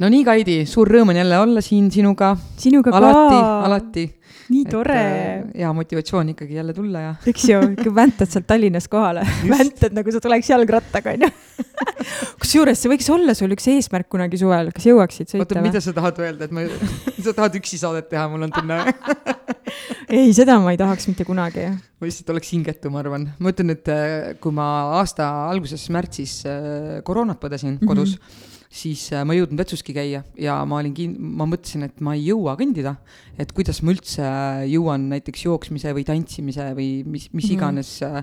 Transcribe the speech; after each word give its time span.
No 0.00 0.10
nii, 0.12 0.24
Kaidi, 0.26 0.60
suur 0.68 0.90
rõõm 0.90 1.14
on 1.14 1.20
jälle 1.20 1.38
olla 1.40 1.64
siin 1.64 1.90
sinuga. 1.92 2.34
sinuga 2.60 2.92
ka. 2.92 3.00
alati, 3.00 3.42
alati 3.70 4.06
nii 4.52 4.64
tore. 4.70 5.00
hea 5.56 5.70
motivatsioon 5.74 6.28
ikkagi 6.34 6.54
jälle 6.58 6.74
tulla 6.74 7.02
ja. 7.02 7.14
eks 7.26 7.48
ju, 7.50 7.60
ikka 7.76 7.92
väntad 7.94 8.30
sealt 8.30 8.46
Tallinnast 8.46 8.90
kohale, 8.92 9.24
väntad 9.50 9.96
nagu 9.96 10.12
sa 10.14 10.20
tuleks 10.22 10.50
jalgrattaga, 10.52 11.16
onju. 11.16 11.30
kusjuures 12.42 12.78
see 12.82 12.92
võiks 12.92 13.08
olla 13.12 13.34
sul 13.38 13.54
üks 13.56 13.66
eesmärk 13.72 14.08
kunagi 14.12 14.38
suvel, 14.40 14.70
kas 14.76 14.86
jõuaksid 14.86 15.32
sõita 15.32 15.42
või? 15.42 15.48
oota, 15.48 15.64
mida 15.66 15.82
sa 15.82 15.94
tahad 15.96 16.20
öelda, 16.22 16.48
et 16.48 16.54
ma, 16.54 16.66
sa 17.26 17.34
tahad 17.34 17.58
üksi 17.58 17.80
saadet 17.80 18.10
teha, 18.12 18.26
mul 18.30 18.46
on 18.46 18.54
tunne 18.54 18.80
ei, 20.06 20.30
seda 20.36 20.58
ma 20.62 20.74
ei 20.74 20.80
tahaks 20.80 21.08
mitte 21.10 21.26
kunagi. 21.26 21.66
ma 21.72 22.10
lihtsalt 22.10 22.34
oleks 22.36 22.52
hingetu, 22.54 22.92
ma 22.94 23.02
arvan. 23.02 23.30
ma 23.42 23.54
ütlen, 23.54 23.74
et 23.74 23.90
äh, 23.92 24.34
kui 24.42 24.54
ma 24.54 24.68
aasta 25.00 25.30
alguses 25.48 25.88
märtsis 25.94 26.42
äh, 26.46 27.00
koroonat 27.06 27.42
põdesin 27.42 27.80
kodus 27.82 28.18
mm, 28.18 28.28
-hmm 28.28 28.54
siis 28.76 29.06
äh, 29.14 29.24
ma 29.26 29.34
ei 29.34 29.40
jõudnud 29.42 29.62
vetsuski 29.62 29.94
käia 29.96 30.22
ja 30.40 30.58
ma 30.68 30.80
olin 30.82 30.94
kin-, 30.96 31.16
ma 31.16 31.48
mõtlesin, 31.48 31.86
et 31.88 32.02
ma 32.04 32.16
ei 32.16 32.26
jõua 32.28 32.56
kõndida. 32.60 32.96
et 33.38 33.52
kuidas 33.56 33.82
ma 33.84 33.92
üldse 33.94 34.28
jõuan 34.70 35.08
näiteks 35.12 35.46
jooksmise 35.46 35.92
või 35.96 36.06
tantsimise 36.08 36.70
või 36.76 36.90
mis, 37.04 37.28
mis 37.32 37.32
mm 37.32 37.48
-hmm. 37.48 37.56
iganes, 37.56 37.90
äh, 38.02 38.22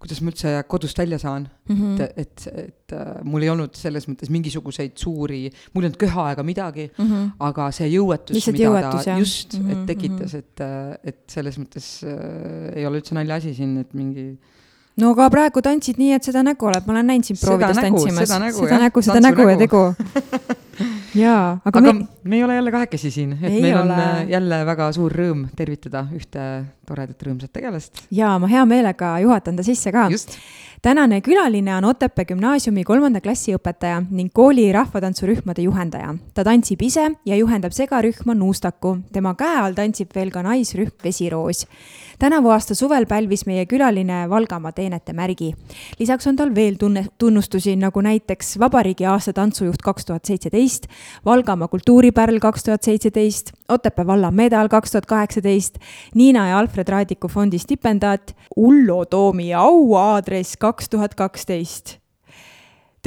kuidas 0.00 0.20
ma 0.20 0.32
üldse 0.32 0.52
kodust 0.68 0.98
välja 0.98 1.18
saan 1.18 1.48
mm. 1.68 1.76
-hmm. 1.76 2.00
et, 2.00 2.18
et, 2.18 2.46
et 2.64 2.96
äh, 2.96 3.22
mul 3.24 3.42
ei 3.42 3.50
olnud 3.52 3.76
selles 3.76 4.08
mõttes 4.08 4.30
mingisuguseid 4.32 4.96
suuri, 5.00 5.46
mul 5.74 5.84
ei 5.84 5.90
olnud 5.90 6.00
köha 6.00 6.30
ega 6.32 6.42
midagi 6.42 6.90
mm, 6.90 7.06
-hmm. 7.06 7.30
aga 7.48 7.70
see 7.72 7.88
jõuetus, 7.94 8.36
mida 8.52 8.68
jõuetus, 8.68 9.04
ta 9.04 9.10
jah. 9.10 9.18
just 9.18 9.56
mm, 9.56 9.62
-hmm. 9.62 9.70
et 9.70 9.78
mhm, 9.78 9.86
tekitas, 9.86 10.34
mhm. 10.34 10.38
et, 10.38 11.08
et 11.14 11.22
selles 11.38 11.58
mõttes 11.58 11.88
äh, 12.04 12.76
ei 12.76 12.86
ole 12.86 13.00
üldse 13.00 13.16
naljaasi 13.16 13.54
siin, 13.54 13.78
et 13.80 13.94
mingi 13.94 14.28
no 15.00 15.12
aga 15.12 15.28
praegu 15.32 15.62
tantsid 15.64 15.98
nii, 16.00 16.14
et 16.16 16.24
seda 16.24 16.42
nägu 16.46 16.68
oled, 16.70 16.86
ma 16.86 16.94
olen 16.96 17.10
näinud 17.12 17.28
sind 17.28 17.40
proovides 17.40 17.80
tantsimas. 17.80 18.22
seda 18.24 18.38
nägu, 18.40 18.62
seda 18.64 18.78
nägu, 18.80 19.02
seda 19.04 19.24
nägu 19.24 19.48
ja 19.50 19.56
tegu 19.60 19.82
jaa, 21.24 21.58
aga, 21.64 21.82
aga 21.82 21.92
me... 21.92 22.06
me 22.24 22.38
ei 22.38 22.44
ole 22.44 22.56
jälle 22.56 22.72
kahekesi 22.72 23.10
siin, 23.10 23.34
et 23.36 23.50
ei 23.50 23.60
meil 23.60 23.76
ole. 23.76 23.92
on 23.92 24.00
äh, 24.00 24.22
jälle 24.32 24.60
väga 24.66 24.88
suur 24.96 25.12
rõõm 25.12 25.46
tervitada 25.56 26.06
ühte 26.16 26.46
toredat 26.88 27.26
rõõmsat 27.28 27.52
tegelast. 27.52 28.06
jaa, 28.10 28.38
ma 28.40 28.48
hea 28.48 28.64
meelega 28.68 29.18
juhatan 29.24 29.60
ta 29.60 29.66
sisse 29.66 29.92
ka. 29.92 30.06
tänane 30.82 31.20
külaline 31.20 31.76
on 31.76 31.90
Otepää 31.92 32.24
gümnaasiumi 32.32 32.84
kolmanda 32.84 33.20
klassi 33.20 33.52
õpetaja 33.56 34.00
ning 34.10 34.32
kooli 34.32 34.70
rahvatantsurühmade 34.72 35.68
juhendaja. 35.68 36.14
ta 36.34 36.44
tantsib 36.44 36.82
ise 36.88 37.10
ja 37.24 37.36
juhendab 37.36 37.76
segarühma 37.76 38.34
Nuustaku. 38.34 38.96
tema 39.12 39.34
käe 39.34 39.60
all 39.60 39.76
tantsib 39.76 40.14
veel 40.14 40.32
ka 40.32 40.42
naisrühm 40.42 40.96
Vesiroos 41.04 41.66
tänavu 42.18 42.48
aasta 42.48 42.74
suvel 42.74 43.06
pälvis 43.06 43.46
meie 43.46 43.66
külaline 43.66 44.28
Valgamaa 44.30 44.72
teenete 44.72 45.12
märgi. 45.12 45.54
lisaks 45.98 46.26
on 46.26 46.36
tal 46.36 46.54
veel 46.54 46.74
tunne, 46.78 47.06
tunnustusi, 47.18 47.76
nagu 47.76 48.00
näiteks 48.00 48.58
Vabariigi 48.58 49.06
aasta 49.06 49.32
tantsujuht 49.32 49.82
kaks 49.82 50.06
tuhat 50.06 50.24
seitseteist, 50.24 50.86
Valgamaa 51.24 51.68
kultuuripärl 51.68 52.38
kaks 52.38 52.64
tuhat 52.64 52.82
seitseteist, 52.82 53.52
Otepää 53.68 54.06
valla 54.06 54.30
medal 54.30 54.68
kaks 54.68 54.90
tuhat 54.90 55.06
kaheksateist, 55.06 55.78
Niina 56.14 56.48
ja 56.48 56.58
Alfred 56.58 56.88
Raadiku 56.88 57.28
fondi 57.28 57.58
stipendaat, 57.58 58.36
Ullo 58.56 59.04
Toomi 59.04 59.54
auaadress 59.54 60.56
kaks 60.56 60.88
tuhat 60.88 61.14
kaksteist 61.14 62.05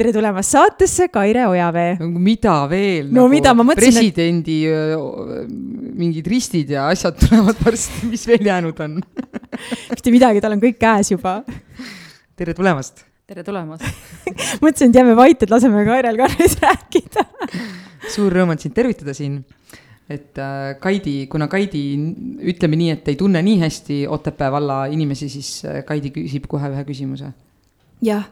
tere 0.00 0.14
tulemast 0.16 0.54
saatesse, 0.54 1.08
Kaire 1.12 1.44
Ojavee. 1.50 1.98
mida 2.00 2.54
veel? 2.70 3.10
no 3.10 3.26
nagu 3.26 3.32
mida 3.34 3.52
ma 3.52 3.66
mõtlesin. 3.68 3.98
presidendi 3.98 4.56
et... 4.64 5.52
mingid 6.00 6.30
ristid 6.30 6.72
ja 6.72 6.86
asjad 6.88 7.18
tulevad 7.20 7.60
varsti, 7.60 8.08
mis 8.08 8.24
veel 8.28 8.48
jäänud 8.48 8.80
on 8.80 8.96
mitte 9.92 10.14
midagi, 10.14 10.40
tal 10.40 10.56
on 10.56 10.62
kõik 10.62 10.80
käes 10.80 11.12
juba. 11.12 11.40
tere 12.38 12.56
tulemast. 12.56 13.04
tere 13.28 13.44
tulemast 13.44 13.84
mõtlesin, 14.64 14.88
et 14.88 15.00
jääme 15.02 15.18
vait, 15.18 15.44
et 15.44 15.52
laseme 15.52 15.84
Kairel 15.88 16.20
ka 16.22 16.30
nüüd 16.32 16.56
rääkida 16.64 17.26
suur 18.16 18.32
rõõm 18.32 18.56
on 18.56 18.62
sind 18.62 18.76
tervitada 18.76 19.12
siin 19.16 19.42
et 20.10 20.40
äh, 20.40 20.72
Kaidi, 20.80 21.28
kuna 21.30 21.46
Kaidi, 21.52 21.84
ütleme 22.50 22.80
nii, 22.80 22.96
et 22.96 23.12
ei 23.12 23.20
tunne 23.20 23.44
nii 23.44 23.60
hästi 23.60 24.02
Otepää 24.10 24.48
valla 24.50 24.82
inimesi, 24.90 25.28
siis 25.30 25.58
äh, 25.68 25.82
Kaidi 25.86 26.16
küsib 26.16 26.48
kohe 26.50 26.72
ühe 26.72 26.88
küsimuse. 26.88 27.34
jah 28.00 28.24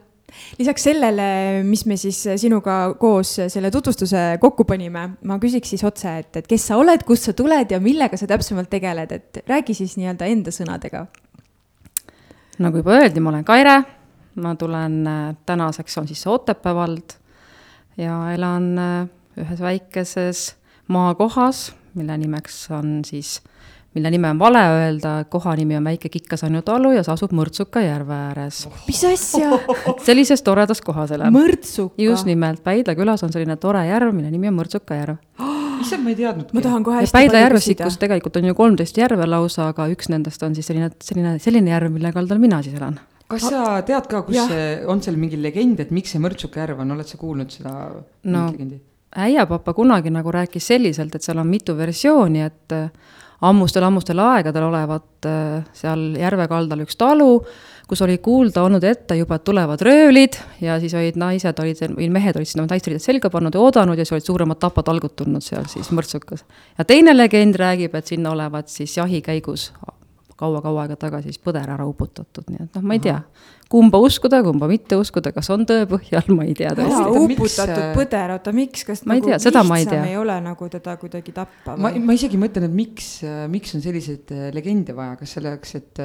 lisaks 0.58 0.84
sellele, 0.88 1.26
mis 1.66 1.84
me 1.88 1.96
siis 2.00 2.20
sinuga 2.40 2.78
koos 3.00 3.34
selle 3.48 3.70
tutvustuse 3.74 4.38
kokku 4.40 4.66
panime, 4.68 5.04
ma 5.24 5.38
küsiks 5.42 5.72
siis 5.74 5.84
otse, 5.86 6.18
et, 6.22 6.30
et 6.40 6.48
kes 6.50 6.68
sa 6.70 6.78
oled, 6.80 7.04
kust 7.08 7.28
sa 7.28 7.34
tuled 7.36 7.72
ja 7.72 7.80
millega 7.82 8.18
sa 8.20 8.28
täpsemalt 8.30 8.70
tegeled, 8.72 9.12
et 9.14 9.42
räägi 9.48 9.76
siis 9.78 9.96
nii-öelda 10.00 10.28
enda 10.28 10.54
sõnadega. 10.54 11.06
nagu 12.58 12.82
juba 12.82 12.98
öeldi, 12.98 13.22
ma 13.22 13.32
olen 13.32 13.46
Kaire, 13.46 13.76
ma 14.42 14.54
tulen, 14.58 15.00
äh, 15.06 15.36
tänaseks 15.46 15.98
on 15.98 16.08
siis 16.08 16.22
see 16.22 16.32
Otepää 16.32 16.74
vald 16.74 17.16
ja 17.96 18.18
elan 18.34 18.72
äh, 18.78 18.96
ühes 19.38 19.60
väikeses 19.62 20.48
maakohas, 20.88 21.72
mille 21.94 22.18
nimeks 22.18 22.66
on 22.74 23.00
siis 23.06 23.38
äh, 23.40 23.57
mille 23.94 24.10
nime 24.10 24.30
on 24.30 24.38
vale 24.38 24.62
öelda, 24.72 25.12
koha 25.30 25.54
nimi 25.56 25.76
on 25.76 25.84
Väike 25.84 26.08
Kikkasanju 26.08 26.62
talu 26.62 26.92
ja 26.92 27.02
see 27.06 27.14
asub 27.14 27.32
Mõrtsuka 27.36 27.82
järve 27.82 28.14
ääres. 28.14 28.66
mis 28.86 29.04
asja? 29.08 29.58
sellises 30.08 30.42
toredas 30.46 30.82
kohas 30.84 31.14
elab. 31.16 31.32
Mõrtsuka? 31.34 31.96
just 32.02 32.28
nimelt, 32.28 32.62
Päidla 32.64 32.94
külas 32.98 33.24
on 33.24 33.32
selline 33.32 33.56
tore 33.56 33.86
järv, 33.88 34.12
mille 34.14 34.30
nimi 34.30 34.50
on 34.52 34.58
Mõrtsuka 34.60 34.98
järv. 34.98 35.20
issand, 35.82 36.04
ma 36.04 36.12
ei 36.12 36.18
teadnudki. 36.18 36.56
ma 36.56 36.64
tahan 36.64 36.86
kohe 36.86 37.02
hästi 37.02 37.16
Päidla 37.16 37.44
järvestikus 37.46 37.98
tegelikult 38.00 38.36
on 38.40 38.50
ju 38.50 38.58
kolmteist 38.58 38.98
järve 38.98 39.26
lausa, 39.26 39.70
aga 39.72 39.88
üks 39.92 40.10
nendest 40.12 40.42
on 40.42 40.56
siis 40.58 40.68
selline, 40.68 40.90
selline, 41.04 41.38
selline 41.42 41.72
järv, 41.72 41.94
mille 41.94 42.12
kaldal 42.12 42.42
mina 42.42 42.62
siis 42.66 42.76
elan 42.78 42.98
kas 43.28 43.44
sa 43.44 43.80
tead 43.84 44.06
ka, 44.08 44.22
kus 44.24 44.38
ja. 44.38 44.46
see, 44.48 44.68
on 44.88 45.02
seal 45.04 45.18
mingi 45.20 45.36
legend, 45.40 45.82
et 45.84 45.90
miks 45.94 46.14
see 46.14 46.22
Mõrtsuka 46.22 46.62
järv 46.62 46.80
on, 46.84 46.94
oled 46.96 47.08
sa 47.08 47.18
kuulnud 47.20 47.52
seda 47.52 47.74
no, 47.92 48.46
legendi? 48.48 48.80
äiapapa 49.16 49.74
kunagi 49.76 50.12
nagu 50.12 50.32
rääkis 50.32 50.68
selliselt, 50.72 51.14
et 51.16 51.24
seal 51.24 51.40
on 51.40 51.48
mitu 51.48 51.76
versiooni, 51.76 52.44
et 52.44 52.76
ammustel-ammustel 53.46 54.18
aegadel 54.18 54.66
olevat 54.66 55.26
äh, 55.28 55.64
seal 55.76 56.14
järve 56.18 56.48
kaldal 56.50 56.82
üks 56.84 56.98
talu, 56.98 57.42
kus 57.88 58.02
oli 58.04 58.18
kuulda 58.22 58.64
olnud 58.66 58.84
ette 58.84 59.16
juba, 59.16 59.38
et 59.38 59.44
tulevad 59.46 59.82
röövlid 59.84 60.36
ja 60.60 60.78
siis 60.82 60.94
olid 60.98 61.18
naised 61.20 61.62
olid, 61.62 61.84
või 61.96 62.10
mehed 62.12 62.36
olid 62.36 62.50
sinna 62.50 62.66
naisteriided 62.68 63.04
selga 63.04 63.30
pannud 63.32 63.54
ja 63.54 63.62
oodanud 63.62 63.98
ja 63.98 64.04
siis 64.04 64.18
olid 64.18 64.28
suuremad 64.28 64.60
tapatalgud 64.62 65.14
tulnud 65.16 65.44
seal 65.44 65.68
siis 65.70 65.92
mõrtsukas. 65.94 66.44
ja 66.78 66.84
teine 66.84 67.16
legend 67.16 67.56
räägib, 67.56 67.94
et 67.94 68.10
sinna 68.10 68.34
olevat 68.34 68.68
siis 68.72 68.96
jahi 68.98 69.22
käigus 69.24 69.70
kaua-kaua 70.38 70.84
aega 70.84 70.96
tagasi 70.98 71.32
siis 71.32 71.40
põder 71.42 71.66
ära 71.72 71.86
uputatud, 71.88 72.46
nii 72.52 72.62
et 72.62 72.76
noh, 72.78 72.84
ma 72.86 72.94
ei 72.94 73.02
tea, 73.02 73.16
kumba 73.72 73.98
uskuda, 74.02 74.40
kumba 74.46 74.68
mitte 74.70 74.96
uskuda, 74.98 75.32
kas 75.34 75.50
on 75.52 75.64
tõe 75.68 75.86
põhjal, 75.90 76.30
ma 76.36 76.46
ei 76.46 76.54
tea 76.58 76.70
tõesti. 76.78 77.22
uputatud 77.24 77.82
äh, 77.82 77.90
põder, 77.96 78.34
oota 78.36 78.52
miks, 78.54 78.84
kas 78.86 79.02
ma 79.04 79.16
nagu 79.16 79.28
tea, 79.28 79.38
seda 79.42 79.64
ma 79.66 79.80
ei 79.80 79.88
tea. 79.88 80.04
ei 80.12 80.16
ole 80.20 80.38
nagu 80.44 80.68
teda 80.72 80.94
kuidagi 81.00 81.34
tappa 81.36 81.74
või? 81.74 81.84
ma, 81.84 81.92
ma 82.10 82.16
isegi 82.16 82.40
mõtlen, 82.40 82.68
et 82.68 82.76
miks, 82.76 83.10
äh, 83.26 83.44
miks 83.50 83.74
on 83.76 83.84
selliseid 83.84 84.34
äh, 84.34 84.48
legende 84.54 84.94
vaja, 84.96 85.18
kas 85.20 85.34
selleks, 85.38 85.74
et 85.80 86.02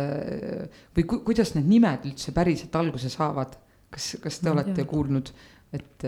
või 0.98 1.06
ku, 1.10 1.22
kuidas 1.28 1.54
need 1.58 1.70
nimed 1.70 2.08
üldse 2.10 2.34
päriselt 2.36 2.74
alguse 2.80 3.12
saavad, 3.14 3.54
kas, 3.94 4.16
kas 4.24 4.42
te 4.42 4.50
ma 4.50 4.58
olete 4.58 4.80
tea. 4.82 4.90
kuulnud? 4.90 5.34
et 5.74 6.06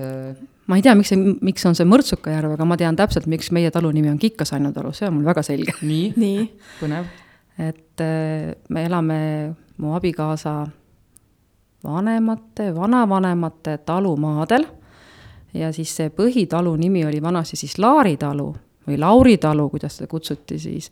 ma 0.70 0.78
ei 0.78 0.84
tea, 0.86 0.94
miks 0.98 1.10
see, 1.14 1.36
miks 1.46 1.64
on 1.66 1.78
see 1.78 1.88
Mõrtsuka 1.90 2.34
järv, 2.36 2.54
aga 2.54 2.68
ma 2.70 2.78
tean 2.78 2.98
täpselt, 2.98 3.30
miks 3.30 3.50
meie 3.56 3.72
talu 3.74 3.90
nimi 3.94 4.12
on 4.12 4.20
Kikkasannu 4.22 4.74
talu, 4.76 4.94
see 4.94 5.08
on 5.10 5.20
mul 5.20 5.30
väga 5.30 5.46
selge. 5.46 5.78
nii, 5.82 6.12
nii., 6.20 6.50
põnev 6.82 7.14
et 7.60 8.02
äh, 8.02 8.56
me 8.70 8.86
elame 8.86 9.56
mu 9.78 9.94
abikaasa 9.96 10.68
vanemate, 11.84 12.76
vanavanemate 12.76 13.78
talumaadel 13.86 14.66
ja 15.54 15.72
siis 15.74 15.96
see 15.96 16.10
põhitalu 16.10 16.76
nimi 16.80 17.06
oli 17.06 17.22
vanasti 17.22 17.60
siis 17.60 17.78
Laari 17.80 18.18
talu 18.18 18.50
või 18.88 19.00
Lauri 19.00 19.38
talu, 19.42 19.70
kuidas 19.70 19.98
seda 19.98 20.08
kutsuti 20.08 20.60
siis. 20.60 20.92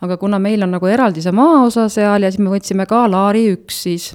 aga 0.00 0.16
kuna 0.16 0.38
meil 0.38 0.62
on 0.62 0.70
nagu 0.70 0.86
eraldi 0.86 1.22
see 1.22 1.32
maaosa 1.32 1.88
seal 1.88 2.22
ja 2.22 2.30
siis 2.30 2.40
me 2.42 2.50
võtsime 2.50 2.86
ka 2.88 3.04
Laari 3.10 3.50
üks 3.52 3.82
siis 3.82 4.14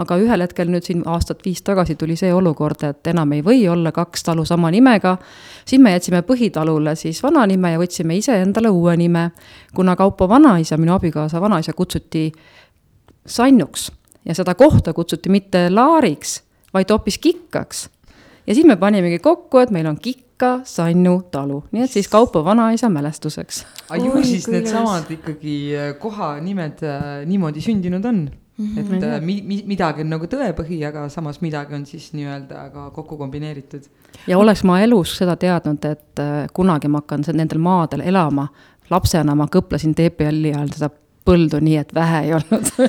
aga 0.00 0.16
ühel 0.20 0.44
hetkel 0.44 0.70
nüüd 0.72 0.86
siin 0.86 1.02
aastat 1.08 1.44
viis 1.44 1.62
tagasi 1.66 1.96
tuli 2.00 2.16
see 2.16 2.32
olukord, 2.34 2.82
et 2.88 3.10
enam 3.12 3.32
ei 3.36 3.42
või 3.44 3.62
olla 3.68 3.92
kaks 3.92 4.24
talu 4.30 4.44
sama 4.48 4.70
nimega, 4.72 5.16
siis 5.68 5.82
me 5.82 5.92
jätsime 5.94 6.22
põhitalule 6.26 6.94
siis 6.96 7.22
vana 7.22 7.44
nime 7.50 7.74
ja 7.74 7.80
võtsime 7.80 8.16
iseendale 8.16 8.72
uue 8.72 8.96
nime. 8.96 9.30
kuna 9.74 9.96
Kaupo 9.96 10.28
vanaisa, 10.28 10.76
minu 10.76 10.94
abikaasa 10.94 11.40
vanaisa 11.40 11.72
kutsuti 11.72 12.30
Sannuks 13.26 13.90
ja 14.24 14.34
seda 14.34 14.54
kohta 14.54 14.92
kutsuti 14.92 15.28
mitte 15.28 15.68
Laariks, 15.70 16.42
vaid 16.74 16.90
hoopis 16.90 17.18
Kikkaks. 17.18 17.88
ja 18.46 18.54
siis 18.54 18.66
me 18.66 18.76
panimegi 18.76 19.18
kokku, 19.18 19.58
et 19.58 19.70
meil 19.70 19.86
on 19.86 20.00
Kikk, 20.00 20.30
Pika 20.40 20.60
Sannu 20.64 21.18
talu, 21.28 21.58
nii 21.68 21.82
et 21.84 21.92
siis 21.92 22.06
Kaupo 22.08 22.40
vanaisa 22.44 22.88
mälestuseks. 22.88 23.66
aga 23.90 24.04
ju 24.04 24.22
siis 24.24 24.46
needsamad 24.48 25.10
ikkagi 25.10 25.76
äh, 25.76 25.98
kohanimed 25.98 26.80
äh, 26.80 27.26
niimoodi 27.28 27.60
sündinud 27.60 28.04
on 28.08 28.22
mm, 28.60 28.76
-hmm. 28.76 28.96
et 28.96 29.02
äh, 29.02 29.20
mi-, 29.20 29.42
mi-, 29.46 29.62
midagi 29.66 30.04
on 30.04 30.10
nagu 30.14 30.28
tõepõhi, 30.30 30.80
aga 30.88 31.08
samas 31.08 31.40
midagi 31.40 31.74
on 31.74 31.86
siis 31.86 32.12
nii-öelda 32.12 32.70
ka 32.74 32.90
kokku 32.94 33.16
kombineeritud. 33.16 33.88
ja 34.26 34.38
oleks 34.38 34.64
ma 34.64 34.80
elus 34.80 35.16
seda 35.18 35.36
teadnud, 35.36 35.84
et 35.84 36.18
äh, 36.18 36.46
kunagi 36.52 36.88
ma 36.88 37.02
hakkan 37.04 37.24
nendel 37.32 37.58
maadel 37.58 38.00
elama, 38.00 38.48
lapsena 38.90 39.34
ma 39.34 39.46
kõplesin 39.46 39.94
TPL-i 39.94 40.54
all 40.54 40.72
seda 40.74 40.90
põldu 41.26 41.60
nii, 41.60 41.76
et 41.76 41.94
vähe 41.94 42.24
ei 42.26 42.34
olnud 42.34 42.72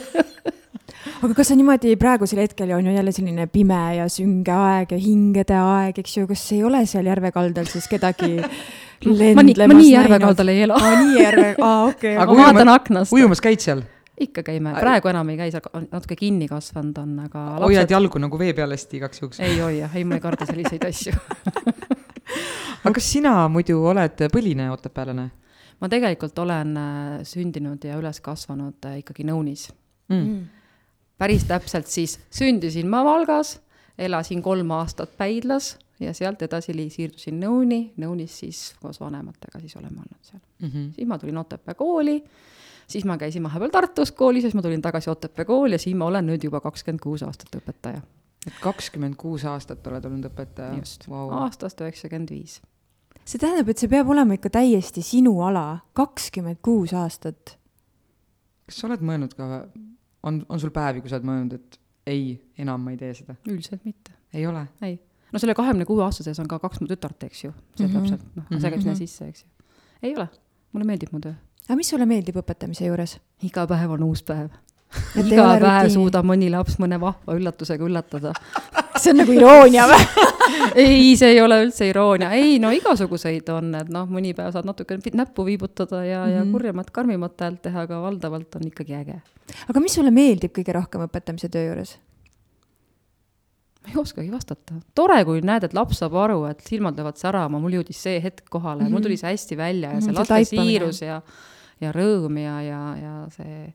aga 1.22 1.34
kas 1.38 1.52
see 1.52 1.58
niimoodi 1.60 1.96
praegusel 2.02 2.42
hetkel 2.44 2.72
on 2.76 2.86
ju 2.86 2.94
jälle 2.96 3.12
selline 3.16 3.48
pime 3.48 3.82
ja 3.98 4.08
sünge 4.10 4.54
aeg 4.54 4.94
ja 4.96 5.00
hingede 5.02 5.58
aeg, 5.58 6.02
eks 6.02 6.18
ju, 6.18 6.28
kas 6.30 6.46
ei 6.56 6.64
ole 6.68 6.84
seal 6.90 7.10
järve 7.10 7.32
kaldal 7.36 7.70
siis 7.70 7.88
kedagi 7.92 8.38
ma 9.38 9.46
nii, 9.46 9.56
ma 9.66 9.78
nii 9.78 9.92
järve 9.94 10.20
kaldal 10.24 10.54
ei 10.54 10.64
ela 10.68 10.78
aa, 10.78 10.94
nii 11.02 11.18
järve, 11.22 11.50
aa 11.58 11.80
okei 11.90 12.16
okay.. 12.18 12.30
ma 12.30 12.38
vaatan 12.44 12.74
aknast. 12.76 13.14
ujumas 13.14 13.42
käid 13.44 13.64
seal? 13.64 13.84
Ikka 14.22 14.44
käime, 14.48 14.74
praegu 14.80 15.12
enam 15.12 15.30
ei 15.34 15.40
käi, 15.40 15.52
seal 15.54 15.88
natuke 15.92 16.18
kinni 16.20 16.48
kasvanud 16.52 16.98
on, 17.02 17.18
aga 17.26 17.44
lapsed... 17.56 17.68
hoiad 17.68 17.94
jalgu 17.96 18.22
nagu 18.22 18.40
vee 18.40 18.54
peal 18.58 18.76
hästi 18.76 19.00
igaks 19.02 19.22
juhuks? 19.22 19.42
ei 19.44 19.60
hoia, 19.60 19.90
ei 19.96 20.06
ma 20.08 20.18
ei 20.18 20.24
karda 20.24 20.48
selliseid 20.50 20.86
asju 20.88 21.14
aga 22.84 22.94
kas 22.98 23.12
sina 23.18 23.36
muidu 23.52 23.82
oled 23.92 24.26
põline 24.34 24.70
otepäällane? 24.74 25.28
ma 25.82 25.90
tegelikult 25.90 26.40
olen 26.44 26.74
äh, 26.78 27.20
sündinud 27.28 27.84
ja 27.86 28.00
üles 28.00 28.22
kasvanud 28.24 28.90
äh, 28.90 29.00
ikkagi 29.02 29.26
Nõunis 29.28 29.68
mm.. 30.12 30.18
Mm. 30.18 30.42
päris 31.22 31.46
täpselt 31.50 31.90
siis 31.90 32.20
sündisin 32.34 32.90
ma 32.90 33.04
Valgas, 33.06 33.58
elasin 33.98 34.42
kolm 34.46 34.72
aastat 34.78 35.18
Päidlas 35.18 35.76
ja 36.02 36.14
sealt 36.18 36.42
edasi 36.42 36.74
siirdusin 36.90 37.40
Nõuni, 37.42 37.82
Nõunis 38.02 38.40
siis 38.44 38.62
koos 38.82 39.00
vanematega 39.02 39.62
siis 39.62 39.76
oleme 39.78 40.02
olnud 40.02 40.22
seal 40.22 40.42
mm. 40.42 40.68
-hmm. 40.68 40.90
siis 40.96 41.08
ma 41.08 41.18
tulin 41.18 41.38
Otepää 41.38 41.74
kooli, 41.74 42.24
siis 42.92 43.06
ma 43.08 43.18
käisin 43.18 43.44
vahepeal 43.44 43.72
Tartus 43.74 44.12
koolis 44.12 44.44
ja 44.44 44.50
siis 44.50 44.58
ma 44.60 44.66
tulin 44.66 44.82
tagasi 44.82 45.10
Otepää 45.10 45.46
kooli 45.46 45.78
ja 45.78 45.84
siin 45.84 45.98
ma 45.98 46.10
olen 46.12 46.28
nüüd 46.28 46.44
juba 46.44 46.62
kakskümmend 46.64 47.04
kuus 47.04 47.24
aastat 47.28 47.56
õpetaja. 47.62 48.02
et 48.48 48.60
kakskümmend 48.62 49.16
kuus 49.18 49.46
aastat 49.46 49.88
oled 49.88 50.06
olnud 50.06 50.30
õpetaja? 50.32 50.78
just 50.80 51.08
wow., 51.10 51.32
aastast 51.44 51.82
üheksakümmend 51.82 52.36
viis 52.36 52.60
see 53.26 53.42
tähendab, 53.42 53.70
et 53.72 53.82
see 53.82 53.90
peab 53.92 54.10
olema 54.12 54.36
ikka 54.38 54.52
täiesti 54.58 55.04
sinu 55.06 55.36
ala, 55.46 55.82
kakskümmend 55.98 56.62
kuus 56.66 56.94
aastat. 56.98 57.58
kas 58.66 58.82
sa 58.82 58.90
oled 58.90 59.06
mõelnud 59.06 59.36
ka, 59.38 59.66
on, 60.28 60.42
on 60.50 60.62
sul 60.62 60.74
päevi, 60.74 61.04
kui 61.04 61.12
sa 61.12 61.20
oled 61.20 61.30
mõelnud, 61.30 61.56
et 61.60 61.80
ei, 62.12 62.36
enam 62.62 62.84
ma 62.84 62.96
ei 62.96 63.00
tee 63.00 63.14
seda? 63.22 63.38
üldiselt 63.48 63.86
mitte. 63.86 64.16
ei 64.34 64.46
ole? 64.50 64.66
ei. 64.86 64.98
no 65.32 65.42
selle 65.42 65.56
kahekümne 65.58 65.88
kuue 65.90 66.04
aasta 66.06 66.26
sees 66.26 66.40
on 66.42 66.50
ka 66.52 66.60
kaks 66.64 66.82
mu 66.82 66.90
tütart, 66.92 67.28
eks 67.30 67.46
ju, 67.46 67.54
see 67.78 67.88
mm 67.88 67.94
-hmm. 67.94 68.00
täpselt, 68.00 68.36
noh, 68.36 68.50
see 68.58 68.70
käib 68.70 68.82
sinna 68.82 68.96
mhm. 68.96 69.04
sisse, 69.04 69.28
eks 69.28 69.46
ju. 69.46 69.70
ei 70.04 70.16
ole, 70.16 70.28
mulle 70.74 70.90
meeldib 70.90 71.14
mu 71.14 71.22
töö. 71.24 71.36
Aga 71.72 71.80
mis 71.80 71.94
sulle 71.94 72.06
meeldib 72.10 72.36
õpetamise 72.42 72.90
juures? 72.90 73.16
iga 73.48 73.64
päev 73.70 73.96
on 73.96 74.04
uus 74.04 74.26
päev 74.28 74.52
iga 75.24 75.56
päev 75.62 75.88
suudab 75.94 76.28
mõni 76.28 76.52
laps 76.52 76.76
mõne 76.84 77.00
vahva 77.00 77.38
üllatusega 77.40 77.88
üllatada 77.88 78.34
see 79.02 79.14
on 79.14 79.22
nagu 79.22 79.36
iroonia 79.36 79.88
või 79.90 80.28
ei, 80.84 81.16
see 81.18 81.34
ei 81.36 81.42
ole 81.42 81.62
üldse 81.64 81.88
iroonia, 81.90 82.32
ei 82.38 82.60
no 82.62 82.72
igasuguseid 82.76 83.50
on, 83.54 83.74
et 83.80 83.90
noh, 83.94 84.08
mõni 84.12 84.36
päev 84.38 84.52
saad 84.56 84.68
natuke 84.68 85.00
näppu 85.16 85.46
viibutada 85.48 86.04
ja 86.04 86.22
mm, 86.22 86.28
-hmm. 86.28 86.36
ja 86.36 86.44
mhm. 86.44 86.52
kurjemat, 86.52 86.92
karmimat 86.92 87.42
häält 87.42 87.62
teha, 87.68 87.88
aga 87.88 88.02
valdavalt 88.04 88.60
on 88.60 88.68
ikkagi 88.68 88.98
äge. 89.00 89.20
aga 89.70 89.84
mis 89.84 89.96
sulle 89.98 90.12
meeldib 90.12 90.54
kõige 90.58 90.76
rohkem 90.78 91.08
õpetamise 91.08 91.50
töö 91.50 91.70
juures? 91.72 91.98
ma 93.82 93.94
ei 93.94 93.98
oskagi 93.98 94.32
vastata. 94.32 94.74
tore, 94.96 95.24
kui 95.26 95.42
näed, 95.42 95.64
et 95.64 95.74
laps 95.74 96.04
saab 96.04 96.16
aru, 96.16 96.44
et 96.52 96.60
silmad 96.68 96.98
löövad 96.98 97.18
särama, 97.18 97.60
mul 97.60 97.80
jõudis 97.80 98.04
see 98.04 98.20
hetk 98.22 98.46
kohale 98.50 98.84
mm, 98.84 98.88
-hmm. 98.88 98.92
mul 98.92 99.08
tuli 99.08 99.18
see 99.18 99.32
hästi 99.32 99.58
välja 99.58 99.94
ja 99.94 100.02
see 100.02 100.12
mm 100.12 100.18
-hmm, 100.18 100.20
laste 100.20 100.44
siirus 100.46 101.02
ja, 101.02 101.22
ja 101.82 101.92
rõõm 101.96 102.38
ja, 102.42 102.62
ja, 102.66 102.82
ja 103.02 103.16
see 103.36 103.74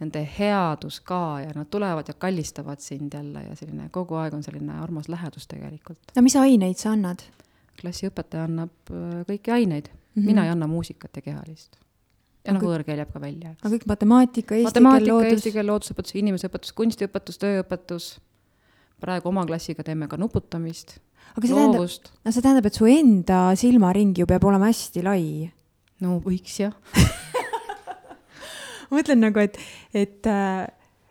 nende 0.00 0.22
headus 0.38 1.00
ka 1.00 1.40
ja 1.40 1.52
nad 1.56 1.68
tulevad 1.72 2.08
ja 2.08 2.14
kallistavad 2.14 2.80
sind 2.84 3.14
jälle 3.14 3.46
ja 3.46 3.56
selline 3.56 3.88
kogu 3.92 4.18
aeg 4.20 4.34
on 4.36 4.42
selline 4.44 4.76
armas 4.80 5.08
lähedus 5.08 5.46
tegelikult. 5.48 5.98
no 6.16 6.22
mis 6.22 6.36
aineid 6.36 6.76
sa 6.76 6.92
annad? 6.92 7.24
klassiõpetaja 7.80 8.44
annab 8.48 8.92
äh, 8.92 9.24
kõiki 9.28 9.52
aineid 9.52 9.88
mm, 9.88 9.96
-hmm. 9.96 10.26
mina 10.26 10.44
ei 10.44 10.52
anna 10.52 10.66
muusikat 10.66 11.16
ja 11.16 11.22
kehalist. 11.22 11.76
ja 12.44 12.52
noh, 12.52 12.62
võõrkeel 12.62 13.00
jääb 13.02 13.12
ka 13.12 13.20
välja. 13.20 13.54
aga 13.62 13.72
kõik 13.74 13.88
matemaatika, 13.88 14.54
eesti 14.54 14.84
keel, 14.84 15.08
loodus? 15.08 15.32
eesti 15.32 15.52
keel, 15.56 15.66
loodusõpetus, 15.72 16.16
inimeseõpetus, 16.20 16.72
kunstiõpetus, 16.72 17.40
tööõpetus, 17.40 18.08
praegu 19.00 19.32
oma 19.32 19.46
klassiga 19.48 19.84
teeme 19.84 20.08
ka 20.08 20.16
nuputamist, 20.20 20.98
aga 21.34 21.46
see 21.46 21.56
loovust. 21.56 22.10
tähendab, 22.12 22.24
no 22.24 22.32
see 22.32 22.48
tähendab, 22.48 22.66
et 22.66 22.80
su 22.80 22.90
enda 22.90 23.42
silmaring 23.56 24.18
ju 24.18 24.26
peab 24.28 24.44
olema 24.44 24.68
hästi 24.72 25.04
lai? 25.04 25.52
no 26.00 26.20
võiks 26.20 26.60
jah 26.60 26.76
ma 28.90 29.00
mõtlen 29.00 29.22
nagu, 29.22 29.42
et, 29.42 29.58
et 29.96 30.30
äh, 30.30 30.66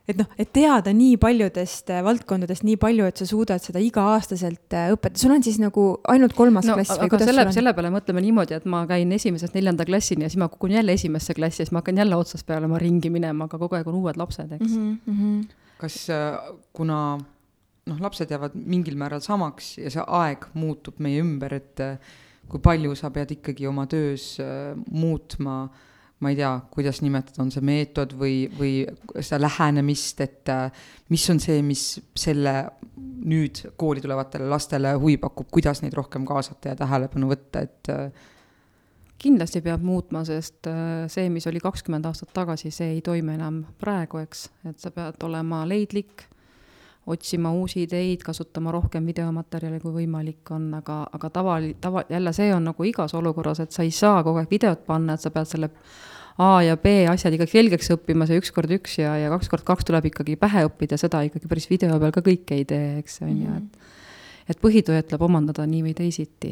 et 0.06 0.20
noh, 0.20 0.28
et 0.38 0.50
teada 0.54 0.92
nii 0.94 1.18
paljudest 1.22 1.90
äh, 1.94 2.04
valdkondadest 2.06 2.66
nii 2.66 2.78
palju, 2.82 3.08
et 3.10 3.22
sa 3.22 3.26
suudad 3.26 3.64
seda 3.64 3.82
iga-aastaselt 3.82 4.76
äh, 4.78 4.92
õpetada, 4.94 5.22
sul 5.22 5.34
on 5.34 5.46
siis 5.46 5.58
nagu 5.62 5.86
ainult 6.14 6.36
kolmas 6.38 6.68
no, 6.70 6.76
klass 6.78 7.00
või 7.02 7.10
kuidas 7.14 7.32
selle, 7.32 7.46
selle 7.56 7.74
peale 7.78 7.90
mõtleme 7.94 8.22
niimoodi, 8.26 8.58
et 8.60 8.68
ma 8.70 8.84
käin 8.90 9.12
esimesest 9.18 9.58
neljanda 9.58 9.88
klassini 9.88 10.28
ja 10.28 10.32
siis 10.32 10.42
ma 10.42 10.50
kukun 10.54 10.76
jälle 10.78 10.94
esimesse 10.94 11.34
klassi 11.38 11.64
ja 11.64 11.66
siis 11.66 11.74
ma 11.74 11.82
hakkan 11.82 12.04
jälle 12.04 12.20
otsast 12.22 12.46
peale 12.46 12.70
oma 12.70 12.82
ringi 12.82 13.10
minema, 13.14 13.50
aga 13.50 13.62
kogu 13.62 13.80
aeg 13.80 13.90
on 13.90 13.98
uued 14.04 14.20
lapsed, 14.22 14.54
eks 14.60 14.76
mm. 14.76 15.00
-hmm. 15.08 15.42
kas 15.82 15.98
kuna 16.74 17.00
noh, 17.18 17.98
lapsed 18.06 18.30
jäävad 18.30 18.54
mingil 18.62 19.00
määral 19.02 19.26
samaks 19.26 19.80
ja 19.82 19.90
see 19.90 20.06
aeg 20.06 20.46
muutub 20.54 21.02
meie 21.02 21.26
ümber, 21.26 21.58
et 21.58 21.82
kui 22.46 22.62
palju 22.62 22.94
sa 22.94 23.10
pead 23.10 23.34
ikkagi 23.40 23.66
oma 23.66 23.88
töös 23.90 24.36
muutma 24.86 25.64
äh, 25.64 25.84
ma 26.24 26.32
ei 26.32 26.38
tea, 26.40 26.52
kuidas 26.72 27.02
nimetada, 27.04 27.44
on 27.44 27.52
see 27.52 27.64
meetod 27.66 28.16
või, 28.20 28.46
või 28.56 28.76
seda 29.20 29.42
lähenemist, 29.44 30.22
et 30.24 30.52
äh, 30.52 30.86
mis 31.12 31.26
on 31.32 31.42
see, 31.44 31.60
mis 31.66 31.84
selle 32.16 32.56
nüüd 33.26 33.66
kooli 33.80 34.04
tulevatele 34.04 34.48
lastele 34.50 34.94
huvi 34.96 35.18
pakub, 35.22 35.50
kuidas 35.52 35.84
neid 35.84 35.96
rohkem 35.98 36.26
kaasata 36.28 36.72
ja 36.72 36.80
tähelepanu 36.80 37.30
võtta, 37.34 37.66
et 37.68 37.92
äh, 37.92 38.32
kindlasti 39.22 39.62
peab 39.66 39.84
muutma, 39.84 40.24
sest 40.28 40.70
äh, 40.72 41.10
see, 41.12 41.28
mis 41.34 41.48
oli 41.52 41.60
kakskümmend 41.64 42.08
aastat 42.08 42.32
tagasi, 42.36 42.72
see 42.72 42.96
ei 42.96 43.04
toimi 43.04 43.36
enam 43.36 43.64
praegu, 43.82 44.24
eks, 44.24 44.48
et 44.72 44.80
sa 44.80 44.94
pead 44.96 45.20
olema 45.28 45.66
leidlik, 45.68 46.30
otsima 47.06 47.52
uusi 47.54 47.84
ideid, 47.86 48.24
kasutama 48.26 48.72
rohkem 48.74 49.06
videomaterjali, 49.06 49.80
kui 49.84 49.94
võimalik 50.00 50.52
on, 50.56 50.72
aga, 50.80 51.04
aga 51.14 51.30
tava, 51.30 51.60
tava, 51.82 52.04
jälle 52.10 52.34
see 52.34 52.50
on 52.56 52.66
nagu 52.72 52.88
igas 52.90 53.14
olukorras, 53.14 53.62
et 53.62 53.76
sa 53.76 53.86
ei 53.86 53.94
saa 53.94 54.24
kogu 54.26 54.42
aeg 54.42 54.52
videot 54.52 54.86
panna, 54.88 55.14
et 55.14 55.22
sa 55.22 55.34
pead 55.34 55.50
selle 55.52 55.72
A 56.36 56.60
ja 56.66 56.76
B 56.76 57.06
asjad 57.08 57.32
ikkagi 57.38 57.54
selgeks 57.54 57.94
õppima, 57.94 58.26
see 58.28 58.42
üks 58.42 58.50
kord 58.52 58.72
üks 58.76 58.98
ja, 59.00 59.14
ja 59.22 59.30
kaks 59.32 59.48
kord 59.54 59.64
kaks 59.64 59.88
tuleb 59.88 60.10
ikkagi 60.10 60.36
pähe 60.36 60.66
õppida, 60.68 60.98
seda 61.00 61.22
ikkagi 61.24 61.48
päris 61.48 61.70
video 61.70 61.96
peal 62.02 62.12
ka 62.12 62.26
kõike 62.26 62.58
ei 62.58 62.66
tee, 62.68 62.98
eks, 63.00 63.22
on 63.24 63.38
ju, 63.40 63.60
et 63.62 63.84
et 64.52 64.60
põhitööd 64.62 65.08
tuleb 65.10 65.24
omandada 65.26 65.64
nii 65.66 65.82
või 65.88 65.94
teisiti. 65.98 66.52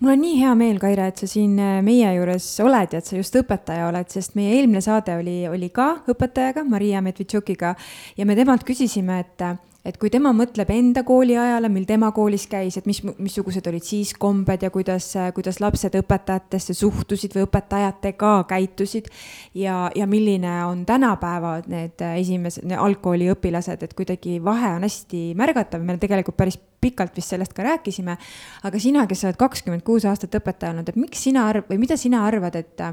Mul 0.00 0.14
on 0.14 0.22
nii 0.22 0.38
hea 0.40 0.52
meel, 0.56 0.78
Kaire, 0.80 1.08
et 1.10 1.20
sa 1.20 1.26
siin 1.28 1.58
äh, 1.60 1.80
meie 1.84 2.08
juures 2.16 2.46
oled 2.64 2.94
ja 2.94 3.00
et 3.00 3.06
sa 3.06 3.18
just 3.18 3.36
õpetaja 3.36 3.88
oled, 3.90 4.08
sest 4.12 4.36
meie 4.38 4.54
eelmine 4.56 4.80
saade 4.84 5.16
oli, 5.18 5.42
oli 5.50 5.68
ka 5.74 6.04
õpetajaga, 6.10 6.64
Maria 6.68 7.02
Medvedtšukiga 7.04 7.74
ja 8.16 8.26
me 8.28 8.38
temalt 8.38 8.64
küsisime, 8.68 9.20
et 9.24 9.44
et 9.90 9.98
kui 9.98 10.10
tema 10.12 10.30
mõtleb 10.36 10.70
enda 10.70 11.02
kooliajale, 11.06 11.68
mil 11.72 11.86
tema 11.88 12.10
koolis 12.14 12.46
käis, 12.50 12.76
et 12.78 12.86
mis, 12.86 13.00
missugused 13.18 13.66
olid 13.66 13.84
siis 13.86 14.12
kombed 14.18 14.62
ja 14.62 14.70
kuidas, 14.70 15.08
kuidas 15.34 15.60
lapsed 15.62 15.96
õpetajatesse 15.98 16.76
suhtusid 16.78 17.34
või 17.34 17.46
õpetajatega 17.48 18.32
käitusid 18.50 19.10
ja, 19.58 19.88
ja 19.96 20.06
milline 20.10 20.52
on 20.68 20.84
tänapäeva 20.86 21.58
need 21.70 22.02
esimesed, 22.12 22.70
algkooli 22.78 23.30
õpilased, 23.34 23.82
et 23.86 23.94
kuidagi 23.98 24.38
vahe 24.44 24.76
on 24.78 24.86
hästi 24.86 25.30
märgatav, 25.38 25.82
me 25.84 25.98
tegelikult 26.00 26.38
päris 26.38 26.58
pikalt 26.80 27.16
vist 27.18 27.34
sellest 27.34 27.52
ka 27.56 27.66
rääkisime. 27.66 28.16
aga 28.64 28.80
sina, 28.80 29.06
kes 29.06 29.24
sa 29.24 29.30
oled 29.30 29.40
kakskümmend 29.40 29.84
kuus 29.84 30.06
aastat 30.08 30.38
õpetaja 30.38 30.72
olnud, 30.72 30.88
et 30.88 31.00
miks 31.00 31.26
sina 31.26 31.48
arv- 31.50 31.66
või 31.68 31.82
mida 31.82 31.98
sina 32.00 32.24
arvad, 32.28 32.56
et 32.56 32.84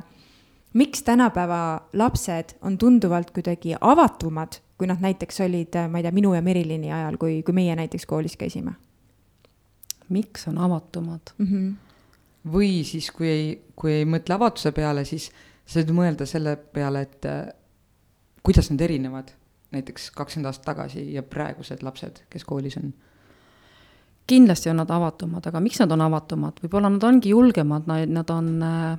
miks 0.74 1.04
tänapäeva 1.04 1.82
lapsed 1.94 2.58
on 2.62 2.78
tunduvalt 2.78 3.32
kuidagi 3.32 3.78
avatumad 3.80 4.60
kui 4.78 4.88
nad 4.88 5.02
näiteks 5.02 5.42
olid, 5.46 5.78
ma 5.90 6.00
ei 6.00 6.06
tea, 6.06 6.14
minu 6.14 6.34
ja 6.36 6.42
Merilini 6.46 6.92
ajal, 6.94 7.18
kui, 7.22 7.42
kui 7.44 7.56
meie 7.58 7.76
näiteks 7.76 8.06
koolis 8.06 8.38
käisime? 8.38 8.78
miks 10.10 10.48
on 10.48 10.58
avatumad 10.58 11.34
mm? 11.38 11.48
-hmm. 11.48 11.74
või 12.52 12.84
siis, 12.84 13.12
kui 13.12 13.28
ei, 13.28 13.48
kui 13.76 13.92
ei 13.92 14.06
mõtle 14.06 14.36
avatuse 14.36 14.72
peale, 14.72 15.04
siis 15.06 15.32
sa 15.66 15.82
võid 15.82 15.92
mõelda 15.92 16.26
selle 16.26 16.56
peale, 16.56 17.02
et 17.02 17.26
äh, 17.26 17.50
kuidas 18.44 18.72
nad 18.72 18.82
erinevad 18.82 19.34
näiteks 19.72 20.12
kakskümmend 20.12 20.48
aastat 20.48 20.66
tagasi 20.66 21.14
ja 21.14 21.24
praegused 21.24 21.84
lapsed, 21.84 22.24
kes 22.30 22.46
koolis 22.46 22.78
on? 22.78 22.94
kindlasti 24.28 24.70
on 24.70 24.76
nad 24.76 24.90
avatumad, 24.92 25.46
aga 25.48 25.60
miks 25.60 25.80
nad 25.80 25.92
on 25.92 26.02
avatumad, 26.02 26.58
võib-olla 26.64 26.90
nad 26.90 27.04
ongi 27.04 27.30
julgemad, 27.30 27.88
nad 28.08 28.30
on 28.30 28.64
äh, 28.64 28.98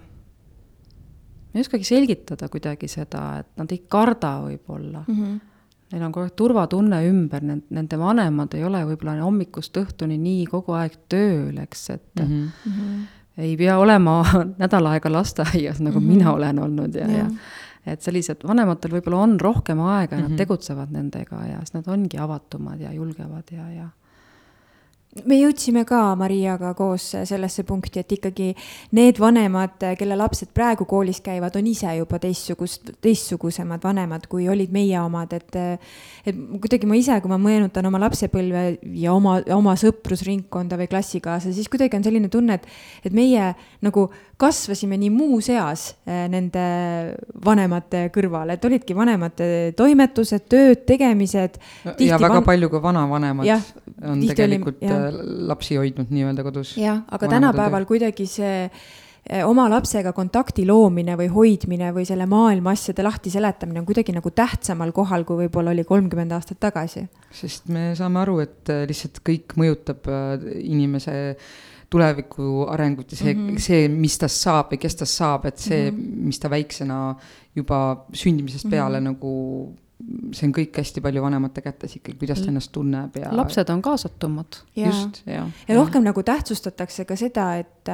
ma 1.49 1.55
ei 1.55 1.61
oskagi 1.61 1.85
selgitada 1.85 2.49
kuidagi 2.49 2.89
seda, 2.89 3.39
et 3.41 3.49
nad 3.57 3.73
ei 3.73 3.85
karda 3.89 4.41
võib-olla 4.45 5.05
mm. 5.07 5.15
-hmm 5.15 5.48
neil 5.93 6.05
on 6.05 6.13
kogu 6.13 6.27
aeg 6.27 6.35
turvatunne 6.37 7.03
ümber, 7.09 7.45
nende 7.45 7.99
vanemad 8.01 8.55
ei 8.55 8.65
ole 8.65 8.83
võib-olla 8.91 9.19
hommikust 9.23 9.77
õhtuni 9.81 10.19
nii 10.21 10.47
kogu 10.51 10.77
aeg 10.77 10.99
tööl, 11.09 11.57
eks, 11.65 11.91
et 11.91 12.23
mm 12.23 12.51
-hmm. 12.65 13.07
ei 13.45 13.57
pea 13.57 13.79
olema 13.79 14.21
nädal 14.63 14.87
aega 14.93 15.13
lasteaias, 15.13 15.81
nagu 15.81 16.01
mm 16.01 16.05
-hmm. 16.05 16.17
mina 16.17 16.33
olen 16.33 16.59
olnud 16.59 16.95
ja, 16.95 17.09
ja, 17.11 17.31
ja 17.87 17.93
et 17.93 18.03
sellised, 18.03 18.45
vanematel 18.47 18.93
võib-olla 18.99 19.23
on 19.25 19.41
rohkem 19.41 19.81
aega 19.81 20.17
ja 20.17 20.19
mm 20.19 20.19
-hmm. 20.19 20.23
nad 20.23 20.31
mhm. 20.31 20.37
tegutsevad 20.37 20.91
nendega 20.93 21.45
ja 21.47 21.59
siis 21.59 21.75
nad 21.75 21.89
ongi 21.89 22.19
avatumad 22.19 22.81
ja 22.81 22.93
julgevad 22.93 23.45
ja, 23.53 23.71
ja 23.71 23.89
me 25.27 25.39
jõudsime 25.39 25.83
ka 25.89 26.01
Mariaga 26.19 26.75
koos 26.77 27.07
sellesse 27.27 27.65
punkti, 27.67 28.03
et 28.03 28.13
ikkagi 28.19 28.49
need 28.97 29.19
vanemad, 29.21 29.81
kelle 29.99 30.19
lapsed 30.19 30.53
praegu 30.55 30.87
koolis 30.89 31.21
käivad, 31.25 31.57
on 31.59 31.67
ise 31.71 31.95
juba 31.97 32.21
teistsugust, 32.23 32.93
teistsugusemad 33.05 33.83
vanemad, 33.85 34.29
kui 34.31 34.49
olid 34.53 34.75
meie 34.75 34.99
omad, 35.01 35.33
et 35.39 35.59
et 36.29 36.37
kuidagi 36.37 36.87
ma 36.87 36.99
ise, 36.99 37.17
kui 37.25 37.33
ma 37.33 37.41
meenutan 37.41 37.89
oma 37.89 38.03
lapsepõlve 38.05 38.65
ja 39.01 39.15
oma, 39.17 39.39
oma 39.55 39.75
sõprusringkonda 39.81 40.79
või 40.81 40.91
klassikaaslasi, 40.93 41.57
siis 41.57 41.73
kuidagi 41.73 41.99
on 41.99 42.07
selline 42.07 42.33
tunne, 42.33 42.59
et 42.61 43.09
et 43.09 43.17
meie 43.17 43.55
nagu 43.85 44.09
kasvasime 44.39 44.97
nii 45.01 45.11
muus 45.11 45.49
eas 45.51 45.89
eh, 46.07 46.27
nende 46.31 46.63
vanemate 47.45 48.05
kõrval, 48.15 48.53
et 48.55 48.65
olidki 48.69 48.95
vanemate 48.97 49.49
toimetused, 49.79 50.47
tööd, 50.51 50.85
tegemised. 50.87 51.59
ja 51.99 52.21
väga 52.21 52.39
van... 52.39 52.47
palju 52.47 52.71
ka 52.71 52.83
vanavanemad 52.85 53.49
ja, 53.49 53.59
on 54.07 54.23
tegelikult 54.23 54.79
oli, 54.79 54.93
ja. 54.93 55.27
lapsi 55.51 55.79
hoidnud 55.81 56.15
nii-öelda 56.15 56.47
kodus. 56.47 56.77
jah, 56.79 57.03
aga 57.11 57.35
tänapäeval 57.35 57.83
töö. 57.83 57.91
kuidagi 57.91 58.29
see 58.31 58.53
eh, 58.63 59.43
oma 59.43 59.67
lapsega 59.73 60.13
kontakti 60.15 60.69
loomine 60.71 61.19
või 61.19 61.27
hoidmine 61.35 61.91
või 61.97 62.07
selle 62.07 62.29
maailma 62.31 62.77
asjade 62.79 63.03
lahti 63.03 63.35
seletamine 63.35 63.83
on 63.83 63.89
kuidagi 63.89 64.15
nagu 64.15 64.31
tähtsamal 64.31 64.95
kohal, 64.95 65.27
kui 65.27 65.49
võib-olla 65.49 65.75
oli 65.75 65.83
kolmkümmend 65.89 66.37
aastat 66.39 66.63
tagasi. 66.63 67.09
sest 67.35 67.67
me 67.75 67.91
saame 67.99 68.23
aru, 68.23 68.39
et 68.47 68.71
lihtsalt 68.87 69.19
kõik 69.27 69.59
mõjutab 69.59 70.07
inimese 70.63 71.19
tuleviku 71.91 72.67
arengut 72.69 73.13
ja 73.13 73.17
see 73.17 73.35
mm, 73.35 73.49
-hmm. 73.49 73.59
see, 73.59 73.89
mis 73.89 74.19
tast 74.19 74.43
saab 74.45 74.73
või 74.73 74.81
kes 74.83 74.97
tast 75.03 75.21
saab, 75.21 75.47
et 75.49 75.59
see 75.59 75.91
mm, 75.91 75.99
-hmm. 75.99 76.25
mis 76.31 76.39
ta 76.39 76.51
väiksena 76.51 76.99
juba 77.57 78.07
sündimisest 78.13 78.65
mm 78.65 78.69
-hmm. 78.69 78.77
peale 78.77 79.01
nagu 79.01 79.35
see 80.33 80.47
on 80.47 80.55
kõik 80.55 80.77
hästi 80.79 81.03
palju 81.03 81.23
vanemate 81.23 81.61
kätes 81.61 81.97
ikkagi, 81.97 82.19
kuidas 82.19 82.41
ta 82.41 82.53
ennast 82.53 82.71
tunneb 82.73 83.17
ja. 83.19 83.33
lapsed 83.35 83.71
on 83.71 83.83
kaasatumad. 83.83 84.61
just, 84.77 85.23
ja. 85.27 85.49
ja 85.69 85.75
rohkem 85.75 86.05
nagu 86.07 86.23
tähtsustatakse 86.23 87.05
ka 87.05 87.17
seda, 87.17 87.57
et 87.57 87.91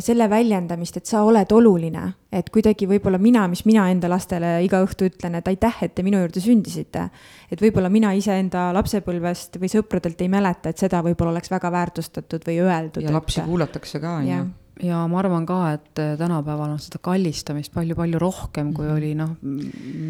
selle 0.00 0.30
väljendamist, 0.30 0.96
et 0.96 1.06
sa 1.06 1.20
oled 1.26 1.50
oluline, 1.52 2.04
et 2.32 2.48
kuidagi 2.50 2.86
võib-olla 2.88 3.18
mina, 3.20 3.42
mis 3.52 3.64
mina 3.68 3.84
enda 3.92 4.08
lastele 4.08 4.56
iga 4.64 4.80
õhtu 4.84 5.10
ütlen, 5.10 5.36
et 5.36 5.48
aitäh, 5.50 5.82
et 5.84 5.94
te 5.94 6.02
minu 6.02 6.22
juurde 6.22 6.40
sündisite. 6.40 7.08
et 7.52 7.60
võib-olla 7.60 7.90
mina 7.92 8.14
iseenda 8.16 8.70
lapsepõlvest 8.72 9.60
või 9.60 9.68
sõpradelt 9.68 10.20
ei 10.24 10.28
mäleta, 10.32 10.72
et 10.72 10.78
seda 10.78 11.02
võib-olla 11.04 11.36
oleks 11.36 11.52
väga 11.52 11.70
väärtustatud 11.70 12.46
või 12.46 12.60
öeldud. 12.64 13.02
ja 13.02 13.12
lapsi 13.12 13.40
et... 13.40 13.46
kuulatakse 13.46 14.00
ka, 14.00 14.18
on 14.22 14.28
ju 14.28 14.44
ja 14.82 15.04
ma 15.06 15.18
arvan 15.20 15.44
ka, 15.46 15.58
et 15.76 16.00
tänapäeval 16.18 16.74
on 16.74 16.80
seda 16.82 16.98
kallistamist 17.04 17.72
palju-palju 17.74 18.18
rohkem, 18.18 18.72
kui 18.74 18.86
mm 18.86 18.90
-hmm. 18.90 18.96
oli 18.96 19.14
noh, 19.14 19.36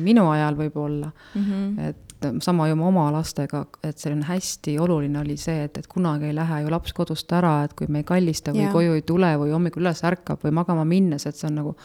minu 0.07 0.29
ajal 0.31 0.57
võib-olla 0.57 1.11
mm. 1.35 1.43
-hmm. 1.43 1.89
et 1.89 2.14
sama 2.45 2.69
ju 2.69 2.77
oma 2.87 3.11
lastega, 3.13 3.65
et 3.83 3.99
selline 3.99 4.25
hästi 4.29 4.79
oluline 4.79 5.21
oli 5.21 5.37
see, 5.41 5.65
et, 5.69 5.79
et 5.79 5.87
kunagi 5.91 6.31
ei 6.31 6.35
lähe 6.37 6.63
ju 6.65 6.73
laps 6.73 6.93
kodust 6.97 7.33
ära, 7.33 7.63
et 7.65 7.75
kui 7.79 7.89
me 7.89 8.03
ei 8.03 8.09
kallista 8.09 8.53
või 8.55 8.67
ja. 8.67 8.73
koju 8.73 8.97
ei 8.99 9.03
tule 9.07 9.35
või 9.41 9.55
hommikul 9.55 9.85
üles 9.85 10.03
ärkab 10.05 10.43
või 10.45 10.55
magama 10.61 10.85
minnes, 10.89 11.27
et 11.27 11.37
see 11.37 11.49
on 11.51 11.61
nagu 11.61 11.77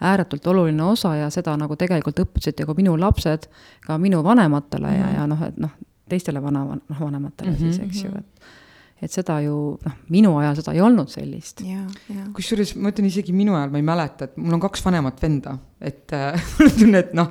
ääretult 0.00 0.46
oluline 0.46 0.84
osa 0.84 1.14
ja 1.18 1.30
seda 1.34 1.56
nagu 1.58 1.76
tegelikult 1.76 2.20
õppisid 2.22 2.60
ju 2.60 2.68
ka 2.68 2.76
minu 2.78 2.94
lapsed 3.00 3.48
ka 3.86 3.98
minu 3.98 4.22
vanematele 4.24 4.94
ja, 4.94 5.10
ja 5.16 5.26
noh, 5.30 5.42
et 5.42 5.58
noh, 5.58 5.74
teistele 6.08 6.42
vana, 6.42 6.64
noh, 6.78 7.00
vanematele 7.00 7.50
mm 7.50 7.56
-hmm. 7.56 7.72
siis, 7.72 7.82
eks 7.84 8.04
ju, 8.04 8.10
mhm. 8.10 8.18
et 8.18 8.56
et 9.02 9.14
seda 9.14 9.38
ju 9.40 9.78
noh, 9.84 9.94
minu 10.10 10.32
ajal 10.40 10.58
seda 10.58 10.74
ei 10.74 10.80
olnud 10.82 11.10
sellist. 11.12 11.62
kusjuures 12.34 12.74
ma 12.76 12.90
ütlen 12.90 13.06
isegi 13.06 13.32
minu 13.32 13.54
ajal 13.54 13.70
ma 13.70 13.78
ei 13.78 13.86
mäleta, 13.86 14.24
et 14.24 14.36
mul 14.36 14.58
on 14.58 14.60
kaks 14.60 14.84
vanemat 14.84 15.22
venda, 15.22 15.58
et 15.80 16.12
äh, 16.12 16.34
mul 16.58 16.70
on 16.70 16.78
tunne, 16.80 16.98
et 16.98 17.14
noh 17.14 17.30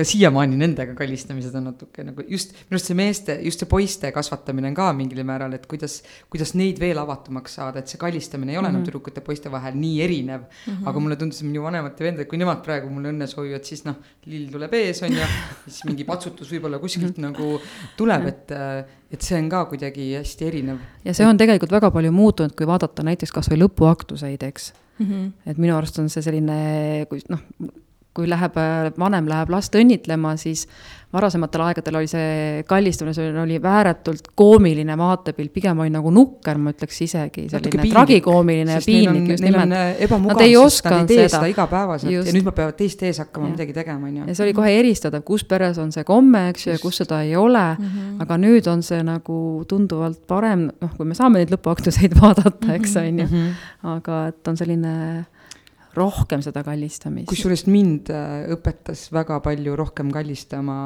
ka 0.00 0.06
siiamaani 0.08 0.58
nendega 0.60 0.94
kallistamised 0.98 1.54
on 1.58 1.68
natuke 1.70 2.04
nagu 2.06 2.24
just, 2.30 2.54
minu 2.66 2.78
arust 2.78 2.90
see 2.90 2.98
meeste, 2.98 3.36
just 3.44 3.62
see 3.62 3.68
poiste 3.70 4.10
kasvatamine 4.16 4.70
on 4.70 4.76
ka 4.78 4.90
mingil 4.96 5.22
määral, 5.28 5.54
et 5.56 5.66
kuidas, 5.70 5.98
kuidas 6.32 6.54
neid 6.58 6.80
veel 6.80 6.98
avatumaks 7.02 7.58
saada, 7.60 7.82
et 7.82 7.92
see 7.92 8.00
kallistamine 8.00 8.54
ei 8.54 8.58
ole 8.58 8.62
mm 8.62 8.66
-hmm. 8.66 8.76
enam 8.76 8.80
mhm. 8.80 8.88
tüdrukute 8.88 9.20
ja 9.20 9.26
poiste 9.26 9.52
vahel 9.52 9.76
nii 9.76 10.02
erinev 10.06 10.40
mm. 10.40 10.72
-hmm. 10.72 10.88
aga 10.88 11.00
mulle 11.00 11.16
tundus, 11.16 11.42
et 11.42 11.48
minu 11.48 11.62
vanemate 11.62 12.04
vendad, 12.04 12.26
kui 12.30 12.38
nemad 12.38 12.62
praegu 12.64 12.90
mulle 12.90 13.12
õnne 13.12 13.26
soovivad, 13.26 13.64
siis 13.64 13.84
noh, 13.84 13.96
lill 14.26 14.48
tuleb 14.52 14.74
ees, 14.74 15.02
on 15.02 15.12
ju, 15.12 15.28
siis 15.66 15.84
mingi 15.84 16.04
patsutus 16.04 16.52
võib-olla 16.52 16.78
kuskilt 16.78 17.18
mm 17.18 17.24
-hmm. 17.24 17.28
nagu 17.28 17.60
tuleb, 17.96 18.26
et 18.26 18.52
et 19.10 19.22
see 19.26 19.38
on 19.38 19.48
ka 19.50 19.64
kuidagi 19.66 20.14
hästi 20.14 20.46
erinev. 20.46 20.78
ja 21.04 21.14
see 21.14 21.26
on 21.26 21.36
tegelikult 21.36 21.72
väga 21.72 21.90
palju 21.90 22.12
muutunud, 22.12 22.54
kui 22.56 22.66
vaadata 22.66 23.02
näiteks 23.02 23.32
kasvõi 23.32 23.58
lõpuaktuseid, 23.64 24.42
eks 24.46 24.72
mm. 24.98 25.06
-hmm. 25.06 25.30
et 25.46 25.58
minu 25.58 25.76
arust 25.76 25.98
on 25.98 26.08
see 26.08 26.22
selline, 26.22 27.06
kui 27.10 27.22
noh, 27.28 27.40
kui 28.14 28.26
läheb, 28.26 28.56
vanem 28.98 29.28
läheb 29.30 29.52
last 29.54 29.76
õnnitlema, 29.78 30.34
siis 30.40 30.64
varasematel 31.12 31.62
aegadel 31.64 31.96
oli 31.98 32.08
see 32.10 32.62
kallistumine, 32.66 33.14
see 33.14 33.30
oli 33.42 33.58
ääretult 33.58 34.28
koomiline 34.38 34.94
vaatepilt, 34.98 35.52
pigem 35.54 35.78
oli 35.82 35.90
nagu 35.90 36.10
nukker, 36.14 36.58
ma 36.58 36.70
ütleks 36.74 37.00
isegi, 37.06 37.46
selline 37.50 37.86
tragikoomiline 37.90 38.76
ja 38.78 38.82
piinlik 38.84 39.32
just 39.34 39.46
nimelt. 39.46 39.70
Nad 39.70 40.42
ei 40.44 40.54
osanud 40.58 41.10
seda. 41.10 41.28
seda 41.34 41.50
igapäevaselt 41.50 42.12
just. 42.14 42.30
ja 42.30 42.34
nüüd 42.36 42.46
nad 42.46 42.56
peavad 42.58 42.78
teiste 42.78 43.10
ees 43.10 43.18
hakkama 43.22 43.48
ja. 43.48 43.54
midagi 43.56 43.74
tegema, 43.78 44.06
on 44.06 44.20
ju. 44.20 44.28
ja 44.30 44.36
see 44.38 44.46
oli 44.46 44.54
kohe 44.58 44.74
eristatav, 44.82 45.24
kus 45.26 45.46
peres 45.50 45.78
on 45.82 45.90
see 45.94 46.06
komme, 46.06 46.46
eks 46.52 46.66
ju, 46.66 46.76
ja 46.76 46.82
kus 46.82 47.02
seda 47.02 47.22
ei 47.26 47.34
ole 47.38 47.66
mm. 47.72 47.90
-hmm. 47.90 48.22
aga 48.26 48.38
nüüd 48.46 48.70
on 48.70 48.86
see 48.86 49.02
nagu 49.06 49.40
tunduvalt 49.70 50.22
parem, 50.30 50.68
noh, 50.70 50.94
kui 50.96 51.06
me 51.06 51.18
saame 51.18 51.42
neid 51.42 51.54
lõpuaktuseid 51.54 52.14
vaadata, 52.22 52.74
eks 52.78 52.96
on 53.02 53.18
ju. 53.18 53.26
Mhm. 53.26 53.50
aga 53.96 54.26
et 54.30 54.48
on 54.48 54.56
selline 54.56 54.94
rohkem 55.96 56.42
seda 56.44 56.62
kallistamist. 56.66 57.28
kusjuures 57.30 57.64
mind 57.66 58.10
äh, 58.14 58.44
õpetas 58.54 59.08
väga 59.14 59.40
palju 59.42 59.74
rohkem 59.78 60.10
kallistama 60.14 60.76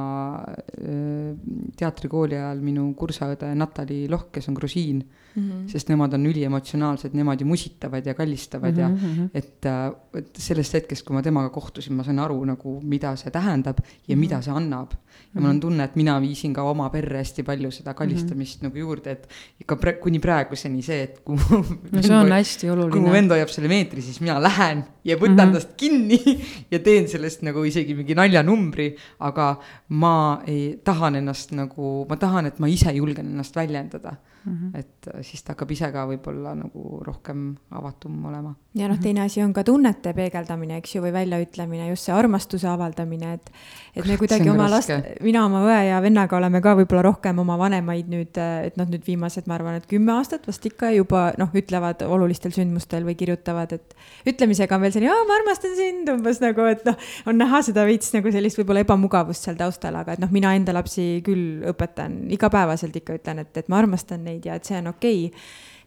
äh, 0.41 1.35
teatrikooli 1.77 2.39
ajal 2.39 2.63
minu 2.65 2.87
kursaõde 2.99 3.51
Natali 3.59 4.05
Lohk, 4.11 4.31
kes 4.35 4.49
on 4.49 4.57
grusiin 4.57 5.03
mm. 5.03 5.43
-hmm. 5.43 5.67
sest 5.69 5.93
nemad 5.93 6.17
on 6.17 6.27
üliemotsionaalsed, 6.31 7.15
nemad 7.15 7.41
ju 7.41 7.47
musitavad 7.47 8.07
ja 8.07 8.15
kallistavad 8.15 8.73
mm 8.73 8.79
-hmm. 8.79 8.81
ja 8.81 8.89
mhm. 8.89 9.27
et, 9.35 9.67
äh, 9.67 9.93
et 10.19 10.37
sellest 10.37 10.75
hetkest, 10.75 11.05
kui 11.05 11.15
ma 11.15 11.23
temaga 11.23 11.49
kohtusin, 11.49 11.95
ma 11.95 12.05
sain 12.05 12.19
aru 12.19 12.45
nagu, 12.45 12.81
mida 12.83 13.17
see 13.17 13.31
tähendab 13.31 13.79
ja 13.79 13.85
mm 13.85 14.07
-hmm. 14.07 14.21
mida 14.21 14.43
see 14.43 14.55
annab. 14.55 14.93
Ja 15.35 15.41
mul 15.41 15.51
on 15.51 15.57
mhm. 15.57 15.61
tunne, 15.61 15.85
et 15.85 15.97
mina 15.99 16.15
viisin 16.23 16.53
ka 16.55 16.63
oma 16.71 16.87
perre 16.93 17.19
hästi 17.19 17.43
palju 17.47 17.71
seda 17.75 17.95
kallistamist 17.95 18.61
mm 18.61 18.69
-hmm. 18.69 18.71
nagu 18.71 18.79
juurde, 18.79 19.11
et 19.11 19.29
ikka 19.61 19.77
pre-, 19.77 19.97
kuni 20.01 20.21
praeguseni 20.23 20.83
see, 20.83 21.03
et 21.03 21.21
kui 21.25 21.37
no 21.37 22.03
see 22.03 22.17
on 22.17 22.33
hästi 22.33 22.71
oluline. 22.71 22.91
kui 22.91 23.01
mu 23.01 23.11
vend 23.13 23.31
hoiab 23.31 23.49
selle 23.49 23.69
meetri, 23.69 24.03
siis 24.03 24.21
mina 24.21 24.39
lähen 24.43 24.85
ja 25.05 25.17
võtan 25.17 25.35
mm 25.35 25.51
-hmm. 25.51 25.53
tast 25.53 25.75
kinni 25.77 26.21
ja 26.73 26.79
teen 26.79 27.09
sellest 27.09 27.43
nagu 27.43 27.65
isegi 27.65 27.95
mingi 27.95 28.15
naljanumbri, 28.15 28.95
aga 29.19 29.59
ma 29.89 30.43
ei, 30.47 30.79
tahan 30.85 31.17
ennast 31.17 31.53
nagu, 31.53 32.07
ma 32.09 32.17
tahan, 32.17 32.47
et 32.47 32.59
ma 32.59 32.69
ise 32.69 32.93
julgen 32.93 33.27
ennast 33.27 33.57
väljendada 33.57 34.17
mm. 34.45 34.53
-hmm. 34.53 34.79
et 34.79 35.09
äh, 35.15 35.23
siis 35.23 35.43
ta 35.43 35.53
hakkab 35.53 35.71
ise 35.71 35.91
ka 35.93 36.05
võib-olla 36.09 36.55
nagu 36.59 37.01
rohkem 37.05 37.55
avatum 37.71 38.25
olema. 38.25 38.55
ja 38.75 38.89
noh, 38.89 38.99
teine 38.99 39.23
asi 39.23 39.43
on 39.43 39.53
ka 39.53 39.65
tunnete 39.65 40.13
peegeldamine, 40.15 40.77
eks 40.77 40.95
ju, 40.95 41.03
või 41.03 41.13
väljaütlemine, 41.13 41.89
just 41.89 42.09
see 42.09 42.15
armastuse 42.15 42.69
avaldamine, 42.69 43.33
et 43.35 43.51
et 43.97 44.07
me 44.07 44.17
kuidagi 44.19 44.51
oma 44.51 44.69
last, 44.71 44.91
mina 45.23 45.45
oma 45.47 45.63
õe 45.67 45.81
ja 45.89 46.01
vennaga 46.03 46.37
oleme 46.37 46.61
ka 46.61 46.75
võib-olla 46.75 47.03
rohkem 47.03 47.39
oma 47.39 47.59
vanemaid 47.59 48.09
nüüd, 48.11 48.39
et 48.67 48.77
noh, 48.77 48.89
nüüd 48.91 49.07
viimased, 49.07 49.47
ma 49.47 49.55
arvan, 49.55 49.79
et 49.79 49.87
kümme 49.87 50.13
aastat 50.13 50.47
vast 50.47 50.67
ikka 50.67 50.91
juba 50.97 51.33
noh, 51.39 51.53
ütlevad 51.55 52.03
olulistel 52.03 52.53
sündmustel 52.53 53.05
või 53.05 53.15
kirjutavad, 53.15 53.73
et 53.73 53.95
ütlemisega 54.27 54.77
on 54.77 54.83
veel 54.83 54.93
selline, 54.93 55.15
ma 55.29 55.39
armastan 55.39 55.77
sind 55.77 56.11
umbes 56.11 56.41
nagu, 56.43 56.67
et 56.71 56.85
noh, 56.85 56.99
on 57.27 57.39
näha 57.39 57.63
seda 57.63 57.85
veits 57.87 58.13
nagu 58.15 58.33
sellist 58.35 58.59
võib-olla 58.59 58.83
ebamugavust 58.85 59.47
seal 59.47 59.57
taustal, 59.57 59.95
aga 59.95 60.17
et 60.17 60.23
noh, 60.23 60.33
mina 60.35 60.55
enda 60.57 60.75
lapsi 60.75 61.23
küll 61.25 61.63
õpetan 61.71 62.25
igapäevaselt 62.35 62.97
ikka 62.97 63.19
ütlen, 63.21 63.45
et, 63.45 63.57
et 63.57 63.69
ma 63.69 63.79
armastan 63.79 64.25
neid 64.27 64.34
ja 64.45 64.55
et 64.55 64.65
see 64.65 64.79
on 64.79 64.93
okei 64.95 65.27
okay 65.27 65.41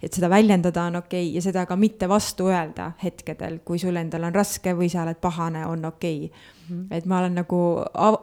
et 0.03 0.13
seda 0.13 0.29
väljendada 0.29 0.83
on 0.87 0.99
okei 0.99 1.25
okay 1.25 1.35
ja 1.35 1.41
seda 1.41 1.65
ka 1.65 1.75
mitte 1.79 2.09
vastu 2.09 2.49
öelda 2.51 2.91
hetkedel, 3.01 3.59
kui 3.65 3.79
sul 3.81 3.97
endal 3.97 4.27
on 4.27 4.35
raske 4.35 4.73
või 4.77 4.89
sa 4.93 5.03
oled 5.03 5.19
pahane, 5.21 5.65
on 5.65 5.85
okei 5.89 6.27
okay. 6.27 6.29
mm. 6.69 6.75
-hmm. 6.75 6.97
et 6.97 7.05
ma 7.05 7.19
olen 7.19 7.39
nagu 7.41 7.61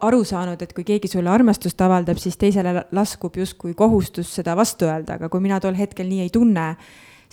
aru 0.01 0.25
saanud, 0.25 0.63
et 0.63 0.73
kui 0.73 0.85
keegi 0.85 1.09
sulle 1.09 1.31
armastust 1.31 1.81
avaldab, 1.81 2.19
siis 2.19 2.37
teisele 2.37 2.85
laskub 2.93 3.37
justkui 3.37 3.75
kohustus 3.75 4.35
seda 4.35 4.57
vastu 4.57 4.85
öelda, 4.85 5.15
aga 5.15 5.29
kui 5.29 5.41
mina 5.41 5.61
tol 5.61 5.75
hetkel 5.75 6.09
nii 6.09 6.21
ei 6.21 6.31
tunne 6.31 6.77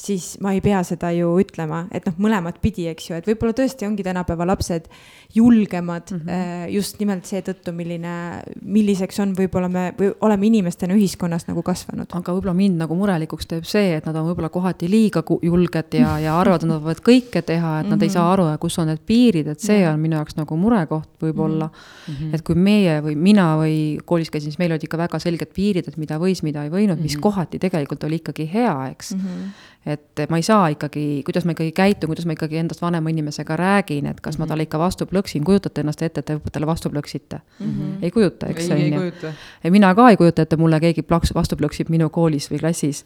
siis 0.02 0.36
ma 0.42 0.54
ei 0.56 0.62
pea 0.64 0.82
seda 0.88 1.12
ju 1.14 1.30
ütlema, 1.42 1.84
et 1.94 2.06
noh, 2.10 2.16
mõlemat 2.26 2.58
pidi, 2.64 2.88
eks 2.92 3.10
ju, 3.10 3.18
et 3.20 3.28
võib-olla 3.30 3.54
tõesti 3.58 3.86
ongi 3.88 4.06
tänapäeva 4.06 4.48
lapsed 4.50 4.88
julgemad 5.36 6.12
mm 6.12 6.22
-hmm. 6.26 6.72
just 6.74 7.00
nimelt 7.00 7.26
seetõttu, 7.26 7.72
milline, 7.76 8.42
milliseks 8.62 9.20
on 9.24 9.36
võib-olla 9.38 9.70
me 9.70 9.84
või 9.98 10.12
oleme 10.22 10.48
inimestena 10.48 10.98
ühiskonnas 10.98 11.48
nagu 11.48 11.64
kasvanud. 11.64 12.08
aga 12.10 12.34
võib-olla 12.34 12.54
mind 12.54 12.78
nagu 12.82 12.96
murelikuks 12.96 13.48
teeb 13.48 13.64
see, 13.64 13.96
et 13.96 14.06
nad 14.06 14.16
on 14.16 14.28
võib-olla 14.30 14.50
kohati 14.50 14.90
liiga 14.90 15.24
julged 15.42 15.94
ja, 15.94 16.18
ja 16.20 16.40
arvavad, 16.40 16.64
et 16.64 16.70
nad 16.70 16.82
võivad 16.82 17.04
kõike 17.06 17.42
teha, 17.42 17.80
et 17.80 17.88
nad 17.88 17.96
mm 17.96 18.00
-hmm. 18.00 18.04
ei 18.04 18.10
saa 18.10 18.34
aru, 18.34 18.50
kus 18.60 18.80
on 18.80 18.88
need 18.88 19.06
piirid, 19.06 19.48
et 19.48 19.60
see 19.60 19.88
on 19.88 20.00
minu 20.00 20.16
jaoks 20.16 20.36
nagu 20.36 20.58
murekoht 20.58 21.10
võib-olla 21.22 21.70
mm. 21.70 22.14
-hmm. 22.14 22.36
et 22.36 22.42
kui 22.42 22.56
meie 22.56 23.02
või 23.02 23.16
mina 23.16 23.58
või 23.58 24.00
koolis 24.06 24.30
käisin, 24.30 24.52
siis 24.52 24.60
meil 24.60 24.72
olid 24.72 24.84
ikka 24.84 24.98
väga 24.98 25.20
selged 25.20 25.54
piirid, 25.54 25.88
et 25.88 25.98
mida 25.98 26.18
võis, 26.18 26.44
mida 26.44 26.64
ei 26.64 26.70
võinud 26.70 26.96
mm, 26.96 26.98
-hmm. 26.98 27.04
mis 27.04 27.16
mhm. 27.16 27.22
kohati 27.22 27.60
tegelikult 27.60 28.04
oli 28.04 28.16
ikkagi 28.16 28.50
hea, 28.54 28.90
eks 28.90 29.16
mm. 29.16 29.20
-hmm 29.20 29.70
et 29.86 30.22
ma 30.30 30.38
ei 30.38 30.44
saa 30.46 30.68
ikkagi, 30.76 31.24
kuidas 31.26 31.46
ma 31.46 31.56
ikkagi 31.56 31.72
käitun, 31.74 32.12
kuidas 32.12 32.28
ma 32.30 32.36
ikkagi 32.36 32.60
endast 32.62 32.84
vanema 32.84 33.10
inimesega 33.10 33.56
räägin, 33.58 34.06
et 34.06 34.22
kas 34.22 34.38
mm 34.38 34.38
-hmm. 34.38 34.46
ma 34.46 34.48
talle 34.48 34.64
ikka 34.64 34.80
vastu 34.80 35.06
plõksin, 35.06 35.44
kujutate 35.44 35.82
ennast 35.82 36.02
ette, 36.02 36.20
et 36.20 36.26
te 36.26 36.40
talle 36.52 36.68
vastu 36.68 36.90
plõksite 36.90 37.40
mm? 37.60 37.66
-hmm. 37.66 37.98
ei 38.02 38.12
kujuta, 38.12 38.48
eks 38.48 38.70
on 38.72 38.80
ju. 38.80 39.32
ja 39.64 39.72
mina 39.72 39.96
ka 39.96 40.10
ei 40.10 40.18
kujuta 40.18 40.42
ette, 40.42 40.58
mulle 40.58 40.80
keegi 40.80 41.02
plaks 41.02 41.34
vastu 41.36 41.56
plõksib 41.56 41.90
minu 41.90 42.10
koolis 42.10 42.52
või 42.52 42.60
klassis 42.60 43.06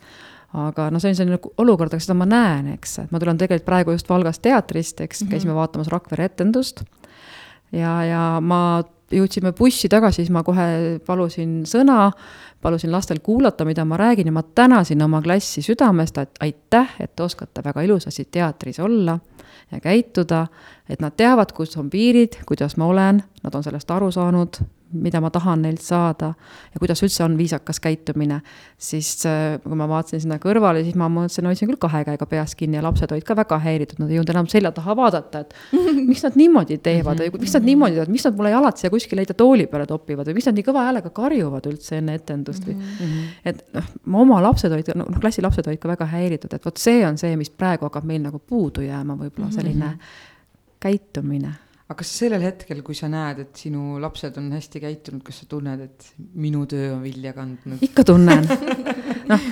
aga 0.54 0.90
noh, 0.92 1.02
see 1.02 1.10
on 1.10 1.16
selline 1.16 1.40
olukord, 1.58 1.94
aga 1.94 2.04
seda 2.04 2.14
ma 2.14 2.26
näen, 2.26 2.74
eks, 2.74 3.00
et 3.00 3.12
ma 3.12 3.20
tulen 3.20 3.38
tegelikult 3.38 3.66
praegu 3.66 3.96
just 3.96 4.10
Valgast 4.10 4.42
teatrist, 4.42 5.02
eks 5.02 5.22
mm, 5.22 5.28
-hmm. 5.28 5.32
käisime 5.32 5.56
vaatamas 5.56 5.88
Rakvere 5.88 6.26
etendust. 6.26 6.84
ja, 7.72 8.04
ja 8.04 8.40
ma 8.42 8.84
jõudsime 9.16 9.54
bussi 9.58 9.90
tagasi, 9.92 10.24
siis 10.24 10.34
ma 10.34 10.44
kohe 10.44 11.00
palusin 11.06 11.64
sõna 11.70 12.12
palusin 12.66 12.92
lastel 12.92 13.20
kuulata, 13.24 13.66
mida 13.66 13.86
ma 13.86 13.98
räägin 13.98 14.26
ja 14.26 14.32
ma 14.32 14.44
tänasin 14.44 15.02
oma 15.02 15.22
klassi 15.22 15.62
südamest, 15.62 16.18
et 16.18 16.40
aitäh, 16.42 16.96
et 17.00 17.16
te 17.16 17.24
oskate 17.24 17.62
väga 17.66 17.82
ilusasti 17.86 18.26
teatris 18.32 18.80
olla 18.80 19.20
ja 19.72 19.80
käituda, 19.80 20.48
et 20.90 21.02
nad 21.02 21.14
teavad, 21.18 21.52
kus 21.54 21.78
on 21.78 21.90
piirid, 21.90 22.40
kuidas 22.46 22.78
ma 22.78 22.88
olen, 22.90 23.22
nad 23.44 23.56
on 23.56 23.64
sellest 23.64 23.92
aru 23.92 24.10
saanud, 24.12 24.58
mida 25.02 25.22
ma 25.24 25.30
tahan 25.34 25.64
neilt 25.66 25.84
saada 25.84 26.32
ja 26.74 26.82
kuidas 26.82 27.02
üldse 27.06 27.24
on 27.26 27.38
viisakas 27.38 27.80
käitumine, 27.84 28.42
siis 28.78 29.10
äh, 29.30 29.58
kui 29.64 29.78
ma 29.78 29.88
vaatasin 29.90 30.24
sinna 30.24 30.38
kõrvale, 30.42 30.84
siis 30.86 30.98
ma 31.00 31.10
mõtlesin, 31.12 31.48
hoidsin 31.50 31.70
küll 31.70 31.80
kahe 31.82 32.04
käega 32.08 32.28
peast 32.30 32.58
kinni 32.60 32.80
ja 32.80 32.84
lapsed 32.86 33.12
olid 33.12 33.26
ka 33.28 33.38
väga 33.38 33.60
häiritud, 33.66 34.02
nad 34.02 34.12
ei 34.12 34.20
jõudnud 34.20 34.34
enam 34.36 34.50
selja 34.52 34.72
taha 34.76 34.96
vaadata, 34.98 35.44
et 35.46 35.56
miks 36.10 36.24
nad 36.26 36.38
niimoodi 36.40 36.80
teevad 36.86 37.24
või 37.24 37.42
miks 37.42 37.58
nad 37.58 37.68
niimoodi 37.68 38.00
teevad, 38.00 38.14
miks 38.16 38.28
nad 38.30 38.40
mulle 38.40 38.54
jalad 38.56 38.82
siia 38.82 38.94
kuskile 38.94 39.26
heita 39.26 39.38
tooli 39.38 39.68
peale 39.72 39.90
topivad 39.90 40.30
või 40.30 40.40
miks 40.40 40.50
nad 40.50 40.60
nii 40.60 40.68
kõva 40.70 40.86
häälega 40.90 41.12
karjuvad 41.16 41.70
üldse 41.72 42.00
enne 42.00 42.16
etendust 42.20 42.68
või 42.68 42.78
mm. 42.78 42.96
-hmm. 43.02 43.36
et 43.52 43.66
noh, 43.76 43.92
mu 44.06 44.24
oma 44.26 44.42
lapsed 44.46 44.72
olid, 44.72 44.94
noh 44.96 45.12
klassilapsed 45.20 45.68
olid 45.68 45.82
ka 45.82 45.92
väga 45.92 46.10
häiritud, 46.16 46.54
et 46.56 46.66
vot 46.66 46.82
see 46.82 47.04
on 47.08 47.20
see, 47.22 47.36
mis 47.40 47.52
praegu 47.52 47.90
hakkab 47.90 48.08
meil 48.08 48.24
nagu 48.24 48.40
puudu 48.40 48.86
jääma, 48.86 49.18
võib-olla 49.20 49.52
selline 49.54 49.96
käitumine 50.86 51.54
aga 51.86 51.98
kas 52.00 52.12
sellel 52.20 52.42
hetkel, 52.42 52.82
kui 52.86 52.98
sa 52.98 53.10
näed, 53.12 53.44
et 53.44 53.60
sinu 53.62 54.00
lapsed 54.02 54.40
on 54.42 54.48
hästi 54.56 54.82
käitunud, 54.82 55.22
kas 55.26 55.44
sa 55.44 55.50
tunned, 55.50 55.84
et 55.86 56.08
minu 56.42 56.64
töö 56.70 56.96
on 56.96 57.04
vilja 57.06 57.36
kandnud? 57.36 57.84
ikka 57.86 58.08
tunnen 58.10 58.48
noh, 59.32 59.46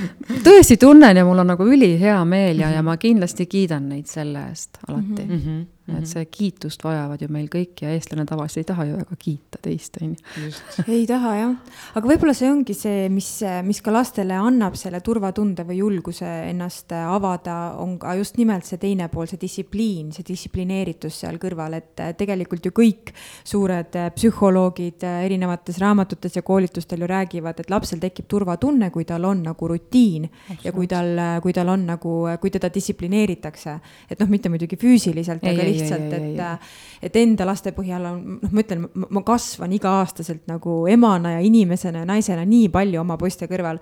tõesti 0.45 0.79
tunnen 0.81 1.21
ja 1.21 1.25
mul 1.27 1.43
on 1.43 1.53
nagu 1.53 1.67
ülihea 1.69 2.17
meel 2.25 2.63
ja, 2.63 2.73
ja 2.73 2.81
ma 2.85 2.97
kindlasti 3.01 3.45
kiidan 3.49 3.91
neid 3.93 4.09
selle 4.09 4.47
eest 4.49 4.81
alati 4.87 5.27
mm. 5.27 5.39
-hmm 5.39 5.63
mm. 5.85 5.95
-hmm. 5.95 5.99
et 5.99 6.07
see 6.07 6.25
kiitust 6.25 6.83
vajavad 6.83 7.21
ju 7.21 7.27
meil 7.29 7.47
kõik 7.51 7.81
ja 7.81 7.91
eestlane 7.93 8.25
tavaliselt 8.25 8.63
ei 8.63 8.69
taha 8.69 8.85
ju 8.85 8.97
väga 8.97 9.15
kiita 9.19 9.59
teist, 9.61 9.97
on 10.01 10.15
ju. 10.15 10.51
ei 10.87 11.05
taha 11.07 11.35
jah, 11.35 11.55
aga 11.95 12.07
võib-olla 12.07 12.33
see 12.33 12.51
ongi 12.51 12.73
see, 12.77 13.09
mis, 13.09 13.29
mis 13.63 13.81
ka 13.81 13.91
lastele 13.91 14.37
annab 14.37 14.75
selle 14.79 15.01
turvatunde 15.01 15.65
või 15.67 15.79
julguse 15.81 16.29
ennast 16.49 16.91
avada, 16.91 17.75
on 17.79 17.97
ka 17.99 18.15
just 18.15 18.37
nimelt 18.37 18.65
see 18.65 18.77
teine 18.77 19.09
pool, 19.09 19.27
see 19.27 19.41
distsipliin, 19.41 20.11
see 20.15 20.25
distsiplineeritus 20.27 21.19
seal 21.23 21.39
kõrval, 21.41 21.77
et 21.79 22.05
tegelikult 22.17 22.65
ju 22.65 22.71
kõik 22.71 23.13
suured 23.43 23.97
psühholoogid 24.15 25.03
erinevates 25.03 25.79
raamatutes 25.83 26.39
ja 26.39 26.41
koolitustel 26.41 27.03
ju 27.03 27.07
räägivad, 27.07 27.59
et 27.59 27.69
lapsel 27.69 27.99
tekib 27.99 28.27
turvatunne, 28.31 28.89
kui 28.93 29.05
tal 29.05 29.25
on 29.25 29.43
nagu 29.43 29.67
rutiin 29.67 30.29
ja 30.63 30.71
kui 30.71 30.87
tal, 30.87 31.17
kui 31.43 31.53
tal 31.53 31.69
on 31.73 31.85
nagu, 31.91 32.15
kui 32.41 32.51
teda 32.53 32.71
distsiplineeritakse. 32.73 33.79
et 34.09 34.19
noh, 34.19 34.29
mitte 34.29 34.49
muidugi 34.49 34.77
füüsiliselt, 34.79 35.43
aga 35.43 35.63
lihtsalt, 35.63 35.72
et, 35.81 36.67
et 37.07 37.21
enda 37.21 37.47
laste 37.47 37.73
põhjal 37.75 38.05
on, 38.09 38.19
noh, 38.41 38.51
ma 38.51 38.63
ütlen, 38.63 38.85
ma 38.93 39.23
kasvan 39.25 39.73
iga-aastaselt 39.77 40.45
nagu 40.51 40.83
emana 40.91 41.37
ja 41.37 41.39
inimesena 41.45 42.03
ja 42.03 42.09
naisena 42.09 42.45
nii 42.47 42.69
palju 42.73 43.01
oma 43.01 43.17
poiste 43.17 43.49
kõrval. 43.51 43.81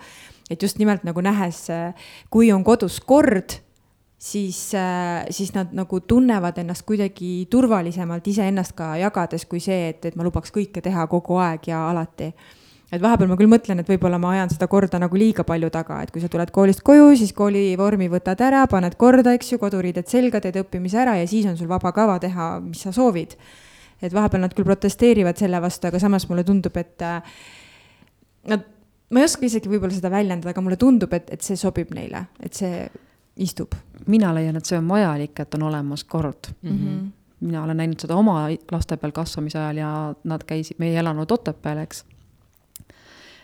et 0.49 0.61
just 0.61 0.79
nimelt 0.79 1.03
nagu 1.07 1.21
nähes, 1.21 1.67
kui 2.29 2.51
on 2.51 2.63
kodus 2.63 2.99
kord 2.99 3.57
siis, 4.21 4.71
siis 5.29 5.53
nad 5.53 5.71
nagu 5.73 5.99
tunnevad 5.99 6.57
ennast 6.61 6.85
kuidagi 6.85 7.47
turvalisemalt 7.49 8.27
iseennast 8.27 8.75
ka 8.77 8.95
jagades, 9.01 9.45
kui 9.45 9.59
see, 9.59 9.89
et, 9.89 10.05
et 10.05 10.15
ma 10.15 10.27
lubaks 10.27 10.51
kõike 10.53 10.83
teha 10.83 11.07
kogu 11.07 11.39
aeg 11.41 11.71
ja 11.71 11.87
alati 11.89 12.31
et 12.91 12.99
vahepeal 13.01 13.29
ma 13.31 13.37
küll 13.39 13.49
mõtlen, 13.51 13.79
et 13.81 13.87
võib-olla 13.87 14.19
ma 14.19 14.33
ajan 14.35 14.51
seda 14.51 14.67
korda 14.71 14.99
nagu 14.99 15.15
liiga 15.17 15.45
palju 15.47 15.69
taga, 15.71 16.01
et 16.03 16.11
kui 16.11 16.23
sa 16.23 16.29
tuled 16.31 16.51
koolist 16.51 16.83
koju, 16.87 17.11
siis 17.19 17.31
koolivormi 17.35 18.09
võtad 18.11 18.41
ära, 18.43 18.65
paned 18.71 18.97
korda, 18.99 19.35
eks 19.37 19.53
ju, 19.53 19.59
koduriided 19.61 20.09
selga, 20.11 20.41
teed 20.43 20.59
õppimise 20.63 20.99
ära 21.03 21.15
ja 21.19 21.29
siis 21.29 21.47
on 21.47 21.55
sul 21.59 21.71
vaba 21.71 21.93
kava 21.95 22.17
teha, 22.23 22.53
mis 22.65 22.83
sa 22.83 22.91
soovid. 22.95 23.37
et 24.01 24.13
vahepeal 24.13 24.41
nad 24.41 24.53
küll 24.57 24.65
protesteerivad 24.65 25.37
selle 25.37 25.59
vastu, 25.61 25.85
aga 25.87 25.99
samas 26.01 26.25
mulle 26.25 26.43
tundub, 26.43 26.77
et 26.81 27.03
äh, 27.05 27.21
nad, 28.49 28.63
ma 29.13 29.21
ei 29.21 29.27
oska 29.27 29.45
isegi 29.45 29.69
võib-olla 29.69 29.93
seda 29.93 30.09
väljendada, 30.09 30.49
aga 30.55 30.63
mulle 30.65 30.77
tundub, 30.81 31.13
et, 31.13 31.29
et 31.29 31.45
see 31.45 31.59
sobib 31.59 31.93
neile, 31.93 32.25
et 32.41 32.57
see 32.57 32.87
istub. 33.37 33.77
mina 34.07 34.33
leian, 34.33 34.57
et 34.57 34.65
see 34.65 34.79
on 34.79 34.89
vajalik, 34.89 35.39
et 35.39 35.55
on 35.55 35.67
olemas 35.69 36.03
kord 36.03 36.49
mm. 36.61 36.71
-hmm. 36.71 37.09
mina 37.39 37.63
olen 37.63 37.77
näinud 37.77 37.99
seda 37.99 38.15
oma 38.15 38.49
laste 38.71 38.97
peal 38.97 39.11
kasvamise 39.11 39.59
ajal 39.59 39.77
ja 39.77 40.15
nad 40.23 40.43
käisid, 40.43 40.79
me 40.79 40.89
ei 40.89 40.97
elanud 40.97 41.31
Otepääl, 41.31 41.77
eks 41.77 42.03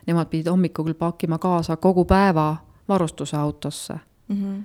nemad 0.07 0.31
pidid 0.31 0.49
hommikul 0.51 0.93
pakkima 0.93 1.37
kaasa 1.37 1.77
kogu 1.77 2.05
päeva 2.05 2.55
varustuse 2.87 3.37
autosse 3.37 3.93
mm. 4.27 4.35
-hmm 4.35 4.63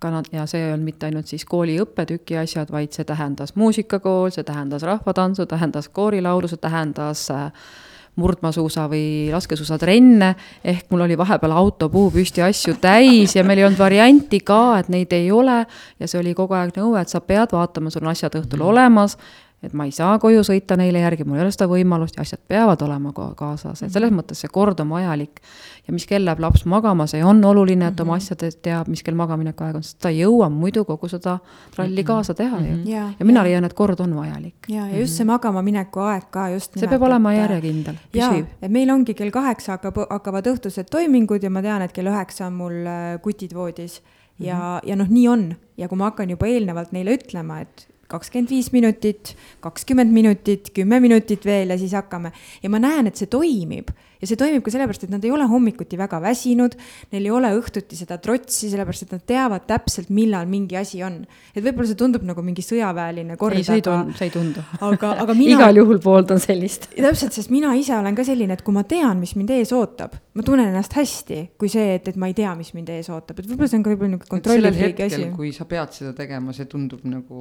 ka 0.00 0.10
nad, 0.10 0.24
ja 0.32 0.46
see 0.48 0.62
ei 0.64 0.72
olnud 0.72 0.84
mitte 0.84 1.06
ainult 1.06 1.28
siis 1.28 1.44
kooli 1.44 1.76
õppetüki 1.82 2.38
asjad, 2.40 2.70
vaid 2.72 2.96
see 2.96 3.04
tähendas 3.04 3.52
muusikakool, 3.60 4.30
see 4.32 4.44
tähendas 4.48 4.82
rahvatantsu, 4.88 5.46
tähendas 5.46 5.90
koorilaulu, 5.92 6.48
see 6.48 6.56
tähendas 6.56 7.26
äh, 7.34 7.52
murdmaasuusa 8.20 8.86
või 8.90 9.28
laskesuusatrenne, 9.32 10.34
ehk 10.64 10.88
mul 10.90 11.04
oli 11.06 11.18
vahepeal 11.18 11.52
auto 11.56 11.88
puupüsti 11.92 12.42
asju 12.42 12.76
täis 12.80 13.36
ja 13.36 13.44
meil 13.46 13.60
ei 13.60 13.68
olnud 13.68 13.80
varianti 13.80 14.40
ka, 14.44 14.80
et 14.80 14.88
neid 14.92 15.12
ei 15.16 15.30
ole. 15.32 15.64
ja 16.00 16.08
see 16.08 16.20
oli 16.20 16.34
kogu 16.34 16.56
aeg 16.58 16.74
nõue, 16.76 17.00
et 17.00 17.12
sa 17.12 17.20
pead 17.20 17.52
vaatama, 17.52 17.92
sul 17.92 18.04
on 18.04 18.12
asjad 18.14 18.40
õhtul 18.40 18.64
olemas 18.66 19.18
et 19.62 19.74
ma 19.76 19.84
ei 19.84 19.92
saa 19.92 20.14
koju 20.20 20.40
sõita 20.46 20.76
neile 20.80 21.02
järgi, 21.02 21.24
mul 21.28 21.36
ei 21.36 21.44
ole 21.44 21.52
seda 21.52 21.66
võimalust 21.68 22.16
ja 22.16 22.24
asjad 22.24 22.40
peavad 22.48 22.80
olema 22.86 23.12
kaasas, 23.12 23.82
et 23.82 23.92
selles 23.92 24.08
mhm. 24.08 24.22
mõttes 24.22 24.40
see 24.40 24.48
kord 24.52 24.80
on 24.80 24.88
vajalik. 24.94 25.42
ja 25.86 25.92
mis 25.92 26.06
kell 26.08 26.24
läheb 26.24 26.40
laps 26.40 26.64
magama, 26.64 27.06
see 27.10 27.20
on 27.24 27.42
oluline, 27.44 27.90
et 27.92 28.00
oma 28.00 28.14
mhm. 28.14 28.22
asjadest 28.22 28.60
teab, 28.64 28.88
mis 28.88 29.02
kell 29.04 29.18
magamineku 29.18 29.66
aeg 29.66 29.80
on, 29.80 29.84
sest 29.84 29.98
ta 30.00 30.12
ei 30.12 30.22
jõua 30.22 30.48
muidu 30.52 30.84
kogu 30.88 31.10
seda 31.12 31.38
ralli 31.76 32.00
mhm. 32.00 32.06
kaasa 32.08 32.34
teha 32.38 32.60
ju. 32.64 32.78
ja, 32.88 33.10
ja 33.18 33.26
mina 33.28 33.44
leian, 33.44 33.68
et 33.68 33.76
kord 33.76 34.00
on 34.00 34.14
vajalik. 34.16 34.70
ja, 34.72 34.86
ja 34.88 35.02
just 35.02 35.20
see 35.20 35.28
magama 35.28 35.62
mineku 35.66 36.04
aeg 36.06 36.30
ka 36.32 36.48
just. 36.54 36.78
see 36.80 36.88
peab 36.88 37.04
olema 37.10 37.34
järjekindel, 37.36 38.00
püsiv. 38.14 38.48
et 38.62 38.72
meil 38.72 38.94
ongi 38.96 39.16
kell 39.18 39.34
kaheksa 39.34 39.76
hakkab, 39.76 40.00
hakkavad 40.08 40.48
õhtused 40.54 40.88
toimingud 40.90 41.44
ja 41.44 41.52
ma 41.52 41.64
tean, 41.64 41.84
et 41.84 41.92
kell 41.92 42.08
üheksa 42.08 42.48
on 42.48 42.56
mul 42.62 42.80
äh, 42.88 43.12
kutid 43.20 43.52
voodis 43.54 44.00
ja 44.40 44.56
mm, 44.56 44.60
-hmm. 44.62 44.88
ja 44.88 44.96
noh, 44.96 45.08
nii 45.08 45.28
on 45.28 45.46
ja 45.76 45.88
kui 45.88 45.98
ma 45.98 46.08
hakkan 46.08 46.30
juba 46.30 46.48
eelnevalt 46.48 46.92
neile 46.92 47.18
ütlema, 47.18 47.60
et 47.60 47.89
kakskümmend 48.10 48.50
viis 48.50 48.70
minutit, 48.74 49.34
kakskümmend 49.64 50.12
minutit, 50.12 50.72
kümme 50.74 51.00
minutit 51.00 51.44
veel 51.46 51.70
ja 51.70 51.78
siis 51.78 51.94
hakkame. 51.96 52.32
ja 52.62 52.70
ma 52.70 52.82
näen, 52.82 53.10
et 53.10 53.20
see 53.20 53.30
toimib 53.30 53.92
ja 54.20 54.28
see 54.28 54.38
toimib 54.40 54.64
ka 54.64 54.72
sellepärast, 54.74 55.06
et 55.06 55.12
nad 55.12 55.24
ei 55.24 55.32
ole 55.34 55.46
hommikuti 55.48 55.98
väga 56.00 56.20
väsinud, 56.22 56.76
neil 57.12 57.28
ei 57.28 57.32
ole 57.34 57.52
õhtuti 57.56 57.98
seda 57.98 58.18
trotsi, 58.22 58.70
sellepärast 58.72 59.06
et 59.06 59.14
nad 59.16 59.24
teavad 59.26 59.66
täpselt, 59.68 60.10
millal 60.14 60.48
mingi 60.50 60.78
asi 60.80 61.02
on. 61.06 61.22
et 61.54 61.64
võib-olla 61.64 61.88
see 61.88 61.98
tundub 61.98 62.24
nagu 62.28 62.44
mingi 62.44 62.64
sõjaväeline 62.64 63.36
kord. 63.40 63.56
ei, 63.56 63.66
see 63.66 63.80
ei 63.80 63.86
tundu, 63.86 64.16
see 64.18 64.28
ei 64.28 64.34
tundu. 64.34 64.64
aga, 64.80 65.14
aga 65.24 65.36
mina 65.38 65.56
igal 65.56 65.82
juhul 65.82 66.02
pooldan 66.04 66.42
sellist. 66.42 66.90
täpselt, 66.96 67.36
sest 67.36 67.52
mina 67.54 67.72
ise 67.78 67.96
olen 67.96 68.18
ka 68.18 68.26
selline, 68.26 68.58
et 68.58 68.64
kui 68.66 68.76
ma 68.76 68.84
tean, 68.88 69.20
mis 69.22 69.36
mind 69.38 69.54
ees 69.56 69.72
ootab, 69.76 70.16
ma 70.36 70.46
tunnen 70.46 70.70
ennast 70.70 70.94
hästi, 70.98 71.40
kui 71.60 71.72
see, 71.72 71.96
et, 71.96 72.12
et 72.12 72.20
ma 72.20 72.30
ei 72.30 72.36
tea, 72.36 72.52
mis 72.58 72.74
mind 72.76 72.92
ees 72.94 73.10
ootab, 73.12 73.40
et 73.40 73.48
võib-olla 73.48 73.70
see 73.72 73.80
on 73.80 73.86
ka 73.86 73.94
võib-olla 73.94 74.14
niisugune 74.14 74.34
kontrollivriigi 74.36 75.06
asi. 75.08 75.30
kui 75.36 75.54
sa 75.56 75.66
pead 75.70 75.96
seda 75.96 76.12
tegema, 76.16 76.54
see 76.56 76.68
tundub 76.70 77.06
nagu 77.08 77.40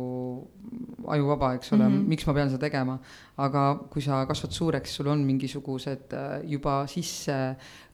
ajuvaba, 1.09 1.53
eks 1.57 1.73
ole 1.73 1.87
mm, 1.87 1.95
-hmm. 1.95 2.07
miks 2.13 2.27
ma 2.27 2.33
pean 2.33 2.49
seda 2.49 2.61
tegema. 2.65 2.99
aga 3.37 3.63
kui 3.89 4.01
sa 4.01 4.25
kasvad 4.27 4.51
suureks, 4.51 4.95
sul 4.95 5.07
on 5.07 5.21
mingisugused 5.23 6.13
äh, 6.13 6.41
juba 6.69 6.85
sisse 6.89 7.35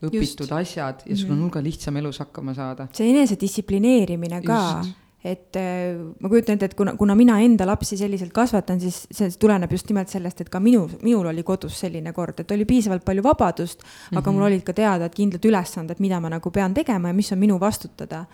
õpitud 0.04 0.46
Just. 0.46 0.52
asjad 0.60 1.08
ja 1.08 1.16
sul 1.16 1.32
on 1.32 1.38
mhm. 1.38 1.48
hulga 1.48 1.64
lihtsam 1.64 1.98
elus 2.02 2.22
hakkama 2.24 2.54
saada. 2.58 2.90
see 2.94 3.10
enesedistsiplineerimine 3.14 4.44
ka 4.46 4.62
Just 4.62 5.02
et 5.26 5.58
äh, 5.58 5.96
ma 6.22 6.30
kujutan 6.30 6.54
ette, 6.54 6.68
et 6.70 6.76
kuna, 6.78 6.92
kuna 7.00 7.16
mina 7.18 7.40
enda 7.42 7.66
lapsi 7.66 7.98
selliselt 7.98 8.30
kasvatan, 8.30 8.78
siis 8.78 9.08
see 9.10 9.32
tuleneb 9.42 9.72
just 9.74 9.88
nimelt 9.90 10.12
sellest, 10.12 10.44
et 10.44 10.52
ka 10.54 10.60
minu, 10.62 10.84
minul 11.02 11.32
oli 11.32 11.42
kodus 11.44 11.80
selline 11.82 12.14
kord, 12.14 12.44
et 12.44 12.54
oli 12.54 12.68
piisavalt 12.70 13.02
palju 13.08 13.24
vabadust 13.26 13.82
mm, 13.82 13.88
-hmm. 13.88 14.20
aga 14.20 14.32
mul 14.32 14.44
mhm. 14.44 14.52
olid 14.52 14.68
ka 14.68 14.76
teada, 14.78 15.10
et 15.10 15.16
kindlad 15.18 15.50
ülesanded, 15.50 15.98
mida 16.00 16.20
ma 16.22 16.30
nagu 16.30 16.52
pean 16.52 16.78
tegema 16.78 17.10
ja 17.10 17.18
mis 17.18 17.32
on 17.34 17.42
minu 17.42 17.58
vastutada 17.60 18.26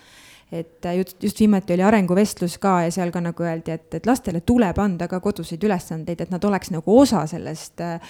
et 0.52 0.86
äh, 0.86 0.98
just, 0.98 1.24
just 1.24 1.40
viimati 1.40 1.74
oli 1.74 1.84
arenguvestlus 1.84 2.58
ka 2.58 2.82
ja 2.84 2.92
seal 2.92 3.12
ka 3.12 3.22
nagu 3.24 3.44
öeldi, 3.44 3.72
et, 3.72 3.94
et 3.94 4.06
lastele 4.06 4.42
tuleb 4.42 4.78
anda 4.84 5.08
ka 5.08 5.22
koduseid 5.24 5.64
ülesandeid, 5.64 6.22
et 6.22 6.32
nad 6.34 6.44
oleks 6.44 6.74
nagu 6.76 7.00
osa 7.00 7.24
sellest 7.28 7.80
äh, 7.80 8.02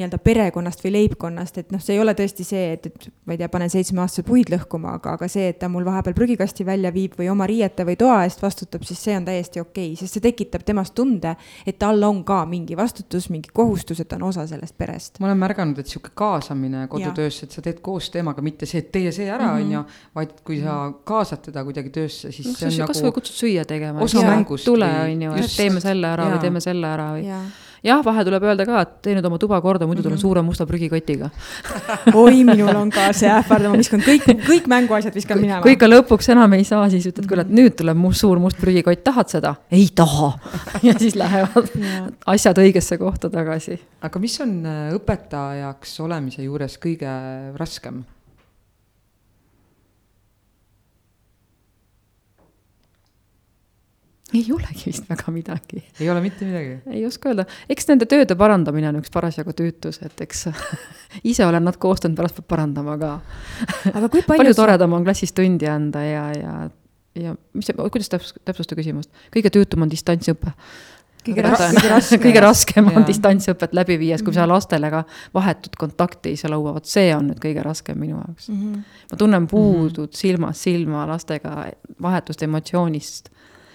nii-öelda 0.00 0.18
perekonnast 0.24 0.82
või 0.84 0.92
leibkonnast, 0.96 1.60
et 1.60 1.72
noh, 1.74 1.80
see 1.82 1.96
ei 1.96 2.00
ole 2.02 2.14
tõesti 2.16 2.44
see, 2.46 2.72
et, 2.76 2.86
et 2.88 3.08
ma 3.28 3.34
ei 3.34 3.40
tea, 3.40 3.48
panen 3.52 3.70
seitsmeaastase 3.72 4.24
puid 4.26 4.50
lõhkuma, 4.52 4.96
aga, 4.98 5.14
aga 5.18 5.28
see, 5.30 5.50
et 5.52 5.60
ta 5.60 5.68
mul 5.72 5.84
vahepeal 5.86 6.16
prügikasti 6.16 6.66
välja 6.66 6.92
viib 6.94 7.16
või 7.20 7.28
oma 7.32 7.46
riiete 7.50 7.84
või 7.86 7.98
toa 8.00 8.22
eest 8.26 8.42
vastutab, 8.42 8.84
siis 8.88 9.02
see 9.04 9.16
on 9.18 9.28
täiesti 9.28 9.62
okei 9.62 9.92
okay,, 9.92 10.00
sest 10.00 10.16
see 10.16 10.24
tekitab 10.24 10.64
temas 10.66 10.92
tunde, 10.96 11.34
et 11.66 11.78
tal 11.80 12.02
on 12.08 12.22
ka 12.26 12.42
mingi 12.48 12.78
vastutus, 12.78 13.28
mingi 13.32 13.52
kohustus, 13.54 14.02
et 14.02 14.10
ta 14.10 14.18
on 14.18 14.28
osa 14.30 14.46
sellest 14.50 14.76
perest. 14.80 15.20
ma 15.20 15.30
olen 15.30 15.40
märganud, 15.44 15.80
et 15.82 15.92
sihuke 15.92 16.14
kaasamine 16.18 16.86
kodutöösse, 16.90 17.46
et 17.46 17.56
sa 17.56 17.64
teed 17.64 17.80
koos 17.84 18.10
temaga, 18.14 18.44
mitte 18.44 18.68
see, 18.70 18.82
et 18.84 18.92
teie 18.92 19.12
see 19.14 19.28
ära, 19.30 19.52
mhm. 19.54 19.64
on 19.64 19.76
ju, 19.78 19.84
vaid 20.20 20.36
kui 20.46 20.60
sa 20.64 20.80
kaasad 21.06 21.44
teda 21.48 21.64
kuidagi 21.66 21.92
töösse, 21.94 22.32
siis 22.32 22.48
no, 22.48 22.56
see 22.58 22.70
on 22.70 22.78
nagu. 22.78 22.92
kasvõi 22.94 23.16
kutsud 23.20 23.42
süüa 23.44 23.66
tegema. 23.68 24.00
osa 24.04 24.24
mängust. 24.24 24.64
tule, 24.68 24.88
on 25.04 25.26
ju, 25.28 25.40
et 25.42 25.56
teeme 25.56 25.82
selle 25.84 26.14
ära 26.14 26.28
ja. 26.28 26.36
või 26.36 26.46
teeme 26.48 26.64
selle 26.64 26.94
ära 26.94 27.10
või 27.16 27.26
ja 27.28 27.42
jah, 27.86 28.02
vahe 28.04 28.24
tuleb 28.26 28.44
öelda 28.44 28.66
ka, 28.68 28.82
et 28.84 28.92
tee 29.04 29.14
nüüd 29.16 29.26
oma 29.26 29.38
tuba 29.40 29.60
korda, 29.64 29.86
muidu 29.88 30.02
tulen 30.02 30.14
mm 30.14 30.18
-hmm. 30.18 30.22
suure 30.22 30.42
musta 30.42 30.66
prügikotiga 30.66 31.30
oi, 32.22 32.44
minul 32.44 32.74
on 32.76 32.90
ka 32.90 33.12
see 33.16 33.30
ähvardav, 33.30 33.72
ma 33.72 33.80
viskan 33.80 34.04
kõik, 34.04 34.28
kõik 34.46 34.68
mänguasjad 34.68 35.14
viskan 35.14 35.40
minema. 35.40 35.62
kui 35.62 35.72
ikka 35.76 35.88
lõpuks 35.88 36.30
enam 36.32 36.52
ei 36.52 36.64
saa, 36.64 36.88
siis 36.90 37.06
ütled 37.06 37.26
küll, 37.26 37.40
et 37.40 37.50
nüüd 37.50 37.76
tuleb 37.76 37.96
mu 37.96 38.12
suur 38.12 38.38
must 38.38 38.60
prügikott, 38.60 39.04
tahad 39.04 39.28
seda? 39.28 39.54
ei 39.70 39.88
taha 39.94 40.32
ja 40.86 40.94
siis 40.98 41.16
lähevad 41.16 41.70
asjad 42.26 42.58
õigesse 42.58 42.98
kohta 42.98 43.30
tagasi. 43.30 43.80
aga 44.02 44.20
mis 44.20 44.40
on 44.40 44.56
äh, 44.66 44.94
õpetajaks 44.94 46.00
olemise 46.00 46.42
juures 46.42 46.78
kõige 46.78 47.10
raskem? 47.56 48.04
Ei 54.34 54.44
olegi 54.54 54.86
vist 54.86 55.08
väga 55.10 55.32
midagi. 55.34 55.82
ei 56.00 56.10
ole 56.10 56.20
mitte 56.24 56.46
midagi? 56.46 56.76
ei 56.90 57.04
oska 57.06 57.32
öelda, 57.32 57.46
eks 57.70 57.88
nende 57.90 58.06
tööde 58.10 58.36
parandamine 58.38 58.90
on 58.92 59.00
üks 59.00 59.12
parasjagu 59.14 59.54
tüütus, 59.56 60.00
et 60.06 60.20
eks 60.26 60.46
ise 61.32 61.46
olen 61.46 61.66
nad 61.66 61.78
koostanud, 61.80 62.18
pärast 62.18 62.38
peab 62.38 62.50
parandama 62.54 62.98
ka. 63.00 63.14
aga 63.92 64.06
kui 64.08 64.22
palju 64.22 64.38
palju 64.44 64.58
toredam 64.58 64.94
on 64.98 65.06
klassis 65.06 65.34
tundi 65.36 65.68
anda 65.70 66.04
ja, 66.06 66.24
ja, 66.36 66.54
ja 67.18 67.34
mis 67.54 67.70
see, 67.70 67.76
kuidas 67.82 68.12
täpsus, 68.12 68.38
täpsusta 68.46 68.78
küsimust, 68.78 69.10
kõige 69.34 69.52
tüütum 69.54 69.86
on 69.86 69.92
distantsõpe 69.92 70.54
kõige 71.26 71.42
raskem, 71.44 71.74
kõige 71.76 71.90
raskem, 71.92 72.20
kõige 72.24 72.42
raskem 72.44 72.92
on 72.94 73.04
distantsõpet 73.08 73.74
läbi 73.76 73.98
viies, 74.00 74.22
kui 74.24 74.34
sa 74.34 74.44
mhm. 74.44 74.52
lastele 74.54 74.92
ka 74.92 75.02
vahetut 75.36 75.76
kontakti 75.80 76.32
ei 76.32 76.40
saa 76.40 76.52
luua, 76.54 76.74
vot 76.78 76.88
see 76.88 77.10
on 77.16 77.30
nüüd 77.32 77.42
kõige 77.42 77.64
raskem 77.66 77.98
minu 78.00 78.16
jaoks 78.16 78.48
mm. 78.48 78.62
-hmm. 78.62 79.02
ma 79.10 79.20
tunnen 79.20 79.50
puudut 79.50 79.98
mm 79.98 80.04
-hmm. 80.14 80.22
silmast 80.22 80.60
silma 80.68 81.06
lastega, 81.10 81.66
vahetust 82.02 82.42
emotsioonist 82.42 83.30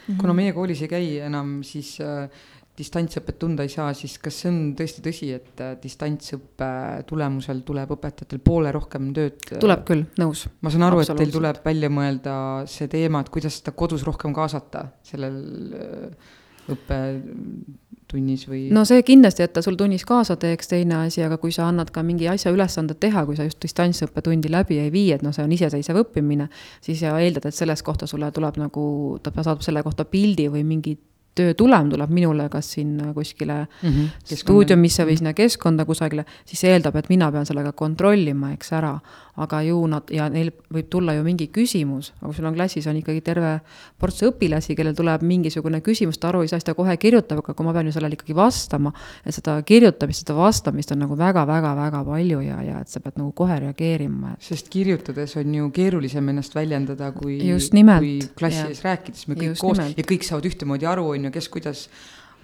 -hmm. 0.05 0.19
kuna 0.21 0.33
meie 0.33 0.53
koolis 0.53 0.81
ei 0.81 0.91
käi 0.91 1.17
enam, 1.25 1.63
siis 1.63 1.97
äh, 2.01 2.29
distantsõpet 2.75 3.37
tunda 3.39 3.63
ei 3.63 3.71
saa, 3.71 3.93
siis 3.95 4.17
kas 4.19 4.41
see 4.41 4.51
on 4.51 4.59
tõesti 4.77 5.03
tõsi, 5.05 5.29
et 5.35 5.61
äh, 5.63 5.75
distantsõppe 5.81 6.69
tulemusel 7.07 7.61
tuleb 7.67 7.93
õpetajatel 7.95 8.41
poole 8.43 8.71
rohkem 8.75 9.11
tööd? 9.15 9.39
tuleb 9.59 9.85
küll, 9.87 10.05
nõus. 10.19 10.45
ma 10.61 10.73
saan 10.73 10.87
aru, 10.89 11.03
et 11.03 11.13
teil 11.15 11.31
tuleb 11.31 11.61
välja 11.65 11.89
mõelda 11.89 12.33
see 12.67 12.89
teema, 12.91 13.23
et 13.23 13.31
kuidas 13.31 13.61
seda 13.61 13.75
kodus 13.77 14.03
rohkem 14.07 14.35
kaasata 14.35 14.89
sellel 15.07 15.39
äh, 15.79 16.33
õppetunnis 16.71 18.45
või? 18.49 18.61
no 18.75 18.85
see 18.87 19.03
kindlasti, 19.05 19.45
et 19.45 19.53
ta 19.55 19.63
sul 19.65 19.77
tunnis 19.79 20.05
kaasa 20.07 20.37
teeks, 20.41 20.69
teine 20.71 20.99
asi, 21.05 21.23
aga 21.25 21.37
kui 21.41 21.53
sa 21.55 21.69
annad 21.69 21.91
ka 21.93 22.03
mingi 22.05 22.29
asja 22.31 22.53
ülesandet 22.55 22.99
teha, 23.03 23.25
kui 23.27 23.37
sa 23.37 23.47
just 23.47 23.61
distantsõppetundi 23.63 24.51
läbi 24.53 24.79
ei 24.81 24.93
vii, 24.93 25.11
et 25.17 25.25
noh, 25.25 25.35
see 25.35 25.45
on 25.45 25.55
iseseisev 25.55 26.01
õppimine, 26.05 26.49
siis 26.85 27.03
eeldad, 27.05 27.49
et 27.49 27.57
sellest 27.57 27.85
kohta 27.85 28.09
sulle 28.09 28.31
tuleb 28.35 28.61
nagu, 28.61 28.85
ta 29.23 29.33
saadab 29.35 29.65
selle 29.65 29.83
kohta 29.85 30.07
pildi 30.09 30.49
või 30.53 30.65
mingi 30.67 30.97
töö 31.35 31.53
tulem 31.53 31.89
tuleb 31.91 32.09
minule 32.09 32.47
kas 32.49 32.71
sinna 32.77 33.13
kuskile 33.13 33.67
mm 33.81 33.89
-hmm. 33.89 34.35
stuudiumisse 34.35 35.05
või 35.05 35.17
sinna 35.17 35.33
keskkonda 35.33 35.85
kusagile, 35.85 36.25
siis 36.45 36.59
see 36.59 36.71
eeldab, 36.71 36.95
et 36.95 37.09
mina 37.09 37.31
pean 37.31 37.45
sellega 37.45 37.71
kontrollima, 37.71 38.53
eks 38.53 38.71
ära 38.73 38.99
aga 39.35 39.59
ju 39.67 39.79
nad 39.91 40.11
ja 40.13 40.27
neil 40.31 40.51
võib 40.71 40.87
tulla 40.91 41.15
ju 41.17 41.23
mingi 41.25 41.47
küsimus, 41.53 42.11
aga 42.19 42.29
kui 42.29 42.37
sul 42.37 42.47
on 42.47 42.55
klassis 42.55 42.85
on 42.87 42.99
ikkagi 42.99 43.21
terve 43.25 43.51
ports 43.99 44.23
õpilasi, 44.23 44.75
kellel 44.77 44.95
tuleb 44.95 45.25
mingisugune 45.27 45.81
küsimus, 45.83 46.19
ta 46.19 46.29
aru 46.29 46.45
ei 46.45 46.51
saa, 46.51 46.61
siis 46.61 46.69
ta 46.69 46.75
kohe 46.77 46.95
kirjutab, 46.99 47.41
aga 47.43 47.55
kui 47.57 47.67
ma 47.67 47.73
pean 47.75 47.89
ju 47.89 47.95
sellele 47.95 48.15
ikkagi 48.15 48.35
vastama, 48.37 48.93
et 49.25 49.35
seda 49.35 49.57
kirjutamist, 49.67 50.23
seda 50.23 50.37
vastamist 50.39 50.93
on 50.95 51.03
nagu 51.03 51.17
väga-väga-väga 51.19 52.03
palju 52.07 52.43
ja, 52.45 52.61
ja 52.63 52.79
et 52.83 52.91
sa 52.91 53.01
pead 53.03 53.19
nagu 53.19 53.33
kohe 53.35 53.59
reageerima. 53.65 54.35
sest 54.39 54.71
kirjutades 54.71 55.35
on 55.41 55.55
ju 55.59 55.67
keerulisem 55.75 56.31
ennast 56.31 56.55
väljendada, 56.55 57.11
kui, 57.11 57.41
kui 57.43 58.15
klassi 58.39 58.63
ees 58.69 58.83
rääkides, 58.87 59.27
me 59.27 59.39
kõik 59.39 59.51
Just 59.51 59.65
koos 59.65 59.81
nimelt. 59.81 59.99
ja 59.99 60.07
kõik 60.07 60.27
saavad 60.27 60.47
ühtemoodi 60.47 60.87
aru, 60.87 61.09
on 61.11 61.24
ju, 61.24 61.24
kes 61.31 61.49
kuidas 61.49 61.89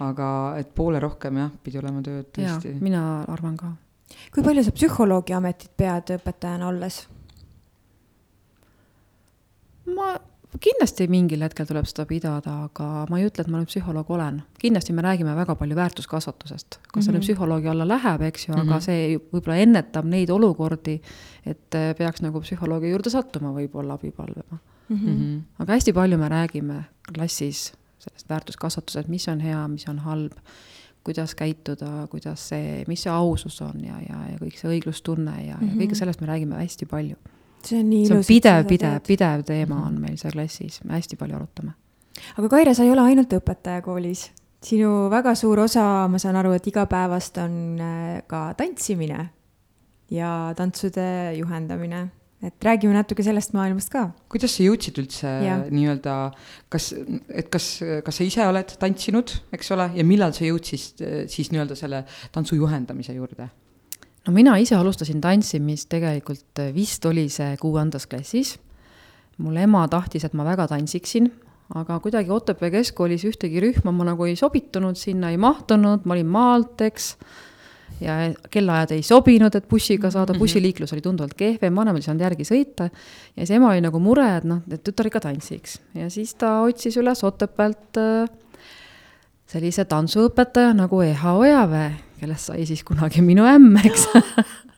aga 0.02 0.28
et 0.58 0.74
poole 0.74 1.00
rohkem 1.02 1.36
jah, 1.36 1.50
pidi 1.62 1.78
olema 1.78 2.02
tööd 2.02 2.30
tõesti. 2.34 2.74
mina 2.80 3.22
arvan 3.28 3.56
ka 3.56 3.72
kui 4.34 4.44
palju 4.44 4.64
sa 4.64 4.74
psühholoogi 4.74 5.36
ametit 5.36 5.72
pead 5.76 6.14
õpetajana 6.16 6.68
olles? 6.68 7.02
ma 9.92 10.14
kindlasti 10.62 11.06
mingil 11.10 11.42
hetkel 11.42 11.66
tuleb 11.66 11.86
seda 11.88 12.04
pidada, 12.08 12.54
aga 12.68 12.86
ma 13.10 13.18
ei 13.18 13.26
ütle, 13.26 13.44
et 13.44 13.50
ma 13.50 13.60
nüüd 13.60 13.70
psühholoog 13.70 14.10
olen. 14.14 14.42
kindlasti 14.62 14.94
me 14.96 15.04
räägime 15.04 15.34
väga 15.36 15.56
palju 15.58 15.76
väärtuskasvatusest, 15.76 16.78
kas 16.78 16.82
mm 16.82 16.92
-hmm. 16.92 17.04
see 17.04 17.14
nüüd 17.14 17.26
psühholoogi 17.26 17.68
alla 17.72 17.88
läheb, 17.88 18.22
eks 18.22 18.48
ju 18.48 18.54
mm, 18.54 18.60
-hmm. 18.60 18.70
aga 18.70 18.80
see 18.80 19.18
võib-olla 19.32 19.56
ennetab 19.56 20.04
neid 20.04 20.30
olukordi, 20.30 21.00
et 21.46 21.74
äh, 21.74 21.94
peaks 21.96 22.22
nagu 22.22 22.40
psühholoogi 22.40 22.90
juurde 22.90 23.10
sattuma 23.10 23.52
võib-olla 23.52 23.94
abipalvema 23.94 24.58
mm. 24.88 24.96
-hmm. 24.96 25.40
aga 25.58 25.72
hästi 25.72 25.92
palju 25.92 26.18
me 26.18 26.28
räägime 26.28 26.84
klassis 27.14 27.72
sellest 28.02 28.28
väärtuskasvatusest, 28.28 29.08
mis 29.08 29.28
on 29.28 29.40
hea, 29.40 29.64
mis 29.68 29.88
on 29.88 29.98
halb 30.06 30.38
kuidas 31.04 31.34
käituda, 31.34 32.06
kuidas 32.10 32.48
see, 32.48 32.84
mis 32.88 33.02
see 33.02 33.12
ausus 33.12 33.60
on 33.62 33.84
ja, 33.84 33.98
ja, 34.08 34.18
ja 34.32 34.38
kõik 34.38 34.58
see 34.58 34.70
õiglustunne 34.76 35.34
ja 35.46 35.56
mm, 35.56 35.60
-hmm. 35.60 35.70
ja 35.70 35.78
kõike 35.80 35.88
mhm. 35.94 35.98
sellest 35.98 36.20
me 36.20 36.30
räägime 36.30 36.60
hästi 36.60 36.86
palju. 36.86 37.16
see 37.64 37.80
on 37.80 37.90
nii 37.90 38.04
ilus. 38.06 38.26
pidev, 38.26 38.66
pidev, 38.66 39.00
pidev 39.06 39.42
teema 39.44 39.74
-hmm. 39.74 39.86
on 39.86 40.00
meil 40.00 40.16
seal 40.16 40.32
klassis, 40.32 40.84
me 40.84 40.94
hästi 40.94 41.16
palju 41.16 41.36
arutame. 41.36 41.72
aga 42.38 42.48
Kaire, 42.48 42.74
sa 42.74 42.82
ei 42.82 42.90
ole 42.90 43.00
ainult 43.00 43.32
õpetaja 43.32 43.82
koolis. 43.82 44.30
sinu 44.62 45.10
väga 45.10 45.34
suur 45.34 45.58
osa, 45.58 46.08
ma 46.08 46.18
saan 46.18 46.36
aru, 46.36 46.52
et 46.52 46.66
igapäevast 46.66 47.38
on 47.38 47.80
äh, 47.80 48.22
ka 48.26 48.54
tantsimine 48.54 49.30
ja 50.10 50.54
tantsude 50.56 51.34
juhendamine 51.34 52.08
et 52.42 52.66
räägime 52.66 52.94
natuke 52.96 53.22
sellest 53.22 53.54
maailmast 53.54 53.92
ka. 53.92 54.08
kuidas 54.32 54.56
sa 54.56 54.66
jõudsid 54.66 54.98
üldse 55.02 55.32
nii-öelda, 55.70 56.16
kas, 56.72 56.90
et 57.30 57.50
kas, 57.52 57.68
kas 58.04 58.18
sa 58.18 58.26
ise 58.26 58.46
oled 58.48 58.76
tantsinud, 58.82 59.34
eks 59.54 59.74
ole, 59.76 59.90
ja 59.98 60.06
millal 60.06 60.34
sa 60.36 60.46
jõudsid 60.48 61.04
siis 61.30 61.52
nii-öelda 61.54 61.78
selle 61.78 62.04
tantsu 62.34 62.58
juhendamise 62.58 63.14
juurde? 63.16 63.48
no 64.26 64.34
mina 64.34 64.56
ise 64.62 64.76
alustasin 64.78 65.22
tantsimist 65.22 65.88
tegelikult 65.92 66.62
vist 66.74 67.06
oli 67.10 67.28
see 67.32 67.56
kuuendas 67.60 68.06
klassis. 68.06 68.56
mul 69.42 69.56
ema 69.56 69.86
tahtis, 69.90 70.24
et 70.26 70.34
ma 70.38 70.44
väga 70.46 70.68
tantsiksin, 70.70 71.30
aga 71.74 71.98
kuidagi 72.04 72.30
Otepää 72.30 72.70
keskkoolis 72.70 73.24
ühtegi 73.26 73.62
rühma 73.64 73.94
ma 73.94 74.04
nagu 74.12 74.26
ei 74.28 74.36
sobitunud, 74.36 74.98
sinna 74.98 75.30
ei 75.32 75.38
mahtunud, 75.40 76.04
ma 76.04 76.14
olin 76.14 76.28
maalt, 76.30 76.80
eks 76.84 77.14
ja 78.00 78.16
kellaajad 78.50 78.94
ei 78.96 79.02
sobinud, 79.06 79.54
et 79.54 79.68
bussiga 79.68 80.10
saada, 80.10 80.32
mhm. 80.32 80.42
bussiliiklus 80.42 80.92
oli 80.92 81.04
tunduvalt 81.04 81.34
kehvem, 81.38 81.74
vanem 81.76 81.98
ei 81.98 82.06
saanud 82.06 82.24
järgi 82.24 82.46
sõita. 82.48 82.90
ja 83.36 83.46
siis 83.46 83.56
ema 83.56 83.72
oli 83.72 83.82
nagu 83.84 84.00
mure, 84.02 84.28
et 84.36 84.46
noh, 84.48 84.62
et 84.70 84.82
tütar 84.84 85.10
ikka 85.10 85.24
tantsiks 85.28 85.80
ja 85.98 86.10
siis 86.10 86.34
ta 86.34 86.60
otsis 86.66 86.96
üles 87.00 87.22
Otepäält 87.24 88.00
äh, 88.00 88.30
sellise 89.52 89.84
tantsuõpetaja 89.88 90.72
nagu 90.76 91.02
Eha 91.04 91.36
Ojaväe, 91.36 91.92
kellest 92.20 92.50
sai 92.50 92.66
siis 92.68 92.82
kunagi 92.86 93.22
minu 93.24 93.44
ämm, 93.48 93.76
eks 93.84 94.06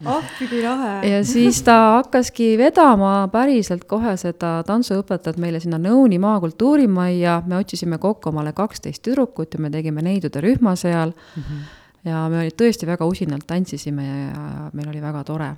appi 0.04 0.48
kui 0.50 0.62
lahe. 0.64 0.96
ja 1.08 1.20
siis 1.26 1.60
ta 1.66 1.76
hakkaski 2.00 2.54
vedama 2.58 3.28
päriselt 3.32 3.86
kohe 3.90 4.16
seda 4.20 4.56
tantsuõpetajat 4.66 5.38
meile 5.42 5.60
sinna 5.62 5.78
Nõuni 5.78 6.18
maakultuurimajja, 6.22 7.42
me 7.46 7.60
otsisime 7.60 8.00
kokku 8.02 8.32
omale 8.32 8.54
kaksteist 8.56 9.04
tüdrukut 9.06 9.54
ja 9.54 9.62
me 9.62 9.70
tegime 9.74 10.02
neidude 10.02 10.42
rühma 10.44 10.76
seal 10.80 11.14
mm. 11.14 11.42
-hmm 11.42 11.80
ja 12.04 12.24
me 12.32 12.48
tõesti 12.52 12.88
väga 12.88 13.06
usinalt 13.08 13.46
tantsisime 13.48 14.04
ja 14.06 14.70
meil 14.72 14.90
oli 14.92 15.00
väga 15.02 15.24
tore. 15.24 15.54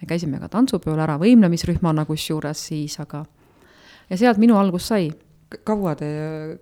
me 0.00 0.08
käisime 0.08 0.40
ka 0.42 0.48
tantsupeol 0.48 0.98
ära 0.98 1.16
võimlemisrühmana 1.18 2.04
kusjuures 2.04 2.66
siis, 2.68 2.98
aga 3.00 3.24
ja 4.10 4.18
sealt 4.18 4.40
minu 4.42 4.58
algus 4.58 4.88
sai. 4.88 5.12
kaua 5.64 5.94
te 5.94 6.06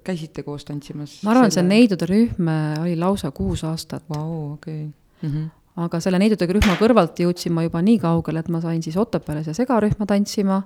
käisite 0.04 0.42
koos 0.42 0.64
tantsimas? 0.68 1.20
ma 1.24 1.32
arvan, 1.32 1.50
see 1.54 1.64
neidude 1.64 2.06
rühm 2.08 2.48
oli 2.82 2.96
lausa 2.96 3.30
kuus 3.30 3.64
aastat. 3.64 4.04
Vau, 4.10 4.52
okei. 4.52 4.88
Mhm. 5.22 5.50
aga 5.76 6.00
selle 6.00 6.18
neidudega 6.20 6.52
rühma 6.58 6.76
kõrvalt 6.76 7.20
jõudsin 7.24 7.54
ma 7.56 7.62
juba 7.64 7.80
nii 7.82 7.98
kaugele, 8.02 8.42
et 8.42 8.48
ma 8.52 8.60
sain 8.60 8.82
siis 8.82 8.96
Otepääles 8.96 9.46
ja 9.46 9.54
segarühma 9.56 10.06
tantsima 10.06 10.62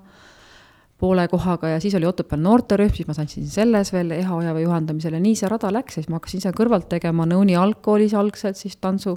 poole 0.98 1.26
kohaga 1.28 1.68
ja 1.74 1.80
siis 1.80 1.94
oli 1.94 2.06
Otepääl 2.08 2.40
noorterühm, 2.40 2.94
siis 2.96 3.08
ma 3.08 3.14
tantsin 3.16 3.46
selles 3.50 3.92
veel 3.92 4.14
Eha 4.16 4.36
Ojava 4.36 4.62
juhendamisel 4.62 5.16
ja 5.16 5.20
nii 5.20 5.36
see 5.36 5.50
rada 5.52 5.72
läks 5.72 5.96
ja 5.96 6.02
siis 6.02 6.10
ma 6.12 6.20
hakkasin 6.20 6.42
ise 6.42 6.52
kõrvalt 6.56 6.88
tegema 6.92 7.26
Nõuni 7.28 7.56
algkoolis 7.60 8.14
algselt 8.16 8.56
siis 8.56 8.78
tantsu, 8.80 9.16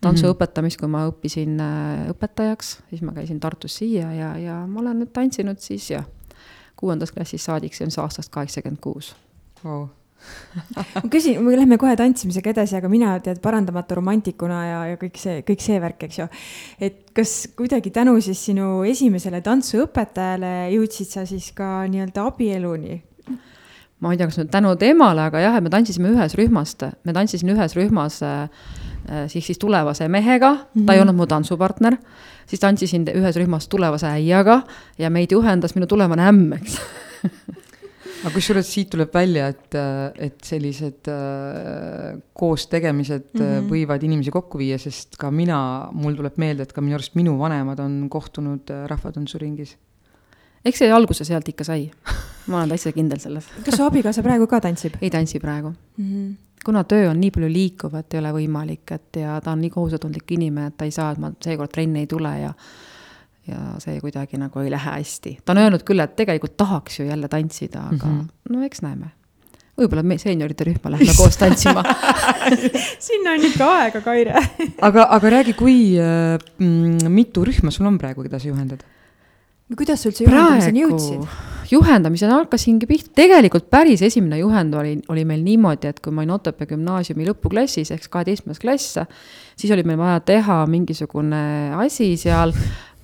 tantsu 0.00 0.26
mm 0.26 0.28
-hmm. 0.28 0.36
õpetamist, 0.36 0.80
kui 0.80 0.92
ma 0.92 1.06
õppisin 1.08 1.60
äh, 1.60 2.08
õpetajaks, 2.12 2.78
siis 2.90 3.02
ma 3.02 3.16
käisin 3.16 3.40
Tartus 3.40 3.78
siia 3.80 4.12
ja, 4.12 4.36
ja 4.38 4.66
ma 4.66 4.80
olen 4.80 5.00
nüüd 5.04 5.12
tantsinud 5.12 5.58
siis 5.58 5.90
jah, 5.90 6.04
kuuendast 6.76 7.14
klassist 7.14 7.44
saadik, 7.44 7.74
see 7.74 7.84
on 7.84 7.90
siis 7.90 8.02
aastast 8.04 8.32
kaheksakümmend 8.32 8.80
kuus. 8.80 9.14
ma 11.02 11.10
küsin, 11.12 11.40
me 11.44 11.56
lähme 11.56 11.78
kohe 11.80 11.96
tantsimisega 11.98 12.52
edasi, 12.54 12.76
aga 12.78 12.90
mina 12.92 13.16
tead 13.24 13.40
parandamatu 13.44 13.98
romantikuna 13.98 14.60
ja, 14.66 14.78
ja 14.92 15.00
kõik 15.00 15.20
see, 15.20 15.42
kõik 15.46 15.64
see 15.64 15.80
värk, 15.82 16.06
eks 16.08 16.20
ju. 16.22 16.28
et 16.88 17.02
kas 17.16 17.34
kuidagi 17.56 17.92
tänu 17.94 18.16
siis 18.24 18.44
sinu 18.50 18.84
esimesele 18.88 19.42
tantsuõpetajale 19.44 20.54
jõudsid 20.74 21.12
sa 21.12 21.26
siis 21.28 21.52
ka 21.56 21.84
nii-öelda 21.90 22.26
abieluni? 22.30 23.02
ma 24.00 24.12
ei 24.12 24.20
tea, 24.20 24.28
kas 24.28 24.40
nüüd 24.40 24.52
tänu 24.52 24.74
temale, 24.80 25.28
aga 25.30 25.40
jah, 25.40 25.56
et 25.56 25.64
me 25.64 25.72
tantsisime 25.72 26.10
ühes 26.12 26.36
rühmas, 26.36 26.74
me 27.08 27.14
tantsisime 27.16 27.54
ühes 27.56 27.76
rühmas 27.78 28.20
äh, 28.26 28.48
siis, 29.32 29.46
siis 29.46 29.58
tulevase 29.58 30.08
mehega 30.08 30.52
mm, 30.52 30.58
-hmm. 30.58 30.86
ta 30.86 30.92
ei 30.92 31.00
mhm. 31.00 31.08
olnud 31.08 31.20
mu 31.22 31.26
tantsupartner, 31.26 31.96
siis 32.46 32.60
tantsisin 32.60 33.06
ühes 33.14 33.36
rühmas 33.36 33.68
tulevase 33.68 34.06
äiaga 34.06 34.62
ja 34.98 35.10
meid 35.10 35.32
juhendas 35.32 35.74
minu 35.74 35.86
tulevane 35.86 36.28
ämm, 36.28 36.52
eks 36.52 36.80
aga 38.26 38.34
kusjuures 38.34 38.66
siit 38.66 38.90
tuleb 38.90 39.12
välja, 39.14 39.46
et, 39.54 39.76
et 40.26 40.38
sellised 40.44 41.10
äh, 41.12 42.16
koostegemised 42.34 43.28
mm 43.32 43.42
-hmm. 43.42 43.68
võivad 43.70 44.02
inimesi 44.02 44.34
kokku 44.34 44.58
viia, 44.58 44.78
sest 44.82 45.14
ka 45.20 45.30
mina, 45.30 45.88
mul 45.92 46.16
tuleb 46.18 46.38
meelde, 46.42 46.66
et 46.66 46.72
ka 46.74 46.82
minu 46.82 46.98
arust 46.98 47.14
minu 47.14 47.36
vanemad 47.38 47.78
on 47.80 48.08
kohtunud 48.10 48.70
äh, 48.70 48.86
rahvatantsuringis. 48.90 49.76
eks 50.64 50.78
see 50.78 50.90
alguse 50.90 51.24
sealt 51.24 51.48
ikka 51.48 51.64
sai 51.64 51.90
ma 52.46 52.58
olen 52.58 52.68
täitsa 52.74 52.92
kindel 52.92 53.20
selles. 53.22 53.46
kas 53.64 53.76
su 53.76 53.86
abikaasa 53.86 54.22
praegu 54.22 54.46
ka 54.46 54.60
tantsib? 54.60 54.98
ei 55.00 55.10
tantsi 55.10 55.40
praegu 55.40 55.70
mm. 55.96 56.10
-hmm 56.10 56.34
kuna 56.66 56.84
töö 56.84 57.10
on 57.10 57.20
nii 57.20 57.30
palju 57.30 57.48
liikuv, 57.52 57.94
et 57.94 58.14
ei 58.14 58.18
ole 58.18 58.32
võimalik, 58.32 58.90
et 58.90 59.16
ja 59.20 59.36
ta 59.40 59.52
on 59.52 59.60
nii 59.62 59.70
kohusetundlik 59.70 60.32
inimene, 60.34 60.72
et 60.72 60.76
ta 60.76 60.84
ei 60.88 60.90
saa, 60.90 61.12
et 61.12 61.20
ma 61.22 61.30
seekord 61.44 61.70
trenni 61.70 62.02
ei 62.02 62.08
tule 62.10 62.32
ja 62.40 62.48
ja 63.48 63.60
see 63.82 64.00
kuidagi 64.02 64.40
nagu 64.40 64.62
ei 64.62 64.70
lähe 64.72 64.96
hästi. 64.98 65.36
ta 65.44 65.54
on 65.54 65.62
öelnud 65.64 65.84
küll, 65.86 66.02
et 66.02 66.16
tegelikult 66.18 66.56
tahaks 66.56 67.00
ju 67.00 67.06
jälle 67.06 67.28
tantsida, 67.28 67.86
aga 67.92 68.06
mm 68.06 68.18
-hmm. 68.20 68.56
no 68.56 68.64
eks 68.66 68.82
näeme. 68.82 69.12
võib-olla 69.76 70.02
me 70.02 70.18
seenioride 70.18 70.64
rühma 70.64 70.90
lähme 70.90 71.14
koos 71.16 71.36
tantsima 71.42 71.82
sinna 72.98 73.36
on 73.36 73.44
ikka 73.44 73.72
aega, 73.78 74.00
Kaire 74.00 74.34
aga, 74.88 75.06
aga 75.10 75.30
räägi, 75.30 75.52
kui 75.52 75.96
mm, 76.58 77.08
mitu 77.08 77.44
rühma 77.44 77.70
sul 77.70 77.86
on 77.86 77.98
praegu, 77.98 78.22
keda 78.22 78.38
sa 78.38 78.48
juhendad? 78.48 78.84
no 79.68 79.76
kuidas 79.76 80.02
sa 80.02 80.10
üldse 80.10 80.24
juhendamiseni 80.24 80.82
jõudsid? 80.84 81.28
juhendamisena 81.70 82.40
hakkasingi 82.42 82.86
pihta, 82.86 83.10
tegelikult 83.18 83.68
päris 83.72 84.02
esimene 84.06 84.38
juhend 84.38 84.74
oli, 84.78 84.96
oli 85.10 85.24
meil 85.28 85.42
niimoodi, 85.42 85.90
et 85.90 86.00
kui 86.02 86.14
ma 86.14 86.22
olin 86.22 86.36
Otepää 86.36 86.68
gümnaasiumi 86.70 87.26
lõpuklassis 87.30 87.90
ehk 87.94 88.06
kaheteistkümnes 88.12 88.62
klass, 88.62 89.00
siis 89.58 89.72
oli 89.74 89.82
meil 89.88 89.98
vaja 90.00 90.20
teha 90.26 90.60
mingisugune 90.70 91.42
asi 91.82 92.12
seal, 92.20 92.54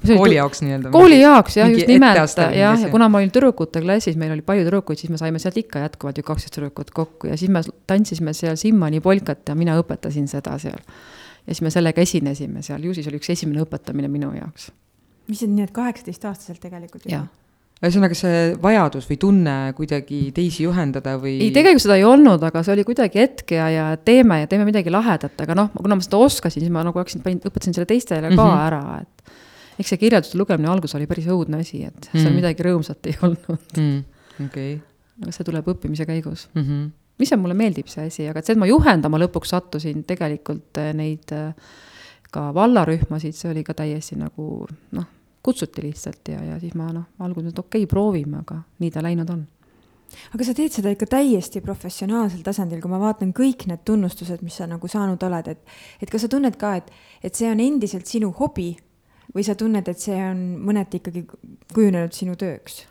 kooli 0.07 0.37
jaoks 0.37 0.63
nii-öelda? 0.65 0.93
kooli 0.95 1.21
jaoks 1.21 1.57
jah, 1.57 1.71
just 1.73 1.91
nimelt 1.91 2.39
jah, 2.39 2.55
ja 2.57 2.91
kuna 2.93 3.09
ma 3.13 3.21
olin 3.21 3.33
tüdrukute 3.35 3.83
klassis, 3.85 4.19
meil 4.21 4.35
oli 4.35 4.45
palju 4.47 4.67
tüdrukuid, 4.69 5.01
siis 5.01 5.13
me 5.13 5.21
saime 5.21 5.43
sealt 5.43 5.59
ikka 5.61 5.85
jätkuvalt 5.85 6.21
ju 6.21 6.27
kaksteist 6.27 6.57
tüdrukut 6.59 6.93
kokku 6.95 7.31
ja 7.31 7.37
siis 7.41 7.53
me 7.53 7.65
tantsisime 7.91 8.35
seal 8.37 8.57
Simmani 8.61 9.03
polkat 9.05 9.49
ja 9.49 9.59
mina 9.59 9.77
õpetasin 9.81 10.29
seda 10.31 10.57
seal. 10.63 10.81
ja 11.47 11.53
siis 11.53 11.63
me 11.67 11.75
sellega 11.75 12.03
esinesime 12.03 12.63
seal, 12.63 12.83
ju 12.85 12.95
siis 12.97 13.09
oli 13.11 13.21
üks 13.23 13.33
esimene 13.37 13.65
õpetamine 13.67 14.11
minu 14.13 14.33
jaoks. 14.37 14.71
mis 15.29 15.45
on 15.47 15.55
nii, 15.57 15.69
et 15.71 15.77
kaheksateistaastaselt 15.77 16.61
tegelikult? 16.63 17.07
jah 17.11 17.29
ühesõnaga, 17.83 18.15
see 18.15 18.43
vajadus 18.63 19.09
või 19.11 19.19
tunne 19.25 19.55
kuidagi 19.75 20.21
teisi 20.35 20.67
juhendada 20.69 21.17
või? 21.19 21.35
ei, 21.43 21.51
tegelikult 21.55 21.83
seda 21.83 21.99
ei 21.99 22.05
olnud, 22.07 22.43
aga 22.47 22.63
see 22.63 22.77
oli 22.77 22.85
kuidagi 22.87 23.19
hetk 23.19 23.55
ja, 23.57 23.67
ja 23.73 23.87
teeme 23.99 24.43
ja 24.45 24.51
teeme 24.51 24.67
midagi 24.69 24.93
lahedat, 24.95 25.35
aga 25.43 25.57
noh, 25.59 25.73
kuna 25.75 25.99
ma 25.99 26.05
seda 26.05 26.21
oskasin, 26.23 26.63
siis 26.63 26.73
ma 26.73 26.85
nagu 26.87 27.03
hakkasin, 27.03 27.25
õpetasin 27.43 27.75
selle 27.75 27.91
teistele 27.91 28.31
ka 28.31 28.37
mm 28.37 28.39
-hmm. 28.39 28.67
ära, 28.69 29.01
et 29.03 29.35
eks 29.79 29.93
see 29.93 30.01
kirjelduste 30.01 30.39
lugemine 30.41 30.71
alguses 30.73 30.97
oli 30.99 31.09
päris 31.11 31.29
õudne 31.33 31.63
asi, 31.63 31.85
et 31.89 32.09
mm. 32.11 32.19
seal 32.19 32.35
midagi 32.37 32.67
rõõmsat 32.67 33.09
ei 33.11 33.17
olnud 33.27 33.79
mm.. 33.79 34.03
okei 34.49 34.75
okay.. 34.75 34.75
aga 35.23 35.37
see 35.37 35.49
tuleb 35.49 35.71
õppimise 35.75 36.09
käigus 36.09 36.49
mm. 36.53 36.67
-hmm. 36.67 36.91
mis 37.23 37.33
see 37.33 37.41
mulle 37.41 37.57
meeldib, 37.59 37.89
see 37.93 38.07
asi, 38.11 38.29
aga 38.29 38.43
et 38.43 38.49
see, 38.49 38.57
et 38.57 38.63
ma 38.63 38.69
juhendama 38.71 39.21
lõpuks 39.23 39.55
sattusin 39.55 40.05
tegelikult 40.09 40.83
eh, 40.83 40.93
neid 40.97 41.35
eh, 41.37 41.73
ka 42.33 42.51
vallarühmasid, 42.57 43.37
see 43.37 43.51
oli 43.53 43.65
ka 43.65 43.77
täiesti 43.77 44.17
nagu 44.21 44.67
noh, 44.99 45.09
kutsuti 45.43 45.83
lihtsalt 45.83 46.29
ja, 46.33 46.45
ja 46.53 46.61
siis 46.61 46.77
ma 46.79 46.93
noh, 46.93 47.09
alguses, 47.21 47.53
et 47.53 47.59
okei 47.59 47.85
okay,, 47.85 47.91
proovime, 47.91 48.45
aga 48.45 48.63
nii 48.81 48.95
ta 48.95 49.03
läinud 49.05 49.33
on 49.35 49.43
aga 50.37 50.45
sa 50.45 50.55
teed 50.57 50.75
seda 50.75 50.93
ikka 50.93 51.09
täiesti 51.15 51.63
professionaalsel 51.65 52.43
tasandil, 52.45 52.81
kui 52.83 52.91
ma 52.93 53.01
vaatan 53.01 53.33
kõik 53.37 53.67
need 53.71 53.85
tunnustused, 53.89 54.43
mis 54.45 54.59
sa 54.61 54.69
nagu 54.69 54.89
saanud 54.89 55.23
oled, 55.25 55.49
et, 55.49 55.77
et 56.05 56.11
kas 56.11 56.27
sa 56.27 56.31
tunned 56.33 56.57
ka, 56.61 56.75
et, 56.81 56.91
et 57.25 57.35
see 57.35 57.51
on 57.51 57.61
endiselt 57.63 58.09
sinu 58.11 58.33
hobi 58.37 58.75
või 59.35 59.45
sa 59.47 59.57
tunned, 59.59 59.89
et 59.89 60.01
see 60.01 60.17
on 60.17 60.41
mõneti 60.67 61.01
ikkagi 61.01 61.27
kujunenud 61.75 62.17
sinu 62.17 62.37
tööks? 62.41 62.83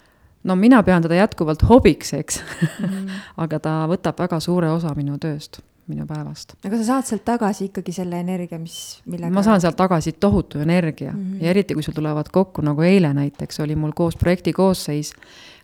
no 0.44 0.56
mina 0.58 0.82
pean 0.84 1.04
teda 1.06 1.20
jätkuvalt 1.22 1.66
hobiks, 1.70 2.14
eks 2.18 2.42
mm. 2.42 3.12
aga 3.44 3.60
ta 3.60 3.76
võtab 3.92 4.24
väga 4.24 4.40
suure 4.44 4.72
osa 4.74 4.94
minu 4.98 5.20
tööst, 5.22 5.62
minu 5.92 6.08
päevast. 6.10 6.56
aga 6.66 6.80
sa 6.80 6.88
saad 6.88 7.10
sealt 7.10 7.26
tagasi 7.28 7.70
ikkagi 7.70 7.94
selle 7.96 8.20
energia, 8.24 8.60
mis, 8.62 9.02
millega 9.06 9.34
ma 9.34 9.46
saan 9.46 9.62
sealt 9.62 9.78
tagasi 9.80 10.16
tohutu 10.18 10.60
energia 10.64 11.12
mm 11.12 11.20
-hmm. 11.20 11.44
ja 11.44 11.54
eriti, 11.54 11.78
kui 11.78 11.84
sul 11.84 11.98
tulevad 11.98 12.32
kokku, 12.32 12.62
nagu 12.66 12.82
eile 12.82 13.14
näiteks 13.14 13.60
oli 13.60 13.76
mul 13.76 13.94
koos 13.96 14.18
projekti 14.18 14.54
koosseis 14.54 15.14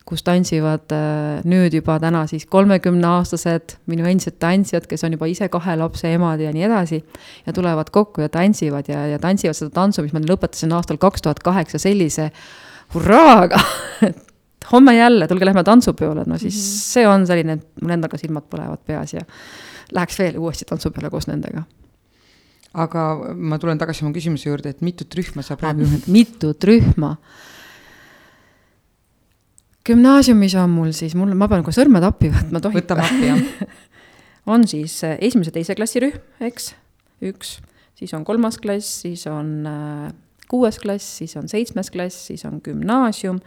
kus 0.08 0.24
tantsivad 0.24 0.94
äh, 0.96 1.42
nüüd 1.48 1.74
juba 1.76 1.98
täna 2.00 2.24
siis 2.30 2.46
kolmekümneaastased 2.50 3.76
minu 3.92 4.08
endised 4.08 4.38
tantsijad, 4.40 4.88
kes 4.88 5.04
on 5.04 5.18
juba 5.18 5.28
ise 5.28 5.50
kahe 5.52 5.76
lapse 5.80 6.14
emad 6.16 6.40
ja 6.44 6.54
nii 6.56 6.68
edasi. 6.70 7.02
ja 7.46 7.54
tulevad 7.54 7.92
kokku 7.92 8.24
ja 8.24 8.30
tantsivad 8.32 8.88
ja, 8.88 9.06
ja 9.14 9.20
tantsivad 9.20 9.58
seda 9.58 9.74
tantsu, 9.76 10.06
mis 10.06 10.16
ma 10.16 10.24
lõpetasin 10.24 10.74
aastal 10.78 11.00
kaks 11.02 11.26
tuhat 11.26 11.44
kaheksa 11.44 11.82
sellise 11.82 12.30
hurraaga 12.96 13.60
et 14.08 14.24
homme 14.72 14.96
jälle, 14.96 15.28
tulge 15.28 15.46
lähme 15.46 15.64
tantsupeole, 15.64 16.24
no 16.28 16.38
siis 16.38 16.56
mm 16.56 16.62
-hmm. 16.62 16.94
see 16.94 17.08
on 17.08 17.28
selline, 17.28 17.60
et 17.60 17.82
mul 17.82 17.98
endal 17.98 18.10
ka 18.10 18.18
silmad 18.18 18.48
põlevad 18.52 18.84
peas 18.86 19.14
ja 19.14 19.22
läheks 19.92 20.20
veel 20.20 20.38
uuesti 20.38 20.66
tantsupeole 20.66 21.10
koos 21.10 21.28
nendega 21.28 21.64
aga 22.74 23.04
ma 23.36 23.60
tulen 23.60 23.78
tagasi 23.78 24.06
oma 24.06 24.14
küsimuse 24.16 24.50
juurde, 24.50 24.70
et 24.70 24.82
mitut 24.82 25.16
rühma 25.16 25.44
sa 25.44 25.58
praegu 25.58 25.86
juhid? 25.86 26.08
mitut 26.08 26.64
rühma 26.64 27.16
gümnaasiumis 29.88 30.56
on 30.60 30.74
mul 30.74 30.92
siis, 30.96 31.16
mul, 31.18 31.34
ma 31.38 31.48
pean 31.52 31.64
kohe 31.66 31.76
sõrmed 31.76 32.04
appi 32.08 32.32
võtma, 32.34 32.62
tohib? 32.64 32.82
võtame 32.82 33.06
appi, 33.06 33.32
jah 33.32 33.78
on 34.54 34.68
siis 34.68 35.00
äh, 35.04 35.18
esimese-teise 35.22 35.76
klassi 35.78 36.04
rühm, 36.04 36.22
eks, 36.48 36.72
üks, 37.26 37.58
siis 37.98 38.14
on 38.18 38.26
kolmas 38.28 38.60
klass, 38.62 39.02
siis 39.04 39.26
on 39.32 39.52
äh, 39.68 40.08
kuues 40.52 40.80
klass, 40.80 41.18
siis 41.22 41.36
on 41.40 41.50
seitsmes 41.52 41.92
klass, 41.94 42.28
siis 42.30 42.46
on 42.48 42.62
gümnaasium, 42.64 43.42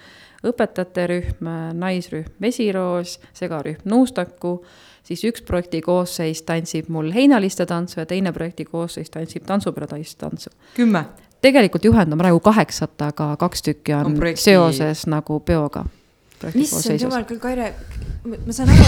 õpetajate 0.47 1.07
rühm, 1.15 1.49
äh, 1.49 1.71
naisrühm 1.77 2.37
Vesiroos, 2.43 3.19
segarühm 3.37 3.89
Nuustaku, 3.89 4.59
siis 5.07 5.25
üks 5.29 5.45
projekti 5.47 5.81
koosseis 5.85 6.45
tantsib 6.49 6.91
mul 6.93 7.13
heinaliste 7.15 7.67
tantsu 7.69 8.03
ja 8.03 8.09
teine 8.09 8.33
projekti 8.37 8.69
koosseis 8.69 9.11
tantsib 9.11 9.49
tantsuperedaist 9.49 10.19
tantsu. 10.21 10.53
kümme? 10.77 11.05
tegelikult 11.41 11.85
juhendan 11.85 12.21
praegu 12.21 12.41
kaheksat, 12.45 12.99
aga 13.03 13.33
kaks 13.41 13.63
tükki 13.65 13.95
on, 13.97 14.13
on 14.13 14.21
projekti... 14.21 14.51
seoses 14.51 15.07
nagu 15.09 15.41
peoga 15.41 15.87
issand 16.55 17.03
jumal 17.03 17.27
küll, 17.29 17.41
Kaire, 17.43 17.73
ma 18.25 18.55
saan 18.55 18.73
aru, 18.73 18.87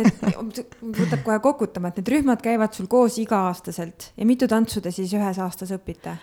et 0.00 0.24
need, 0.26 0.78
võtab 1.00 1.22
kohe 1.26 1.38
kokutama, 1.44 1.90
et 1.90 2.00
need 2.00 2.14
rühmad 2.14 2.42
käivad 2.44 2.76
sul 2.76 2.88
koos 2.90 3.18
iga-aastaselt 3.22 4.10
ja 4.16 4.26
mitu 4.28 4.48
tantsu 4.50 4.82
te 4.84 4.92
siis 4.94 5.12
ühes 5.16 5.40
aastas 5.42 5.72
õpite? 5.76 6.16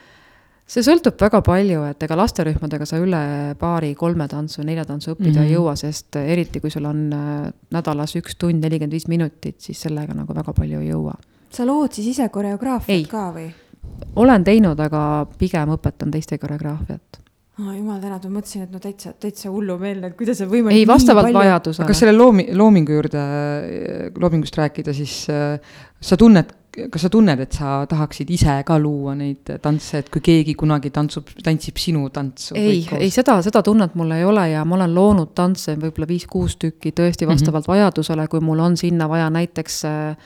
see 0.74 0.84
sõltub 0.86 1.20
väga 1.20 1.42
palju, 1.46 1.84
et 1.92 2.06
ega 2.06 2.18
lasterühmadega 2.18 2.86
sa 2.88 3.00
üle 3.02 3.24
paari-kolme 3.60 4.28
tantsu, 4.32 4.64
nelja 4.64 4.86
tantsu 4.88 5.14
õppida 5.14 5.34
mm 5.34 5.42
-hmm. 5.42 5.50
ei 5.50 5.58
jõua, 5.58 5.76
sest 5.76 6.16
eriti 6.16 6.62
kui 6.64 6.72
sul 6.72 6.86
on 6.90 7.10
äh, 7.14 7.52
nädalas 7.72 8.16
üks 8.16 8.38
tund 8.40 8.64
nelikümmend 8.64 8.96
viis 8.96 9.08
minutit, 9.08 9.60
siis 9.62 9.82
sellega 9.82 10.14
nagu 10.14 10.36
väga 10.36 10.54
palju 10.54 10.80
ei 10.80 10.90
jõua. 10.90 11.18
sa 11.50 11.66
lood 11.66 11.92
siis 11.92 12.08
ise 12.08 12.30
koreograafiat 12.30 13.08
ka 13.08 13.32
või? 13.36 13.52
olen 14.16 14.44
teinud, 14.44 14.80
aga 14.80 15.28
pigem 15.38 15.70
õpetan 15.76 16.12
teiste 16.12 16.38
koreograafiat 16.38 17.23
oh,. 17.60 17.76
jumal 17.78 18.02
tänatud, 18.02 18.32
ma 18.32 18.40
mõtlesin, 18.40 18.66
et 18.66 18.74
no 18.74 18.82
täitsa, 18.82 19.14
täitsa 19.20 19.52
hullumeelne, 19.54 20.10
et 20.10 20.18
kuidas 20.18 20.42
on 20.46 20.52
võimalik. 20.52 20.82
ei, 20.82 20.90
vastavalt 20.90 21.30
palju... 21.30 21.40
vajadusele. 21.42 21.88
kas 21.92 22.04
selle 22.04 22.16
loomi-, 22.18 22.50
loomingu 22.58 22.98
juurde, 22.98 23.24
loomingust 24.20 24.58
rääkida, 24.60 24.96
siis 24.98 25.24
äh, 25.32 25.78
sa 26.02 26.18
tunned, 26.20 26.54
kas 26.74 27.06
sa 27.06 27.12
tunned, 27.14 27.44
et 27.44 27.54
sa 27.54 27.76
tahaksid 27.90 28.32
ise 28.34 28.56
ka 28.66 28.78
luua 28.82 29.14
neid 29.18 29.54
tantse, 29.62 30.02
et 30.02 30.10
kui 30.14 30.24
keegi 30.26 30.56
kunagi 30.58 30.90
tantsub, 30.94 31.30
tantsib 31.46 31.78
sinu 31.82 32.08
tantsu? 32.14 32.58
ei, 32.58 32.82
ei 32.98 33.12
seda, 33.14 33.38
seda 33.46 33.62
tunnet 33.66 33.94
mul 34.00 34.16
ei 34.18 34.26
ole 34.26 34.48
ja 34.56 34.64
ma 34.66 34.80
olen 34.80 34.96
loonud 34.96 35.36
tantse 35.38 35.78
võib-olla 35.78 36.10
viis-kuus 36.10 36.58
tükki 36.62 36.96
tõesti 36.98 37.30
vastavalt 37.30 37.68
mm 37.68 37.72
-hmm. 37.72 37.86
vajadusele, 37.86 38.28
kui 38.28 38.42
mul 38.42 38.66
on 38.66 38.78
sinna 38.78 39.10
vaja 39.10 39.30
näiteks 39.30 39.86
äh, 39.86 40.18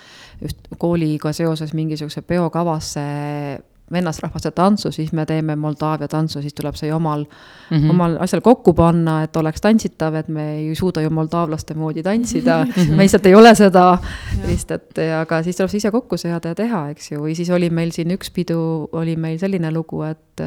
just 0.42 0.70
kooliga 0.78 1.34
seoses 1.34 1.74
mingisuguse 1.74 2.22
peokavasse 2.22 3.04
vennasrahvaste 3.91 4.52
tantsu, 4.52 4.91
siis 4.91 5.13
me 5.15 5.26
teeme 5.26 5.56
Moldaavia 5.56 6.08
tantsu, 6.12 6.41
siis 6.41 6.54
tuleb 6.54 6.76
see 6.76 6.93
omal 6.93 7.23
mm, 7.23 7.78
-hmm. 7.78 7.89
omal 7.89 8.17
asjal 8.19 8.41
kokku 8.41 8.73
panna, 8.73 9.21
et 9.23 9.36
oleks 9.36 9.62
tantsitav, 9.62 10.15
et 10.15 10.28
me 10.28 10.47
ei 10.58 10.76
suuda 10.76 11.02
ju 11.02 11.10
moldaavlaste 11.10 11.73
moodi 11.73 12.04
tantsida 12.04 12.63
mm, 12.65 12.71
-hmm. 12.71 12.95
me 12.95 13.04
lihtsalt 13.04 13.26
ei 13.26 13.36
ole 13.36 13.56
seda 13.56 13.97
vist, 14.47 14.71
et 14.71 15.00
aga 15.19 15.43
siis 15.43 15.56
tuleb 15.56 15.69
see 15.69 15.78
ise 15.78 15.91
kokku 15.91 16.17
seada 16.17 16.50
ja 16.50 16.56
teha, 16.56 16.89
eks 16.89 17.12
ju, 17.12 17.21
või 17.21 17.36
siis 17.36 17.50
oli 17.50 17.69
meil 17.69 17.91
siin 17.91 18.12
üks 18.12 18.32
pidu, 18.34 18.89
oli 18.91 19.15
meil 19.15 19.39
selline 19.39 19.71
lugu, 19.71 20.02
et 20.04 20.43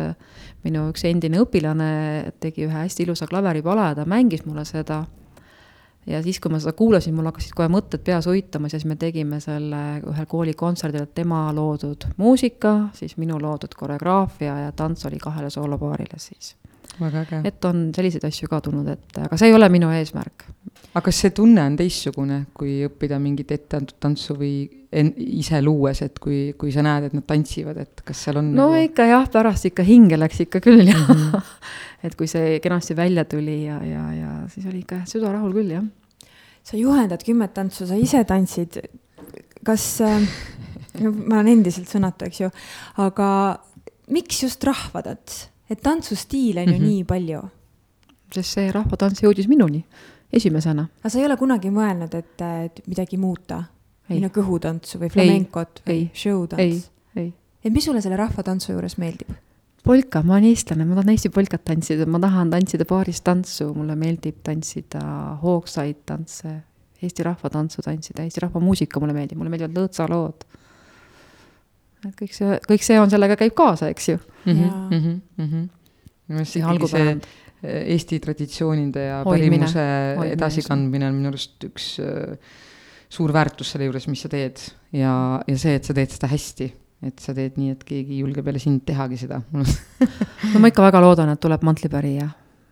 minu 0.65 0.91
üks 0.91 1.05
endine 1.05 1.41
õpilane 1.41 2.33
tegi 2.41 2.67
ühe 2.67 2.85
hästi 2.85 3.03
ilusa 3.03 3.27
klaveripala 3.27 3.89
ja 3.89 3.95
ta 3.95 4.05
mängis 4.05 4.45
mulle 4.45 4.65
seda 4.65 5.05
ja 6.07 6.23
siis, 6.23 6.41
kui 6.41 6.53
ma 6.53 6.61
seda 6.63 6.73
kuulasin, 6.77 7.15
mul 7.17 7.29
hakkasid 7.29 7.55
kohe 7.57 7.69
mõtted 7.73 8.03
peas 8.05 8.27
uitama, 8.31 8.71
siis 8.73 8.87
me 8.89 8.97
tegime 9.01 9.41
selle 9.43 9.83
ühel 10.01 10.29
kooli 10.31 10.55
kontserdil, 10.59 11.05
et 11.07 11.15
tema 11.15 11.49
loodud 11.57 12.09
muusika, 12.21 12.75
siis 12.97 13.17
minu 13.21 13.39
loodud 13.41 13.75
koreograafia 13.77 14.57
ja 14.67 14.73
tants 14.77 15.07
oli 15.07 15.21
kahele 15.23 15.51
soolopaarile 15.51 16.19
siis. 16.19 16.55
et 17.45 17.65
on 17.65 17.91
selliseid 17.97 18.25
asju 18.29 18.49
ka 18.51 18.61
tulnud 18.61 18.89
ette, 18.89 19.27
aga 19.29 19.37
see 19.41 19.51
ei 19.51 19.55
ole 19.57 19.69
minu 19.69 19.91
eesmärk. 19.95 20.45
Aga 20.91 21.03
kas 21.07 21.21
see 21.23 21.31
tunne 21.35 21.63
on 21.63 21.77
teistsugune, 21.79 22.41
kui 22.57 22.81
õppida 22.87 23.21
mingit 23.23 23.53
ette 23.55 23.79
antud 23.79 23.99
tantsu 24.03 24.35
või 24.39 24.55
en-, 24.91 25.13
ise 25.39 25.61
luues, 25.63 26.01
et 26.03 26.19
kui, 26.23 26.41
kui 26.59 26.73
sa 26.75 26.83
näed, 26.83 27.07
et 27.07 27.15
nad 27.15 27.27
tantsivad, 27.29 27.79
et 27.79 28.03
kas 28.07 28.25
seal 28.27 28.41
on 28.41 28.51
no 28.57 28.71
nagu... 28.73 28.81
ikka 28.89 29.07
jah, 29.07 29.29
pärast 29.31 29.69
ikka 29.71 29.87
hinge 29.87 30.19
läks 30.19 30.43
ikka 30.47 30.63
küll 30.65 30.83
jah 30.89 30.99
mm. 30.99 31.23
-hmm. 31.23 31.47
et 32.09 32.17
kui 32.19 32.27
see 32.31 32.59
kenasti 32.65 32.97
välja 32.99 33.25
tuli 33.25 33.65
ja, 33.69 33.79
ja, 33.87 34.05
ja 34.17 34.33
siis 34.51 34.67
oli 34.67 34.83
ikka 34.83 35.05
süda 35.07 35.33
rahul 35.33 35.55
küll, 35.55 35.71
jah. 35.77 35.87
sa 36.63 36.77
juhendad 36.77 37.23
kümmet 37.23 37.55
tantsu, 37.55 37.87
sa 37.87 37.95
ise 37.95 38.25
tantsid, 38.25 38.83
kas 39.65 40.01
äh,, 40.01 40.27
ma 41.29 41.39
olen 41.39 41.55
endiselt 41.59 41.87
sõnatu, 41.87 42.27
eks 42.27 42.41
ju, 42.41 42.51
aga 42.99 43.61
miks 44.11 44.43
just 44.43 44.65
rahvatants? 44.65 45.47
et 45.71 45.79
tantsustiile 45.83 46.65
on 46.67 46.73
ju 46.73 46.79
mm 46.79 46.85
-hmm. 46.85 46.89
nii 46.89 47.05
palju. 47.05 47.41
sest 48.35 48.59
see 48.59 48.73
rahvatants 48.73 49.23
jõudis 49.23 49.47
minuni 49.47 49.85
esimesena. 50.33 50.87
aga 51.01 51.11
sa 51.11 51.19
ei 51.19 51.27
ole 51.27 51.37
kunagi 51.37 51.71
mõelnud, 51.75 52.15
et, 52.15 52.41
et 52.41 52.83
midagi 52.87 53.19
muuta? 53.21 53.65
või 54.11 54.25
no 54.25 54.31
kõhutantsu 54.35 54.99
või 54.99 55.13
flamencot 55.13 55.85
või 55.87 56.09
showtants? 56.15 56.89
et 57.15 57.73
mis 57.73 57.85
sulle 57.85 58.03
selle 58.03 58.19
rahvatantsu 58.19 58.73
juures 58.73 58.97
meeldib? 58.99 59.31
polka, 59.85 60.23
ma 60.23 60.37
olen 60.37 60.51
eestlane, 60.51 60.85
ma 60.85 60.99
tahan 60.99 61.15
Eesti 61.15 61.31
polkat 61.33 61.65
tantsida, 61.65 62.07
ma 62.11 62.21
tahan 62.21 62.51
tantsida 62.53 62.87
paaris 62.89 63.23
tantsu, 63.25 63.71
mulle 63.77 63.97
meeldib 63.99 64.43
tantsida 64.45 65.03
hoogsaid 65.41 66.03
tantse, 66.09 66.53
Eesti 67.01 67.25
rahvatantsu 67.25 67.85
tantsida, 67.87 68.27
Eesti 68.27 68.43
rahvamuusika 68.45 69.01
mulle 69.01 69.17
meeldib, 69.17 69.41
mulle 69.41 69.53
meeldivad 69.53 69.79
lõõtsalood. 69.79 70.45
et 72.09 72.17
kõik 72.17 72.37
see, 72.37 72.59
kõik 72.69 72.85
see 72.85 73.01
on, 73.01 73.11
sellega 73.13 73.37
käib 73.41 73.55
kaasa, 73.57 73.89
eks 73.93 74.09
ju 74.09 74.19
mm. 74.19 74.53
-hmm, 74.53 74.71
mm 74.71 75.01
-hmm, 75.01 75.21
mm 75.37 75.47
-hmm. 75.47 75.69
minu 76.29 76.39
meelest 76.39 76.57
ikkagi 76.57 76.89
see 76.89 77.21
Eesti 77.63 78.21
traditsioonide 78.25 79.07
ja 79.07 79.23
pärimuse 79.27 79.85
edasikandmine 80.31 81.09
on 81.11 81.17
minu 81.19 81.33
arust 81.33 81.69
üks 81.69 81.93
äh, 82.01 82.37
suur 83.11 83.35
väärtus 83.37 83.75
selle 83.75 83.91
juures, 83.91 84.07
mis 84.09 84.23
sa 84.25 84.31
teed. 84.33 84.63
Ja, 84.97 85.15
ja 85.47 85.57
see, 85.61 85.75
et 85.77 85.89
sa 85.89 85.97
teed 85.97 86.15
seda 86.15 86.31
hästi 86.31 86.71
et 87.01 87.23
sa 87.23 87.33
teed 87.33 87.57
nii, 87.57 87.73
et 87.73 87.85
keegi 87.87 88.19
julge 88.21 88.43
peale 88.45 88.61
sind 88.61 88.83
tehagi 88.89 89.17
seda. 89.21 89.41
No 90.53 90.61
ma 90.61 90.69
ikka 90.69 90.85
väga 90.85 91.01
loodan, 91.01 91.33
et 91.33 91.41
tuleb 91.41 91.65
mantlipärija 91.65 92.27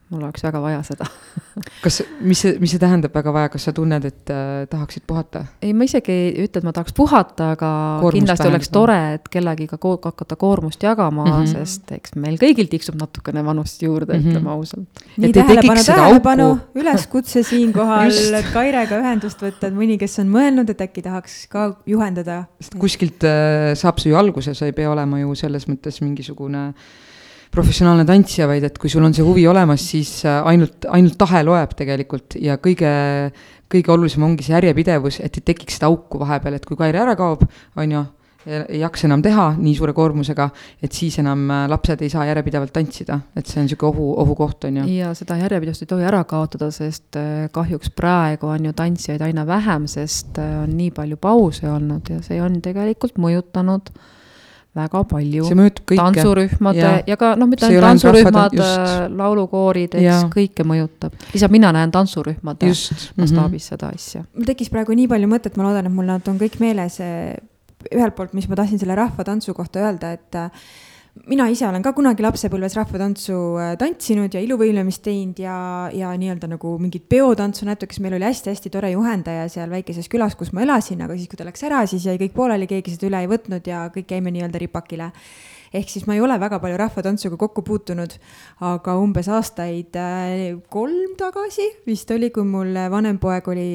mul 0.09 0.23
oleks 0.25 0.43
väga 0.45 0.61
vaja 0.63 0.81
seda 0.87 1.07
kas, 1.85 2.01
mis 2.25 2.41
see, 2.41 2.55
mis 2.63 2.73
see 2.73 2.81
tähendab 2.81 3.15
väga 3.15 3.33
vaja, 3.35 3.51
kas 3.53 3.67
sa 3.69 3.75
tunned, 3.77 4.05
et 4.09 4.33
äh, 4.33 4.65
tahaksid 4.71 5.05
puhata? 5.09 5.45
ei, 5.63 5.75
ma 5.77 5.87
isegi 5.89 6.13
ei 6.15 6.31
ütle, 6.47 6.63
et 6.63 6.67
ma 6.67 6.73
tahaks 6.77 6.95
puhata, 6.97 7.53
aga 7.57 7.71
koormust 8.03 8.19
kindlasti 8.19 8.45
tähendab. 8.45 8.57
oleks 8.57 8.73
tore, 8.75 8.99
et 9.19 9.29
kellegiga 9.33 9.79
ko 9.81 9.95
hakata 10.05 10.39
koormust 10.41 10.85
jagama 10.85 11.25
mm, 11.27 11.33
-hmm. 11.33 11.51
sest 11.53 11.93
eks 11.97 12.15
meil 12.21 12.39
kõigil 12.41 12.71
tiksub 12.71 12.99
natukene 13.01 13.45
vanust 13.45 13.83
juurde 13.83 14.15
mm, 14.15 14.21
-hmm. 14.21 14.31
ütleme 14.31 14.51
ausalt. 14.55 15.05
nii, 15.17 15.33
tähelepanu, 15.33 15.85
tähelepanu, 15.87 16.49
üleskutse 16.83 17.43
siinkohal 17.43 18.15
Kairega 18.53 19.01
ühendust 19.03 19.43
võtta, 19.43 19.69
et 19.69 19.75
mõni, 19.75 19.99
kes 20.01 20.19
on 20.23 20.31
mõelnud, 20.33 20.71
et 20.71 20.81
äkki 20.81 21.03
tahaks 21.03 21.47
ka 21.53 21.69
juhendada. 21.87 22.45
sest 22.61 22.79
kuskilt 22.81 23.25
äh, 23.25 23.75
saab 23.75 24.01
see 24.01 24.13
ju 24.13 24.17
alguse, 24.17 24.55
sa 24.55 24.67
ei 24.67 24.73
pea 24.73 24.91
olema 24.91 25.21
ju 25.21 25.35
selles 25.35 25.69
mõttes 25.69 26.01
mingisugune 26.01 26.69
äh, 26.69 27.08
professionaalne 27.55 28.05
tantsija, 28.09 28.49
vaid 28.51 28.67
et 28.69 28.77
kui 28.81 28.91
sul 28.93 29.05
on 29.07 29.15
see 29.17 29.25
huvi 29.27 29.47
olemas, 29.49 29.85
siis 29.95 30.21
äh, 30.29 30.41
ainult, 30.49 30.87
ainult 30.93 31.19
tahe 31.21 31.43
loeb 31.47 31.75
tegelikult 31.79 32.37
ja 32.43 32.59
kõige, 32.63 32.91
kõige 33.71 33.95
olulisem 33.95 34.27
ongi 34.27 34.47
see 34.47 34.57
järjepidevus, 34.57 35.23
et 35.25 35.41
ei 35.41 35.49
tekiks 35.53 35.79
seda 35.79 35.91
auku 35.91 36.21
vahepeal, 36.21 36.59
et 36.59 36.69
kui 36.69 36.79
Kairi 36.79 37.01
ära 37.01 37.17
kaob, 37.19 37.47
on 37.79 37.95
ju, 37.97 38.05
ei 38.49 38.79
jaksa 38.81 39.09
enam 39.09 39.21
teha 39.25 39.49
nii 39.59 39.75
suure 39.77 39.93
koormusega, 39.97 40.47
et 40.85 40.95
siis 40.97 41.19
enam 41.23 41.49
äh, 41.53 41.65
lapsed 41.73 42.05
ei 42.05 42.13
saa 42.13 42.29
järjepidevalt 42.29 42.73
tantsida, 42.77 43.19
et 43.37 43.49
see 43.49 43.63
on 43.63 43.67
niisugune 43.69 43.91
ohu, 43.91 44.11
ohukoht, 44.25 44.69
on 44.69 44.83
ju. 44.83 44.91
ja 45.01 45.15
seda 45.17 45.41
järjepidevust 45.41 45.85
ei 45.85 45.91
tohi 45.95 46.07
ära 46.09 46.23
kaotada, 46.29 46.71
sest 46.75 47.19
äh, 47.21 47.49
kahjuks 47.55 47.93
praegu 47.97 48.53
on 48.53 48.71
ju 48.71 48.77
tantsijaid 48.77 49.25
aina 49.25 49.47
vähem, 49.49 49.89
sest 49.91 50.39
on 50.39 50.77
nii 50.77 50.93
palju 50.97 51.21
pause 51.21 51.69
olnud 51.73 52.13
ja 52.13 52.21
see 52.25 52.41
on 52.45 52.61
tegelikult 52.65 53.21
mõjutanud 53.21 53.93
äh, 53.93 54.15
väga 54.77 55.05
palju. 55.05 55.45
tantsurühmade 55.97 56.79
ja, 56.79 56.91
ja 57.07 57.17
ka 57.17 57.35
noh, 57.37 57.49
mitte 57.51 57.67
ainult 57.67 57.87
tantsurühmad, 57.87 58.57
laulukoorid, 59.17 59.97
eks 59.99 60.27
kõike 60.35 60.67
mõjutab. 60.69 61.17
lihtsalt 61.33 61.55
mina 61.55 61.73
näen 61.75 61.93
tantsurühmade 61.95 62.69
mastaabis 62.69 63.15
mm 63.17 63.25
-hmm. 63.25 63.59
seda 63.59 63.93
asja. 63.95 64.25
mul 64.35 64.49
tekkis 64.49 64.71
praegu 64.71 64.93
nii 64.93 65.09
palju 65.09 65.29
mõtet, 65.29 65.57
ma 65.57 65.69
loodan, 65.69 65.87
et 65.87 65.93
mul 65.93 66.05
nad 66.05 66.29
on 66.29 66.39
kõik 66.39 66.61
meeles. 66.61 67.01
ühelt 67.95 68.15
poolt, 68.15 68.33
mis 68.35 68.49
ma 68.49 68.57
tahtsin 68.57 68.79
selle 68.79 68.95
rahvatantsu 68.95 69.55
kohta 69.55 69.81
öelda, 69.81 70.13
et 70.13 70.35
mina 71.27 71.47
ise 71.51 71.67
olen 71.67 71.83
ka 71.83 71.93
kunagi 71.97 72.23
lapsepõlves 72.25 72.77
rahvatantsu 72.79 73.37
äh, 73.59 73.73
tantsinud 73.81 74.35
ja 74.35 74.43
iluvõimlemist 74.45 75.03
teinud 75.05 75.41
ja, 75.43 75.57
ja 75.95 76.13
nii-öelda 76.19 76.51
nagu 76.53 76.75
mingit 76.81 77.09
peotantsu 77.11 77.67
näiteks, 77.69 78.01
meil 78.05 78.19
oli 78.19 78.29
hästi-hästi 78.29 78.73
tore 78.73 78.93
juhendaja 78.93 79.49
seal 79.53 79.73
väikeses 79.73 80.11
külas, 80.13 80.37
kus 80.39 80.53
ma 80.57 80.65
elasin, 80.67 81.03
aga 81.05 81.17
siis, 81.17 81.31
kui 81.31 81.41
ta 81.41 81.47
läks 81.49 81.65
ära, 81.67 81.83
siis 81.91 82.07
jäi 82.07 82.19
kõik 82.21 82.37
pooleli, 82.37 82.69
keegi 82.71 82.95
seda 82.95 83.09
üle 83.11 83.23
ei 83.25 83.31
võtnud 83.31 83.71
ja 83.71 83.87
kõik 83.95 84.15
jäime 84.15 84.33
nii-öelda 84.35 84.63
ripakile. 84.63 85.11
ehk 85.75 85.91
siis 85.93 86.07
ma 86.09 86.15
ei 86.17 86.21
ole 86.25 86.39
väga 86.41 86.61
palju 86.61 86.77
rahvatantsuga 86.81 87.37
kokku 87.41 87.63
puutunud, 87.63 88.15
aga 88.61 88.97
umbes 89.01 89.29
aastaid 89.29 89.97
äh, 89.97 90.61
kolm 90.69 91.17
tagasi 91.19 91.67
vist 91.87 92.11
oli, 92.11 92.31
kui 92.31 92.45
mul 92.45 92.77
vanem 92.91 93.19
poeg 93.19 93.49
oli 93.49 93.69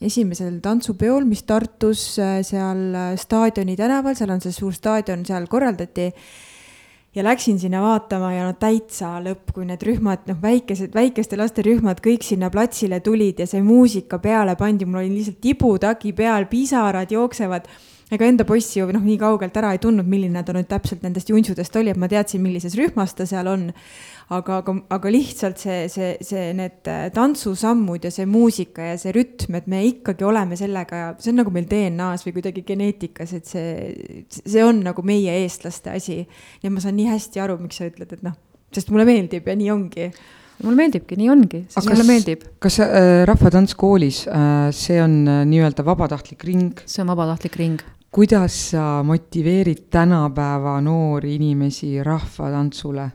esimesel 0.00 0.60
tantsupeol, 0.64 1.24
mis 1.28 1.42
Tartus 1.48 2.18
äh, 2.18 2.38
seal 2.46 3.16
staadioni 3.16 3.76
tänaval, 3.76 4.14
seal 4.18 4.30
on 4.36 4.40
see 4.44 4.54
suur 4.54 4.74
staadion, 4.76 5.26
seal 5.26 5.48
korraldati 5.50 6.10
ja 7.14 7.24
läksin 7.24 7.58
sinna 7.58 7.82
vaatama 7.82 8.32
ja 8.32 8.46
no 8.46 8.54
täitsa 8.58 9.16
lõpp, 9.22 9.50
kui 9.54 9.66
need 9.66 9.82
rühmad, 9.86 10.26
noh, 10.30 10.38
väikesed, 10.42 10.94
väikeste 10.94 11.38
laste 11.40 11.64
rühmad 11.66 12.02
kõik 12.04 12.22
sinna 12.26 12.50
platsile 12.54 13.00
tulid 13.02 13.42
ja 13.42 13.48
see 13.50 13.62
muusika 13.66 14.20
peale 14.22 14.54
pandi, 14.58 14.86
mul 14.86 15.02
oli 15.02 15.16
lihtsalt 15.16 15.40
tibutagi 15.42 16.14
peal, 16.16 16.46
pisarad 16.50 17.10
jooksevad. 17.10 17.66
Ega 18.10 18.26
enda 18.26 18.46
poissi 18.48 18.80
ju 18.80 18.88
noh, 18.90 19.02
nii 19.04 19.18
kaugelt 19.20 19.56
ära 19.60 19.72
ei 19.74 19.82
tundnud, 19.82 20.08
milline 20.10 20.42
ta 20.46 20.54
nüüd 20.56 20.68
täpselt 20.70 21.04
nendest 21.06 21.30
juntsudest 21.30 21.76
oli, 21.80 21.92
et 21.92 22.00
ma 22.00 22.08
teadsin, 22.10 22.42
millises 22.42 22.74
rühmas 22.78 23.14
ta 23.18 23.26
seal 23.28 23.50
on 23.50 23.68
aga, 24.30 24.60
aga, 24.60 24.74
aga 24.96 25.12
lihtsalt 25.12 25.62
see, 25.62 25.84
see, 25.92 26.10
see, 26.26 26.48
need 26.58 26.90
äh, 26.90 27.06
tantsusammud 27.14 28.06
ja 28.06 28.12
see 28.14 28.26
muusika 28.30 28.90
ja 28.92 28.98
see 29.00 29.14
rütm, 29.16 29.56
et 29.58 29.70
me 29.70 29.82
ikkagi 29.88 30.26
oleme 30.26 30.58
sellega 30.58 31.14
see 31.18 31.32
on 31.34 31.40
nagu 31.42 31.54
meil 31.54 31.68
DNA-s 31.70 32.26
või 32.26 32.36
kuidagi 32.38 32.64
geneetikas, 32.66 33.34
et 33.38 33.50
see, 33.50 34.26
see 34.40 34.66
on 34.66 34.84
nagu 34.86 35.04
meie 35.06 35.40
eestlaste 35.44 35.94
asi. 35.94 36.20
ja 36.62 36.70
ma 36.72 36.82
saan 36.82 36.98
nii 36.98 37.10
hästi 37.10 37.42
aru, 37.42 37.58
miks 37.62 37.80
sa 37.80 37.88
ütled, 37.90 38.18
et 38.18 38.26
noh, 38.26 38.36
sest 38.74 38.92
mulle 38.94 39.08
meeldib 39.08 39.48
ja 39.50 39.58
nii 39.58 39.72
ongi 39.74 40.10
mulle 40.60 40.76
meeldibki, 40.76 41.16
nii 41.18 41.30
ongi, 41.32 41.62
sest 41.72 41.88
mulle 41.88 42.06
meeldib. 42.08 42.44
kas 42.62 42.80
äh, 42.84 43.22
Rahvatants 43.28 43.76
koolis 43.78 44.26
äh,, 44.28 44.68
see 44.76 45.00
on 45.02 45.22
äh, 45.24 45.42
nii-öelda 45.48 45.84
vabatahtlik 45.86 46.44
ring? 46.48 46.84
see 46.86 47.02
on 47.04 47.10
vabatahtlik 47.12 47.58
ring. 47.60 47.80
Kuidas 48.10 48.70
sa 48.70 49.02
motiveerid 49.02 49.86
tänapäeva 49.90 50.80
noori 50.80 51.34
inimesi 51.34 52.02
rahvatantsule? 52.04 53.10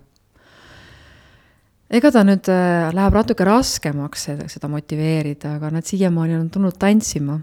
ega 1.96 2.12
ta 2.12 2.24
nüüd 2.26 2.48
äh, 2.50 2.90
läheb 2.96 3.14
natuke 3.14 3.46
raskemaks 3.46 4.30
seda 4.52 4.68
motiveerida, 4.72 5.56
aga 5.60 5.70
nad 5.78 5.86
siiamaani 5.86 6.40
on 6.40 6.50
tulnud 6.50 6.80
tantsima. 6.80 7.38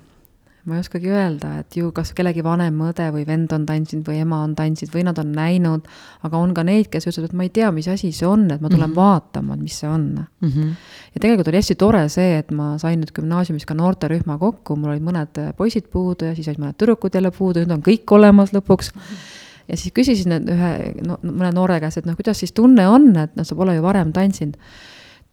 Ma 0.64 0.76
ei 0.76 0.82
oskagi 0.84 1.10
öelda, 1.10 1.56
et 1.62 1.76
ju 1.76 1.90
kas 1.94 2.12
kellegi 2.14 2.44
vanem 2.46 2.76
õde 2.86 3.08
või 3.14 3.24
vend 3.26 3.52
on 3.56 3.64
tantsinud 3.66 4.06
või 4.06 4.20
ema 4.22 4.42
on 4.46 4.54
tantsinud 4.58 4.94
või 4.94 5.02
nad 5.08 5.18
on 5.18 5.32
näinud, 5.34 5.88
aga 6.22 6.38
on 6.38 6.54
ka 6.54 6.64
neid, 6.66 6.86
kes 6.92 7.08
ütlevad, 7.10 7.32
et 7.32 7.36
ma 7.40 7.46
ei 7.48 7.52
tea, 7.54 7.72
mis 7.74 7.88
asi 7.90 8.12
see 8.14 8.28
on, 8.28 8.46
et 8.50 8.62
ma 8.62 8.70
tulen 8.70 8.88
mm 8.88 8.92
-hmm. 8.92 8.96
vaatama, 8.96 9.54
et 9.54 9.66
mis 9.66 9.78
see 9.80 9.90
on 9.90 10.06
mm. 10.22 10.48
-hmm. 10.48 10.72
ja 11.14 11.20
tegelikult 11.20 11.48
oli 11.48 11.60
hästi 11.62 11.74
tore 11.74 12.08
see, 12.08 12.38
et 12.38 12.50
ma 12.50 12.78
sain 12.78 13.00
nüüd 13.00 13.12
gümnaasiumis 13.12 13.66
ka 13.66 13.74
noorterühma 13.74 14.38
kokku, 14.38 14.76
mul 14.76 14.94
olid 14.94 15.02
mõned 15.02 15.44
poisid 15.56 15.90
puudu 15.90 16.24
ja 16.24 16.34
siis 16.34 16.48
olid 16.48 16.58
mõned 16.58 16.78
tüdrukud 16.78 17.14
jälle 17.14 17.30
puudu, 17.30 17.60
nüüd 17.60 17.72
on 17.72 17.82
kõik 17.82 18.06
olemas 18.14 18.52
lõpuks 18.52 18.94
mm. 18.94 19.00
-hmm 19.00 19.40
ja 19.68 19.76
siis 19.78 19.94
küsisin 19.94 20.34
ühe 20.36 20.72
no, 21.06 21.18
mõne 21.22 21.52
noore 21.54 21.78
käest, 21.82 22.02
et 22.02 22.08
noh, 22.08 22.16
kuidas 22.18 22.42
siis 22.42 22.52
tunne 22.56 22.86
on, 22.88 23.10
et 23.16 23.36
noh, 23.38 23.46
sa 23.46 23.56
pole 23.58 23.76
ju 23.76 23.84
varem 23.84 24.12
tantsinud. 24.12 24.58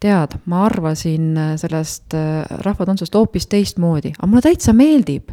Tead, 0.00 0.38
ma 0.50 0.64
arvasin 0.66 1.36
äh, 1.36 1.52
sellest 1.60 2.16
äh, 2.16 2.42
rahvatantsust 2.64 3.14
hoopis 3.14 3.48
teistmoodi, 3.52 4.14
aga 4.16 4.28
mulle 4.30 4.44
täitsa 4.48 4.76
meeldib. 4.76 5.30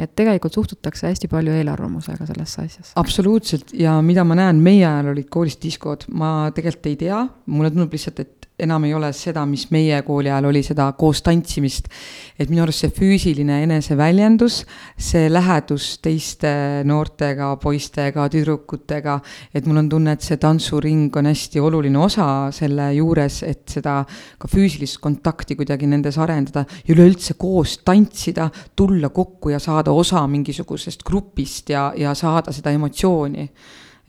et 0.00 0.14
tegelikult 0.16 0.54
suhtutakse 0.54 1.10
hästi 1.10 1.28
palju 1.28 1.52
eelarvamusega 1.52 2.24
sellesse 2.24 2.62
asjasse. 2.62 2.92
absoluutselt. 2.96 3.74
Ja 3.76 3.98
mida 4.02 4.24
ma 4.24 4.38
näen, 4.38 4.62
meie 4.64 4.86
ajal 4.86 5.10
olid 5.12 5.28
koolis 5.28 5.58
diskod, 5.60 6.06
ma 6.08 6.50
tegelikult 6.54 6.86
ei 6.88 6.96
tea, 6.96 7.18
mulle 7.46 7.70
tundub 7.70 7.92
lihtsalt, 7.92 8.22
et 8.24 8.39
enam 8.62 8.84
ei 8.86 8.94
ole 8.94 9.10
seda, 9.16 9.44
mis 9.48 9.66
meie 9.74 10.00
kooli 10.06 10.30
ajal 10.30 10.50
oli, 10.50 10.62
seda 10.66 10.90
koos 10.98 11.22
tantsimist. 11.26 11.88
et 12.40 12.48
minu 12.48 12.62
arust 12.64 12.86
see 12.86 12.92
füüsiline 12.96 13.58
eneseväljendus, 13.66 14.62
see 14.96 15.28
lähedus 15.28 15.98
teiste 16.00 16.50
noortega, 16.88 17.50
poistega, 17.60 18.28
tüdrukutega, 18.32 19.18
et 19.54 19.66
mul 19.68 19.82
on 19.82 19.90
tunne, 19.92 20.14
et 20.16 20.24
see 20.24 20.38
tantsuring 20.40 21.16
on 21.16 21.28
hästi 21.28 21.60
oluline 21.60 22.00
osa 22.00 22.28
selle 22.54 22.88
juures, 22.96 23.42
et 23.44 23.66
seda 23.68 23.98
ka 24.40 24.48
füüsilist 24.48 25.00
kontakti 25.04 25.58
kuidagi 25.58 25.90
nendes 25.90 26.16
arendada 26.18 26.64
ja 26.86 26.94
üleüldse 26.94 27.36
koos 27.40 27.78
tantsida, 27.84 28.48
tulla 28.76 29.12
kokku 29.12 29.52
ja 29.52 29.60
saada 29.60 29.92
osa 29.92 30.24
mingisugusest 30.26 31.04
grupist 31.04 31.70
ja, 31.74 31.90
ja 31.96 32.14
saada 32.16 32.52
seda 32.56 32.72
emotsiooni 32.72 33.48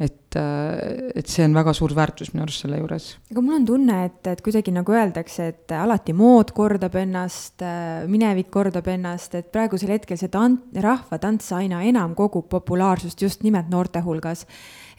et, 0.01 0.35
äh, 0.35 1.11
et 1.15 1.29
see 1.29 1.43
on 1.45 1.53
väga 1.53 1.73
suur 1.77 1.93
väärtus 1.93 2.31
minu 2.33 2.45
arust 2.45 2.63
selle 2.63 2.79
juures. 2.79 3.07
aga 3.31 3.43
mul 3.43 3.57
on 3.59 3.65
tunne, 3.67 3.97
et, 4.07 4.19
et 4.31 4.41
kuidagi 4.41 4.73
nagu 4.73 4.95
öeldakse, 4.95 5.47
et 5.53 5.73
alati 5.77 6.15
mood 6.17 6.53
kordab 6.57 6.95
ennast, 7.01 7.61
äh, 7.65 8.07
minevik 8.09 8.49
kordab 8.53 8.87
ennast, 8.91 9.35
et 9.37 9.51
praegusel 9.53 9.93
hetkel 9.93 10.17
see 10.19 10.31
tant-, 10.33 10.63
rahvatants 10.81 11.51
aina 11.57 11.83
enam 11.87 12.15
kogub 12.17 12.49
populaarsust 12.49 13.21
just 13.21 13.45
nimelt 13.45 13.69
noorte 13.69 14.01
hulgas. 14.05 14.45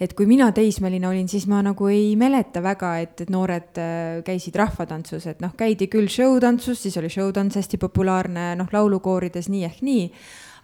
et 0.03 0.14
kui 0.18 0.26
mina 0.26 0.48
teismeline 0.50 1.07
olin, 1.07 1.28
siis 1.30 1.44
ma 1.46 1.61
nagu 1.62 1.86
ei 1.86 2.14
mäleta 2.18 2.62
väga, 2.62 2.96
et, 3.03 3.20
et 3.22 3.30
noored 3.30 3.78
äh, 3.78 4.22
käisid 4.26 4.57
rahvatantsus, 4.59 5.26
et 5.30 5.42
noh, 5.42 5.53
käidi 5.59 5.86
küll 5.90 6.11
showtantsus, 6.11 6.80
siis 6.82 6.96
oli 6.98 7.11
showtants 7.12 7.59
hästi 7.61 7.78
populaarne, 7.78 8.53
noh, 8.59 8.70
laulukoorides 8.72 9.50
nii 9.53 9.68
ehk 9.68 9.84
nii 9.86 10.09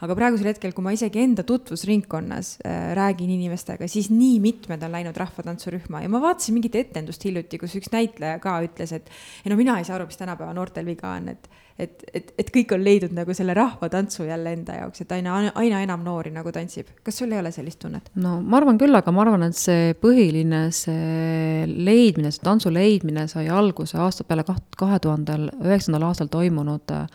aga 0.05 0.17
praegusel 0.19 0.51
hetkel, 0.53 0.75
kui 0.77 0.87
ma 0.87 0.95
isegi 0.95 1.23
enda 1.23 1.45
tutvusringkonnas 1.49 2.55
äh, 2.63 2.91
räägin 2.99 3.33
inimestega, 3.35 3.89
siis 3.91 4.11
nii 4.15 4.39
mitmed 4.45 4.83
on 4.87 4.95
läinud 4.95 5.17
rahvatantsurühma 5.19 6.05
ja 6.05 6.13
ma 6.13 6.23
vaatasin 6.23 6.59
mingit 6.59 6.79
etendust 6.79 7.25
hiljuti, 7.27 7.61
kus 7.61 7.75
üks 7.81 7.91
näitleja 7.95 8.39
ka 8.43 8.59
ütles, 8.67 8.95
et 8.95 9.11
ei 9.45 9.53
no 9.53 9.59
mina 9.59 9.79
ei 9.79 9.89
saa 9.89 9.99
aru, 9.99 10.09
mis 10.11 10.21
tänapäeva 10.21 10.55
noortel 10.57 10.87
viga 10.89 11.17
on, 11.17 11.33
et 11.35 11.51
et, 11.79 12.03
et, 12.15 12.33
et 12.43 12.49
kõik 12.53 12.73
on 12.75 12.83
leidnud 12.83 13.15
nagu 13.15 13.35
selle 13.37 13.55
rahvatantsu 13.55 14.27
jälle 14.27 14.53
enda 14.57 14.81
jaoks, 14.81 15.05
et 15.05 15.13
aina, 15.15 15.37
aina 15.61 15.83
enam 15.85 16.03
noori 16.03 16.33
nagu 16.35 16.51
tantsib. 16.55 16.91
kas 17.07 17.21
sul 17.21 17.33
ei 17.33 17.39
ole 17.39 17.53
sellist 17.55 17.81
tunnet? 17.85 18.11
no 18.19 18.39
ma 18.43 18.59
arvan 18.59 18.81
küll, 18.81 18.95
aga 18.99 19.15
ma 19.15 19.23
arvan, 19.25 19.47
et 19.47 19.59
see 19.59 19.95
põhiline, 20.03 20.65
see 20.75 21.67
leidmine, 21.71 22.33
see 22.35 22.45
tantsu 22.45 22.73
leidmine 22.75 23.29
sai 23.31 23.47
alguse 23.49 23.99
aasta 23.99 24.27
peale 24.27 24.47
kaht-, 24.49 24.79
kahe 24.79 24.99
tuhandel 25.03 25.49
üheksandal 25.63 26.09
aastal 26.11 26.31
toimunud 26.33 26.95
äh, 26.95 27.07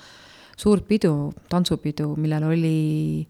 suurt 0.57 0.85
pidu, 0.87 1.33
tantsupidu, 1.49 2.13
millel 2.17 2.43
oli 2.43 3.27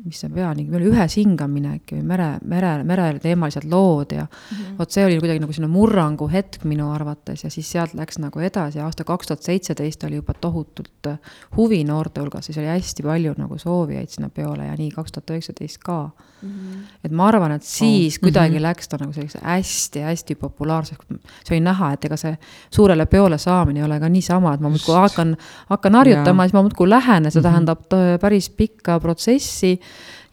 mis 0.00 0.22
see 0.22 0.30
pealkiri 0.32 0.76
oli, 0.78 0.88
Ühes 0.88 1.14
hingamine 1.18 1.74
äkki 1.76 1.98
või 1.98 2.06
mere, 2.14 2.28
mere, 2.48 2.70
mereteemalised 2.88 3.66
lood 3.68 4.14
ja 4.16 4.24
mm 4.24 4.56
-hmm. 4.56 4.78
vot 4.78 4.90
see 4.90 5.04
oli 5.04 5.18
kuidagi 5.20 5.42
nagu 5.42 5.52
selline 5.52 5.72
murrangu 5.72 6.28
hetk 6.32 6.64
minu 6.64 6.88
arvates 6.94 7.44
ja 7.44 7.50
siis 7.50 7.70
sealt 7.70 7.92
läks 7.94 8.18
nagu 8.18 8.40
edasi, 8.40 8.80
aasta 8.80 9.04
kaks 9.04 9.26
tuhat 9.26 9.42
seitseteist 9.42 10.04
oli 10.04 10.16
juba 10.16 10.34
tohutult 10.34 11.06
äh, 11.06 11.18
huvi 11.56 11.84
noorte 11.84 12.20
hulgas, 12.20 12.46
siis 12.46 12.58
oli 12.58 12.66
hästi 12.66 13.02
palju 13.02 13.34
nagu 13.36 13.58
soovijaid 13.58 14.08
sinna 14.08 14.28
peole 14.28 14.66
ja 14.66 14.76
nii 14.76 14.90
kaks 14.90 15.12
tuhat 15.12 15.30
üheksateist 15.30 15.78
ka 15.84 16.10
mm. 16.42 16.48
-hmm. 16.48 16.78
et 17.04 17.12
ma 17.12 17.28
arvan, 17.28 17.52
et 17.52 17.62
siis 17.62 18.16
oh. 18.16 18.20
kuidagi 18.20 18.50
mm 18.50 18.58
-hmm. 18.58 18.62
läks 18.62 18.88
ta 18.88 18.96
nagu 19.00 19.12
selliseks 19.12 19.44
hästi-hästi 19.44 20.34
populaarseks, 20.34 21.06
see 21.44 21.56
oli 21.56 21.60
näha, 21.60 21.92
et 21.92 22.04
ega 22.04 22.16
see 22.16 22.38
suurele 22.70 23.06
peole 23.06 23.38
saamine 23.38 23.80
ei 23.80 23.84
ole 23.84 24.00
ka 24.00 24.08
niisama, 24.08 24.54
et 24.54 24.60
ma 24.60 24.68
muudkui 24.68 24.94
hakkan, 24.94 25.36
hakkan 25.68 25.94
harjutama, 25.94 26.42
siis 26.42 26.52
ma 26.52 26.62
muudkui 26.62 26.88
lähen 26.88 27.24
ja 27.24 27.30
see 27.30 27.40
mm 27.40 27.44
-hmm. 27.44 27.50
tähendab 27.50 27.92
äh, 27.92 28.18
päris 28.20 28.50
pikka 28.50 29.00
protsessi 29.00 29.81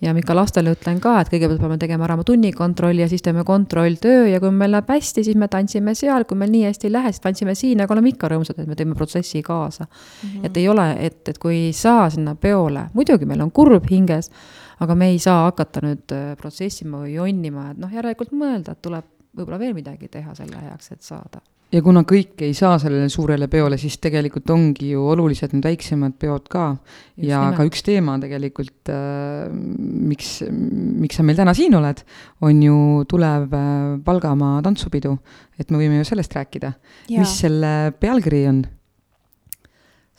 ja 0.02 0.14
ikka 0.16 0.36
lastele 0.36 0.74
ütlen 0.76 1.00
ka, 1.04 1.18
et 1.22 1.32
kõigepealt 1.32 1.60
peame 1.60 1.78
tegema 1.82 2.06
ära 2.08 2.16
oma 2.16 2.26
tunnikontrolli 2.28 3.04
ja 3.04 3.10
siis 3.12 3.24
teeme 3.26 3.44
kontrolltöö 3.48 4.30
ja 4.30 4.40
kui 4.40 4.52
meil 4.56 4.72
läheb 4.76 4.90
hästi, 4.94 5.26
siis 5.28 5.38
me 5.40 5.50
tantsime 5.52 5.96
seal, 5.98 6.24
kui 6.30 6.40
meil 6.40 6.54
nii 6.54 6.64
hästi 6.70 6.88
ei 6.88 6.94
lähe, 6.96 7.12
siis 7.12 7.24
tantsime 7.26 7.56
siin, 7.58 7.84
aga 7.84 7.96
oleme 7.96 8.14
ikka 8.14 8.32
rõõmsad, 8.32 8.62
et 8.62 8.70
me 8.70 8.80
teeme 8.80 8.96
protsessi 8.96 9.44
kaasa 9.44 9.86
mm. 9.86 10.30
-hmm. 10.30 10.48
et 10.48 10.58
ei 10.58 10.70
ole, 10.72 10.88
et, 11.00 11.22
et 11.30 11.38
kui 11.38 11.56
ei 11.68 11.74
saa 11.74 12.10
sinna 12.10 12.36
peole, 12.36 12.88
muidugi 12.94 13.28
meil 13.28 13.44
on 13.44 13.52
kurb 13.52 13.92
hinges, 13.92 14.32
aga 14.80 14.96
me 14.96 15.12
ei 15.12 15.20
saa 15.20 15.44
hakata 15.50 15.84
nüüd 15.84 16.16
äh, 16.16 16.36
protsessima 16.38 17.04
või 17.04 17.14
jonnima, 17.14 17.72
et 17.72 17.78
noh, 17.78 17.92
järelikult 17.94 18.32
mõelda, 18.32 18.72
et 18.72 18.82
tuleb 18.82 19.06
võib-olla 19.36 19.60
veel 19.60 19.74
midagi 19.74 20.08
teha 20.08 20.36
selle 20.36 20.62
heaks, 20.64 20.92
et 20.92 21.02
saada 21.02 21.44
ja 21.74 21.82
kuna 21.86 22.04
kõik 22.08 22.42
ei 22.46 22.54
saa 22.58 22.80
sellele 22.82 23.10
suurele 23.14 23.48
peole, 23.52 23.78
siis 23.82 24.00
tegelikult 24.02 24.50
ongi 24.54 24.94
ju 24.94 25.04
olulised 25.12 25.54
need 25.54 25.68
väiksemad 25.68 26.16
peod 26.22 26.48
ka. 26.50 26.66
ja 27.18 27.44
nimelt. 27.44 27.58
ka 27.60 27.68
üks 27.70 27.86
teema 27.86 28.18
tegelikult 28.22 28.92
äh,, 28.94 29.52
miks, 29.52 30.40
miks 30.50 31.20
sa 31.20 31.28
meil 31.28 31.38
täna 31.38 31.54
siin 31.58 31.78
oled, 31.78 32.02
on 32.42 32.64
ju 32.64 32.80
tulev 33.10 33.54
äh, 33.54 33.70
Valgamaa 34.06 34.64
tantsupidu. 34.66 35.18
et 35.60 35.70
me 35.70 35.82
võime 35.82 36.02
ju 36.02 36.10
sellest 36.10 36.36
rääkida. 36.36 36.74
mis 37.14 37.38
selle 37.44 37.94
pealkiri 38.00 38.46
on? 38.50 38.66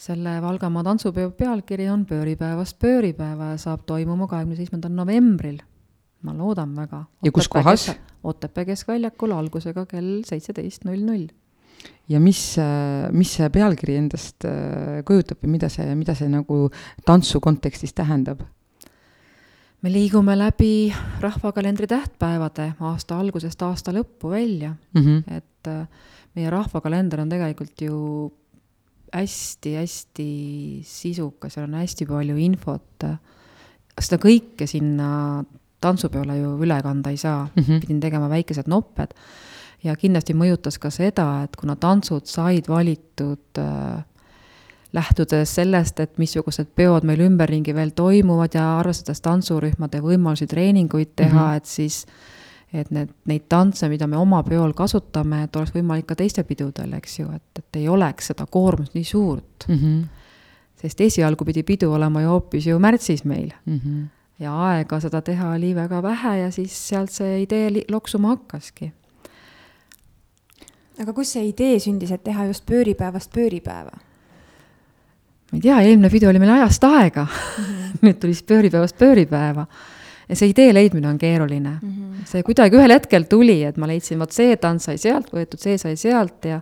selle 0.01 0.38
Valgamaa 0.42 0.84
tantsupeo 0.86 1.32
pealkiri 1.36 1.90
on 1.92 2.07
Pööripäevast 2.09 2.78
pööripäeva 2.80 3.53
ja 3.53 3.59
saab 3.61 3.82
toimuma 3.88 4.30
kahekümne 4.30 4.57
seitsmendal 4.57 4.94
novembril. 4.96 5.59
Ma 6.23 6.35
loodan 6.37 6.75
väga. 6.77 7.05
ja 7.25 7.33
kus 7.33 7.49
kohas? 7.49 7.91
Otepää 8.25 8.66
keskväljakul 8.68 9.33
algusega 9.33 9.87
kell 9.89 10.21
seitseteist 10.29 10.85
null 10.85 11.05
null 11.07 11.29
ja 12.11 12.21
mis, 12.21 12.43
mis 13.16 13.35
see 13.39 13.51
pealkiri 13.53 13.97
endast 14.01 14.47
äh, 14.49 15.01
kujutab 15.07 15.45
ja 15.45 15.51
mida 15.51 15.71
see, 15.73 15.95
mida 15.99 16.16
see 16.18 16.31
nagu 16.33 16.66
tantsu 17.07 17.41
kontekstis 17.41 17.95
tähendab? 17.97 18.43
me 19.81 19.89
liigume 19.93 20.35
läbi 20.37 20.93
rahvakalendri 21.23 21.89
tähtpäevade 21.89 22.73
aasta 22.85 23.16
algusest 23.21 23.62
aasta 23.64 23.95
lõppu 23.97 24.35
välja 24.35 24.75
mm, 24.75 25.01
-hmm. 25.07 25.37
et 25.37 25.68
äh, 25.73 25.87
meie 26.37 26.51
rahvakalender 26.51 27.21
on 27.21 27.33
tegelikult 27.33 27.81
ju 27.81 27.97
hästi-hästi 29.11 30.31
sisukas, 30.87 31.55
seal 31.55 31.66
on 31.66 31.81
hästi 31.81 32.07
palju 32.07 32.37
infot. 32.37 33.07
seda 34.01 34.18
kõike 34.23 34.66
sinna 34.71 35.43
tantsupeole 35.81 36.39
ju 36.39 36.57
üle 36.64 36.83
kanda 36.83 37.11
ei 37.11 37.16
saa 37.16 37.49
mm, 37.57 37.62
-hmm. 37.62 37.81
pidin 37.81 38.01
tegema 38.01 38.28
väikesed 38.28 38.68
nopped 38.68 39.14
ja 39.85 39.97
kindlasti 39.97 40.35
mõjutas 40.35 40.78
ka 40.78 40.91
seda, 40.91 41.43
et 41.45 41.57
kuna 41.57 41.76
tantsud 41.76 42.26
said 42.26 42.68
valitud 42.68 43.59
äh, 43.59 44.05
lähtudes 44.93 45.55
sellest, 45.55 46.01
et 46.01 46.18
missugused 46.18 46.66
peod 46.76 47.07
meil 47.07 47.20
ümberringi 47.20 47.74
veel 47.74 47.91
toimuvad 47.97 48.55
ja 48.55 48.66
arvestades 48.78 49.20
tantsurühmade 49.20 50.03
võimalusi 50.03 50.47
treeninguid 50.51 51.14
teha 51.16 51.31
mm, 51.31 51.51
-hmm. 51.51 51.57
et 51.57 51.64
siis 51.64 52.07
et 52.72 52.91
need, 52.91 53.11
neid 53.26 53.49
tantse, 53.49 53.89
mida 53.89 54.07
me 54.07 54.16
oma 54.16 54.43
peol 54.47 54.72
kasutame, 54.78 55.43
et 55.45 55.57
oleks 55.57 55.72
võimalik 55.74 56.07
ka 56.07 56.14
teistel 56.14 56.45
pidudel, 56.47 56.93
eks 57.01 57.18
ju, 57.18 57.26
et, 57.35 57.59
et 57.59 57.81
ei 57.83 57.89
oleks 57.89 58.31
seda 58.31 58.47
koormust 58.47 58.95
nii 58.95 59.05
suurt 59.05 59.66
mm. 59.68 59.74
-hmm. 59.74 60.05
sest 60.83 61.01
esialgu 61.01 61.45
pidi 61.45 61.62
pidu 61.62 61.93
olema 61.93 62.22
ju 62.22 62.28
hoopis 62.28 62.66
ju 62.66 62.78
märtsis 62.78 63.24
meil 63.24 63.53
mm. 63.66 63.81
-hmm. 63.85 64.07
Ja 64.41 64.55
aega 64.70 65.01
seda 65.01 65.20
teha 65.22 65.53
oli 65.55 65.74
väga 65.74 66.03
vähe 66.03 66.38
ja 66.38 66.51
siis 66.51 66.76
sealt 66.88 67.12
see 67.12 67.43
idee 67.43 67.84
loksuma 67.91 68.34
hakkaski 68.36 68.93
aga 71.01 71.14
kus 71.16 71.34
see 71.36 71.49
idee 71.49 71.78
sündis, 71.82 72.12
et 72.12 72.22
teha 72.24 72.47
just 72.51 72.66
pööripäevast 72.68 73.32
pööripäeva? 73.34 73.93
ma 75.51 75.59
ei 75.59 75.62
tea, 75.64 75.78
eelmine 75.82 76.11
pidu 76.12 76.28
oli 76.30 76.43
meil 76.43 76.53
ajast 76.59 76.84
aega 76.86 77.26
mm. 77.26 77.64
-hmm. 77.64 77.97
nüüd 78.07 78.20
tuli 78.20 78.36
siis 78.36 78.47
pööripäevast 78.47 78.99
pööripäeva. 78.99 79.66
ja 80.28 80.36
see 80.36 80.53
idee 80.53 80.74
leidmine 80.74 81.09
on 81.09 81.18
keeruline 81.18 81.78
mm. 81.80 81.91
-hmm. 81.91 82.26
see 82.26 82.43
kuidagi 82.43 82.76
ühel 82.76 82.95
hetkel 82.95 83.26
tuli, 83.28 83.62
et 83.64 83.76
ma 83.76 83.86
leidsin, 83.86 84.18
vot 84.18 84.32
see 84.32 84.57
tants 84.57 84.84
sai 84.84 84.99
sealt 84.99 85.32
võetud, 85.32 85.59
see 85.59 85.78
sai 85.78 85.97
sealt 85.97 86.45
ja 86.45 86.61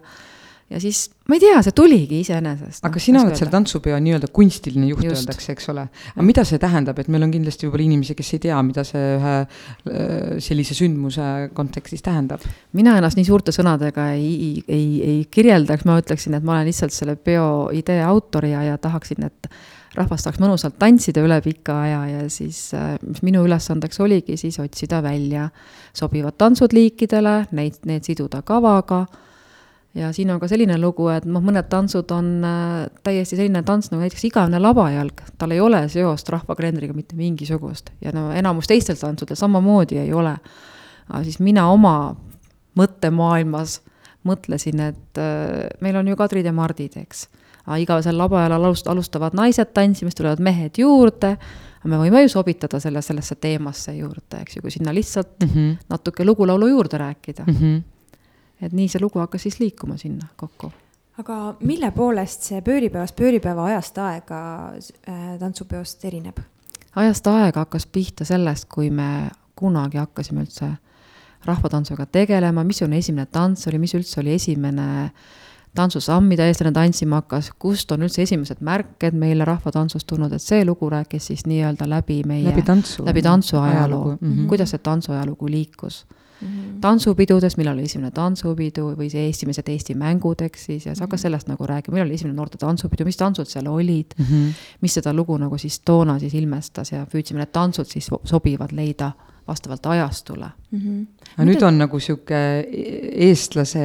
ja 0.68 0.80
siis 0.80 1.06
ma 1.28 1.36
ei 1.36 1.42
tea, 1.42 1.60
see 1.64 1.74
tuligi 1.76 2.20
iseenesest. 2.22 2.82
aga 2.84 3.00
no, 3.00 3.02
sina 3.02 3.22
oled 3.24 3.38
selle 3.38 3.52
tantsupeo 3.52 3.96
nii-öelda 4.04 4.28
kunstiline 4.34 4.90
juht, 4.90 5.06
öeldakse, 5.08 5.54
eks 5.54 5.70
ole. 5.72 5.86
aga 6.12 6.26
mida 6.26 6.44
see 6.48 6.60
tähendab, 6.60 6.98
et 7.00 7.08
meil 7.12 7.24
on 7.24 7.32
kindlasti 7.32 7.66
võib-olla 7.66 7.86
inimesi, 7.86 8.16
kes 8.18 8.34
ei 8.36 8.42
tea, 8.44 8.58
mida 8.66 8.84
see 8.86 9.06
ühe 9.16 9.34
äh, 9.38 10.34
sellise 10.44 10.76
sündmuse 10.76 11.30
kontekstis 11.56 12.04
tähendab? 12.04 12.44
mina 12.76 12.98
ennast 13.00 13.20
nii 13.20 13.28
suurte 13.28 13.54
sõnadega 13.54 14.10
ei, 14.18 14.60
ei, 14.68 14.88
ei 15.04 15.18
kirjeldaks, 15.32 15.86
ma 15.88 15.98
ütleksin, 16.02 16.36
et 16.36 16.44
ma 16.44 16.58
olen 16.58 16.68
lihtsalt 16.68 16.96
selle 16.96 17.16
peo 17.16 17.68
idee 17.76 18.02
autor 18.04 18.48
ja, 18.48 18.66
ja 18.68 18.76
tahaksin, 18.82 19.24
et 19.30 19.48
rahvas 19.96 20.26
saaks 20.26 20.40
mõnusalt 20.42 20.76
tantsida 20.78 21.22
üle 21.24 21.38
pika 21.44 21.78
aja 21.86 22.02
ja 22.10 22.26
siis, 22.32 22.60
äh, 22.76 22.98
mis 23.08 23.24
minu 23.24 23.46
ülesandeks 23.48 24.04
oligi, 24.04 24.36
siis 24.36 24.60
otsida 24.60 25.00
välja 25.04 25.48
sobivad 25.96 26.36
tantsud 26.36 26.76
liikidele, 26.76 27.38
neid, 27.56 27.80
need 27.88 28.04
siduda 28.04 28.44
kavaga 28.44 29.06
ja 29.94 30.12
siin 30.12 30.30
on 30.30 30.40
ka 30.40 30.48
selline 30.48 30.78
lugu, 30.80 31.08
et 31.12 31.26
noh, 31.28 31.42
mõned 31.44 31.68
tantsud 31.70 32.10
on 32.14 32.30
äh, 32.44 32.86
täiesti 33.06 33.38
selline 33.38 33.62
tants 33.66 33.90
nagu 33.92 34.04
näiteks 34.04 34.26
igavene 34.28 34.60
labajalg, 34.60 35.22
tal 35.40 35.54
ei 35.54 35.60
ole 35.64 35.82
seost 35.92 36.28
rahvakalendriga 36.32 36.96
mitte 36.96 37.16
mingisugust 37.16 37.92
ja 38.04 38.12
no 38.14 38.28
enamus 38.36 38.68
teistel 38.70 38.98
tantsudel 39.00 39.38
samamoodi 39.38 40.00
ei 40.04 40.12
ole. 40.12 40.36
aga 41.08 41.22
siis 41.24 41.40
mina 41.40 41.68
oma 41.72 42.16
mõttemaailmas 42.78 43.80
mõtlesin, 44.28 44.80
et 44.90 45.20
äh, 45.22 45.68
meil 45.80 45.96
on 45.96 46.08
ju 46.08 46.16
Kadrid 46.16 46.46
ja 46.46 46.52
Mardid, 46.52 46.98
eks. 47.00 47.28
aga 47.64 47.80
igavesel 47.80 48.18
labajalal 48.18 48.68
alust-, 48.68 48.90
alustavad 48.90 49.34
naised 49.34 49.72
tantsimist, 49.74 50.18
tulevad 50.20 50.42
mehed 50.44 50.78
juurde, 50.78 51.36
me 51.88 51.96
võime 51.96 52.20
ju 52.24 52.28
sobitada 52.28 52.80
selle, 52.82 53.00
sellesse 53.02 53.38
teemasse 53.40 53.94
juurde, 53.96 54.42
eks 54.42 54.58
ju, 54.58 54.62
kui 54.62 54.70
sinna 54.74 54.92
lihtsalt 54.92 55.38
mm 55.40 55.48
-hmm. 55.54 55.76
natuke 55.88 56.24
lugulaulu 56.24 56.66
juurde 56.66 56.98
rääkida 56.98 57.44
mm. 57.46 57.54
-hmm 57.54 57.97
et 58.62 58.72
nii 58.72 58.88
see 58.88 59.00
lugu 59.02 59.18
hakkas 59.22 59.46
siis 59.46 59.60
liikuma 59.60 59.96
sinna 59.96 60.26
kokku. 60.36 60.72
aga 61.18 61.56
mille 61.60 61.90
poolest 61.90 62.46
see 62.50 62.60
pööripäevast 62.62 63.16
pööripäeva 63.16 63.64
ajast 63.72 63.98
aega 63.98 64.40
äh, 64.74 65.38
tantsupeost 65.38 66.04
erineb? 66.04 66.38
ajast 66.96 67.26
aega 67.26 67.66
hakkas 67.66 67.86
pihta 67.86 68.24
sellest, 68.24 68.68
kui 68.68 68.90
me 68.90 69.30
kunagi 69.58 69.98
hakkasime 69.98 70.44
üldse 70.46 70.70
rahvatantsuga 71.46 72.06
tegelema, 72.06 72.64
mis 72.64 72.82
on 72.82 72.92
esimene 72.92 73.26
tants 73.32 73.66
oli, 73.70 73.78
mis 73.78 73.94
üldse 73.94 74.20
oli 74.20 74.34
esimene 74.34 75.10
tantsusamm, 75.78 76.26
mida 76.26 76.46
eestlane 76.48 76.72
tantsima 76.74 77.20
hakkas, 77.20 77.52
kust 77.60 77.92
on 77.94 78.02
üldse 78.06 78.24
esimesed 78.24 78.62
märked 78.64 79.14
meile 79.18 79.46
rahvatantsust 79.46 80.08
tulnud, 80.08 80.32
et 80.34 80.42
see 80.42 80.64
lugu 80.66 80.88
rääkis 80.90 81.30
siis 81.30 81.44
nii-öelda 81.46 81.86
läbi 81.90 82.22
meie, 82.26 82.48
läbi 82.48 82.64
tantsu, 82.66 83.04
läbi 83.06 83.22
tantsu 83.22 83.60
ajaloo 83.60 84.16
mm, 84.16 84.32
-hmm. 84.32 84.48
kuidas 84.50 84.74
see 84.74 84.82
tantsuajalugu 84.82 85.50
liikus 85.50 86.06
mm. 86.08 86.27
-hmm. 86.40 86.80
tantsupidudes, 86.80 87.56
millal 87.56 87.76
oli 87.76 87.84
esimene 87.84 88.10
tantsupidu 88.10 88.94
või 88.96 89.10
see 89.10 89.28
esimesed 89.28 89.68
Eesti 89.68 89.94
mängud, 89.94 90.42
eks 90.42 90.64
siis, 90.64 90.86
ja 90.86 90.94
siis 90.94 91.00
hakkas 91.00 91.26
sellest 91.26 91.48
nagu 91.48 91.66
rääkima, 91.66 91.94
millal 91.94 92.08
oli 92.08 92.14
esimene 92.14 92.36
noorte 92.36 92.58
tantsupidu, 92.58 93.04
mis 93.04 93.16
tantsud 93.16 93.48
seal 93.48 93.66
olid 93.66 94.14
mm, 94.18 94.24
-hmm. 94.24 94.52
mis 94.80 94.94
seda 94.94 95.12
lugu 95.12 95.36
nagu 95.36 95.58
siis 95.58 95.80
toona 95.80 96.18
siis 96.18 96.34
ilmestas 96.34 96.92
ja 96.92 97.06
püüdsime 97.06 97.38
need 97.38 97.52
tantsud 97.52 97.86
siis 97.86 98.10
sobivad 98.24 98.72
leida 98.72 99.12
vastavalt 99.48 99.86
ajastule 99.86 100.48
mm. 100.70 100.78
-hmm. 100.78 101.06
aga 101.36 101.46
nüüd 101.48 101.62
on 101.66 101.78
nagu 101.80 102.00
sihuke 102.00 102.40
eestlase 103.28 103.84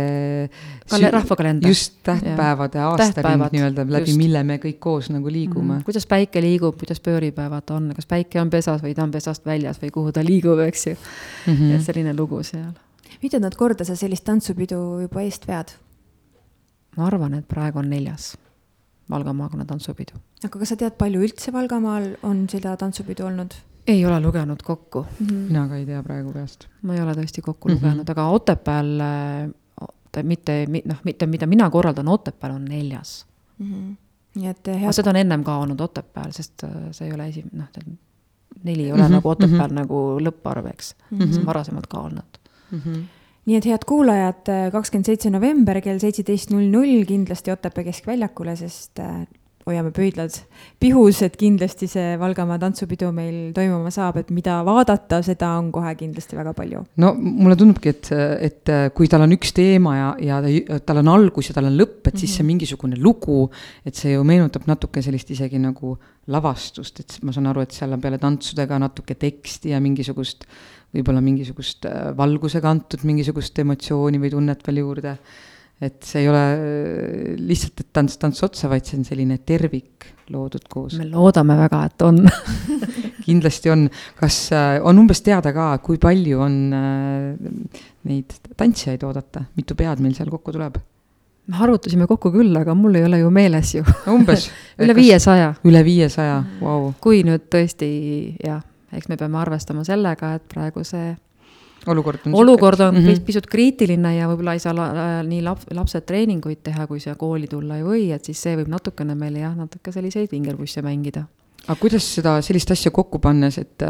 Kale, 0.89 1.11
rahvakalender. 1.11 1.70
just 1.70 1.95
tähtpäevade 2.03 2.80
aastaring 2.80 3.45
nii-öelda, 3.55 3.86
läbi 3.88 4.11
just. 4.11 4.18
mille 4.18 4.43
me 4.43 4.59
kõik 4.66 4.80
koos 4.80 5.09
nagu 5.09 5.32
liigume 5.32 5.64
mm. 5.64 5.80
-hmm. 5.80 5.84
kuidas 5.88 6.07
päike 6.07 6.41
liigub, 6.41 6.78
kuidas 6.80 6.99
pööripäevad 6.99 7.72
on, 7.76 7.91
kas 7.95 8.05
päike 8.05 8.41
on 8.41 8.49
pesas 8.49 8.84
või 8.84 8.95
ta 8.95 9.03
on 9.03 9.11
pesast 9.11 9.45
väljas 9.45 9.82
või 9.82 9.91
kuhu 9.91 10.11
ta 10.11 10.26
liigub, 10.26 10.59
eks 10.68 10.88
ju 10.88 10.95
mm. 10.95 11.53
-hmm. 11.53 11.76
et 11.76 11.82
selline 11.82 12.16
lugu 12.18 12.43
seal. 12.43 12.72
mitmendat 13.24 13.55
korda 13.55 13.84
sa 13.84 13.95
sellist 13.95 14.24
tantsupidu 14.24 15.01
juba 15.07 15.22
eest 15.22 15.47
vead? 15.47 15.76
ma 16.97 17.07
arvan, 17.07 17.34
et 17.34 17.47
praegu 17.47 17.80
on 17.80 17.89
neljas 17.89 18.34
Valga 19.09 19.34
maakonna 19.34 19.66
tantsupidu. 19.66 20.18
aga 20.43 20.59
kas 20.59 20.70
sa 20.70 20.76
tead, 20.76 20.97
palju 20.97 21.22
üldse 21.22 21.53
Valgamaal 21.53 22.16
on 22.24 22.49
seda 22.49 22.78
tantsupidu 22.78 23.26
olnud? 23.26 23.53
Ei 23.88 24.05
ole 24.05 24.19
lugenud 24.21 24.61
kokku 24.63 25.05
mm. 25.19 25.27
-hmm. 25.27 25.34
mina 25.34 25.67
ka 25.67 25.75
ei 25.75 25.86
tea 25.86 26.03
praegu 26.03 26.34
peast. 26.34 26.67
ma 26.81 26.95
ei 26.95 27.01
ole 27.01 27.13
tõesti 27.13 27.41
kokku 27.41 27.69
mm 27.69 27.75
-hmm. 27.75 27.84
lugenud, 27.84 28.09
aga 28.09 28.27
Otepääl, 28.27 28.88
mitte, 30.23 30.65
noh, 30.86 30.97
mitte 31.03 31.27
mida 31.27 31.47
mina 31.47 31.69
korraldan, 31.69 32.07
Otepääl 32.07 32.55
on 32.55 32.65
neljas 32.65 33.25
mm. 33.57 33.73
-hmm. 33.73 33.95
nii 34.36 34.47
et 34.47 34.67
head... 34.67 34.84
aga 34.84 34.91
seda 34.91 35.09
on 35.09 35.15
ennem 35.15 35.43
ka 35.43 35.57
olnud 35.57 35.79
Otepääl, 35.79 36.31
sest 36.31 36.63
äh, 36.63 36.69
see 36.91 37.07
ei 37.07 37.13
ole 37.13 37.27
esi-, 37.29 37.45
noh, 37.51 37.67
neli 38.63 38.84
ei 38.84 38.91
ole 38.91 39.01
mm 39.01 39.07
-hmm. 39.07 39.11
nagu 39.11 39.29
Otepääl 39.29 39.69
mm 39.69 39.77
-hmm. 39.77 39.79
nagu 39.79 40.19
lõpparv, 40.19 40.69
eks 40.69 40.95
mm, 41.11 41.19
-hmm. 41.19 41.31
see 41.34 41.39
on 41.39 41.45
varasemalt 41.45 41.88
ka 41.88 41.99
olnud 41.99 42.39
mm. 42.71 42.79
-hmm 42.79 43.03
nii 43.45 43.55
et 43.55 43.65
head 43.65 43.84
kuulajad, 43.86 44.49
kakskümmend 44.71 45.05
seitse 45.05 45.29
november 45.29 45.81
kell 45.81 45.99
seitseteist 45.99 46.51
null 46.51 46.69
null 46.71 47.03
kindlasti 47.05 47.51
Otepää 47.51 47.84
keskväljakule, 47.84 48.55
sest 48.55 48.99
hoiame 49.68 49.91
pöidlad 49.95 50.36
pihus, 50.82 51.22
et 51.26 51.36
kindlasti 51.39 51.88
see 51.91 52.18
Valgamaa 52.20 52.59
tantsupidu 52.61 53.11
meil 53.16 53.51
toimuma 53.55 53.91
saab, 53.93 54.20
et 54.22 54.32
mida 54.36 54.59
vaadata, 54.68 55.22
seda 55.26 55.53
on 55.59 55.72
kohe 55.76 55.93
kindlasti 55.99 56.38
väga 56.39 56.53
palju. 56.57 56.84
no 57.03 57.14
mulle 57.18 57.55
tundubki, 57.59 57.93
et, 57.93 58.11
et 58.49 58.74
kui 58.95 59.07
tal 59.11 59.26
on 59.26 59.36
üks 59.36 59.53
teema 59.55 59.95
ja, 59.97 60.09
ja 60.20 60.41
ta, 60.43 60.80
tal 60.91 61.03
on 61.03 61.14
algus 61.16 61.51
ja 61.51 61.57
tal 61.57 61.70
on 61.72 61.78
lõpp, 61.80 62.01
et 62.01 62.05
mm 62.05 62.16
-hmm. 62.16 62.20
siis 62.20 62.36
see 62.36 62.43
mhm. 62.43 62.51
mingisugune 62.51 62.99
lugu, 62.99 63.49
et 63.86 63.95
see 63.95 64.14
ju 64.14 64.24
meenutab 64.24 64.68
natuke 64.68 65.01
sellist 65.01 65.32
isegi 65.32 65.59
nagu 65.59 65.97
lavastust, 66.28 66.99
et 66.99 67.18
ma 67.24 67.34
saan 67.36 67.47
aru, 67.51 67.64
et 67.64 67.72
seal 67.72 67.93
on 67.93 68.01
peale 68.01 68.20
tantsudega 68.22 68.80
natuke 68.80 69.16
teksti 69.20 69.74
ja 69.74 69.80
mingisugust, 69.84 70.45
võib-olla 70.93 71.22
mingisugust 71.22 71.88
äh, 71.89 72.11
valgusega 72.18 72.70
antud 72.70 73.03
mingisugust 73.03 73.59
emotsiooni 73.59 74.22
või 74.22 74.32
tunnet 74.32 74.68
veel 74.68 74.84
juurde 74.84 75.18
et 75.82 75.99
see 76.05 76.24
ei 76.24 76.30
ole 76.32 76.43
äh, 76.53 77.34
lihtsalt, 77.39 77.82
et 77.82 77.89
tants, 77.95 78.17
tants 78.21 78.43
otsa, 78.45 78.69
vaid 78.71 78.88
see 78.88 78.99
on 78.99 79.07
selline 79.07 79.39
tervik 79.45 80.07
loodud 80.34 80.67
koos. 80.71 80.95
me 80.99 81.07
loodame 81.09 81.57
väga, 81.59 81.84
et 81.89 82.05
on 82.05 82.21
kindlasti 83.26 83.74
on. 83.74 83.88
kas 84.19 84.39
äh, 84.55 84.78
on 84.84 85.03
umbes 85.03 85.24
teada 85.26 85.53
ka, 85.55 85.74
kui 85.84 85.99
palju 86.01 86.41
on 86.45 86.57
äh, 86.78 87.51
neid 88.09 88.36
tantsijaid 88.57 89.03
oodata, 89.07 89.45
mitu 89.57 89.78
pead 89.80 90.03
meil 90.03 90.15
seal 90.17 90.32
kokku 90.34 90.55
tuleb? 90.55 90.80
me 91.43 91.59
arvutasime 91.59 92.07
kokku 92.07 92.32
küll, 92.32 92.53
aga 92.55 92.76
mul 92.78 92.95
ei 92.95 93.03
ole 93.03 93.19
ju 93.19 93.32
meeles 93.34 93.74
ju 93.76 93.84
umbes 94.13 94.47
üle 94.84 94.95
viiesaja. 94.95 95.53
üle 95.67 95.84
viiesaja, 95.84 96.39
vau. 96.61 96.93
kui 97.03 97.24
nüüd 97.28 97.49
tõesti 97.51 97.89
jah, 98.43 98.63
eks 98.95 99.11
me 99.11 99.19
peame 99.19 99.41
arvestama 99.41 99.84
sellega, 99.88 100.36
et 100.38 100.47
praegu 100.51 100.86
see 100.88 101.11
olukord 101.88 102.27
on 102.27 102.36
olukord 102.36 102.79
on 102.79 102.95
mm 102.95 103.05
-hmm. 103.05 103.21
pisut 103.25 103.47
kriitiline 103.47 104.15
ja 104.15 104.27
võib-olla 104.27 104.53
ei 104.53 104.59
saa 104.59 104.75
la, 104.75 104.88
nii 105.23 105.41
lap-, 105.43 105.67
lapsed 105.73 106.05
treeninguid 106.05 106.63
teha, 106.63 106.88
kui 106.88 106.99
siia 106.99 107.15
kooli 107.15 107.47
tulla 107.47 107.77
ei 107.77 107.84
või, 107.84 108.11
et 108.15 108.25
siis 108.25 108.41
see 108.41 108.57
võib 108.57 108.67
natukene 108.67 109.15
meile 109.15 109.39
jah, 109.39 109.55
natuke 109.55 109.91
selliseid 109.91 110.31
vingerpusse 110.31 110.81
mängida 110.81 111.25
aga 111.64 111.76
kuidas 111.80 112.05
seda, 112.18 112.36
sellist 112.43 112.72
asja 112.74 112.91
kokku 112.91 113.22
pannes, 113.24 113.55
et, 113.61 113.84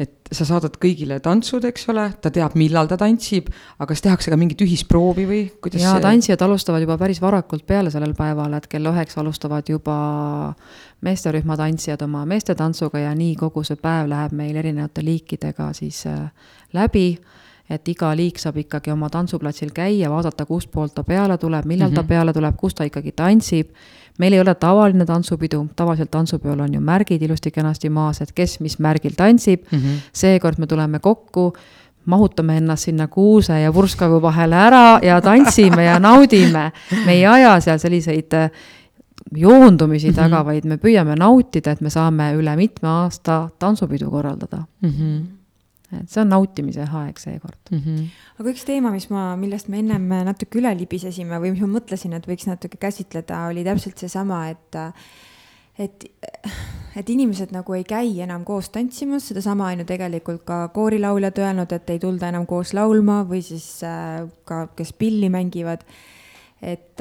et 0.00 0.30
sa 0.32 0.46
saadad 0.48 0.78
kõigile 0.80 1.18
tantsud, 1.20 1.66
eks 1.68 1.84
ole, 1.92 2.06
ta 2.22 2.32
teab, 2.32 2.54
millal 2.56 2.88
ta 2.88 2.96
tantsib, 3.00 3.50
aga 3.76 3.88
kas 3.90 4.04
tehakse 4.06 4.32
ka 4.32 4.38
mingit 4.40 4.62
ühisproovi 4.64 5.26
või 5.28 5.40
kuidas 5.60 5.84
jaa 5.84 5.98
see..., 5.98 6.04
tantsijad 6.06 6.44
alustavad 6.46 6.86
juba 6.86 6.96
päris 7.00 7.20
varakult 7.20 7.66
peale 7.68 7.92
sellel 7.92 8.14
päeval, 8.16 8.56
et 8.56 8.70
kell 8.72 8.88
üheksa 8.88 9.20
alustavad 9.20 9.68
juba 9.68 9.98
meesterühma 11.04 11.58
tantsijad 11.60 12.06
oma 12.08 12.24
meestetantsuga 12.30 13.04
ja 13.04 13.12
nii 13.16 13.36
kogu 13.40 13.66
see 13.68 13.76
päev 13.80 14.08
läheb 14.08 14.32
meil 14.36 14.56
erinevate 14.62 15.04
liikidega 15.04 15.70
siis 15.76 16.06
äh, 16.08 16.30
läbi 16.72 17.12
et 17.70 17.88
iga 17.92 18.10
liik 18.18 18.40
saab 18.42 18.56
ikkagi 18.64 18.90
oma 18.90 19.06
tantsuplatsil 19.12 19.70
käia, 19.74 20.08
vaadata, 20.10 20.46
kustpoolt 20.48 20.96
ta 20.96 21.04
peale 21.06 21.36
tuleb, 21.38 21.68
millal 21.68 21.90
mm 21.90 21.92
-hmm. 21.92 21.94
ta 21.94 22.02
mhm. 22.02 22.08
peale 22.08 22.32
tuleb, 22.32 22.56
kus 22.56 22.74
ta 22.74 22.84
ikkagi 22.84 23.12
tantsib 23.12 23.68
meil 24.20 24.36
ei 24.36 24.40
ole 24.42 24.54
tavaline 24.54 25.06
tantsupidu, 25.08 25.64
tavaliselt 25.76 26.10
tantsupeol 26.12 26.60
on 26.60 26.74
ju 26.76 26.80
märgid 26.84 27.22
ilusti-kenasti 27.24 27.90
maas, 27.92 28.20
et 28.20 28.32
kes 28.36 28.58
mis 28.60 28.78
märgil 28.78 29.16
tantsib 29.16 29.64
mm. 29.70 29.78
-hmm. 29.78 30.02
seekord 30.12 30.58
me 30.58 30.66
tuleme 30.66 30.98
kokku, 30.98 31.52
mahutame 32.04 32.56
ennast 32.56 32.88
sinna 32.88 33.06
kuuse 33.08 33.60
ja 33.60 33.72
purskkaevu 33.72 34.22
vahele 34.22 34.56
ära 34.56 34.98
ja 35.02 35.20
tantsime 35.20 35.84
ja 35.84 35.98
naudime. 35.98 36.72
me 37.06 37.12
ei 37.12 37.26
aja 37.26 37.60
seal 37.60 37.78
selliseid 37.78 38.32
äh, 38.34 38.50
joondumisi 39.36 40.08
mm 40.08 40.12
-hmm. 40.12 40.16
taga, 40.16 40.44
vaid 40.44 40.64
me 40.64 40.76
püüame 40.76 41.16
nautida, 41.16 41.70
et 41.70 41.80
me 41.80 41.90
saame 41.90 42.32
üle 42.34 42.56
mitme 42.56 42.88
aasta 42.88 43.48
tantsupidu 43.58 44.10
korraldada 44.10 44.64
mm. 44.82 44.90
-hmm 44.90 45.39
et 45.98 46.10
see 46.10 46.22
on 46.22 46.30
nautimise 46.30 46.84
aeg 46.86 47.18
seekord 47.18 47.72
mm. 47.72 47.80
-hmm. 47.80 48.04
aga 48.38 48.52
üks 48.52 48.64
teema, 48.68 48.92
mis 48.94 49.08
ma, 49.10 49.34
millest 49.40 49.68
me 49.68 49.80
ennem 49.82 50.06
natuke 50.28 50.60
üle 50.60 50.72
libisesime 50.78 51.40
või 51.42 51.54
mis 51.54 51.64
ma 51.64 51.72
mõtlesin, 51.78 52.14
et 52.16 52.28
võiks 52.28 52.46
natuke 52.46 52.78
käsitleda, 52.78 53.46
oli 53.50 53.64
täpselt 53.66 53.98
seesama, 53.98 54.48
et 54.50 54.78
et, 55.80 56.04
et 56.96 57.10
inimesed 57.10 57.54
nagu 57.54 57.74
ei 57.74 57.84
käi 57.88 58.20
enam 58.20 58.44
koos 58.44 58.68
tantsimas, 58.68 59.28
sedasama 59.30 59.70
on 59.72 59.82
ju 59.82 59.88
tegelikult 59.88 60.44
ka 60.44 60.68
koorilauljad 60.74 61.38
öelnud, 61.38 61.72
et 61.72 61.90
ei 61.90 61.98
tulda 61.98 62.28
enam 62.28 62.46
koos 62.46 62.74
laulma 62.76 63.22
või 63.28 63.40
siis 63.42 63.82
äh, 63.86 64.28
ka, 64.44 64.66
kes 64.76 64.92
pilli 64.92 65.30
mängivad. 65.32 65.84
et 66.62 67.00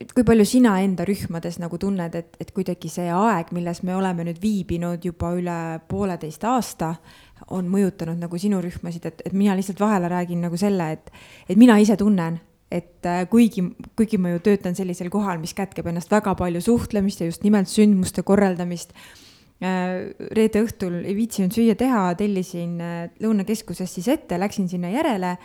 et 0.00 0.12
kui 0.14 0.24
palju 0.26 0.44
sina 0.48 0.76
enda 0.82 1.04
rühmades 1.06 1.58
nagu 1.62 1.78
tunned, 1.80 2.14
et, 2.18 2.36
et 2.40 2.50
kuidagi 2.54 2.90
see 2.92 3.08
aeg, 3.14 3.52
milles 3.56 3.82
me 3.86 3.96
oleme 3.96 4.26
nüüd 4.28 4.40
viibinud 4.42 5.04
juba 5.04 5.32
üle 5.38 5.58
pooleteist 5.90 6.44
aasta, 6.48 6.94
on 7.54 7.68
mõjutanud 7.70 8.20
nagu 8.20 8.38
sinu 8.40 8.60
rühmasid, 8.64 9.06
et, 9.08 9.22
et 9.26 9.36
mina 9.36 9.56
lihtsalt 9.56 9.80
vahele 9.80 10.10
räägin 10.12 10.42
nagu 10.44 10.58
selle, 10.60 10.90
et, 10.96 11.12
et 11.48 11.56
mina 11.60 11.78
ise 11.80 11.96
tunnen, 12.00 12.38
et 12.70 13.06
äh, 13.08 13.22
kuigi, 13.30 13.64
kuigi 13.96 14.20
ma 14.20 14.34
ju 14.34 14.42
töötan 14.44 14.76
sellisel 14.76 15.08
kohal, 15.12 15.40
mis 15.40 15.54
kätkeb 15.56 15.88
ennast 15.88 16.12
väga 16.12 16.34
palju 16.36 16.60
suhtlemist 16.64 17.22
ja 17.22 17.30
just 17.30 17.46
nimelt 17.46 17.70
sündmuste 17.72 18.24
korraldamist 18.26 18.92
äh,. 19.64 20.12
reede 20.36 20.62
õhtul 20.66 21.00
ei 21.00 21.16
viitsinud 21.16 21.56
süüa 21.56 21.78
teha, 21.78 22.04
tellisin 22.20 22.76
äh, 22.84 23.00
Lõunakeskuses 23.24 23.96
siis 23.98 24.10
ette, 24.12 24.40
läksin 24.40 24.68
sinna 24.68 24.92
järele 24.92 25.36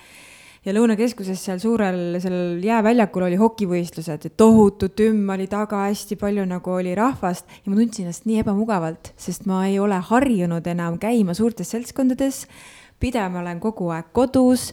ja 0.66 0.74
Lõunakeskuses 0.76 1.41
seal 1.43 1.59
suurel, 1.59 2.18
sellel 2.24 2.64
jääväljakul 2.64 3.28
oli 3.28 3.39
hokivõistlused 3.39 4.30
tohutu 4.39 4.89
tümm 4.95 5.30
oli 5.36 5.47
taga, 5.51 5.84
hästi 5.89 6.18
palju 6.20 6.45
nagu 6.47 6.76
oli 6.78 6.95
rahvast 6.95 7.49
ja 7.64 7.72
ma 7.72 7.80
tundsin 7.80 8.07
ennast 8.07 8.28
nii 8.30 8.39
ebamugavalt, 8.43 9.11
sest 9.20 9.47
ma 9.49 9.66
ei 9.68 9.78
ole 9.84 9.99
harjunud 10.09 10.68
enam 10.72 10.99
käima 11.01 11.36
suurtes 11.38 11.74
seltskondades. 11.76 12.45
pidev 12.99 13.32
ma 13.32 13.41
olen 13.41 13.59
kogu 13.59 13.89
aeg 13.91 14.14
kodus, 14.16 14.72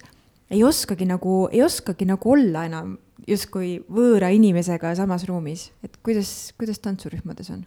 ei 0.50 0.62
oskagi 0.64 1.06
nagu, 1.06 1.48
ei 1.52 1.62
oskagi 1.62 2.06
nagu 2.06 2.32
olla 2.32 2.64
enam 2.68 2.96
justkui 3.26 3.80
võõra 3.90 4.30
inimesega 4.34 4.94
samas 4.94 5.26
ruumis, 5.28 5.70
et 5.84 5.98
kuidas, 6.02 6.52
kuidas 6.58 6.78
tantsurühmades 6.78 7.50
on? 7.50 7.66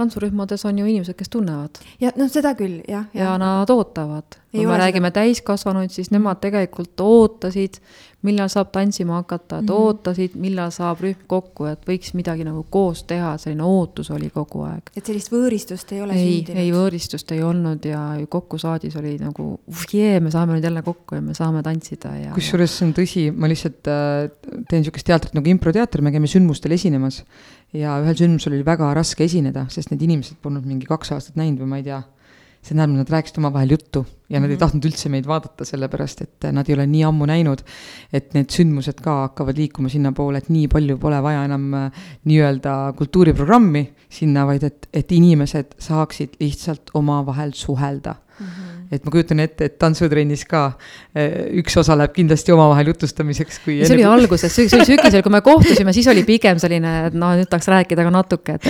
Tantsurühmades 0.00 0.64
on 0.68 0.80
ju 0.80 0.88
inimesed, 0.88 1.16
kes 1.18 1.32
tunnevad. 1.32 1.80
ja 2.00 2.12
noh, 2.16 2.30
seda 2.32 2.54
küll, 2.58 2.80
jah. 2.88 3.06
ja, 3.14 3.32
ja 3.32 3.38
nad 3.40 3.70
ootavad. 3.70 4.40
kui 4.50 4.66
me 4.66 4.78
räägime 4.80 5.12
täiskasvanuid, 5.14 5.92
siis 5.94 6.10
nemad 6.10 6.40
tegelikult 6.42 7.00
ootasid, 7.04 7.78
millal 8.26 8.50
saab 8.52 8.68
tantsima 8.74 9.16
hakata, 9.20 9.58
et 9.58 9.64
mm 9.64 9.68
-hmm. 9.68 9.86
ootasid, 9.88 10.34
millal 10.40 10.70
saab 10.74 11.00
rühm 11.00 11.22
kokku, 11.26 11.64
et 11.70 11.86
võiks 11.88 12.12
midagi 12.14 12.44
nagu 12.44 12.66
koos 12.70 13.02
teha, 13.08 13.32
selline 13.40 13.64
ootus 13.64 14.10
oli 14.10 14.30
kogu 14.30 14.64
aeg. 14.66 14.90
et 14.96 15.06
sellist 15.06 15.32
võõristust 15.32 15.92
ei 15.92 16.02
ole 16.02 16.12
ei, 16.14 16.26
sündinud? 16.26 16.60
ei, 16.60 16.72
võõristust 16.72 17.32
ei 17.32 17.42
olnud 17.42 17.84
ja 17.84 18.02
kokku 18.28 18.58
saadis 18.58 18.96
oli 18.96 19.16
nagu 19.18 19.48
uh 19.66 19.86
jee, 19.92 20.20
me 20.20 20.30
saame 20.30 20.54
nüüd 20.54 20.64
jälle 20.64 20.82
kokku 20.82 21.14
ja 21.14 21.20
me 21.24 21.34
saame 21.34 21.62
tantsida 21.62 22.14
ja. 22.16 22.34
kusjuures 22.36 22.76
see 22.78 22.86
on 22.86 22.94
tõsi, 22.94 23.24
ma 23.32 23.48
lihtsalt 23.48 23.88
äh, 23.88 24.28
teen 24.68 24.84
niisugust 24.84 25.06
teatrit 25.06 25.34
nagu 25.34 25.48
improteater, 25.48 26.02
me 26.02 26.12
käime 26.12 26.28
sündmustel 26.30 26.76
esinemas 26.76 27.24
ja 27.72 27.96
ühel 28.04 28.16
sündmusel 28.16 28.52
oli 28.58 28.64
väga 28.66 28.92
raske 28.94 29.24
esineda, 29.24 29.66
sest 29.68 29.90
need 29.90 30.02
inimesed 30.02 30.36
polnud 30.42 30.66
mingi 30.66 30.86
kaks 30.86 31.12
aastat 31.16 31.36
näinud 31.40 31.64
või 31.64 31.72
ma 31.72 31.80
ei 31.80 31.88
tea, 31.88 32.02
see 32.60 32.74
tähendab, 32.74 32.98
nad 33.00 33.12
rääkisid 33.16 33.40
omavahel 33.40 33.78
juttu 33.78 34.04
ja 34.30 34.38
mm 34.38 34.44
-hmm. 34.44 34.46
nad 34.46 34.50
ei 34.50 34.56
mhm. 34.56 34.60
tahtnud 34.60 34.84
üldse 34.84 35.08
meid 35.08 35.26
vaadata, 35.26 35.64
sellepärast 35.64 36.22
et 36.22 36.48
nad 36.52 36.68
ei 36.68 36.74
ole 36.74 36.86
nii 36.86 37.04
ammu 37.04 37.26
näinud, 37.26 37.62
et 38.12 38.34
need 38.34 38.50
sündmused 38.50 39.02
ka 39.02 39.20
hakkavad 39.26 39.58
liikuma 39.58 39.88
sinnapoole, 39.88 40.38
et 40.38 40.48
nii 40.48 40.68
palju 40.68 40.98
pole 40.98 41.22
vaja 41.22 41.44
enam 41.44 41.74
äh, 41.74 41.90
nii-öelda 42.24 42.92
kultuuriprogrammi 42.96 43.84
sinna, 44.08 44.46
vaid 44.46 44.62
et, 44.62 44.88
et 44.92 45.12
inimesed 45.12 45.74
saaksid 45.78 46.38
lihtsalt 46.40 46.90
omavahel 46.94 47.52
suhelda 47.52 48.14
et 48.90 49.04
ma 49.06 49.12
kujutan 49.14 49.42
ette, 49.44 49.68
et 49.70 49.76
tantsutrennis 49.78 50.42
ka 50.50 50.64
eh, 51.14 51.46
üks 51.60 51.76
osa 51.80 51.94
läheb 51.98 52.14
kindlasti 52.16 52.54
omavahel 52.54 52.90
jutustamiseks, 52.90 53.60
kui. 53.64 53.78
see 53.84 53.96
oli 53.98 54.06
alguses, 54.08 54.50
see 54.50 54.66
oli 54.78 54.88
sügisel, 54.88 55.22
kui 55.26 55.34
me 55.34 55.42
kohtusime, 55.46 55.94
siis 55.96 56.10
oli 56.10 56.24
pigem 56.26 56.58
selline, 56.62 56.96
et 57.10 57.18
noh, 57.18 57.36
nüüd 57.38 57.50
tahaks 57.50 57.70
rääkida 57.70 58.06
ka 58.06 58.12
natuke, 58.14 58.58
et, 58.58 58.66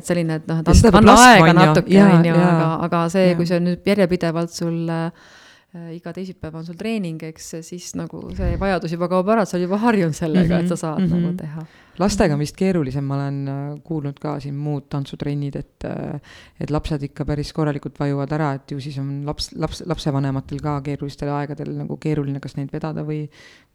et 0.00 0.10
selline, 0.10 0.40
et 0.42 0.50
noh, 0.50 0.64
et 0.64 0.90
anna 0.90 1.16
aega 1.28 1.54
natuke, 1.60 2.02
on 2.02 2.28
ju, 2.30 2.34
aga, 2.34 2.68
aga 2.88 3.06
see, 3.14 3.32
kui 3.38 3.48
see 3.50 3.62
on 3.62 3.70
nüüd 3.70 3.94
järjepidevalt 3.94 4.54
sul 4.54 4.90
äh, 4.90 5.08
iga 5.94 6.12
teisipäev 6.14 6.58
on 6.58 6.66
sul 6.66 6.78
treening, 6.78 7.22
eks, 7.30 7.54
siis 7.66 7.92
nagu 7.98 8.26
see 8.34 8.58
vajadus 8.60 8.94
juba 8.94 9.10
kaob 9.10 9.30
ära, 9.34 9.46
sa 9.46 9.56
oled 9.56 9.68
juba 9.68 9.80
harjunud 9.86 10.18
sellega 10.18 10.50
mm, 10.50 10.58
-hmm. 10.58 10.66
et 10.66 10.74
sa 10.74 10.76
saad 10.82 11.02
mm 11.02 11.06
-hmm. 11.06 11.24
nagu 11.24 11.36
teha 11.38 11.66
lastega 11.98 12.34
on 12.34 12.42
vist 12.42 12.56
keerulisem, 12.58 13.04
ma 13.06 13.18
olen 13.18 13.40
äh, 13.48 13.62
kuulnud 13.86 14.18
ka 14.22 14.36
siin 14.42 14.56
muud 14.58 14.88
tantsutrennid, 14.92 15.58
et 15.60 15.86
äh, 15.88 16.36
et 16.60 16.72
lapsed 16.74 17.02
ikka 17.10 17.26
päris 17.28 17.52
korralikult 17.56 17.98
vajuvad 18.00 18.34
ära, 18.36 18.52
et 18.58 18.74
ju 18.74 18.80
siis 18.82 18.98
on 19.02 19.22
laps, 19.26 19.52
laps, 19.58 19.84
lapsevanematel 19.86 20.62
ka 20.64 20.78
keerulistel 20.86 21.32
aegadel 21.34 21.74
nagu 21.82 21.98
keeruline 22.00 22.42
kas 22.42 22.58
neid 22.58 22.72
vedada 22.74 23.06
või 23.06 23.24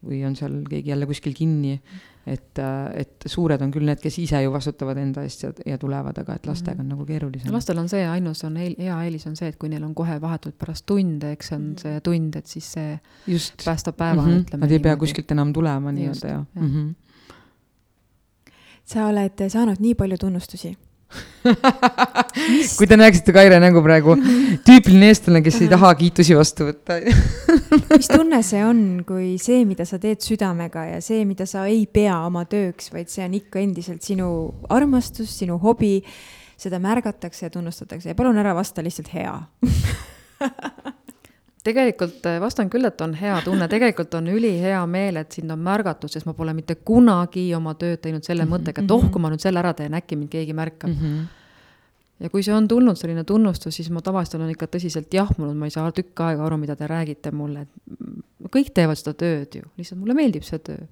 või 0.06 0.22
on 0.24 0.36
seal 0.36 0.62
keegi 0.68 0.90
jälle 0.94 1.06
kuskil 1.08 1.34
kinni. 1.36 1.80
et, 2.26 2.58
äh, 2.58 3.00
et 3.00 3.24
suured 3.26 3.62
on 3.64 3.70
küll 3.72 3.88
need, 3.88 3.98
kes 3.98 4.18
ise 4.20 4.42
ju 4.44 4.50
vastutavad 4.52 4.98
enda 5.00 5.22
eest 5.24 5.42
ja, 5.42 5.50
ja 5.66 5.78
tulevad, 5.80 6.18
aga 6.20 6.34
et 6.36 6.46
lastega 6.46 6.82
on 6.84 6.90
nagu 6.92 7.06
keerulisem. 7.08 7.52
lastel 7.52 7.80
on 7.80 7.88
see 7.88 8.04
ainus, 8.06 8.44
on 8.44 8.58
eel, 8.60 8.76
hea 8.78 8.98
eelis 9.06 9.24
on 9.26 9.36
see, 9.40 9.48
et 9.48 9.56
kui 9.60 9.72
neil 9.72 9.84
on 9.84 9.94
kohe 9.96 10.18
vahetult 10.20 10.58
pärast 10.60 10.84
tunde, 10.86 11.32
eks 11.36 11.52
on 11.56 11.70
see 11.80 12.00
tund, 12.04 12.36
et 12.36 12.46
siis 12.46 12.72
see 12.76 12.98
Just. 13.26 13.64
päästab 13.64 13.96
päeva 13.96 14.20
mm, 14.20 14.28
-hmm. 14.28 14.44
ütleme. 14.44 14.66
Nad 14.66 14.76
ei 14.76 14.82
pea 14.84 14.96
kuskilt 15.00 15.32
enam 15.32 15.52
tulema 15.52 15.92
nii-öelda 15.92 16.26
ja, 16.28 16.42
ja.. 16.44 16.60
Mm 16.60 16.74
-hmm 16.74 17.09
sa 18.90 19.08
oled 19.10 19.44
saanud 19.50 19.82
nii 19.82 19.96
palju 19.98 20.18
tunnustusi. 20.20 20.72
Kui 22.78 22.86
te 22.86 22.96
näeksite 22.98 23.32
Kaire 23.34 23.58
nägu 23.62 23.82
praegu, 23.82 24.14
tüüpiline 24.66 25.08
eestlane, 25.10 25.42
kes 25.42 25.58
ei 25.64 25.70
taha 25.70 25.90
kiitusi 25.98 26.36
vastu 26.38 26.68
võtta. 26.68 26.98
Mis 27.96 28.10
tunne 28.10 28.42
see 28.46 28.62
on, 28.66 28.82
kui 29.06 29.32
see, 29.42 29.64
mida 29.66 29.86
sa 29.88 29.98
teed 30.02 30.22
südamega 30.22 30.86
ja 30.92 31.00
see, 31.04 31.24
mida 31.26 31.46
sa 31.50 31.64
ei 31.70 31.84
pea 31.90 32.20
oma 32.26 32.44
tööks, 32.50 32.92
vaid 32.94 33.10
see 33.10 33.24
on 33.26 33.34
ikka 33.40 33.62
endiselt 33.62 34.06
sinu 34.06 34.28
armastus, 34.70 35.32
sinu 35.42 35.58
hobi, 35.62 35.98
seda 36.60 36.78
märgatakse 36.82 37.48
ja 37.48 37.54
tunnustatakse. 37.54 38.12
Ja 38.12 38.18
palun 38.18 38.38
ära 38.38 38.54
vasta 38.56 38.84
lihtsalt 38.84 39.10
hea 39.14 39.34
tegelikult 41.66 42.26
äh, 42.26 42.38
vastan 42.40 42.70
küll, 42.70 42.86
et 42.88 43.00
on 43.04 43.14
hea 43.14 43.40
tunne, 43.44 43.68
tegelikult 43.68 44.14
on 44.18 44.30
ülihea 44.32 44.80
meel, 44.90 45.20
et 45.20 45.32
sind 45.38 45.52
on 45.52 45.60
märgatud, 45.64 46.12
sest 46.12 46.28
ma 46.28 46.34
pole 46.36 46.54
mitte 46.56 46.76
kunagi 46.76 47.48
oma 47.56 47.74
tööd 47.80 48.00
teinud 48.04 48.26
selle 48.26 48.46
mõttega, 48.48 48.84
et 48.84 48.96
oh, 48.96 49.10
kui 49.10 49.22
ma 49.22 49.32
nüüd 49.32 49.42
selle 49.42 49.62
ära 49.62 49.74
teen, 49.76 49.96
äkki 49.98 50.18
mind 50.18 50.32
keegi 50.32 50.56
märkab 50.56 50.90
mm. 50.92 50.96
-hmm 51.02 51.28
ja 52.20 52.30
kui 52.30 52.44
see 52.44 52.54
on 52.54 52.68
tulnud 52.68 52.98
selline 53.00 53.24
tunnustus, 53.28 53.74
siis 53.76 53.90
ma 53.92 54.02
tavaliselt 54.04 54.40
olen 54.40 54.52
ikka 54.52 54.68
tõsiselt 54.70 55.12
jahmunud, 55.14 55.56
ma 55.56 55.68
ei 55.68 55.74
saa 55.74 55.90
tükk 55.94 56.24
aega 56.26 56.44
aru, 56.46 56.60
mida 56.60 56.76
te 56.76 56.88
räägite 56.90 57.32
mulle, 57.34 57.66
kõik 58.52 58.72
teevad 58.76 58.98
seda 59.00 59.14
tööd 59.18 59.60
ju, 59.60 59.68
lihtsalt 59.80 60.00
mulle 60.00 60.16
meeldib 60.18 60.44
see 60.44 60.60
töö. 60.64 60.84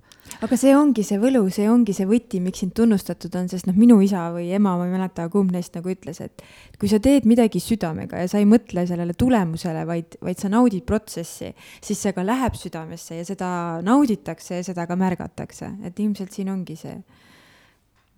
aga 0.45 0.59
see 0.61 0.75
ongi 0.77 1.05
see 1.05 1.21
võlu, 1.21 1.45
see 1.53 1.69
ongi 1.71 1.95
see 1.97 2.09
võti, 2.09 2.41
miks 2.45 2.63
sind 2.65 2.75
tunnustatud 2.77 3.37
on, 3.41 3.49
sest 3.49 3.69
noh, 3.69 3.77
minu 3.77 4.01
isa 4.05 4.27
või 4.33 4.49
ema, 4.57 4.75
ma 4.81 4.89
ei 4.89 4.95
mäleta, 4.97 5.29
kumb 5.33 5.53
neist 5.53 5.77
nagu 5.77 5.93
ütles, 5.93 6.21
et 6.25 6.45
kui 6.81 6.89
sa 6.89 7.01
teed 7.05 7.29
midagi 7.29 7.61
südamega 7.65 8.25
ja 8.25 8.29
sa 8.29 8.41
ei 8.41 8.49
mõtle 8.49 8.87
sellele 8.89 9.17
tulemusele, 9.17 9.85
vaid, 9.89 10.19
vaid 10.25 10.41
sa 10.41 10.53
naudid 10.53 10.85
protsessi, 10.89 11.53
siis 11.85 12.05
see 12.05 12.17
ka 12.17 12.25
läheb 12.25 12.57
südamesse 12.61 13.21
ja 13.21 13.25
seda 13.29 13.51
nauditakse 13.85 14.61
ja 14.61 14.69
seda 14.69 14.89
ka 14.89 14.97
märgatakse, 15.01 15.75
et 15.85 16.01
ilmselt 16.01 16.33
siin 16.33 16.53
ongi 16.53 16.77
see 16.77 17.01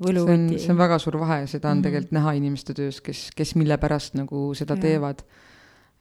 võluvõti. 0.01 0.59
see 0.62 0.72
on 0.74 0.80
väga 0.80 0.98
suur 1.03 1.18
vahe, 1.20 1.44
seda 1.46 1.68
on 1.68 1.76
mm 1.76 1.78
-hmm. 1.78 1.84
tegelikult 1.88 2.16
näha 2.18 2.32
inimeste 2.40 2.74
töös, 2.74 3.01
kes, 3.01 3.30
kes 3.36 3.55
mille 3.55 3.78
pärast 3.78 4.14
nagu 4.18 4.51
seda 4.55 4.74
ja. 4.74 4.82
teevad. 4.82 5.22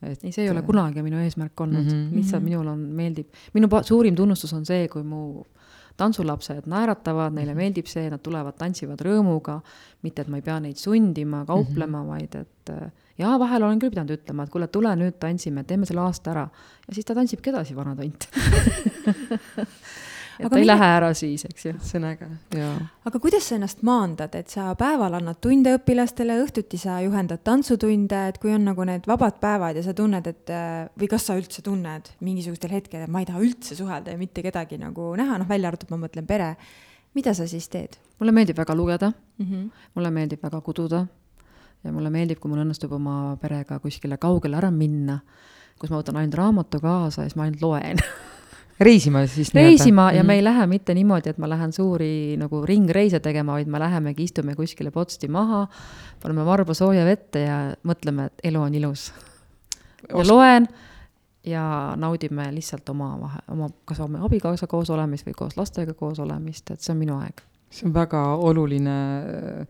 et 0.02 0.24
ei, 0.24 0.32
see 0.32 0.46
ei 0.46 0.52
ole 0.52 0.62
kunagi 0.62 1.02
minu 1.04 1.18
eesmärk 1.20 1.62
olnud 1.62 1.84
mm, 1.84 1.90
-hmm. 1.90 2.16
lihtsalt 2.16 2.44
minul 2.44 2.68
on, 2.68 2.80
meeldib, 2.80 3.28
minu 3.54 3.68
suurim 3.84 4.16
tunnustus 4.16 4.54
on 4.54 4.66
see, 4.66 4.88
kui 4.88 5.04
mu 5.04 5.44
tantsulapsed 6.00 6.68
naeratavad, 6.72 7.34
neile 7.34 7.52
mhm. 7.52 7.58
meeldib 7.58 7.88
see, 7.92 8.10
nad 8.10 8.22
tulevad, 8.24 8.56
tantsivad 8.56 9.02
rõõmuga, 9.04 9.60
mitte 10.02 10.22
et 10.22 10.28
ma 10.32 10.40
ei 10.40 10.46
pea 10.46 10.60
neid 10.60 10.78
sundima, 10.80 11.46
kauplema 11.46 12.04
mm, 12.04 12.06
-hmm. 12.06 12.10
vaid 12.10 12.36
et 12.36 12.94
jaa, 13.20 13.40
vahel 13.40 13.64
olen 13.64 13.80
küll 13.82 13.92
pidanud 13.94 14.16
ütlema, 14.16 14.46
et 14.46 14.54
kuule, 14.54 14.68
tule 14.68 14.96
nüüd 14.96 15.18
tantsime, 15.20 15.64
teeme 15.68 15.86
selle 15.86 16.02
aasta 16.02 16.32
ära. 16.32 16.48
ja 16.88 16.94
siis 16.94 17.06
ta 17.06 17.16
tantsibki 17.16 17.50
edasi, 17.50 17.76
vana 17.76 17.96
tont 17.96 18.30
et 20.40 20.46
aga 20.46 20.54
ta 20.54 20.60
ei 20.60 20.64
mida... 20.64 20.74
lähe 20.74 20.90
ära 20.96 21.10
siis, 21.18 21.44
eks 21.50 21.66
ju. 21.66 21.74
äge, 22.08 22.28
jaa. 22.56 22.74
aga 23.10 23.20
kuidas 23.20 23.50
sa 23.50 23.58
ennast 23.58 23.82
maandad, 23.88 24.36
et 24.40 24.50
sa 24.54 24.70
päeval 24.80 25.18
annad 25.20 25.42
tunde 25.44 25.74
õpilastele, 25.76 26.38
õhtuti 26.46 26.80
sa 26.80 27.00
juhendad 27.04 27.44
tantsutunde, 27.44 28.22
et 28.32 28.40
kui 28.40 28.54
on 28.56 28.64
nagu 28.70 28.88
need 28.88 29.08
vabad 29.10 29.40
päevad 29.44 29.80
ja 29.80 29.84
sa 29.84 29.94
tunned, 29.98 30.30
et 30.32 30.54
või 30.96 31.12
kas 31.12 31.28
sa 31.28 31.36
üldse 31.40 31.64
tunned 31.66 32.14
mingisugustel 32.24 32.72
hetkedel, 32.78 33.08
et 33.08 33.14
ma 33.14 33.24
ei 33.24 33.28
taha 33.28 33.44
üldse 33.44 33.76
suhelda 33.76 34.16
ja 34.16 34.22
mitte 34.22 34.46
kedagi 34.46 34.80
nagu 34.80 35.12
näha, 35.20 35.42
noh, 35.42 35.50
välja 35.50 35.74
arvatud 35.74 35.92
ma 35.92 36.02
mõtlen 36.08 36.30
pere, 36.30 36.54
mida 37.18 37.36
sa 37.36 37.48
siis 37.50 37.68
teed? 37.68 38.00
mulle 38.20 38.34
meeldib 38.36 38.58
väga 38.60 38.76
lugeda 38.76 39.12
mm, 39.12 39.46
-hmm. 39.46 39.70
mulle 39.96 40.12
meeldib 40.12 40.44
väga 40.44 40.62
kududa 40.62 41.06
ja 41.84 41.92
mulle 41.92 42.10
meeldib, 42.10 42.40
kui 42.40 42.52
mul 42.52 42.64
õnnestub 42.64 42.92
oma 42.96 43.38
perega 43.42 43.80
kuskile 43.80 44.18
kaugele 44.18 44.58
ära 44.60 44.72
minna, 44.72 45.20
kus 45.80 45.90
ma 45.90 46.02
võtan 46.02 46.20
ainult 46.20 46.36
raamatu 46.36 46.80
kaasa 46.84 47.24
ja 47.24 47.30
siis 47.30 47.36
ma 47.36 47.48
ainult 47.48 47.62
loen 47.62 48.04
reisima 48.80 49.26
siis 49.28 49.54
reisima 49.54 50.02
nii-öelda. 50.02 50.18
ja 50.18 50.24
mm 50.24 50.26
-hmm. 50.26 50.28
me 50.28 50.36
ei 50.36 50.44
lähe 50.44 50.68
mitte 50.68 50.94
niimoodi, 50.94 51.30
et 51.30 51.38
ma 51.38 51.50
lähen 51.50 51.74
suuri 51.74 52.38
nagu 52.38 52.66
ringreise 52.66 53.20
tegema, 53.20 53.52
vaid 53.52 53.68
me 53.68 53.80
lähemegi, 53.80 54.24
istume 54.24 54.56
kuskile 54.56 54.92
potsti 54.92 55.28
maha, 55.28 55.68
paneme 56.24 56.46
varba 56.46 56.74
sooja 56.74 57.06
vette 57.06 57.40
ja 57.40 57.76
mõtleme, 57.84 58.26
et 58.26 58.34
elu 58.44 58.62
on 58.62 58.76
ilus. 58.76 59.14
ja 60.10 60.28
loen 60.28 60.68
ja 61.44 61.94
naudime 61.96 62.52
lihtsalt 62.52 62.90
omavahe, 62.90 63.40
oma, 63.52 63.70
kas 63.86 64.00
oma 64.00 64.26
abikaasa 64.26 64.68
koos 64.68 64.90
olemist 64.90 65.28
või 65.28 65.34
koos 65.36 65.58
lastega 65.58 65.94
koos 65.94 66.20
olemist, 66.20 66.72
et 66.72 66.82
see 66.82 66.94
on 66.94 66.98
minu 66.98 67.18
aeg. 67.20 67.42
see 67.70 67.88
on 67.88 67.94
väga 67.94 68.36
oluline 68.36 68.98
äh, 69.20 69.68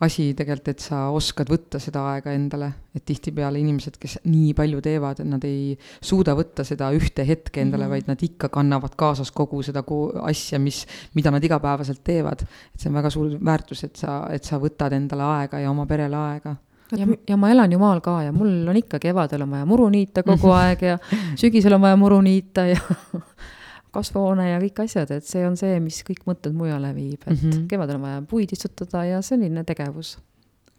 asi 0.00 0.34
tegelikult, 0.36 0.68
et 0.74 0.82
sa 0.84 1.06
oskad 1.14 1.48
võtta 1.48 1.80
seda 1.80 2.02
aega 2.12 2.34
endale, 2.36 2.68
et 2.96 3.04
tihtipeale 3.08 3.60
inimesed, 3.62 3.96
kes 4.00 4.18
nii 4.28 4.52
palju 4.56 4.82
teevad, 4.84 5.22
nad 5.24 5.44
ei 5.48 5.72
suuda 6.04 6.34
võtta 6.36 6.66
seda 6.68 6.90
ühte 6.96 7.24
hetke 7.24 7.62
endale 7.62 7.86
mm, 7.86 7.88
-hmm. 7.88 7.94
vaid 7.94 8.10
nad 8.12 8.26
ikka 8.28 8.50
kannavad 8.52 8.96
kaasas 8.96 9.32
kogu 9.32 9.62
seda 9.62 9.84
asja, 10.22 10.58
mis, 10.58 10.84
mida 11.14 11.30
nad 11.30 11.44
igapäevaselt 11.44 12.04
teevad. 12.04 12.42
et 12.42 12.80
see 12.80 12.90
on 12.90 13.00
väga 13.00 13.10
suur 13.10 13.38
väärtus, 13.40 13.84
et 13.84 13.96
sa, 13.96 14.26
et 14.30 14.44
sa 14.44 14.60
võtad 14.60 14.92
endale 14.92 15.22
aega 15.22 15.58
ja 15.58 15.70
oma 15.70 15.86
perele 15.86 16.16
aega 16.16 16.56
ja, 16.92 17.06
ja 17.28 17.36
ma 17.36 17.50
elan 17.50 17.72
ju 17.72 17.78
maal 17.78 18.00
ka 18.00 18.22
ja 18.22 18.32
mul 18.32 18.68
on 18.68 18.76
ikka 18.76 18.98
kevadel 18.98 19.42
on 19.42 19.50
vaja 19.50 19.66
muru 19.66 19.88
niita 19.88 20.22
kogu 20.22 20.52
aeg 20.60 20.82
ja 20.82 20.98
sügisel 21.36 21.72
on 21.72 21.80
vaja 21.80 21.96
muru 21.96 22.20
niita 22.20 22.66
ja 22.66 22.80
kasvuhoone 23.96 24.50
ja 24.50 24.62
kõik 24.62 24.84
asjad, 24.86 25.10
et 25.16 25.26
see 25.26 25.42
on 25.48 25.58
see, 25.58 25.80
mis 25.82 26.02
kõik 26.06 26.24
mõtted 26.28 26.56
mujale 26.56 26.92
viib, 26.94 27.20
et 27.26 27.34
mm 27.34 27.42
-hmm. 27.42 27.66
kevadel 27.72 28.00
on 28.00 28.08
vaja 28.08 28.22
puid 28.30 28.52
istutada 28.52 29.04
ja 29.08 29.22
selline 29.22 29.64
tegevus 29.64 30.16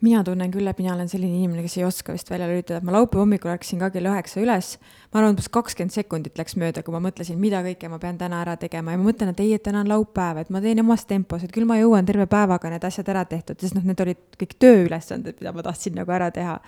mina 0.04 0.20
tunnen 0.24 0.50
küll, 0.54 0.68
et 0.70 0.78
mina 0.78 0.92
olen 0.94 1.08
selline 1.10 1.40
inimene, 1.40 1.64
kes 1.64 1.78
ei 1.80 1.84
oska 1.86 2.14
vist 2.14 2.30
välja 2.30 2.46
lülitada, 2.46 2.78
ma 2.86 2.94
laupäeva 2.94 3.24
hommikul 3.24 3.50
ärkasin 3.50 3.80
ka 3.82 3.90
kell 3.94 4.06
üheksa 4.06 4.40
üles. 4.42 4.76
ma 5.12 5.20
arvan, 5.20 5.34
umbes 5.34 5.48
kakskümmend 5.50 5.94
sekundit 5.94 6.38
läks 6.38 6.54
mööda, 6.60 6.84
kui 6.86 6.94
ma 6.94 7.00
mõtlesin, 7.02 7.38
mida 7.40 7.62
kõike 7.66 7.90
ma 7.90 7.98
pean 7.98 8.18
täna 8.20 8.42
ära 8.44 8.54
tegema 8.60 8.94
ja 8.94 9.00
ma 9.00 9.08
mõtlen, 9.08 9.32
et 9.34 9.42
ei, 9.42 9.54
et 9.56 9.64
täna 9.64 9.82
on 9.82 9.90
laupäev, 9.90 10.42
et 10.44 10.52
ma 10.54 10.62
teen 10.62 10.84
omas 10.84 11.06
tempos, 11.08 11.42
et 11.42 11.54
küll 11.54 11.66
ma 11.66 11.80
jõuan 11.80 12.06
terve 12.06 12.28
päevaga 12.30 12.70
need 12.70 12.86
asjad 12.86 13.10
ära 13.10 13.24
tehtud, 13.26 13.58
sest 13.60 13.74
noh, 13.74 13.86
need 13.88 14.00
olid 14.04 14.22
kõik 14.38 14.54
tööülesanded, 14.62 15.40
mida 15.40 15.54
ma 15.56 15.66
tahtsin 15.66 15.98
nagu 15.98 16.14
ära 16.14 16.30
teha 16.34 16.58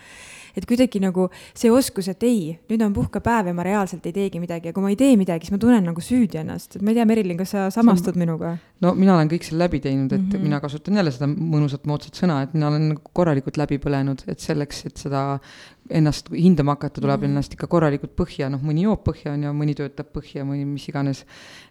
et 0.57 0.67
kuidagi 0.69 1.01
nagu 1.03 1.29
see 1.55 1.71
oskus, 1.71 2.09
et 2.13 2.23
ei, 2.27 2.59
nüüd 2.71 2.85
on 2.87 2.95
puhkepäev 2.97 3.51
ja 3.51 3.57
ma 3.57 3.67
reaalselt 3.67 4.07
ei 4.07 4.15
teegi 4.17 4.43
midagi 4.43 4.71
ja 4.71 4.77
kui 4.77 4.85
ma 4.85 4.93
ei 4.93 4.99
tee 5.01 5.17
midagi, 5.21 5.47
siis 5.47 5.55
ma 5.57 5.61
tunnen 5.63 5.85
nagu 5.91 6.05
süüdi 6.05 6.41
ennast, 6.43 6.77
et 6.77 6.83
ma 6.83 6.93
ei 6.93 7.01
tea, 7.01 7.07
Merilin, 7.11 7.39
kas 7.41 7.55
sa 7.57 7.67
samastud 7.75 8.19
minuga? 8.21 8.57
no 8.85 8.95
mina 8.97 9.15
olen 9.17 9.31
kõik 9.31 9.47
selle 9.47 9.67
läbi 9.67 9.81
teinud, 9.85 10.13
et 10.13 10.21
mm 10.21 10.31
-hmm. 10.33 10.47
mina 10.49 10.61
kasutan 10.61 10.97
jälle 10.97 11.13
seda 11.15 11.29
mõnusat 11.31 11.87
moodsat 11.87 12.15
sõna, 12.23 12.43
et 12.43 12.55
mina 12.55 12.69
olen 12.69 12.95
korralikult 13.13 13.57
läbi 13.57 13.79
põlenud, 13.79 14.25
et 14.29 14.41
selleks, 14.41 14.87
et 14.87 14.97
seda 14.97 15.39
ennast 15.91 16.31
hindama 16.31 16.77
hakata, 16.77 17.01
tuleb 17.01 17.21
mm 17.21 17.27
-hmm. 17.27 17.31
ennast 17.31 17.53
ikka 17.53 17.67
korralikult 17.67 18.15
põhja, 18.17 18.49
noh, 18.51 18.61
mõni 18.63 18.87
joob 18.87 19.05
põhja, 19.09 19.35
on 19.35 19.43
ju, 19.43 19.53
mõni 19.53 19.75
töötab 19.75 20.13
põhja, 20.15 20.45
mõni 20.45 20.65
mis 20.65 20.89
iganes. 20.89 21.25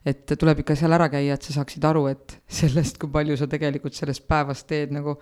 et 0.05 0.25
tuleb 0.39 0.59
ikka 0.59 0.75
seal 0.75 0.91
ära 0.91 1.09
käia, 1.09 1.33
et 1.33 1.41
sa 1.41 1.53
saaksid 1.53 1.83
aru, 1.85 2.07
et 2.07 2.41
sellest, 2.47 2.97
kui 2.97 3.09
palju 3.09 3.37
sa 3.37 3.47
tegelikult 3.47 3.93
sellest 3.93 4.27
päevast 4.27 4.67
teed 4.67 4.91
nagu 4.91 5.17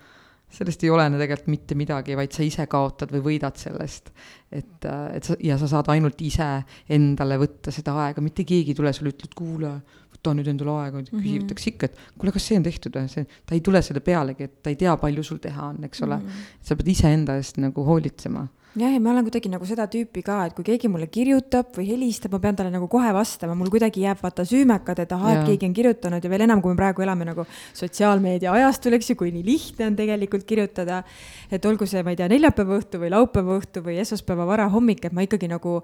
sellest 0.48 0.82
ei 0.84 0.90
olene 0.90 1.18
tegelikult 1.20 1.50
mitte 1.52 1.76
midagi, 1.78 2.16
vaid 2.16 2.32
sa 2.34 2.44
ise 2.46 2.64
kaotad 2.70 3.12
või 3.12 3.24
võidad 3.26 3.58
sellest. 3.60 4.12
et, 4.50 4.84
et 4.88 5.24
sa, 5.24 5.36
ja 5.44 5.58
sa 5.60 5.68
saad 5.68 5.90
ainult 5.92 6.20
ise 6.24 6.46
endale 6.88 7.36
võtta 7.40 7.72
seda 7.74 7.94
aega, 8.06 8.24
mitte 8.24 8.46
keegi 8.48 8.72
ei 8.72 8.78
tule 8.78 8.92
sulle, 8.96 9.12
ütleb, 9.12 9.34
kuule, 9.36 9.72
võta 10.14 10.34
nüüd 10.34 10.48
endale 10.48 10.76
aega, 10.84 11.02
küsitakse 11.10 11.72
ikka, 11.74 11.90
et 11.90 11.98
kuule, 12.16 12.32
kas 12.32 12.48
see 12.48 12.60
on 12.60 12.64
tehtud 12.64 12.96
või, 12.96 13.10
see, 13.12 13.26
ta 13.44 13.56
ei 13.56 13.64
tule 13.64 13.82
selle 13.84 14.00
pealegi, 14.04 14.48
et 14.48 14.62
ta 14.64 14.72
ei 14.72 14.80
tea, 14.80 14.96
palju 15.00 15.26
sul 15.26 15.42
teha 15.42 15.72
on, 15.74 15.82
eks 15.84 16.06
ole 16.06 16.16
mm. 16.16 16.30
-hmm. 16.30 16.54
sa 16.70 16.78
pead 16.80 16.94
iseenda 16.94 17.36
eest 17.36 17.60
nagu 17.60 17.84
hoolitsema 17.84 18.46
jah, 18.76 18.92
ja 18.92 19.00
ma 19.00 19.12
olen 19.12 19.24
kuidagi 19.26 19.50
nagu 19.50 19.66
seda 19.68 19.86
tüüpi 19.90 20.22
ka, 20.26 20.38
et 20.48 20.54
kui 20.56 20.66
keegi 20.66 20.90
mulle 20.92 21.08
kirjutab 21.10 21.72
või 21.76 21.86
helistab, 21.88 22.34
ma 22.36 22.42
pean 22.42 22.58
talle 22.58 22.72
nagu 22.74 22.88
kohe 22.90 23.10
vastama, 23.16 23.56
mul 23.58 23.70
kuidagi 23.72 24.04
jääb 24.04 24.20
vaata 24.22 24.44
süümekad, 24.48 25.02
et 25.04 25.14
ahah, 25.16 25.38
et 25.38 25.48
keegi 25.48 25.70
on 25.70 25.74
kirjutanud 25.78 26.24
ja 26.24 26.30
veel 26.32 26.44
enam, 26.46 26.62
kui 26.64 26.74
me 26.74 26.80
praegu 26.80 27.04
elame 27.06 27.26
nagu 27.28 27.46
sotsiaalmeedia 27.78 28.52
ajastul, 28.52 28.98
eks 28.98 29.12
ju, 29.12 29.18
kui 29.22 29.32
nii 29.34 29.44
lihtne 29.46 29.88
on 29.88 29.98
tegelikult 29.98 30.46
kirjutada. 30.48 31.02
et 31.50 31.64
olgu 31.64 31.86
see, 31.88 32.02
ma 32.04 32.12
ei 32.12 32.20
tea, 32.20 32.28
neljapäeva 32.28 32.78
õhtu 32.78 33.00
või 33.00 33.12
laupäeva 33.14 33.58
õhtu 33.58 33.82
või 33.84 33.98
esmaspäeva 34.02 34.46
varahommik, 34.46 35.04
et 35.04 35.12
ma 35.16 35.24
ikkagi 35.24 35.48
nagu 35.48 35.78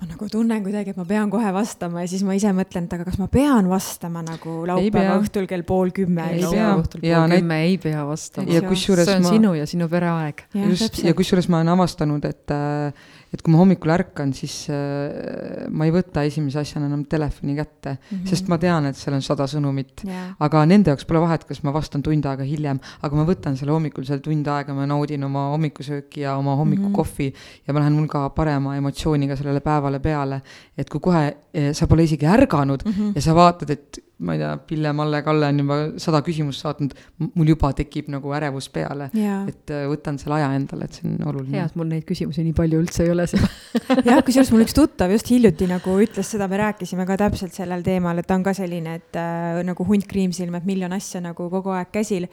ma 0.00 0.08
nagu 0.08 0.28
tunnen 0.32 0.62
kuidagi, 0.64 0.94
et 0.94 0.98
ma 1.00 1.04
pean 1.08 1.30
kohe 1.32 1.52
vastama 1.52 2.04
ja 2.04 2.08
siis 2.08 2.24
ma 2.24 2.36
ise 2.38 2.52
mõtlen, 2.56 2.86
et 2.88 2.96
aga 2.96 3.04
kas 3.04 3.18
ma 3.20 3.28
pean 3.32 3.68
vastama 3.68 4.22
nagu 4.24 4.56
laupäeva 4.70 5.18
õhtul 5.20 5.48
kell 5.50 5.64
pool 5.68 5.92
kümme. 5.96 6.30
ei 6.32 6.44
pea, 6.44 6.72
õhtul 6.80 7.04
pool 7.04 7.36
kümme 7.36 7.60
ei 7.66 7.78
pea 7.82 8.04
vastama. 8.08 8.48
ja 8.54 8.64
kusjuures 8.64 9.08
see 9.08 9.20
on 9.20 9.26
ma... 9.26 9.34
sinu 9.36 9.54
ja 9.58 9.68
sinu 9.68 9.90
pere 9.92 10.12
aeg. 10.12 10.44
just, 10.70 11.02
ja 11.04 11.16
kusjuures 11.16 11.50
ma 11.52 11.60
olen 11.60 11.74
avastanud, 11.76 12.24
et 12.30 12.56
äh, 12.56 13.08
et 13.30 13.42
kui 13.46 13.52
ma 13.54 13.60
hommikul 13.60 13.92
ärkan, 13.94 14.32
siis 14.34 14.54
äh, 14.74 15.68
ma 15.70 15.86
ei 15.86 15.92
võta 15.94 16.24
esimese 16.26 16.58
asjana 16.64 16.88
enam 16.88 17.04
telefoni 17.10 17.54
kätte 17.54 17.92
mm, 17.92 18.06
-hmm. 18.10 18.26
sest 18.26 18.48
ma 18.50 18.58
tean, 18.58 18.88
et 18.90 18.98
seal 18.98 19.14
on 19.14 19.22
sada 19.22 19.46
sõnumit 19.50 20.02
yeah.. 20.06 20.32
aga 20.42 20.64
nende 20.66 20.90
jaoks 20.90 21.06
pole 21.06 21.22
vahet, 21.22 21.44
kas 21.46 21.62
ma 21.62 21.72
vastan 21.72 22.02
tund 22.02 22.26
aega 22.26 22.46
hiljem, 22.46 22.80
aga 23.02 23.16
ma 23.16 23.26
võtan 23.28 23.56
selle 23.56 23.72
hommikul 23.72 24.06
seal 24.08 24.22
tund 24.24 24.50
aega, 24.50 24.74
ma 24.74 24.86
naudin 24.90 25.24
oma 25.24 25.46
hommikusööki 25.54 26.24
ja 26.24 26.36
oma 26.40 26.56
hommikukohvi 26.58 27.28
mm 27.28 27.36
-hmm. 27.36 27.62
ja 27.68 27.74
ma 27.74 27.84
lähen 27.84 28.00
hulga 28.00 28.30
parema 28.34 28.76
emotsiooniga 28.76 29.36
sellele 29.36 29.60
päevale 29.60 29.89
peale. 29.98 30.40
et 30.78 30.88
kui 30.88 31.00
kohe 31.00 31.24
eh, 31.54 31.72
sa 31.74 31.86
pole 31.86 32.04
isegi 32.04 32.26
ärganud 32.26 32.84
mm 32.84 32.92
-hmm. 32.92 33.12
ja 33.14 33.20
sa 33.20 33.34
vaatad, 33.34 33.70
et 33.70 33.98
ma 34.18 34.34
ei 34.34 34.38
tea, 34.38 34.56
Pille, 34.66 34.92
Malle, 34.92 35.22
Kalle 35.22 35.46
on 35.46 35.58
juba 35.58 35.76
sada 35.96 36.20
küsimust 36.22 36.60
saatnud, 36.60 36.92
mul 37.34 37.48
juba 37.48 37.72
tekib 37.72 38.08
nagu 38.08 38.32
ärevus 38.36 38.68
peale. 38.68 39.10
et 39.48 39.70
äh, 39.70 39.86
võtan 39.88 40.18
selle 40.18 40.36
aja 40.36 40.52
endale, 40.54 40.84
et 40.84 40.92
see 40.92 41.08
on 41.08 41.28
oluline. 41.32 41.56
hea, 41.56 41.64
et 41.64 41.76
mul 41.76 41.88
neid 41.88 42.04
küsimusi 42.08 42.44
nii 42.44 42.56
palju 42.56 42.80
üldse 42.84 43.04
ei 43.04 43.10
ole 43.10 43.26
seal 43.26 43.46
jah, 44.08 44.22
kusjuures 44.24 44.52
mul 44.52 44.66
üks 44.66 44.76
tuttav 44.76 45.10
just 45.10 45.30
hiljuti 45.30 45.66
nagu 45.66 45.96
ütles 46.04 46.30
seda, 46.36 46.48
me 46.48 46.60
rääkisime 46.60 47.06
ka 47.06 47.16
täpselt 47.16 47.56
sellel 47.56 47.82
teemal, 47.86 48.18
et 48.18 48.26
ta 48.26 48.34
on 48.34 48.44
ka 48.44 48.54
selline, 48.56 48.94
et 49.00 49.16
äh, 49.16 49.62
nagu 49.64 49.84
hunt 49.88 50.06
kriimsilm, 50.10 50.54
et 50.54 50.68
miljon 50.68 50.92
asja 50.92 51.24
nagu 51.24 51.48
kogu 51.50 51.72
aeg 51.76 51.88
käsil 51.92 52.28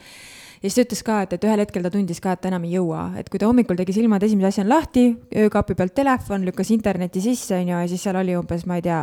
ja 0.67 0.73
siis 0.73 0.81
ta 0.81 0.83
ütles 0.83 1.03
ka, 1.07 1.17
et, 1.23 1.33
et 1.37 1.45
ühel 1.47 1.61
hetkel 1.63 1.85
ta 1.85 1.91
tundis 1.93 2.19
ka, 2.23 2.33
et 2.35 2.41
ta 2.43 2.49
enam 2.51 2.65
ei 2.67 2.75
jõua, 2.75 3.07
et 3.19 3.29
kui 3.31 3.39
ta 3.39 3.47
hommikul 3.47 3.77
tegi 3.79 3.95
silmad 3.95 4.23
esimese 4.27 4.49
asjana 4.49 4.73
lahti, 4.73 5.05
öökapi 5.45 5.77
pealt 5.79 5.95
telefon, 5.95 6.43
lükkas 6.47 6.73
interneti 6.75 7.23
sisse, 7.23 7.55
on 7.55 7.71
ju, 7.71 7.77
ja 7.85 7.87
siis 7.87 8.03
seal 8.03 8.19
oli 8.19 8.35
umbes, 8.35 8.65
ma 8.67 8.81
ei 8.81 8.83
tea 8.83 8.99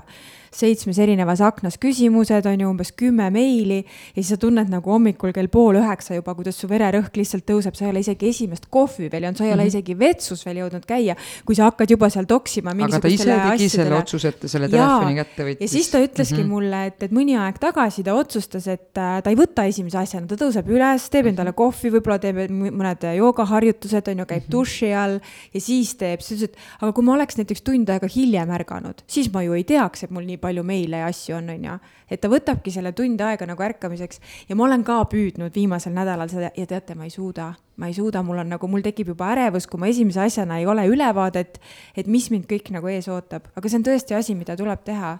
seitsmes 0.54 0.98
erinevas 1.02 1.42
aknas 1.44 1.78
küsimused, 1.82 2.46
on 2.46 2.60
ju, 2.60 2.70
umbes 2.70 2.92
kümme 2.96 3.26
meili 3.34 3.80
ja 3.82 4.20
siis 4.20 4.34
sa 4.34 4.38
tunned 4.40 4.70
nagu 4.72 4.92
hommikul 4.94 5.34
kell 5.34 5.50
pool 5.52 5.78
üheksa 5.80 6.18
juba, 6.18 6.34
kuidas 6.38 6.58
su 6.60 6.68
vererõhk 6.70 7.16
lihtsalt 7.18 7.46
tõuseb, 7.48 7.76
sa 7.76 7.86
ei 7.86 7.92
ole 7.92 8.04
isegi 8.04 8.30
esimest 8.30 8.68
kohvi 8.72 9.10
veel 9.12 9.26
joonud, 9.26 9.40
sa 9.40 9.48
ei 9.48 9.52
ole 9.52 9.64
mhm. 9.64 9.72
isegi 9.72 9.98
vetsus 9.98 10.44
veel 10.46 10.62
jõudnud 10.62 10.86
käia, 10.88 11.16
kui 11.46 11.58
sa 11.58 11.68
hakkad 11.70 11.94
juba 11.94 12.10
seal 12.12 12.28
toksima 12.30 12.74
aga 12.74 13.00
ta 13.00 13.10
ise 13.10 13.26
tegi 13.28 13.38
asjadele. 13.40 13.70
selle 13.74 13.98
otsuse, 13.98 14.32
et 14.32 14.40
ta 14.40 14.50
selle 14.50 14.70
telefoni 14.72 15.18
kätte 15.18 15.48
võttis. 15.48 15.64
ja 15.64 15.72
siis 15.74 15.90
ta 15.90 16.02
ütleski 16.04 16.38
mm 16.38 16.44
-hmm. 16.44 16.54
mulle, 16.54 16.82
et, 16.90 17.02
et 17.08 17.14
mõni 17.14 17.36
aeg 17.40 17.58
tagasi 17.62 18.04
ta 18.06 18.14
otsustas, 18.14 18.68
et 18.70 18.98
äh, 18.98 19.18
ta 19.22 19.30
ei 19.30 19.38
võta 19.38 19.66
esimese 19.68 19.98
asjana, 19.98 20.28
ta 20.30 20.38
tõuseb 20.40 20.70
üles, 20.70 21.08
teeb 21.10 21.30
endale 21.32 21.50
mhm. 21.50 21.58
kohvi, 21.58 21.92
võib-olla 21.96 22.18
teeb 22.22 22.42
mõned 22.50 23.08
joogaharjutused, 23.18 24.10
on 24.12 24.24
ju, 24.24 24.26
käib 24.26 24.42
mm 24.42 24.46
-hmm. 24.46 24.52
duši 24.52 24.92
all 24.94 25.20
ja 25.54 25.60
siis 25.60 25.94
teeb, 26.00 26.20
siis 26.20 26.42
ütles, 26.42 26.54
et 26.54 26.82
aga 26.82 26.92
kui 26.92 27.04
ma 27.04 27.14
oleks 27.14 27.38
näiteks 27.40 27.62
tund 27.62 27.88
aega 27.88 28.08
hiljem 28.10 28.50
ärganud, 28.50 29.02
siis 29.06 29.32
ma 29.32 29.42
ju 29.42 29.52
ei 29.52 29.64
teaks, 29.64 30.04
et 30.04 30.10
mul 30.10 30.24
nii 30.24 30.38
palju 30.44 30.64
meile 30.66 31.00
ja 31.02 31.08
asju 31.10 31.38
on, 31.38 31.50
on 31.54 31.66
ju. 31.68 31.74
et 32.12 32.20
ta 32.20 32.30
võtabki 32.30 32.72
selle 32.74 32.92
tund 32.96 33.20
aega 33.24 33.48
nagu 33.48 33.64
ärkamiseks 33.64 34.20
ja 34.48 34.56
ma 34.58 34.66
olen 34.68 34.84
ka 34.86 35.00
püüdnud 35.10 35.54
viimasel 35.54 35.94
nädalal 35.96 36.30
seda 36.32 36.52
ja 36.56 36.66
teate, 36.70 36.96
ma 36.98 37.08
ei 37.08 37.14
suuda, 37.14 37.52
ma 37.80 37.90
ei 37.90 37.96
suuda, 37.96 38.22
mul 38.26 38.42
on 38.44 38.52
nagu, 38.54 38.68
mul 38.70 38.84
tekib 38.84 39.14
juba 39.14 39.32
ärevus, 39.34 39.68
kui 39.70 39.80
ma 39.80 39.90
esimese 39.90 40.22
asjana 40.24 40.60
ei 40.60 40.68
ole 40.70 40.86
ülevaadet, 40.90 41.60
et 41.96 42.10
mis 42.10 42.28
mind 42.32 42.48
kõik 42.50 42.70
nagu 42.76 42.90
ees 42.92 43.08
ootab, 43.12 43.48
aga 43.56 43.70
see 43.70 43.80
on 43.80 43.88
tõesti 43.88 44.18
asi, 44.18 44.36
mida 44.38 44.56
tuleb 44.60 44.84
teha. 44.84 45.16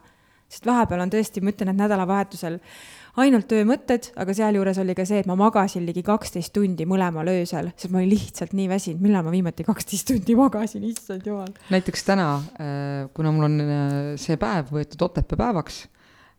sest 0.48 0.66
vahepeal 0.68 1.00
on 1.00 1.10
tõesti, 1.10 1.40
ma 1.42 1.50
ütlen, 1.50 1.72
et 1.72 1.78
nädalavahetusel 1.80 2.60
ainult 3.22 3.46
töömõtted, 3.50 4.10
aga 4.20 4.34
sealjuures 4.34 4.78
oli 4.82 4.94
ka 4.96 5.06
see, 5.06 5.20
et 5.22 5.28
ma 5.30 5.36
magasin 5.38 5.84
ligi 5.86 6.02
kaksteist 6.06 6.54
tundi 6.56 6.86
mõlemal 6.88 7.28
öösel, 7.30 7.70
sest 7.76 7.92
ma 7.94 8.00
olin 8.00 8.10
lihtsalt 8.10 8.54
nii 8.58 8.68
väsinud, 8.70 9.02
millal 9.04 9.26
ma 9.26 9.32
viimati 9.34 9.66
kaksteist 9.66 10.08
tundi 10.10 10.36
magasin, 10.38 10.86
issand 10.88 11.26
jumal. 11.28 11.52
näiteks 11.74 12.06
täna, 12.06 12.28
äh, 12.58 12.94
kuna 13.14 13.34
mul 13.34 13.48
on 13.48 13.58
äh, 13.64 13.98
see 14.20 14.38
päev 14.40 14.72
võetud 14.74 15.04
Otepää 15.06 15.38
päevaks, 15.38 15.84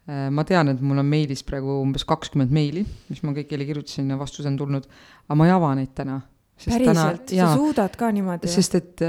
äh, 0.09 0.25
ma 0.35 0.43
tean, 0.47 0.73
et 0.73 0.81
mul 0.83 0.99
on 0.99 1.07
meilis 1.07 1.45
praegu 1.47 1.79
umbes 1.81 2.07
kakskümmend 2.07 2.51
meili, 2.55 2.83
mis 3.11 3.23
ma 3.23 3.35
kõigile 3.37 3.67
kirjutasin 3.67 4.11
ja 4.11 4.19
vastus 4.19 4.47
on 4.49 4.57
tulnud, 4.59 4.89
aga 5.29 5.37
ma 5.39 5.47
ei 5.47 5.55
ava 5.55 5.75
neid 5.79 5.93
täna. 5.95 6.19
päriselt, 6.65 7.31
sa 7.31 7.53
suudad 7.55 7.95
ka 7.99 8.11
niimoodi? 8.15 8.51
sest 8.51 8.75
et 8.79 9.05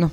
noh, 0.00 0.12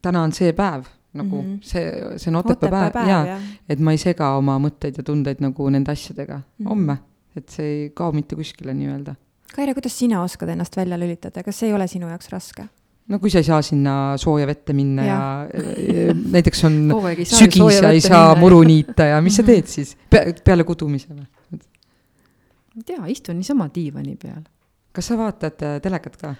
täna 0.00 0.24
on 0.24 0.32
see 0.36 0.56
päev 0.56 0.88
nagu 1.12 1.42
mm 1.42 1.54
-hmm. 1.54 1.62
see, 1.62 2.18
see 2.18 2.30
on 2.30 2.36
Otepää 2.36 2.70
päev, 2.70 2.92
päev 2.92 3.08
ja, 3.08 3.38
et 3.68 3.80
ma 3.80 3.92
ei 3.92 3.98
sega 3.98 4.34
oma 4.36 4.58
mõtteid 4.62 5.00
ja 5.00 5.02
tundeid 5.02 5.40
nagu 5.42 5.70
nende 5.70 5.92
asjadega 5.92 6.36
mm 6.36 6.42
-hmm. 6.42 6.68
homme, 6.68 6.98
et 7.36 7.48
see 7.48 7.66
ei 7.66 7.90
kao 7.90 8.12
mitte 8.12 8.36
kuskile 8.36 8.74
nii-öelda. 8.74 9.14
Kaire, 9.54 9.74
kuidas 9.74 9.98
sina 9.98 10.22
oskad 10.22 10.48
ennast 10.48 10.76
välja 10.76 10.98
lülitada, 10.98 11.42
kas 11.42 11.58
see 11.58 11.68
ei 11.68 11.74
ole 11.74 11.86
sinu 11.86 12.08
jaoks 12.08 12.28
raske? 12.30 12.68
no 13.10 13.18
kui 13.18 13.30
sa 13.30 13.38
ei 13.38 13.44
saa 13.44 13.62
sinna 13.62 13.94
sooja 14.16 14.46
vette 14.46 14.72
minna 14.76 15.04
ja, 15.04 15.18
ja 15.50 16.14
näiteks 16.14 16.64
on 16.64 16.78
sügis 17.26 17.80
ja 17.82 17.90
ei 17.90 18.00
saa 18.00 18.28
minna. 18.28 18.40
muru 18.40 18.62
niita 18.62 19.04
ja 19.04 19.20
mis 19.20 19.36
sa 19.36 19.42
teed 19.42 19.66
siis 19.66 19.96
Pe, 20.10 20.34
peale 20.44 20.64
kudumise 20.64 21.08
või? 21.10 21.26
ei 22.76 22.84
tea, 22.86 23.02
istun 23.10 23.40
niisama 23.40 23.68
diivani 23.74 24.16
peal. 24.16 24.44
kas 24.92 25.10
sa 25.10 25.18
vaatad 25.18 25.66
äh, 25.66 25.80
telekat 25.82 26.20
ka? 26.20 26.34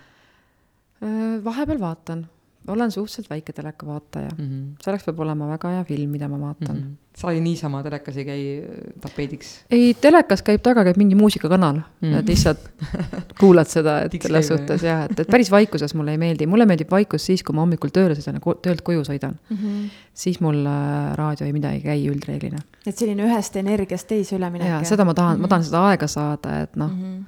Äh, 1.02 1.40
vahepeal 1.44 1.80
vaatan 1.80 2.28
olen 2.68 2.90
suhteliselt 2.90 3.30
väike 3.30 3.52
telekavaataja 3.52 4.28
mm. 4.38 4.44
-hmm. 4.44 4.64
selleks 4.84 5.04
peab 5.04 5.20
olema 5.20 5.48
väga 5.48 5.70
hea 5.74 5.84
film, 5.84 6.10
mida 6.10 6.28
ma 6.28 6.40
vaatan 6.40 6.76
mm. 6.76 6.82
-hmm. 6.82 7.20
sa 7.20 7.30
ei 7.30 7.40
niisama 7.40 7.82
telekas 7.82 8.16
ei 8.16 8.24
käi 8.24 8.42
äh, 8.58 9.00
tapeediks? 9.00 9.64
ei, 9.70 9.94
telekas 10.00 10.42
käib 10.42 10.62
taga, 10.62 10.84
käib 10.84 10.96
mingi 10.96 11.14
muusikakanal 11.14 11.76
mm, 11.76 11.82
-hmm. 12.02 12.18
et 12.18 12.28
lihtsalt 12.28 12.70
kuulad 13.40 13.66
seda, 13.66 14.02
et 14.02 14.22
selles 14.22 14.48
suhtes 14.48 14.82
jah, 14.82 15.04
et, 15.04 15.20
et 15.20 15.28
päris 15.30 15.50
vaikuses 15.50 15.94
mulle 15.94 16.10
ei 16.10 16.18
meeldi, 16.18 16.46
mulle 16.46 16.66
meeldib 16.66 16.90
vaikus 16.90 17.26
siis, 17.26 17.42
kui 17.42 17.54
ma 17.54 17.64
hommikul 17.64 17.90
tööle 17.90 18.14
sõidan 18.14 18.40
ja 18.40 18.54
töölt 18.62 18.82
koju 18.82 19.04
sõidan 19.08 19.34
mm. 19.50 19.56
-hmm. 19.56 19.90
siis 20.14 20.40
mul 20.40 20.66
äh, 20.66 21.16
raadio 21.16 21.46
ei 21.46 21.52
midagi 21.52 21.76
ei 21.76 21.82
käi 21.82 22.08
üldreeglina. 22.12 22.58
et 22.86 22.96
selline 22.96 23.24
ühest 23.24 23.56
energiast 23.56 24.08
teise 24.08 24.36
üleminek? 24.36 24.68
jaa, 24.68 24.84
seda 24.84 25.04
ma 25.04 25.14
tahan 25.14 25.36
mm, 25.36 25.38
-hmm. 25.38 25.42
ma 25.42 25.48
tahan 25.48 25.64
seda 25.64 25.86
aega 25.88 26.06
saada, 26.06 26.60
et 26.60 26.76
noh 26.76 26.90
mm, 26.90 27.24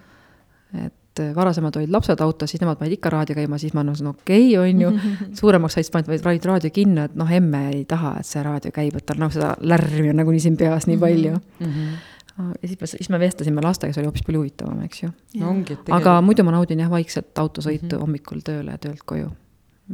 -hmm. 0.74 0.86
et 0.86 0.94
et 1.12 1.20
äh, 1.20 1.34
varasemalt 1.34 1.76
olid 1.76 1.90
lapsed 1.92 2.20
autos, 2.20 2.50
siis 2.50 2.60
nemad 2.62 2.78
panid 2.80 2.96
ikka 2.96 3.10
raadio 3.12 3.36
käima, 3.36 3.58
siis 3.60 3.74
ma 3.76 3.82
mõtlesin, 3.84 4.08
okei 4.08 4.46
okay,, 4.56 4.70
on 4.70 4.80
ju. 4.80 4.92
suuremaks 5.40 5.76
said, 5.76 5.90
panid 5.92 6.24
vaid 6.24 6.46
raadio 6.48 6.70
kinno, 6.72 7.04
et 7.08 7.16
noh, 7.18 7.32
emme 7.36 7.66
ei 7.72 7.84
taha, 7.88 8.14
et 8.20 8.28
see 8.28 8.42
raadio 8.44 8.72
käib, 8.72 8.96
et 8.96 9.06
tal 9.08 9.20
noh, 9.20 9.32
seda 9.32 9.52
lärmi 9.60 10.08
on 10.12 10.18
nagunii 10.22 10.40
siin 10.40 10.56
peas 10.56 10.88
nii 10.88 10.98
palju 11.00 11.34
mm. 11.34 11.66
-hmm. 11.66 12.46
ja 12.62 12.68
siis, 12.68 12.94
siis 12.96 13.10
me 13.12 13.20
vestlesime 13.20 13.64
lastega, 13.64 13.92
see 13.92 14.00
oli 14.00 14.08
hoopis 14.08 14.24
palju 14.26 14.40
huvitavam, 14.40 14.80
eks 14.86 15.02
ju. 15.02 15.10
no 15.40 15.56
aga 15.98 16.20
muidu 16.24 16.44
ma 16.44 16.54
naudin 16.56 16.80
jah 16.80 16.90
vaikset 16.90 17.38
autosõitu 17.38 17.84
mm 17.84 17.90
-hmm. 17.90 18.00
hommikul 18.00 18.40
tööle 18.44 18.70
ja 18.70 18.78
töölt 18.78 19.02
koju. 19.04 19.30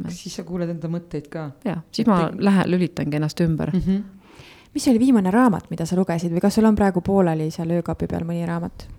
siis 0.07 0.35
sa 0.35 0.43
kuuled 0.43 0.69
enda 0.69 0.87
mõtteid 0.87 1.27
ka? 1.29 1.51
jah, 1.65 1.83
siis 1.91 2.07
et 2.07 2.13
ma 2.13 2.29
lähen, 2.37 2.71
lülitangi 2.71 3.15
ennast 3.15 3.41
ümber 3.41 3.73
mm. 3.73 3.79
-hmm. 3.79 4.03
mis 4.73 4.87
oli 4.87 4.99
viimane 4.99 5.31
raamat, 5.31 5.69
mida 5.69 5.85
sa 5.85 5.95
lugesid 5.95 6.31
või 6.31 6.39
kas 6.39 6.55
sul 6.55 6.65
on 6.65 6.75
praegu 6.75 7.01
pooleli 7.01 7.51
seal 7.51 7.71
öökapi 7.71 8.07
peal 8.07 8.23
mõni 8.23 8.47
raamat? 8.47 8.98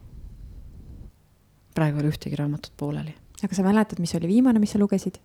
Praegu 1.81 1.97
ei 2.01 2.05
ole 2.05 2.13
ühtegi 2.13 2.37
raamatut 2.37 2.77
pooleli. 2.77 3.15
aga 3.41 3.57
sa 3.57 3.65
mäletad, 3.65 4.01
mis 4.03 4.13
oli 4.19 4.29
viimane, 4.29 4.61
mis 4.61 4.75
sa 4.75 4.79
lugesid 4.81 5.17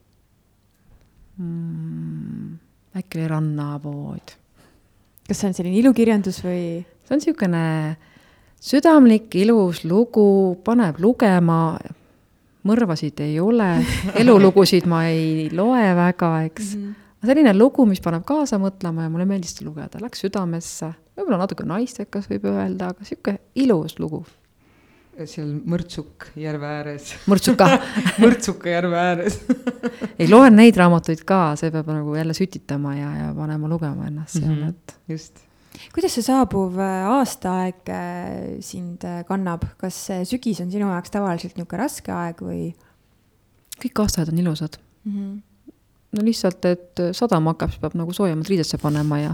mm,? 1.38 2.56
äkki 2.96 3.20
oli 3.20 3.28
Rannavood. 3.28 4.36
kas 5.28 5.42
see 5.42 5.52
on 5.52 5.58
selline 5.58 5.80
ilukirjandus 5.82 6.40
või? 6.46 6.84
see 7.04 7.16
on 7.16 7.22
niisugune 7.22 7.64
südamlik, 8.66 9.36
ilus 9.36 9.84
lugu, 9.86 10.56
paneb 10.66 10.98
lugema, 11.04 11.78
mõrvasid 12.66 13.20
ei 13.26 13.36
ole, 13.44 13.68
elulugusid 14.22 14.88
ma 14.90 15.04
ei 15.12 15.50
loe 15.54 15.92
väga, 16.00 16.32
eks 16.48 16.72
mm. 16.72 16.86
-hmm. 16.88 17.28
selline 17.34 17.54
lugu, 17.58 17.86
mis 17.90 18.02
paneb 18.02 18.24
kaasa 18.26 18.62
mõtlema 18.62 19.06
ja 19.06 19.12
mulle 19.12 19.28
meeldis 19.30 19.58
seda 19.58 19.68
lugeda, 19.68 20.02
läks 20.02 20.24
südamesse, 20.24 20.94
võib-olla 21.20 21.44
natuke 21.44 21.68
naistekas, 21.68 22.32
võib 22.32 22.48
öelda, 22.54 22.94
aga 22.94 23.04
niisugune 23.04 23.40
ilus 23.68 24.00
lugu 24.00 24.24
seal 25.24 25.52
Mõrtsuk 25.72 26.30
järve 26.40 26.68
ääres 26.68 27.14
Mõrtsuka 27.30 27.68
Mõrtsuka 28.24 28.72
järve 28.72 29.00
ääres 29.00 29.40
ei, 30.20 30.28
loen 30.30 30.58
neid 30.60 30.78
raamatuid 30.80 31.24
ka, 31.28 31.56
see 31.60 31.72
peab 31.74 31.90
nagu 31.94 32.16
jälle 32.18 32.36
sütitama 32.38 32.96
ja, 32.98 33.10
ja 33.22 33.32
panema 33.38 33.72
lugema 33.72 34.10
ennast 34.10 34.40
seal 34.40 34.52
mm, 34.52 34.62
-hmm. 34.62 34.76
et. 34.76 34.96
just. 35.16 35.44
kuidas 35.96 36.18
see 36.18 36.28
saabuv 36.28 36.80
äh, 36.80 37.08
aastaaeg 37.16 37.90
äh, 37.90 38.60
sind 38.60 39.08
äh, 39.08 39.24
kannab, 39.28 39.66
kas 39.82 40.08
sügis 40.28 40.62
on 40.64 40.72
sinu 40.72 40.92
jaoks 40.92 41.16
tavaliselt 41.16 41.56
niisugune 41.56 41.84
raske 41.84 42.16
aeg 42.16 42.44
või? 42.44 42.62
kõik 43.80 44.06
aastaajad 44.06 44.34
on 44.34 44.46
ilusad 44.46 44.80
mm. 45.04 45.12
-hmm 45.12 45.44
no 46.16 46.24
lihtsalt, 46.26 46.66
et 46.70 47.04
sadama 47.16 47.54
hakkab, 47.54 47.74
siis 47.74 47.84
peab 47.84 47.98
nagu 48.00 48.14
soojemad 48.16 48.48
riidesse 48.50 48.80
panema 48.82 49.20
ja 49.22 49.34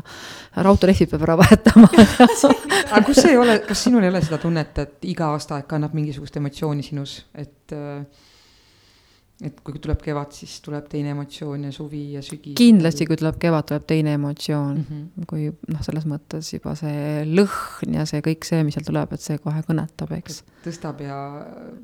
raudteelehvid 0.65 1.13
peab 1.13 1.27
ära 1.27 1.38
vahetama. 1.41 1.89
Aga 2.91 3.03
kus 3.07 3.23
ei 3.29 3.38
ole, 3.39 3.59
kas 3.67 3.86
sinul 3.88 4.03
ei 4.03 4.11
ole 4.11 4.23
seda 4.25 4.41
tunnet, 4.41 4.84
et 4.84 5.09
iga 5.11 5.32
aastaaeg 5.36 5.69
kannab 5.69 5.95
mingisugust 5.97 6.38
emotsiooni 6.41 6.86
sinus, 6.86 7.21
et 7.38 7.75
äh, 7.77 8.03
et 9.41 9.61
kui 9.65 9.79
tuleb 9.81 10.01
kevad, 10.03 10.33
siis 10.35 10.59
tuleb 10.61 10.85
teine 10.89 11.15
emotsioon 11.15 11.63
ja 11.65 11.71
suvi 11.73 12.01
ja 12.13 12.21
sügis. 12.25 12.53
kindlasti, 12.57 13.07
kui 13.09 13.17
tuleb 13.17 13.39
kevad, 13.41 13.65
tuleb 13.71 13.85
teine 13.89 14.13
emotsioon 14.17 14.75
mm, 14.77 14.85
-hmm. 14.89 15.27
kui 15.29 15.47
noh, 15.49 15.81
selles 15.85 16.05
mõttes 16.09 16.51
juba 16.53 16.75
see 16.77 17.23
lõhn 17.25 17.95
ja 17.97 18.05
see 18.09 18.21
kõik 18.25 18.45
see, 18.47 18.63
mis 18.67 18.77
seal 18.77 18.85
tuleb, 18.85 19.13
et 19.13 19.21
see 19.21 19.39
kohe 19.41 19.63
kõnetab, 19.67 20.13
eks. 20.19 20.43
tõstab 20.65 21.01
ja. 21.01 21.17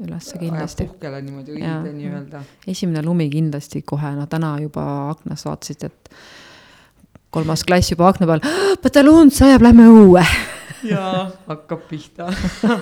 ülesse 0.06 0.38
kindlasti. 0.38 0.86
puhkele 0.92 1.22
niimoodi 1.22 1.58
õige 1.58 1.94
nii-öelda. 1.94 2.44
esimene 2.68 3.04
lumi 3.06 3.30
kindlasti 3.34 3.82
kohe, 3.82 4.14
no 4.16 4.28
täna 4.30 4.58
juba 4.62 5.10
aknast 5.16 5.50
vaatasid, 5.50 5.90
et 5.90 6.14
kolmas 7.30 7.64
klass 7.64 7.92
juba 7.92 8.08
akna 8.14 8.30
peal, 8.30 8.46
pataluun 8.82 9.32
sajab, 9.32 9.66
lähme 9.66 9.90
õue 9.90 10.26
jaa, 10.84 11.28
hakkab 11.48 11.86
pihta. 11.90 12.30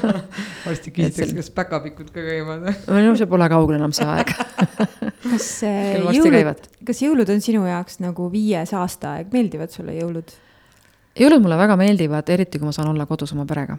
Varsti 0.65 0.91
küsitakse, 0.91 1.35
kas 1.37 1.51
päkapikud 1.55 2.11
ka 2.11 2.23
käivad. 2.23 2.69
No 2.87 3.15
see 3.15 3.29
pole 3.29 3.49
kaugel 3.51 3.79
enam 3.79 3.93
see 3.95 4.07
aeg. 4.09 4.33
Kas 5.25 5.47
jõulud, 5.65 6.67
kas 6.85 6.99
jõulud 7.01 7.29
on 7.33 7.39
sinu 7.41 7.63
jaoks 7.65 7.97
nagu 8.03 8.27
viies 8.29 8.71
aastaaeg, 8.77 9.31
meeldivad 9.33 9.73
sulle 9.73 9.95
jõulud? 9.97 10.29
jõulud 11.19 11.43
mulle 11.43 11.57
väga 11.59 11.77
meeldivad, 11.79 12.29
eriti 12.29 12.59
kui 12.59 12.69
ma 12.69 12.73
saan 12.75 12.91
olla 12.91 13.07
kodus 13.09 13.33
oma 13.33 13.45
perega. 13.49 13.77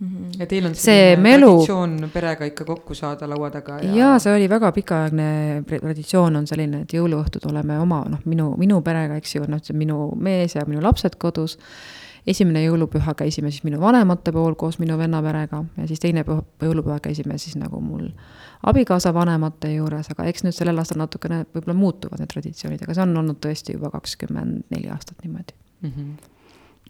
Mm 0.00 0.08
-hmm. 0.08 0.38
ja 0.38 0.46
teil 0.46 0.66
on 0.66 0.74
see 0.74 1.16
melu... 1.16 1.46
traditsioon 1.46 2.10
perega 2.12 2.44
ikka 2.44 2.64
kokku 2.64 2.94
saada 2.94 3.28
laua 3.30 3.50
taga 3.50 3.78
ja. 3.78 3.94
jaa, 3.94 4.18
see 4.18 4.34
oli 4.36 4.48
väga 4.48 4.72
pikaaegne 4.72 5.62
traditsioon 5.66 6.36
on 6.36 6.46
selline, 6.46 6.80
et 6.82 6.92
jõuluõhtud 6.92 7.46
oleme 7.50 7.78
oma, 7.78 8.04
noh, 8.10 8.18
minu, 8.24 8.54
minu 8.58 8.80
perega, 8.82 9.16
eks 9.16 9.34
ju, 9.34 9.44
noh, 9.48 9.60
minu 9.72 10.10
mees 10.16 10.54
ja 10.54 10.64
minu 10.66 10.82
lapsed 10.82 11.14
kodus 11.18 11.58
esimene 12.26 12.64
jõulupüha 12.64 13.14
käisime 13.18 13.50
siis 13.52 13.64
minu 13.66 13.80
vanemate 13.80 14.32
pool 14.32 14.56
koos 14.58 14.78
minu 14.80 14.96
venna 14.98 15.20
perega 15.22 15.64
ja 15.76 15.88
siis 15.88 16.00
teine 16.00 16.24
püha, 16.24 16.42
jõulupüha 16.62 16.98
käisime 17.04 17.38
siis 17.38 17.56
nagu 17.60 17.80
mul 17.84 18.08
abikaasa 18.64 19.12
vanemate 19.14 19.74
juures, 19.74 20.08
aga 20.14 20.28
eks 20.30 20.46
nüüd 20.46 20.56
sellel 20.56 20.80
aastal 20.80 21.02
natukene 21.02 21.42
võib-olla 21.44 21.76
muutuvad 21.78 22.22
need 22.22 22.32
traditsioonid, 22.32 22.84
aga 22.84 22.96
see 22.96 23.04
on 23.04 23.16
olnud 23.20 23.40
tõesti 23.44 23.76
juba 23.76 23.92
kakskümmend 23.92 24.64
neli 24.72 24.88
aastat 24.92 25.20
niimoodi 25.24 25.56
mm. 25.82 25.90
-hmm 25.90 26.30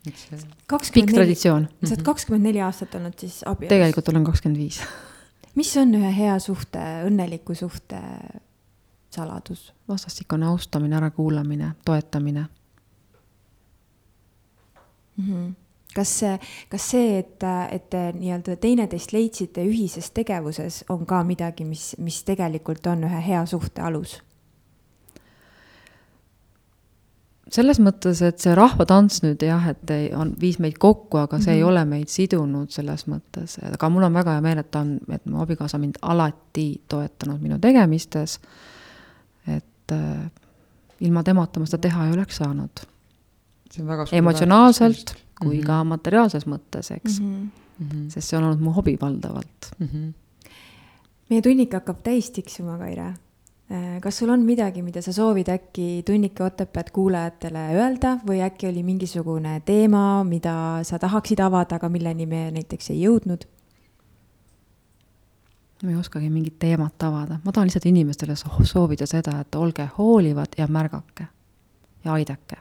pikk 0.05 1.14
traditsioon. 1.14 1.62
sa 1.64 1.87
oled 1.87 1.99
mhm. 1.99 2.05
kakskümmend 2.05 2.45
neli 2.45 2.61
aastat 2.61 2.95
olnud 2.95 3.14
siis 3.18 3.43
abielus? 3.47 3.70
tegelikult 3.72 4.09
olen 4.09 4.24
kakskümmend 4.24 4.61
viis. 4.61 4.80
mis 5.55 5.76
on 5.76 5.95
ühe 5.95 6.11
hea 6.16 6.39
suhte, 6.39 6.82
õnneliku 7.09 7.55
suhte 7.55 8.01
saladus? 9.11 9.72
vastastikune 9.89 10.47
austamine, 10.47 10.97
ärakuulamine, 10.97 11.72
toetamine 11.85 12.47
mm. 15.16 15.28
-hmm 15.28 15.52
kas 15.94 16.18
see, 16.18 16.38
kas 16.68 16.90
see, 16.90 17.18
et, 17.18 17.44
et 17.70 17.88
te 17.90 18.04
nii-öelda 18.16 18.56
teineteist 18.60 19.14
leidsite 19.14 19.64
ühises 19.66 20.10
tegevuses, 20.14 20.82
on 20.92 21.06
ka 21.06 21.22
midagi, 21.26 21.66
mis, 21.68 21.92
mis 22.02 22.22
tegelikult 22.26 22.86
on 22.90 23.06
ühe 23.08 23.26
hea 23.28 23.44
suhte 23.46 23.84
alus? 23.84 24.20
selles 27.54 27.78
mõttes, 27.78 28.18
et 28.24 28.40
see 28.42 28.54
rahvatants 28.56 29.20
nüüd 29.22 29.42
jah, 29.46 29.68
et 29.70 29.90
ei, 29.94 30.08
on, 30.16 30.32
viis 30.40 30.56
meid 30.58 30.78
kokku, 30.82 31.20
aga 31.20 31.38
see 31.38 31.42
mm 31.42 31.44
-hmm. 31.44 31.54
ei 31.54 31.60
mhm. 31.60 31.68
ole 31.68 31.84
meid 31.84 32.08
sidunud 32.08 32.70
selles 32.70 33.04
mõttes, 33.06 33.58
aga 33.68 33.88
mul 33.88 34.02
on 34.02 34.14
väga 34.14 34.32
hea 34.32 34.40
meel, 34.40 34.58
et 34.58 34.70
ta 34.70 34.80
on, 34.80 34.96
et 35.12 35.26
mu 35.26 35.42
abikaasa 35.42 35.78
mind 35.78 36.00
alati 36.02 36.82
toetanud 36.88 37.40
minu 37.40 37.58
tegemistes. 37.58 38.40
et 39.46 39.92
äh, 39.92 40.30
ilma 41.00 41.22
temata 41.22 41.60
ma 41.60 41.66
seda 41.66 41.78
teha 41.78 42.06
ei 42.06 42.12
oleks 42.12 42.36
saanud 42.36 42.86
emotsionaalselt 44.12 45.14
kui 45.41 45.57
mm 45.57 45.61
-hmm. 45.61 45.66
ka 45.66 45.85
materiaalses 45.85 46.47
mõttes, 46.47 46.91
eks 46.95 47.20
mm. 47.20 47.51
-hmm. 47.81 48.09
sest 48.09 48.29
see 48.29 48.39
on 48.39 48.45
olnud 48.45 48.61
mu 48.61 48.70
hobi 48.70 48.97
valdavalt 49.01 49.70
mm. 49.79 49.87
-hmm. 49.87 50.12
meie 51.31 51.43
tunnik 51.43 51.72
hakkab 51.72 52.03
täis 52.03 52.31
tiksuma, 52.31 52.79
Kaire. 52.79 53.14
Äh, 53.72 54.01
kas 54.01 54.18
sul 54.18 54.29
on 54.29 54.41
midagi, 54.41 54.83
mida 54.83 55.03
sa 55.03 55.12
soovid 55.12 55.49
äkki 55.49 56.03
tunnike 56.07 56.45
Otepääd 56.45 56.91
kuulajatele 56.93 57.59
öelda 57.75 58.18
või 58.27 58.43
äkki 58.45 58.66
oli 58.68 58.83
mingisugune 58.83 59.61
teema, 59.61 60.25
mida 60.25 60.81
sa 60.83 60.99
tahaksid 60.99 61.41
avada, 61.41 61.77
aga 61.77 61.89
milleni 61.89 62.27
me 62.27 62.51
näiteks 62.51 62.91
ei 62.91 63.03
jõudnud? 63.03 63.47
ma 65.83 65.91
ei 65.91 65.97
oskagi 65.97 66.31
mingit 66.31 66.59
teemat 66.59 67.03
avada, 67.03 67.41
ma 67.45 67.53
tahan 67.53 67.66
lihtsalt 67.66 67.87
inimestele 67.87 68.35
soovida 68.62 69.07
seda, 69.07 69.41
et 69.41 69.55
olge 69.55 69.89
hoolivad 69.99 70.49
ja 70.59 70.66
märgake 70.66 71.27
ja 72.05 72.12
aidake 72.12 72.57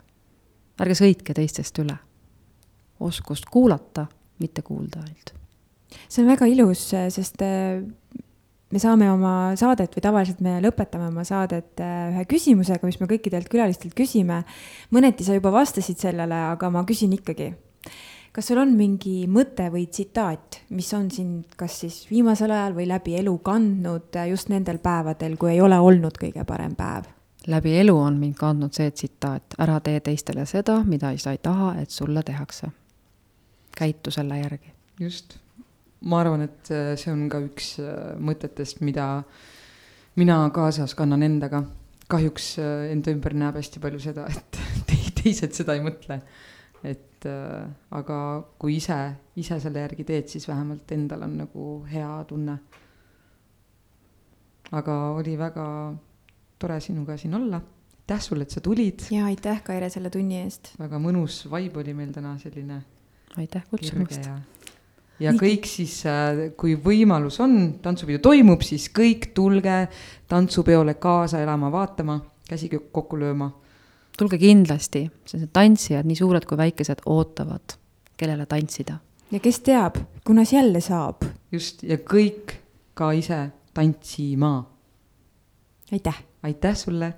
ärge 0.82 0.98
sõitke 0.98 1.36
teistest 1.38 1.78
üle. 1.84 1.98
oskust 3.04 3.46
kuulata, 3.52 4.06
mitte 4.40 4.62
kuulda 4.62 5.02
ainult. 5.04 5.34
see 6.10 6.24
on 6.24 6.30
väga 6.30 6.46
ilus, 6.50 6.88
sest 7.14 7.42
äh, 7.42 7.84
me 8.74 8.82
saame 8.82 9.10
oma 9.12 9.34
saadet 9.60 9.94
või 9.94 10.04
tavaliselt 10.06 10.40
me 10.42 10.56
lõpetame 10.64 11.10
oma 11.12 11.26
saadet 11.28 11.82
äh, 11.84 12.10
ühe 12.14 12.26
küsimusega, 12.30 12.88
mis 12.88 13.00
me 13.02 13.10
kõikidelt 13.12 13.50
külalistelt 13.52 13.94
küsime. 13.98 14.44
mõneti 14.92 15.26
sa 15.26 15.38
juba 15.38 15.52
vastasid 15.54 16.02
sellele, 16.02 16.40
aga 16.56 16.70
ma 16.74 16.84
küsin 16.88 17.14
ikkagi. 17.14 17.54
kas 18.34 18.50
sul 18.50 18.58
on 18.58 18.74
mingi 18.78 19.28
mõte 19.30 19.70
või 19.70 19.86
tsitaat, 19.88 20.64
mis 20.74 20.90
on 20.98 21.12
sind 21.12 21.54
kas 21.58 21.82
siis 21.84 22.04
viimasel 22.10 22.52
ajal 22.52 22.74
või 22.74 22.88
läbi 22.90 23.18
elu 23.20 23.38
kandnud 23.46 24.16
äh, 24.18 24.32
just 24.34 24.50
nendel 24.50 24.82
päevadel, 24.82 25.38
kui 25.38 25.54
ei 25.54 25.62
ole 25.62 25.80
olnud 25.80 26.18
kõige 26.18 26.46
parem 26.46 26.74
päev? 26.76 27.12
Läbi 27.48 27.76
elu 27.80 27.96
on 27.98 28.18
mind 28.20 28.38
kandnud 28.40 28.74
see 28.76 28.92
tsitaat, 28.92 29.58
ära 29.62 29.80
tee 29.84 30.00
teistele 30.04 30.46
seda, 30.50 30.80
mida 30.88 31.12
sa 31.20 31.34
ei 31.36 31.42
taha, 31.44 31.74
et 31.82 31.90
sulle 31.90 32.24
tehakse. 32.24 32.68
käitu 33.78 34.12
selle 34.12 34.38
järgi. 34.38 34.74
just, 35.00 35.38
ma 36.02 36.20
arvan, 36.22 36.42
et 36.42 36.72
äh, 36.72 36.94
see 37.00 37.12
on 37.12 37.28
ka 37.30 37.42
üks 37.44 37.78
äh, 37.82 38.14
mõtetest, 38.20 38.82
mida 38.82 39.24
mina 40.16 40.50
kaasas 40.54 40.96
kannan 40.96 41.24
endaga. 41.24 41.64
kahjuks 42.08 42.60
äh, 42.60 42.92
enda 42.92 43.12
ümber 43.12 43.34
näeb 43.34 43.56
hästi 43.56 43.80
palju 43.80 44.00
seda, 44.00 44.28
et 44.30 44.60
teised 45.24 45.54
seda 45.54 45.76
ei 45.76 45.84
mõtle. 45.84 46.22
et 46.84 47.26
aga 47.96 48.16
kui 48.60 48.76
ise, 48.76 48.98
ise 49.40 49.56
selle 49.64 49.80
järgi 49.80 50.04
teed, 50.04 50.28
siis 50.28 50.44
vähemalt 50.48 50.92
endal 50.92 51.22
on 51.24 51.38
nagu 51.38 51.68
hea 51.88 52.24
tunne. 52.28 52.58
aga 54.72 54.98
oli 55.16 55.38
väga 55.40 55.68
tore 56.64 56.80
sinuga 56.80 57.18
siin 57.20 57.36
olla. 57.36 57.62
aitäh 58.04 58.22
sulle, 58.22 58.44
et 58.44 58.52
sa 58.52 58.62
tulid. 58.62 59.06
ja 59.12 59.26
aitäh, 59.26 59.62
Kaire, 59.64 59.90
selle 59.92 60.10
tunni 60.12 60.42
eest. 60.44 60.74
väga 60.80 61.00
mõnus 61.00 61.44
vibe 61.52 61.84
oli 61.84 61.96
meil 61.98 62.12
täna 62.16 62.38
selline. 62.40 62.82
aitäh 63.38 63.66
kutsumast. 63.70 64.28
ja, 64.28 64.38
ja 65.20 65.34
Nii. 65.34 65.42
kõik 65.42 65.68
siis, 65.68 65.98
äh, 66.08 66.46
kui 66.60 66.76
võimalus 66.80 67.40
on, 67.44 67.58
tantsupidu 67.84 68.24
toimub, 68.24 68.64
siis 68.64 68.88
kõik 68.96 69.32
tulge 69.36 69.88
tantsupeole 70.32 70.96
kaasa 71.04 71.44
elama, 71.44 71.72
vaatama, 71.72 72.20
käsi 72.48 72.72
kokku 72.72 73.20
lööma. 73.20 73.52
tulge 74.18 74.40
kindlasti, 74.40 75.08
sest 75.26 75.42
need 75.44 75.56
tantsijad, 75.56 76.08
nii 76.08 76.20
suured 76.20 76.48
kui 76.48 76.60
väikesed, 76.60 77.04
ootavad, 77.12 77.80
kellele 78.18 78.48
tantsida. 78.48 79.00
ja 79.32 79.40
kes 79.44 79.64
teab, 79.68 80.00
kunas 80.24 80.56
jälle 80.56 80.80
saab. 80.84 81.28
just, 81.52 81.84
ja 81.84 82.00
kõik 82.00 82.60
ka 82.94 83.12
ise 83.12 83.50
tantsima. 83.74 84.62
aitäh 85.92 86.24
aitäh 86.44 86.76
sulle. 86.76 87.14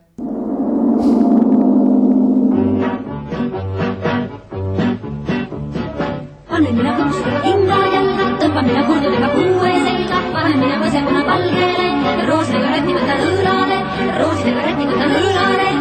panen 6.50 6.76
mina 6.76 6.92
kõmsu 6.98 7.32
hinda 7.46 7.78
jälle, 7.94 8.26
tõmban 8.42 8.68
mina 8.70 8.84
kurdudega 8.90 9.30
kuue 9.34 9.72
selga, 9.88 10.20
panen 10.34 10.60
mina 10.62 10.78
põsemuna 10.84 11.24
valgele, 11.30 11.88
roosidega 12.30 12.70
räti 12.76 12.94
võtan 12.98 13.24
õõlale, 13.30 13.80
roosidega 14.20 14.68
räti 14.68 14.88
võtan 14.92 15.16
õõlale. 15.22 15.72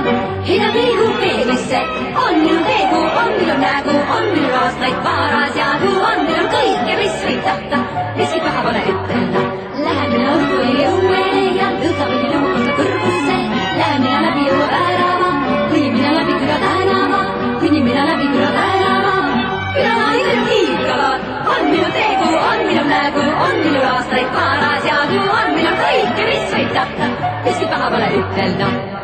heida 0.49 0.71
pilgu 0.79 1.11
peeglisse, 1.21 1.83
on 2.25 2.41
minu 2.47 2.65
tegu, 2.71 3.03
on 3.25 3.31
minu 3.43 3.59
nägu, 3.67 3.99
on 4.17 4.31
minu 4.33 4.55
aastaid 4.63 4.97
paras 5.05 5.61
jagu, 5.61 5.93
on 6.13 6.25
minu 6.31 6.49
kõike, 6.57 6.97
mis 7.03 7.21
võib 7.29 7.45
tahta, 7.51 7.85
miski 8.17 8.41
paha 8.49 8.67
pole 8.69 8.89
ütelda. 8.95 9.47
Lähen 9.85 10.11
mina 10.17 10.35
õhtul 10.39 10.83
jõuele 10.83 11.24
hiigavad, 23.05 23.41
on 23.41 23.57
minu 23.61 23.65
tegu, 23.65 23.65
on 23.65 23.65
minu 23.65 23.65
nägu, 23.65 23.65
on 23.65 23.65
minu 23.65 23.81
aastaid 23.83 24.29
paras 24.33 24.85
jagu 24.85 25.19
on 25.37 25.55
minul 25.55 25.77
kõike, 25.81 26.27
mis 26.31 26.53
võib 26.55 26.75
tappa, 26.75 27.09
miski 27.45 27.67
paha 27.67 27.91
pole 27.91 28.13
ütelda. 28.21 29.04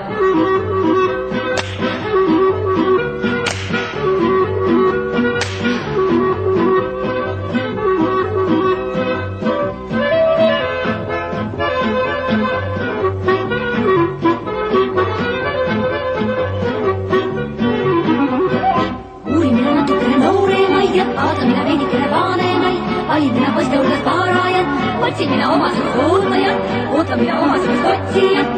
Vanemaid, 23.20 23.34
valimine 23.34 23.52
poiste 23.54 23.76
hulgas 23.76 24.02
paarajat, 24.04 24.66
otsimine 25.06 25.46
omasugust 25.46 25.96
ootajat, 26.04 26.58
ootamine 26.96 27.34
omasugust 27.34 27.84
otsijat. 27.84 28.48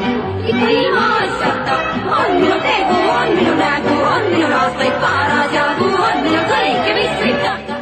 ikka 0.42 0.70
ilma 0.70 1.06
asjata, 1.22 1.76
on 2.18 2.40
minul 2.40 2.60
tegu, 2.62 2.96
on 3.10 3.36
minul 3.36 3.56
nägu, 3.58 3.94
on 4.14 4.24
minul 4.30 4.52
aastaid 4.52 4.98
paras 5.00 5.54
jagu, 5.54 5.86
on 5.86 6.22
minul 6.22 6.44
kõike, 6.50 6.94
mis 6.98 7.14
võib 7.22 7.40
tahta. 7.42 7.78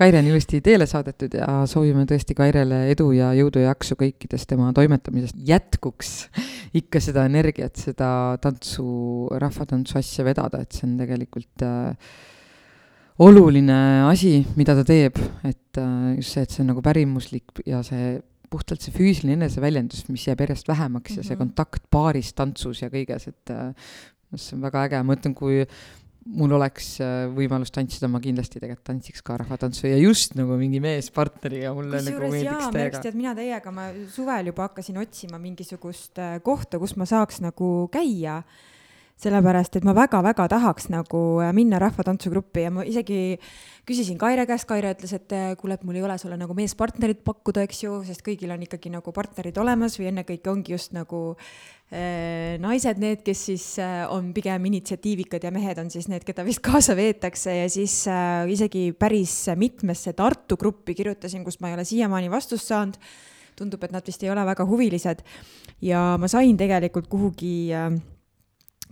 Kaire 0.00 0.22
on 0.22 0.30
ilusti 0.30 0.62
teele 0.64 0.86
saadetud 0.88 1.34
ja 1.36 1.46
soovime 1.68 2.06
tõesti 2.08 2.34
Kairele 2.34 2.86
edu 2.88 3.10
ja 3.12 3.34
jõudu 3.36 3.60
ja 3.60 3.74
jaksu 3.74 3.98
kõikides 4.00 4.46
tema 4.48 4.70
toimetamisest. 4.72 5.36
jätkuks 5.44 6.30
ikka 6.74 7.02
seda 7.04 7.26
energiat, 7.28 7.76
seda 7.76 8.38
tantsu, 8.40 9.28
rahvatantsu 9.30 9.98
asja 9.98 10.24
vedada, 10.24 10.62
et 10.62 10.72
see 10.72 10.88
on 10.88 10.96
tegelikult 11.02 11.66
äh, 11.66 12.16
oluline 13.20 13.76
asi, 14.08 14.40
mida 14.56 14.74
ta 14.78 14.84
teeb, 14.86 15.18
et 15.44 15.78
äh, 15.80 16.16
just 16.18 16.34
see, 16.34 16.44
et 16.46 16.52
see 16.54 16.64
on 16.64 16.70
nagu 16.72 16.82
pärimuslik 16.84 17.62
ja 17.68 17.82
see 17.86 18.18
puhtalt 18.50 18.82
see 18.82 18.94
füüsiline 18.94 19.36
eneseväljendus, 19.38 20.06
mis 20.10 20.26
jääb 20.26 20.40
järjest 20.42 20.68
vähemaks 20.70 21.12
mm 21.12 21.14
-hmm. 21.14 21.22
ja 21.22 21.28
see 21.28 21.38
kontakt 21.38 21.84
paaris 21.90 22.32
tantsus 22.34 22.82
ja 22.82 22.90
kõiges, 22.90 23.28
et 23.28 23.50
äh, 23.54 23.74
see 24.34 24.56
on 24.56 24.62
väga 24.64 24.86
äge, 24.88 25.02
ma 25.02 25.14
mõtlen, 25.14 25.34
kui 25.36 25.66
mul 26.40 26.52
oleks 26.56 26.88
äh, 27.04 27.28
võimalus 27.34 27.72
tantsida, 27.74 28.08
ma 28.08 28.20
kindlasti 28.20 28.58
tegelikult 28.60 28.86
tantsiks 28.88 29.22
ka 29.22 29.36
rahvatantsu 29.40 29.86
ja 29.86 30.00
just 30.00 30.34
nagu 30.38 30.56
mingi 30.56 30.80
meespartneriga 30.80 31.74
mulle 31.74 32.02
nagu 32.02 32.32
meeldiks 32.32 32.72
täiega. 32.72 33.04
tead, 33.04 33.14
mina 33.20 33.34
täiega, 33.34 33.70
ma 33.70 33.90
suvel 34.08 34.50
juba 34.52 34.68
hakkasin 34.68 34.98
otsima 34.98 35.38
mingisugust 35.38 36.20
kohta, 36.42 36.78
kus 36.78 36.96
ma 36.96 37.04
saaks 37.04 37.40
nagu 37.40 37.88
käia. 37.92 38.42
Sellepärast, 39.20 39.76
et 39.76 39.84
ma 39.84 39.94
väga-väga 39.96 40.46
tahaks 40.52 40.88
nagu 40.92 41.40
äh, 41.44 41.52
minna 41.56 41.80
rahvatantsugruppi 41.82 42.64
ja 42.66 42.70
ma 42.74 42.84
isegi 42.88 43.36
küsisin 43.88 44.18
Kaire 44.20 44.46
käest, 44.48 44.68
Kaire 44.70 44.92
ütles, 44.94 45.12
et 45.16 45.32
äh, 45.34 45.50
kuule, 45.60 45.76
et 45.76 45.84
mul 45.86 45.98
ei 45.98 46.04
ole 46.06 46.16
sulle 46.20 46.38
nagu 46.40 46.54
meespartnerit 46.56 47.22
pakkuda, 47.26 47.64
eks 47.66 47.84
ju, 47.84 47.98
sest 48.06 48.24
kõigil 48.26 48.52
on 48.54 48.62
ikkagi 48.64 48.92
nagu 48.92 49.12
partnerid 49.14 49.56
olemas 49.60 49.98
või 49.98 50.10
ennekõike 50.12 50.52
ongi 50.52 50.74
just 50.76 50.94
nagu 50.96 51.22
äh, 51.34 52.56
naised 52.62 53.00
need, 53.02 53.24
kes 53.26 53.42
siis 53.50 53.66
äh, 53.82 54.04
on 54.12 54.30
pigem 54.36 54.68
initsiatiivikad 54.70 55.44
ja 55.46 55.52
mehed 55.54 55.80
on 55.82 55.90
siis 55.92 56.08
need, 56.12 56.24
keda 56.28 56.44
vist 56.46 56.62
kaasa 56.64 56.96
veetakse. 56.98 57.56
Ja 57.62 57.66
siis 57.72 58.02
äh, 58.10 58.44
isegi 58.52 58.90
päris 58.96 59.34
mitmesse 59.58 60.14
Tartu 60.16 60.58
gruppi 60.60 60.94
kirjutasin, 60.98 61.44
kust 61.46 61.60
ma 61.60 61.72
ei 61.72 61.78
ole 61.78 61.88
siiamaani 61.88 62.30
vastust 62.32 62.70
saanud. 62.70 63.00
tundub, 63.60 63.82
et 63.84 63.92
nad 63.92 64.06
vist 64.06 64.22
ei 64.24 64.30
ole 64.32 64.40
väga 64.46 64.64
huvilised. 64.64 65.18
Ja 65.84 66.16
ma 66.16 66.28
sain 66.32 66.56
tegelikult 66.56 67.10
kuhugi 67.12 67.74
äh, 67.76 67.90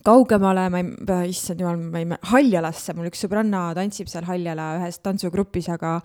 kaugemale, 0.06 0.68
ma 0.72 0.82
ei, 0.82 1.32
issand 1.32 1.62
jumal, 1.62 1.80
ma 1.80 2.02
ei, 2.02 2.20
Haljalasse, 2.32 2.94
mul 2.96 3.10
üks 3.10 3.24
sõbranna 3.24 3.68
tantsib 3.78 4.10
seal 4.10 4.28
Haljala 4.28 4.74
ühes 4.80 5.00
tantsugrupis, 5.04 5.70
aga 5.74 5.98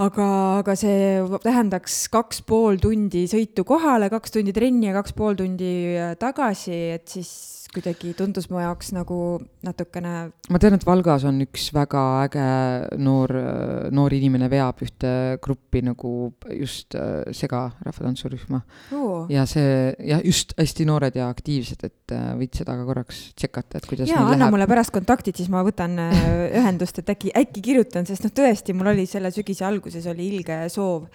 aga, 0.00 0.26
aga 0.62 0.76
see 0.78 1.20
tähendaks 1.44 2.06
kaks 2.12 2.42
pool 2.48 2.80
tundi 2.80 3.26
sõitu 3.30 3.66
kohale, 3.68 4.08
kaks 4.12 4.36
tundi 4.38 4.54
trenni 4.56 4.88
ja 4.88 4.96
kaks 4.96 5.16
pool 5.16 5.36
tundi 5.38 5.72
äh, 5.96 6.14
tagasi, 6.20 6.78
et 6.96 7.08
siis 7.12 7.61
kuidagi 7.72 8.12
tundus 8.16 8.48
mu 8.52 8.60
jaoks 8.60 8.92
nagu 8.94 9.18
natukene 9.64 10.12
ma 10.52 10.60
tean, 10.60 10.76
et 10.76 10.86
Valgas 10.86 11.24
on 11.28 11.40
üks 11.44 11.70
väga 11.74 12.02
äge 12.26 12.46
noor, 13.00 13.32
noor 13.94 14.16
inimene 14.16 14.48
veab 14.52 14.82
ühte 14.84 15.12
gruppi 15.44 15.82
nagu 15.84 16.12
just 16.52 16.96
äh, 16.98 17.22
sega 17.36 17.64
rahvatantsurühma 17.86 18.62
oo. 18.98 19.22
ja 19.32 19.46
see 19.48 19.92
ja 20.08 20.20
just 20.24 20.56
hästi 20.58 20.86
noored 20.88 21.16
ja 21.18 21.28
aktiivsed, 21.32 21.86
et 21.88 22.16
äh, 22.16 22.32
võid 22.38 22.58
seda 22.60 22.76
ka 22.78 22.86
korraks 22.88 23.22
tšekata, 23.38 23.80
et 23.80 23.88
kuidas 23.88 24.10
neil 24.10 24.20
anna 24.20 24.36
läheb. 24.36 24.56
mulle 24.56 24.68
pärast 24.70 24.94
kontaktid, 24.94 25.38
siis 25.40 25.52
ma 25.52 25.64
võtan 25.66 25.96
äh, 26.02 26.26
ühendust, 26.60 27.00
et 27.00 27.14
äkki, 27.14 27.32
äkki 27.42 27.64
kirjutan, 27.70 28.08
sest 28.08 28.26
noh, 28.26 28.34
tõesti, 28.36 28.76
mul 28.76 28.92
oli 28.92 29.08
selle 29.10 29.32
sügise 29.34 29.66
alguses 29.68 30.06
oli 30.12 30.28
ilge 30.36 30.64
soov 30.72 31.08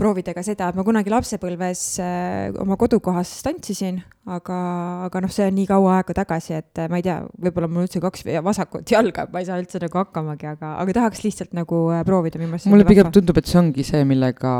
proovida 0.00 0.34
ka 0.36 0.44
seda, 0.46 0.70
et 0.70 0.78
ma 0.78 0.84
kunagi 0.86 1.12
lapsepõlves 1.12 1.82
äh, 2.02 2.50
oma 2.62 2.78
kodukohas 2.80 3.32
tantsisin, 3.46 4.00
aga, 4.30 4.60
aga 5.08 5.22
noh, 5.24 5.32
see 5.32 5.48
on 5.50 5.56
nii 5.58 5.68
kaua 5.70 5.98
aega 5.98 6.16
tagasi, 6.22 6.56
et 6.58 6.82
äh, 6.82 6.90
ma 6.92 7.00
ei 7.00 7.06
tea, 7.06 7.18
võib-olla 7.46 7.70
mul 7.70 7.86
üldse 7.86 8.02
kaks 8.02 8.24
vasakut 8.46 8.92
jalga, 8.92 9.26
ma 9.32 9.42
ei 9.42 9.48
saa 9.48 9.60
üldse 9.62 9.82
nagu 9.82 10.02
hakkamagi, 10.02 10.48
aga, 10.54 10.74
aga 10.82 10.96
tahaks 11.00 11.24
lihtsalt 11.26 11.56
nagu 11.56 11.82
äh, 11.94 12.04
proovida, 12.08 12.40
mulle 12.40 12.88
pigem 12.88 13.06
vahva. 13.06 13.16
tundub, 13.18 13.40
et 13.40 13.50
see 13.50 13.60
ongi 13.60 13.86
see, 13.86 14.06
millega 14.08 14.54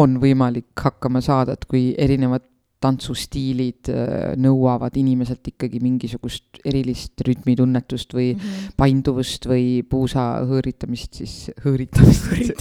on 0.00 0.18
võimalik 0.22 0.86
hakkama 0.88 1.22
saada, 1.24 1.54
et 1.54 1.68
kui 1.70 1.92
erinevad 2.00 2.46
tantsustiilid 2.84 3.90
äh, 3.92 4.34
nõuavad 4.40 4.96
inimeselt 5.00 5.52
ikkagi 5.54 5.80
mingisugust 5.82 6.60
erilist 6.64 7.24
rütmitunnetust 7.26 8.14
või 8.16 8.34
mm. 8.34 8.40
-hmm. 8.40 8.76
painduvust 8.80 9.48
või 9.50 9.66
puusa 9.88 10.44
hõõritamist, 10.48 11.20
siis 11.22 11.50
hõõritamist, 11.64 12.30
õige, 12.34 12.54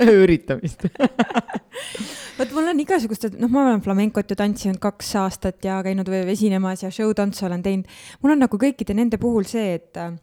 hõõritamist 0.00 0.88
vot 2.38 2.52
mul 2.54 2.70
on 2.72 2.80
igasugused, 2.82 3.36
noh, 3.40 3.50
ma 3.52 3.64
olen 3.64 3.82
flamencot 3.84 4.30
ju 4.30 4.38
tantsinud 4.38 4.78
kaks 4.82 5.14
aastat 5.22 5.64
ja 5.64 5.78
käinud 5.84 6.08
esinemas 6.24 6.84
ja 6.84 6.92
show-tantsu 6.92 7.46
olen 7.48 7.64
teinud. 7.64 7.96
mul 8.22 8.36
on 8.36 8.44
nagu 8.44 8.60
kõikide 8.60 8.96
nende 8.96 9.20
puhul 9.22 9.48
see, 9.48 9.74
et 9.78 10.00
äh, 10.00 10.14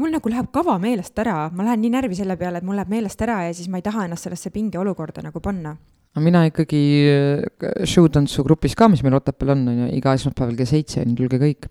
mul 0.00 0.14
nagu 0.14 0.30
läheb 0.30 0.50
kava 0.52 0.76
meelest 0.82 1.18
ära, 1.18 1.48
ma 1.52 1.66
lähen 1.68 1.84
nii 1.84 1.94
närvi 1.96 2.18
selle 2.18 2.36
peale, 2.40 2.60
et 2.60 2.66
mul 2.66 2.78
läheb 2.80 2.92
meelest 2.92 3.20
ära 3.26 3.44
ja 3.48 3.56
siis 3.56 3.70
ma 3.70 3.80
ei 3.80 3.86
taha 3.86 4.08
ennast 4.08 4.28
sellesse 4.28 4.52
pingeolukorda 4.54 5.24
nagu 5.24 5.42
panna. 5.44 5.76
No 6.14 6.24
mina 6.24 6.44
ikkagi 6.48 6.82
äh, 7.10 7.86
showtantsu 7.88 8.44
grupis 8.46 8.76
ka, 8.78 8.88
mis 8.90 9.02
meil 9.04 9.18
Otepääl 9.18 9.54
on, 9.56 9.64
on 9.70 9.80
ju, 9.84 9.88
iga 9.98 10.14
esmaspäeval 10.18 10.58
kell 10.58 10.70
seitse 10.70 11.02
on 11.02 11.16
tulge 11.18 11.40
kõik. 11.42 11.70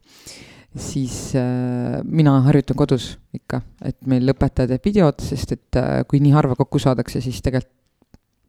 siis 0.74 1.36
äh, 1.38 2.02
mina 2.04 2.40
harjutan 2.48 2.78
kodus 2.78 3.14
ikka, 3.34 3.62
et 3.86 4.00
meil 4.10 4.30
õpetaja 4.34 4.72
teeb 4.74 4.90
videod, 4.90 5.22
sest 5.22 5.54
et 5.54 5.80
äh, 5.80 6.02
kui 6.10 6.22
nii 6.24 6.34
harva 6.34 6.58
kokku 6.58 6.82
saadakse, 6.82 7.22
siis 7.22 7.42
tegelikult 7.46 7.83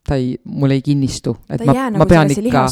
ta 0.05 0.19
ei, 0.21 0.35
mul 0.45 0.71
ei 0.75 0.83
kinnistu, 0.85 1.33
et 1.49 1.63
ta 1.63 1.65
ma 1.65 1.73
jää, 1.73 1.91
ma 1.91 1.99
nagu 1.99 2.09
pean 2.11 2.31
ikka, 2.31 2.65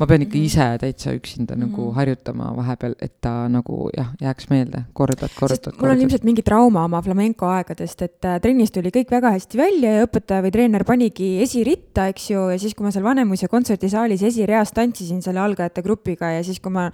ma 0.00 0.06
pean 0.06 0.22
ikka 0.24 0.34
Mhm. 0.34 0.44
ise 0.44 0.66
täitsa 0.82 1.12
üksinda 1.14 1.54
nagu 1.56 1.84
Mhm. 1.86 1.94
harjutama 1.94 2.48
vahepeal, 2.56 2.94
et 3.00 3.20
ta 3.20 3.48
nagu 3.48 3.88
jah, 3.96 4.08
jääks 4.20 4.48
meelde, 4.50 4.84
kordad, 4.92 5.30
kordad, 5.38 5.60
mul 5.66 5.74
on 5.74 5.78
kordad. 5.78 6.02
ilmselt 6.02 6.24
mingi 6.24 6.42
trauma 6.42 6.84
oma 6.84 7.00
flamenco 7.02 7.46
aegadest, 7.46 8.02
et 8.02 8.24
äh, 8.24 8.40
trennis 8.40 8.70
tuli 8.74 8.90
kõik 8.90 9.10
väga 9.10 9.30
hästi 9.30 9.58
välja 9.58 9.92
ja 10.00 10.06
õpetaja 10.06 10.42
või 10.42 10.50
treener 10.50 10.84
panigi 10.84 11.40
esiritta, 11.42 12.08
eks 12.08 12.30
ju, 12.30 12.48
ja 12.50 12.58
siis, 12.58 12.74
kui 12.74 12.84
ma 12.84 12.90
seal 12.90 13.04
Vanemuise 13.04 13.46
kontserdisaalis 13.48 14.22
esireas 14.22 14.72
tantsisin 14.72 15.22
selle 15.22 15.38
algajate 15.40 15.82
grupiga 15.82 16.32
ja 16.34 16.42
siis, 16.42 16.58
kui 16.58 16.72
ma 16.72 16.90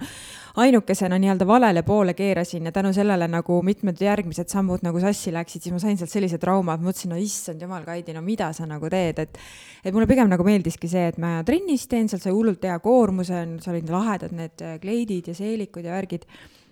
ainukesena 0.59 1.17
nii-öelda 1.19 1.47
valele 1.47 1.81
poole 1.83 2.13
keerasin 2.13 2.65
ja 2.65 2.71
tänu 2.71 2.93
sellele 2.93 3.27
nagu 3.27 3.61
mitmed 3.63 3.97
järgmised 4.01 4.49
sammud 4.49 4.83
nagu 4.83 4.99
sassi 4.99 5.31
läksid, 5.33 5.61
siis 5.61 5.73
ma 5.73 5.79
sain 5.79 5.97
sealt 5.97 6.11
sellise 6.11 6.37
trauma, 6.37 6.73
et 6.75 6.81
mõtlesin, 6.81 7.09
no 7.13 7.15
issand 7.15 7.61
jumal, 7.61 7.83
Kaidi, 7.85 8.13
no 8.13 8.21
mida 8.21 8.51
sa 8.53 8.65
nagu 8.65 8.89
teed, 8.89 9.19
et 9.19 9.37
et 9.83 9.93
mulle 9.95 10.07
pigem 10.09 10.29
nagu 10.31 10.45
meeldiski 10.45 10.89
see, 10.91 11.09
et 11.11 11.17
ma 11.21 11.39
trennis 11.47 11.87
teen, 11.87 12.07
seal 12.11 12.21
sai 12.23 12.35
hullult 12.35 12.63
hea 12.63 12.77
koormuse, 12.83 13.43
seal 13.63 13.75
olid 13.75 13.91
lahedad 13.93 14.33
need 14.35 14.63
äh, 14.65 14.79
kleidid 14.83 15.31
ja 15.31 15.37
seelikud 15.37 15.85
ja 15.85 15.97
värgid 15.97 16.25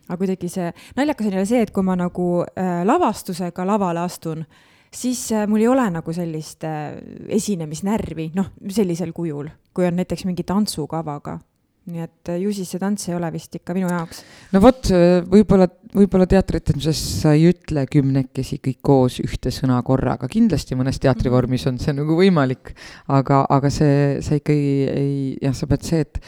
aga 0.07 0.17
kuidagi 0.21 0.49
see, 0.51 0.71
naljakas 0.95 1.27
on 1.27 1.35
jälle 1.35 1.49
see, 1.49 1.61
et 1.65 1.73
kui 1.75 1.85
ma 1.85 1.97
nagu 1.99 2.27
äh, 2.47 2.81
lavastusega 2.87 3.65
lavale 3.67 4.03
astun, 4.05 4.45
siis 4.93 5.25
äh, 5.35 5.47
mul 5.49 5.63
ei 5.63 5.69
ole 5.71 5.87
nagu 5.91 6.15
sellist 6.15 6.63
äh, 6.67 6.95
esinemisnärvi, 7.39 8.31
noh, 8.37 8.53
sellisel 8.71 9.13
kujul, 9.15 9.49
kui 9.75 9.87
on 9.87 9.99
näiteks 9.99 10.25
mingi 10.29 10.47
tantsukavaga. 10.47 11.37
Nii 11.87 12.03
et 12.03 12.31
äh, 12.33 12.39
ju 12.43 12.53
siis 12.55 12.71
see 12.73 12.81
tants 12.81 13.07
ei 13.09 13.15
ole 13.17 13.29
vist 13.33 13.55
ikka 13.59 13.75
minu 13.77 13.91
jaoks. 13.91 14.23
no 14.53 14.61
vot, 14.63 14.91
võib-olla, 15.31 15.69
võib-olla 15.95 16.27
teatrietenduses 16.29 17.03
sa 17.21 17.35
ei 17.37 17.47
ütle 17.51 17.85
kümnekesi 17.91 18.59
kõik 18.63 18.81
koos 18.85 19.21
ühte 19.23 19.53
sõna 19.53 19.79
korraga, 19.87 20.29
kindlasti 20.31 20.77
mõnes 20.79 20.99
teatrivormis 21.03 21.67
on 21.71 21.79
see 21.81 21.95
nagu 21.97 22.17
võimalik, 22.19 22.73
aga, 23.07 23.45
aga 23.57 23.71
see, 23.73 24.19
see 24.25 24.41
ikkagi 24.41 24.73
ei, 24.91 25.15
jah, 25.43 25.55
sa 25.57 25.69
pead 25.69 25.87
see, 25.87 26.03
et 26.07 26.21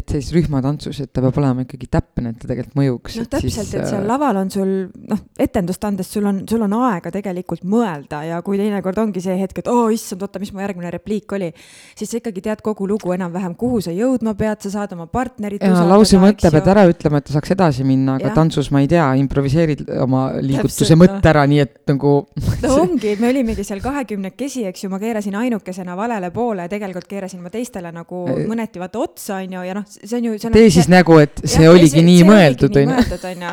et, 0.00 0.14
siis 0.16 0.30
rühmatantsus, 0.36 1.02
et 1.04 1.12
ta 1.12 1.22
peab 1.24 1.38
olema 1.40 1.64
ikkagi 1.64 1.88
täpne, 1.90 2.32
et 2.32 2.40
ta 2.40 2.50
tegelikult 2.50 2.78
mõjuks. 2.78 3.18
noh, 3.20 3.28
täpselt, 3.30 3.74
et 3.74 3.86
seal 3.88 4.02
äh, 4.02 4.06
laval 4.08 4.40
on 4.42 4.52
sul 4.52 4.72
noh, 5.10 5.22
etendust 5.40 5.84
andes 5.88 6.10
sul 6.12 6.26
on, 6.28 6.42
sul 6.48 6.64
on 6.64 6.76
aega 6.80 7.12
tegelikult 7.14 7.64
mõelda 7.68 8.22
ja 8.28 8.40
kui 8.46 8.60
teinekord 8.60 8.98
ongi 9.02 9.22
see 9.24 9.36
hetk, 9.40 9.62
et 9.62 9.70
oo 9.70 9.86
oh, 9.86 9.92
issand, 9.94 10.22
oota, 10.24 10.40
mis 10.42 10.52
mu 10.54 10.62
järgmine 10.62 10.92
repliik 10.94 11.34
oli, 11.36 11.50
siis 11.98 12.12
sa 12.12 12.20
ikkagi 12.20 12.44
tead 12.44 12.62
kogu 12.64 12.88
lugu 12.88 13.12
enam-vähem, 13.16 13.56
kuhu 13.58 13.80
sa 13.84 13.94
jõudma 13.94 14.34
pead, 14.38 14.62
sa 14.64 14.74
saad 14.78 14.94
oma 14.96 15.08
partnerit. 15.10 15.64
ja 15.64 15.84
lause 15.88 16.20
mõte 16.20 16.52
pead 16.52 16.70
ära 16.74 16.86
ütlema, 16.90 17.22
et 17.22 17.28
ta 17.28 17.36
saaks 17.36 17.54
edasi 17.54 17.86
minna, 17.88 18.18
aga 18.18 18.30
ja. 18.30 18.34
tantsus 18.36 18.70
ma 18.74 18.82
ei 18.84 18.90
tea, 18.90 19.06
improviseerid 19.22 19.84
oma 20.04 20.28
liigutuse 20.38 20.84
täpselt, 20.84 21.02
mõtte 21.02 21.22
no. 21.22 21.32
ära, 21.32 21.46
nii 21.50 21.62
et 21.64 21.76
nagu. 21.90 22.14
no 22.64 22.74
ongi, 22.82 23.14
me 23.20 23.32
olimegi 23.32 23.66
seal 23.66 23.82
kahekümnekesi, 23.84 24.66
eks 24.70 24.84
ju, 24.84 24.92
ma 24.92 25.00
keerasin 25.02 25.38
ainukesena 25.40 25.96
valele 25.98 26.30
poole 26.34 26.66
ja 26.66 26.72
tegelikult 26.72 27.08
keerasin 27.10 27.42
ma 27.44 27.52
teistele 27.52 27.92
nagu 27.94 28.24
mõneti 28.48 28.82
vaata 28.82 29.02
otsa, 29.02 29.40
on 29.42 29.58
ju, 29.58 29.64
ja 29.68 29.76
noh, 29.76 29.87
see 29.88 30.18
on 30.18 30.28
ju. 30.28 30.38
tee 30.52 30.70
siis 30.70 30.88
nägu, 30.92 31.18
et 31.22 31.42
see 31.44 31.66
ja, 31.66 31.72
oligi 31.72 31.96
see, 31.96 32.06
nii 32.06 32.22
see 32.22 32.28
mõeldud, 32.28 32.78
on 32.80 32.94
ju. 33.46 33.52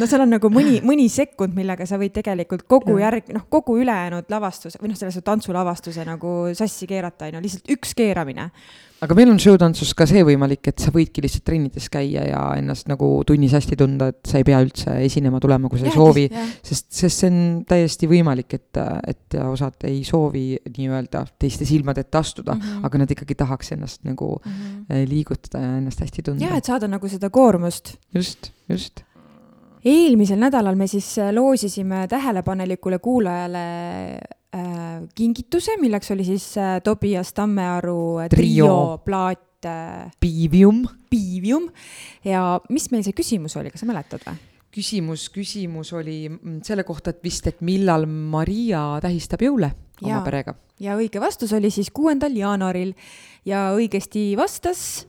no 0.00 0.08
seal 0.10 0.24
on 0.24 0.34
nagu 0.36 0.50
mõni, 0.52 0.80
mõni 0.86 1.06
sekund, 1.12 1.54
millega 1.56 1.86
sa 1.88 1.98
võid 2.00 2.14
tegelikult 2.16 2.66
kogu 2.70 2.98
järg, 3.00 3.30
noh, 3.34 3.46
kogu 3.52 3.78
ülejäänud 3.82 4.30
lavastuse 4.32 4.80
või 4.82 4.92
noh, 4.92 4.98
selles 4.98 5.20
tantsulavastuse 5.26 6.06
nagu 6.08 6.36
sassi 6.58 6.88
keerata, 6.90 7.30
on 7.30 7.38
ju, 7.38 7.46
lihtsalt 7.46 7.74
üks 7.76 7.94
keeramine 7.98 8.50
aga 9.04 9.16
meil 9.18 9.30
on 9.32 9.40
showtantsus 9.42 9.92
ka 9.96 10.06
see 10.08 10.22
võimalik, 10.26 10.70
et 10.70 10.82
sa 10.82 10.92
võidki 10.94 11.24
lihtsalt 11.24 11.44
trennides 11.48 11.88
käia 11.92 12.24
ja 12.30 12.42
ennast 12.56 12.88
nagu 12.90 13.08
tunnis 13.28 13.54
hästi 13.56 13.78
tunda, 13.80 14.10
et 14.12 14.20
sa 14.28 14.40
ei 14.40 14.46
pea 14.48 14.60
üldse 14.64 14.94
esinema 15.04 15.40
tulema, 15.42 15.70
kui 15.72 15.80
sa 15.80 15.88
ja, 15.88 15.92
ei 15.92 15.96
soovi. 15.96 16.26
sest, 16.66 16.88
sest 17.00 17.24
see 17.24 17.32
on 17.32 17.40
täiesti 17.68 18.08
võimalik, 18.10 18.56
et, 18.56 18.82
et 19.12 19.38
osad 19.44 19.88
ei 19.88 20.00
soovi 20.06 20.46
nii-öelda 20.66 21.26
teiste 21.40 21.68
silmade 21.68 22.06
ette 22.06 22.20
astuda 22.20 22.54
mm, 22.54 22.62
-hmm. 22.62 22.86
aga 22.88 23.02
nad 23.02 23.16
ikkagi 23.16 23.38
tahaks 23.38 23.72
ennast 23.76 24.04
nagu 24.04 24.36
mm 24.38 24.52
-hmm. 24.52 25.08
liigutada 25.10 25.64
ja 25.64 25.76
ennast 25.82 26.00
hästi 26.00 26.22
tunda. 26.22 26.44
jah, 26.44 26.56
et 26.56 26.64
saada 26.64 26.88
nagu 26.88 27.08
seda 27.08 27.30
koormust. 27.30 27.96
just, 28.14 28.52
just 28.68 29.04
eelmisel 29.86 30.40
nädalal 30.40 30.78
me 30.78 30.88
siis 30.90 31.12
loosisime 31.32 32.06
tähelepanelikule 32.10 32.98
kuulajale 32.98 33.66
äh, 34.54 35.06
kingituse, 35.14 35.76
milleks 35.80 36.10
oli 36.10 36.26
siis 36.26 36.50
äh, 36.58 36.80
Tobias 36.82 37.32
Tammearu 37.36 38.18
äh, 38.24 38.28
trio, 38.32 38.66
trio 38.66 38.98
plaat 39.04 39.66
äh,. 39.66 40.10
Piivium. 40.20 40.84
Piivium 41.10 41.70
ja 42.24 42.60
mis 42.70 42.90
meil 42.90 43.06
see 43.06 43.16
küsimus 43.16 43.56
oli, 43.58 43.70
kas 43.72 43.82
sa 43.84 43.88
mäletad 43.88 44.26
või? 44.26 44.36
küsimus, 44.76 45.30
küsimus 45.32 45.92
oli 45.96 46.26
mm, 46.28 46.60
selle 46.66 46.84
kohta, 46.84 47.14
et 47.14 47.22
vist, 47.24 47.46
et 47.48 47.62
millal 47.64 48.04
Maria 48.06 48.98
tähistab 49.02 49.44
jõule 49.46 49.70
oma 50.02 50.18
ja, 50.18 50.22
perega. 50.24 50.56
ja 50.82 50.96
õige 50.98 51.22
vastus 51.22 51.54
oli 51.56 51.70
siis 51.72 51.88
kuuendal 51.94 52.36
jaanuaril 52.36 52.92
ja 53.48 53.70
õigesti 53.76 54.34
vastas. 54.36 55.06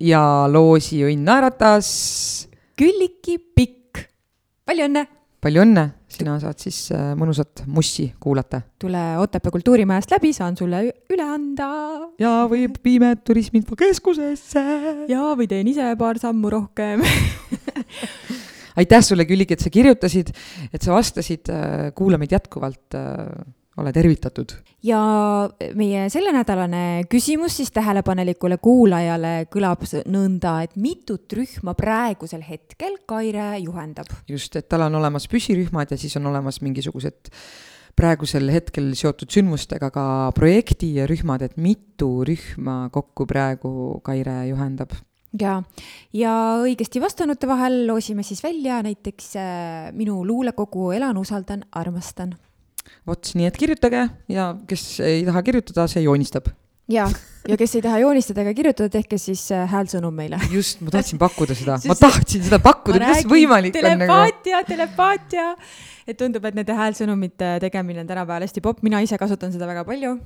ja 0.00 0.22
loosi 0.50 1.02
õnn 1.08 1.26
naeratas. 1.26 2.49
Külliki 2.80 3.34
Pikk, 3.36 3.98
palju 4.64 4.86
õnne! 4.88 5.02
palju 5.44 5.60
õnne! 5.66 5.82
sina 6.08 6.38
saad 6.40 6.62
siis 6.64 6.78
äh, 6.96 7.10
mõnusat 7.12 7.66
mussi 7.68 8.06
kuulata. 8.16 8.62
tule 8.80 9.02
Otepää 9.20 9.52
kultuurimajast 9.52 10.14
läbi, 10.14 10.30
saan 10.32 10.56
sulle 10.56 10.80
üle 11.12 11.26
anda. 11.26 11.68
ja 12.16 12.46
või 12.48 12.70
viime 12.80 13.10
turismiinfokeskusesse. 13.20 14.64
ja 15.12 15.26
või 15.36 15.50
teen 15.50 15.68
ise 15.68 15.90
paar 16.00 16.22
sammu 16.22 16.54
rohkem 16.56 17.04
aitäh 18.80 19.04
sulle, 19.04 19.28
Külliki, 19.28 19.60
et 19.60 19.66
sa 19.68 19.68
kirjutasid, 19.76 20.32
et 20.72 20.80
sa 20.80 20.96
vastasid, 20.96 21.52
äh, 21.52 21.90
kuula 21.92 22.16
meid 22.16 22.32
jätkuvalt 22.32 22.96
äh, 22.96 23.28
ole 23.78 23.92
tervitatud. 23.92 24.52
ja 24.82 25.00
meie 25.74 26.08
sellenädalane 26.10 27.04
küsimus 27.10 27.58
siis 27.60 27.70
tähelepanelikule 27.74 28.58
kuulajale 28.62 29.46
kõlab 29.52 29.84
nõnda, 30.10 30.60
et 30.64 30.76
mitut 30.76 31.32
rühma 31.36 31.74
praegusel 31.78 32.42
hetkel 32.46 32.98
Kaire 33.06 33.58
juhendab? 33.60 34.10
just, 34.28 34.56
et 34.56 34.68
tal 34.68 34.88
on 34.88 35.00
olemas 35.00 35.28
püsirühmad 35.30 35.90
ja 35.90 36.00
siis 36.00 36.16
on 36.16 36.26
olemas 36.32 36.60
mingisugused 36.64 37.30
praegusel 37.96 38.50
hetkel 38.50 38.92
seotud 38.96 39.30
sündmustega 39.30 39.90
ka 39.92 40.04
projekti 40.34 40.94
ja 40.96 41.06
rühmad, 41.10 41.42
et 41.42 41.56
mitu 41.60 42.24
rühma 42.26 42.88
kokku 42.90 43.26
praegu 43.30 44.00
Kaire 44.02 44.42
juhendab 44.50 44.96
ja, 45.38 45.60
ja 46.12 46.34
õigesti 46.64 47.02
vastanute 47.02 47.46
vahel 47.46 47.84
loosime 47.86 48.26
siis 48.26 48.42
välja 48.42 48.82
näiteks 48.82 49.34
äh, 49.38 49.90
minu 49.94 50.24
luulekogu 50.26 50.90
Elan, 50.96 51.20
usaldan, 51.20 51.68
armastan 51.70 52.34
vot, 53.08 53.32
nii 53.36 53.48
et 53.48 53.58
kirjutage 53.60 54.06
ja 54.32 54.50
kes 54.68 54.86
ei 55.04 55.22
taha 55.26 55.42
kirjutada, 55.46 55.86
see 55.90 56.02
joonistab. 56.04 56.50
ja, 56.90 57.06
ja 57.48 57.58
kes 57.60 57.76
ei 57.78 57.84
taha 57.84 58.02
joonistada 58.02 58.44
ega 58.44 58.54
kirjutada, 58.56 58.90
tehke 58.92 59.18
siis 59.20 59.46
äh, 59.54 59.64
häälsõnum 59.70 60.14
meile. 60.16 60.40
just, 60.52 60.82
ma 60.84 60.92
tahtsin 60.94 61.20
pakkuda 61.20 61.56
seda 61.58 61.78
ma 61.86 61.96
tahtsin 61.98 62.44
seda 62.48 62.60
pakkuda, 62.62 63.00
kuidas 63.00 63.24
võimalik 63.30 63.78
on 63.80 63.88
nagu. 63.88 64.04
telepaatia, 64.04 64.62
telepaatia. 64.68 65.48
et 66.06 66.20
tundub, 66.20 66.44
et 66.44 66.58
nende 66.58 66.76
häälsõnumite 66.76 67.56
tegemine 67.66 68.04
on 68.04 68.10
tänapäeval 68.12 68.48
hästi 68.48 68.64
popp, 68.64 68.84
mina 68.86 69.02
ise 69.04 69.18
kasutan 69.20 69.52
seda 69.54 69.70
väga 69.70 69.86
palju 69.88 70.16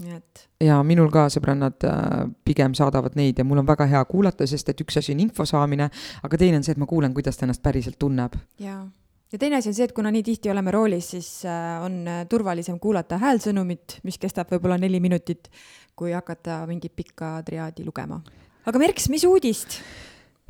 nii 0.00 0.14
et. 0.16 0.46
ja 0.64 0.78
minul 0.86 1.10
ka 1.12 1.26
sõbrannad 1.32 1.84
äh, 1.88 2.22
pigem 2.46 2.76
saadavad 2.78 3.18
neid 3.18 3.40
ja 3.40 3.44
mul 3.44 3.60
on 3.60 3.68
väga 3.68 3.88
hea 3.90 4.00
kuulata, 4.08 4.46
sest 4.48 4.72
et 4.72 4.80
üks 4.80 4.96
asi 5.00 5.12
on 5.16 5.20
info 5.26 5.44
saamine, 5.48 5.90
aga 6.22 6.40
teine 6.40 6.60
on 6.60 6.64
see, 6.64 6.76
et 6.76 6.80
ma 6.80 6.88
kuulen, 6.88 7.12
kuidas 7.16 7.36
ta 7.36 7.46
ennast 7.46 7.62
päriselt 7.64 7.98
tunneb. 8.00 8.38
jaa 8.62 8.84
ja 9.32 9.38
teine 9.38 9.58
asi 9.60 9.70
on 9.70 9.76
see, 9.76 9.86
et 9.86 9.94
kuna 9.96 10.10
nii 10.12 10.22
tihti 10.26 10.50
oleme 10.50 10.72
roolis, 10.74 11.12
siis 11.14 11.30
äh, 11.46 11.78
on 11.84 12.02
äh, 12.08 12.22
turvalisem 12.30 12.78
kuulata 12.82 13.20
häälsõnumit, 13.20 14.00
mis 14.06 14.18
kestab 14.18 14.50
võib-olla 14.50 14.78
neli 14.80 15.00
minutit, 15.02 15.50
kui 15.96 16.14
hakata 16.16 16.64
mingit 16.70 16.94
pikka 16.96 17.38
triaadi 17.46 17.86
lugema. 17.86 18.20
aga 18.66 18.82
Merks, 18.82 19.08
mis 19.12 19.24
uudist? 19.28 19.80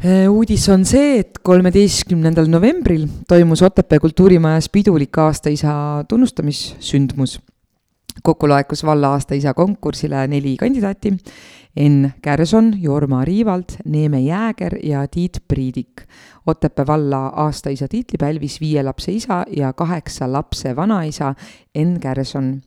Äh, 0.01 0.25
uudis 0.33 0.65
on 0.73 0.87
see, 0.89 1.21
et 1.21 1.43
kolmeteistkümnendal 1.45 2.49
novembril 2.49 3.07
toimus 3.29 3.63
Otepää 3.67 4.01
kultuurimajas 4.01 4.71
pidulik 4.73 5.19
aastaisa 5.19 6.05
tunnustamissündmus. 6.09 7.41
kokku 8.23 8.49
laekus 8.49 8.85
valla 8.85 9.13
aastaisa 9.15 9.55
konkursile 9.55 10.27
neli 10.29 10.57
kandidaati 10.57 11.13
Enn 11.77 12.11
Kärson, 12.23 12.75
Jorma 12.83 13.25
Riivald, 13.25 13.65
Neeme 13.85 14.21
Jääger 14.21 14.79
ja 14.83 15.07
Tiit 15.09 15.39
Priidik. 15.49 16.03
Otepää 16.47 16.87
valla 16.87 17.27
aastaisa 17.27 17.89
tiitli 17.89 18.17
pälvis 18.21 18.61
viie 18.61 18.83
lapse 18.83 19.13
isa 19.13 19.45
ja 19.57 19.73
kaheksa 19.73 20.33
lapse 20.33 20.77
vanaisa 20.77 21.35
Enn 21.75 22.01
Kärson 22.01 22.63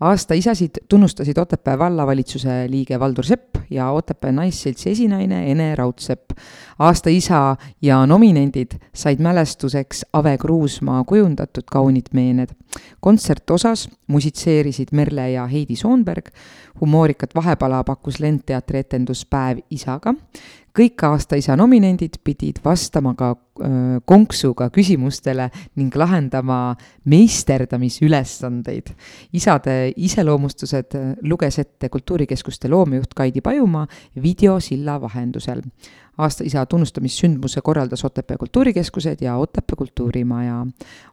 aastaisasid 0.00 0.70
tunnustasid 0.88 1.38
Otepää 1.38 1.78
vallavalitsuse 1.78 2.70
liige 2.70 3.00
Valdur 3.00 3.24
Sepp 3.24 3.56
ja 3.70 3.90
Otepää 3.90 4.32
Naisseltsi 4.32 4.90
esinaine 4.90 5.50
Ene 5.50 5.74
Raudsepp. 5.74 6.30
aastaisa 6.78 7.56
ja 7.82 8.06
nominendid 8.06 8.70
said 8.94 9.18
mälestuseks 9.18 10.06
Ave 10.12 10.38
Kruusmaa 10.38 11.04
kujundatud 11.04 11.64
kaunid 11.72 12.06
meened. 12.12 12.48
kontsertosas 13.00 13.90
musitseerisid 14.06 14.88
Merle 14.92 15.30
ja 15.30 15.46
Heidi 15.46 15.76
Soonberg, 15.76 16.28
humoorikat 16.80 17.34
vahepala 17.34 17.84
pakkus 17.84 18.20
Lendteatri 18.20 18.78
etendus 18.78 19.26
Päev 19.26 19.58
isaga, 19.70 20.14
kõik 20.76 21.02
aastaisa 21.08 21.56
nominendid 21.56 22.20
pidid 22.24 22.60
vastama 22.64 23.14
ka 23.16 23.34
konksuga 24.04 24.68
küsimustele 24.70 25.48
ning 25.80 25.94
lahendama 25.96 26.76
meisterdamisülesandeid. 27.08 28.92
isade 29.32 29.92
iseloomustused 29.96 30.98
luges 31.22 31.58
ette 31.58 31.88
Kultuurikeskuste 31.88 32.68
loomejuht 32.68 33.14
Kaidi 33.14 33.40
Pajumaa 33.40 33.86
videosilla 34.22 35.00
vahendusel 35.00 35.62
aastaisa 36.18 36.66
tunnustamissündmuse 36.66 37.60
korraldas 37.60 38.04
Otepää 38.04 38.36
Kultuurikeskused 38.36 39.16
ja 39.20 39.36
Otepää 39.36 39.76
Kultuurimaja. 39.76 40.66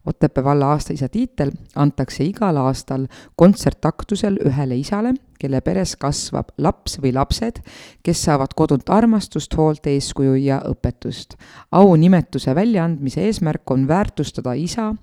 Otepää 0.05 0.43
valla 0.43 0.71
aastaisa 0.71 1.09
tiitel 1.09 1.51
antakse 1.75 2.23
igal 2.23 2.57
aastal 2.57 3.07
kontsertaktusel 3.35 4.37
ühele 4.45 4.75
isale, 4.75 5.13
kelle 5.43 5.59
peres 5.61 5.97
kasvab 5.99 6.53
laps 6.63 6.97
või 7.03 7.11
lapsed, 7.15 7.59
kes 8.03 8.23
saavad 8.29 8.55
kodunt 8.55 8.89
armastust, 8.89 9.57
hoolt, 9.59 9.87
eeskuju 9.91 10.37
ja 10.39 10.61
õpetust. 10.69 11.35
aunimetuse 11.71 12.55
väljaandmise 12.55 13.27
eesmärk 13.27 13.71
on 13.71 13.87
väärtustada 13.87 14.53
isa 14.53 14.93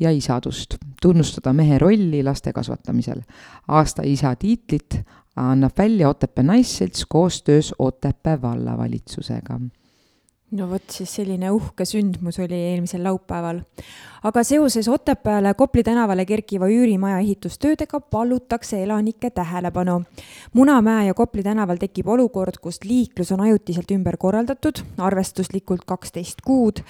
ja 0.00 0.10
isadust, 0.10 0.76
tunnustada 1.02 1.52
mehe 1.52 1.78
rolli 1.78 2.22
laste 2.22 2.52
kasvatamisel. 2.52 3.22
aasta 3.68 4.02
isa 4.04 4.34
tiitlit 4.36 5.00
annab 5.36 5.78
välja 5.78 6.08
Otepää 6.08 6.44
Naisselts 6.44 7.06
koostöös 7.06 7.74
Otepää 7.78 8.42
vallavalitsusega 8.42 9.60
no 10.56 10.68
vot, 10.70 10.84
siis 10.92 11.10
selline 11.18 11.50
uhke 11.52 11.84
sündmus 11.88 12.38
oli 12.40 12.56
eelmisel 12.70 13.02
laupäeval. 13.04 13.60
aga 14.22 14.42
seoses 14.42 14.88
Otepääle 14.88 15.54
Kopli 15.54 15.82
tänavale 15.82 16.24
kerkiva 16.26 16.66
üürimaja 16.66 17.18
ehitustöödega 17.18 18.00
palutakse 18.00 18.82
elanike 18.82 19.30
tähelepanu. 19.30 20.02
Munamäe 20.52 21.06
ja 21.06 21.14
Kopli 21.14 21.42
tänaval 21.42 21.76
tekib 21.76 22.08
olukord, 22.08 22.58
kus 22.62 22.80
liiklus 22.84 23.32
on 23.32 23.40
ajutiselt 23.40 23.90
ümber 23.90 24.16
korraldatud, 24.16 24.80
arvestuslikult 24.98 25.84
kaksteist 25.86 26.40
kuud 26.46 26.80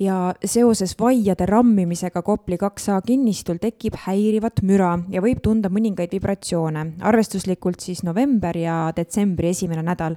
ja 0.00 0.34
seoses 0.44 0.96
vaiade 1.00 1.46
rammimisega 1.46 2.22
Kopli 2.22 2.56
2A 2.56 3.02
kinnistul 3.06 3.60
tekib 3.60 3.94
häirivat 4.06 4.62
müra 4.62 4.98
ja 5.08 5.20
võib 5.22 5.44
tunda 5.44 5.68
mõningaid 5.68 6.16
vibratsioone, 6.16 6.86
arvestuslikult 7.00 7.80
siis 7.80 8.02
november 8.02 8.56
ja 8.56 8.88
detsembri 8.96 9.52
esimene 9.52 9.82
nädal 9.82 10.16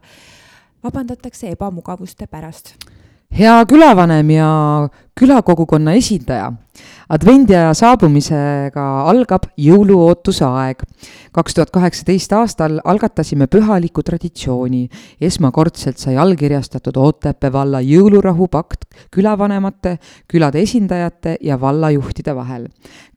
vabandatakse 0.86 1.50
ebamugavuste 1.50 2.28
pärast. 2.28 2.76
Hea 3.36 3.66
külavanem 3.66 4.30
ja 4.30 4.52
külakogukonna 5.16 5.94
esindaja 5.96 6.52
advendiaja 7.10 7.74
saabumisega 7.78 8.84
algab 9.10 9.48
jõuluootuse 9.62 10.46
aeg. 10.48 10.82
kaks 11.36 11.54
tuhat 11.54 11.72
kaheksateist 11.76 12.32
aastal 12.34 12.80
algatasime 12.84 13.48
pühaliku 13.48 14.04
traditsiooni. 14.04 14.90
esmakordselt 15.22 15.98
sai 15.98 16.18
allkirjastatud 16.18 16.98
Otepää 16.98 17.52
valla 17.52 17.82
jõulurahupakt 17.82 18.86
külavanemate, 19.12 20.00
külade 20.28 20.62
esindajate 20.62 21.38
ja 21.42 21.60
vallajuhtide 21.62 22.36
vahel. 22.36 22.68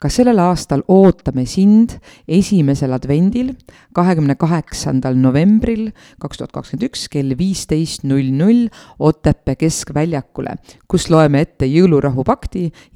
ka 0.01 0.09
sellel 0.09 0.39
aastal 0.39 0.83
ootame 0.89 1.47
sind 1.47 1.99
esimesel 2.29 2.93
advendil, 2.93 3.55
kahekümne 3.93 4.35
kaheksandal 4.35 5.17
novembril 5.17 5.93
kaks 6.21 6.39
tuhat 6.39 6.53
kakskümmend 6.53 6.91
üks 6.91 7.09
kell 7.09 7.35
viisteist 7.39 8.05
null 8.05 8.31
null 8.33 8.69
Otepää 8.99 9.57
keskväljakule, 9.57 10.57
kus 10.89 11.11
loeme 11.11 11.41
ette 11.41 11.67
jõulurahupakti 11.67 11.88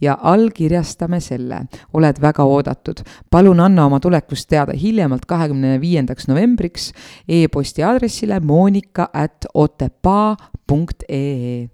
ja 0.01 0.19
allkirja 0.21 0.83
paljastame 0.83 1.21
selle, 1.21 1.67
oled 1.95 2.19
väga 2.21 2.45
oodatud. 2.45 3.03
palun 3.31 3.61
anna 3.61 3.87
oma 3.87 4.01
tulekust 4.01 4.49
teada 4.49 4.73
hiljemalt 4.73 5.27
kahekümne 5.27 5.81
viiendaks 5.81 6.29
novembriks 6.29 6.93
e-posti 7.29 7.83
aadressile 7.83 8.41
monika 8.41 9.09
at 9.13 9.47
otepaa 9.55 10.37
punkt 10.67 11.05
ee 11.09 11.69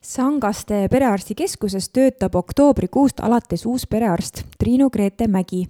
Sangaste 0.00 0.86
perearstikeskuses 0.88 1.90
töötab 1.92 2.32
oktoobrikuust 2.40 3.18
alates 3.20 3.66
uus 3.68 3.82
perearst 3.86 4.38
Triinu 4.58 4.88
Grete 4.90 5.26
Mägi. 5.28 5.66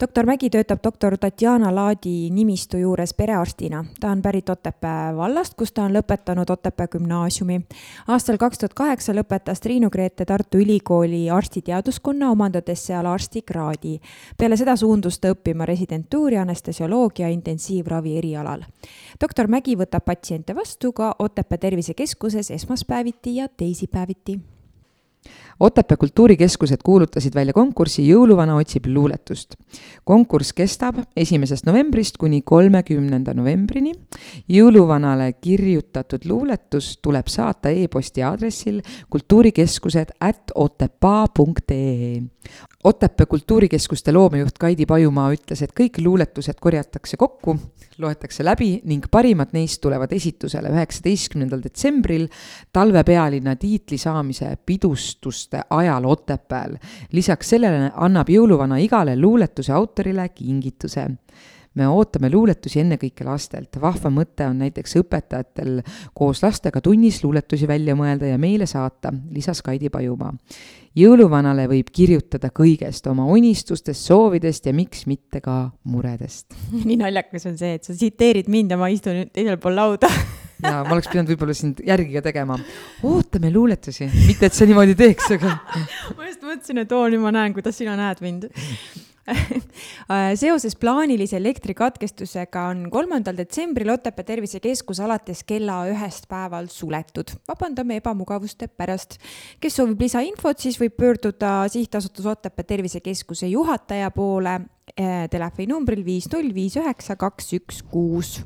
doktor 0.00 0.26
Mägi 0.26 0.50
töötab 0.50 0.78
doktor 0.84 1.16
Tatjana 1.18 1.74
Laadi 1.74 2.30
nimistu 2.30 2.76
juures 2.76 3.14
perearstina. 3.14 3.84
ta 4.00 4.10
on 4.10 4.22
pärit 4.22 4.48
Otepää 4.48 5.16
vallast, 5.16 5.54
kus 5.54 5.72
ta 5.72 5.82
on 5.82 5.92
lõpetanud 5.92 6.50
Otepää 6.50 6.86
gümnaasiumi. 6.88 7.60
aastal 8.08 8.36
kaks 8.36 8.58
tuhat 8.58 8.74
kaheksa 8.74 9.12
lõpetas 9.12 9.60
Triinu 9.60 9.90
Grete 9.90 10.24
Tartu 10.24 10.58
Ülikooli 10.58 11.30
arstiteaduskonna, 11.30 12.30
omandades 12.30 12.86
seal 12.86 13.06
arstikraadi. 13.06 14.00
peale 14.38 14.56
seda 14.56 14.76
suundus 14.76 15.18
ta 15.18 15.28
õppima 15.28 15.66
residentuuri 15.66 16.36
anestesioloogia 16.36 17.28
intensiivravi 17.28 18.18
erialal. 18.18 18.62
doktor 19.20 19.46
Mägi 19.48 19.76
võtab 19.76 20.04
patsiente 20.04 20.54
vastu 20.54 20.92
ka 20.92 21.14
Otepää 21.18 21.58
tervisekeskuses 21.58 22.50
esmaspäeviti 22.50 23.36
ja 23.36 23.48
teisipäeviti 23.48 23.71
teisipäeviti. 23.72 24.40
Otepää 25.60 25.96
kultuurikeskused 25.96 26.80
kuulutasid 26.84 27.34
välja 27.34 27.52
konkursi 27.52 28.02
Jõuluvana 28.08 28.56
otsib 28.58 28.86
luuletust. 28.86 29.54
konkurss 30.04 30.52
kestab 30.52 30.96
esimesest 31.16 31.66
novembrist 31.66 32.16
kuni 32.16 32.42
kolmekümnenda 32.42 33.34
novembrini. 33.34 33.92
jõuluvanale 34.48 35.32
kirjutatud 35.40 36.24
luuletus 36.24 36.98
tuleb 37.02 37.26
saata 37.26 37.68
e-posti 37.68 38.22
aadressil 38.22 38.80
kultuurikeskused 39.10 40.16
at 40.20 40.50
otepaa.ee. 40.54 42.22
Otepää 42.84 43.26
kultuurikeskuste 43.26 44.12
loomejuht 44.12 44.58
Kaidi 44.58 44.86
Pajumaa 44.86 45.30
ütles, 45.32 45.62
et 45.62 45.70
kõik 45.80 46.00
luuletused 46.02 46.58
korjatakse 46.60 47.16
kokku, 47.16 47.54
loetakse 47.98 48.44
läbi 48.44 48.80
ning 48.84 49.06
parimad 49.10 49.54
neist 49.54 49.78
tulevad 49.80 50.12
esitusele 50.12 50.72
üheksateistkümnendal 50.74 51.62
detsembril 51.62 52.26
talvepealinna 52.72 53.54
tiitli 53.56 53.98
saamise 53.98 54.56
pidustuste 55.12 55.60
ajal 55.70 56.04
Otepääl. 56.04 56.76
lisaks 57.12 57.50
sellele 57.50 57.90
annab 57.94 58.28
jõuluvana 58.28 58.78
igale 58.80 59.16
luuletuse 59.16 59.72
autorile 59.72 60.28
kingituse 60.28 61.06
me 61.74 61.86
ootame 61.88 62.30
luuletusi 62.30 62.80
ennekõike 62.80 63.24
lastelt. 63.24 63.80
vahva 63.80 64.10
mõte 64.10 64.46
on 64.46 64.58
näiteks 64.58 64.96
õpetajatel 64.96 65.82
koos 66.14 66.42
lastega 66.42 66.80
tunnis 66.80 67.22
luuletusi 67.24 67.66
välja 67.66 67.94
mõelda 67.94 68.26
ja 68.26 68.38
meile 68.38 68.66
saata, 68.66 69.12
lisas 69.30 69.62
Kaidi 69.62 69.88
Pajumaa. 69.90 70.32
jõuluvanale 70.94 71.68
võib 71.68 71.88
kirjutada 71.92 72.50
kõigest, 72.50 73.06
oma 73.06 73.24
unistustest, 73.24 74.04
soovidest 74.04 74.66
ja 74.66 74.72
miks 74.72 75.06
mitte 75.06 75.40
ka 75.40 75.70
muredest. 75.84 76.54
nii 76.84 76.96
naljakas 76.96 77.46
on 77.46 77.58
see, 77.58 77.74
et 77.74 77.84
sa 77.84 77.94
tsiteerid 77.94 78.48
mind 78.48 78.70
ja 78.70 78.76
ma 78.76 78.88
istun 78.88 79.28
teisel 79.32 79.56
pool 79.56 79.76
lauda 79.76 80.08
ja 80.62 80.82
ma 80.86 80.96
oleks 80.96 81.10
pidanud 81.10 81.32
võib-olla 81.34 81.56
sind 81.56 81.82
järgi 81.86 82.16
ka 82.16 82.24
tegema. 82.28 82.58
ootame 83.08 83.52
luuletusi, 83.54 84.08
mitte 84.26 84.48
et 84.48 84.56
sa 84.56 84.68
niimoodi 84.68 84.96
teeks, 84.98 85.32
aga 85.38 85.56
ma 86.18 86.28
just 86.28 86.44
mõtlesin, 86.44 86.84
et 86.84 86.92
oo, 86.92 87.06
nüüd 87.12 87.24
ma 87.24 87.34
näen, 87.34 87.56
kuidas 87.56 87.78
sina 87.80 87.96
näed 87.98 88.22
mind 88.24 88.50
seoses 90.42 90.74
plaanilise 90.76 91.36
elektrikatkestusega 91.38 92.64
on 92.72 92.86
kolmandal 92.90 93.36
detsembril 93.38 93.92
Otepää 93.94 94.26
tervisekeskus 94.26 95.00
alates 95.00 95.44
kella 95.46 95.84
ühest 95.90 96.26
päeval 96.28 96.66
suletud. 96.70 97.30
vabandame 97.48 98.00
ebamugavuste 98.00 98.68
pärast. 98.68 99.18
kes 99.60 99.76
soovib 99.76 100.00
lisainfot, 100.00 100.58
siis 100.58 100.80
võib 100.80 100.96
pöörduda 100.98 101.68
sihtasutus 101.70 102.26
Otepää 102.26 102.64
tervisekeskuse 102.64 103.46
juhataja 103.46 104.10
poole 104.10 104.60
eh, 104.96 105.28
telefoninumbril 105.30 106.04
viis 106.04 106.26
null 106.32 106.54
viis 106.54 106.76
üheksa 106.76 107.16
kaks 107.16 107.52
üks 107.60 107.82
kuus 107.90 108.40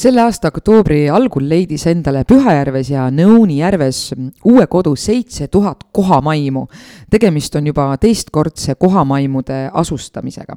selle 0.00 0.22
aasta 0.22 0.48
oktoobri 0.48 1.10
algul 1.12 1.44
leidis 1.44 1.82
endale 1.90 2.22
Pühajärves 2.24 2.88
ja 2.94 3.02
Nõuni 3.12 3.58
järves 3.58 4.14
uue 4.48 4.64
kodu 4.70 4.94
seitse 4.96 5.48
tuhat 5.52 5.84
kohamaimu. 5.92 6.66
tegemist 7.10 7.56
on 7.56 7.66
juba 7.66 7.96
teistkordse 8.00 8.74
kohamaimude 8.74 9.68
asustamisega. 9.72 10.56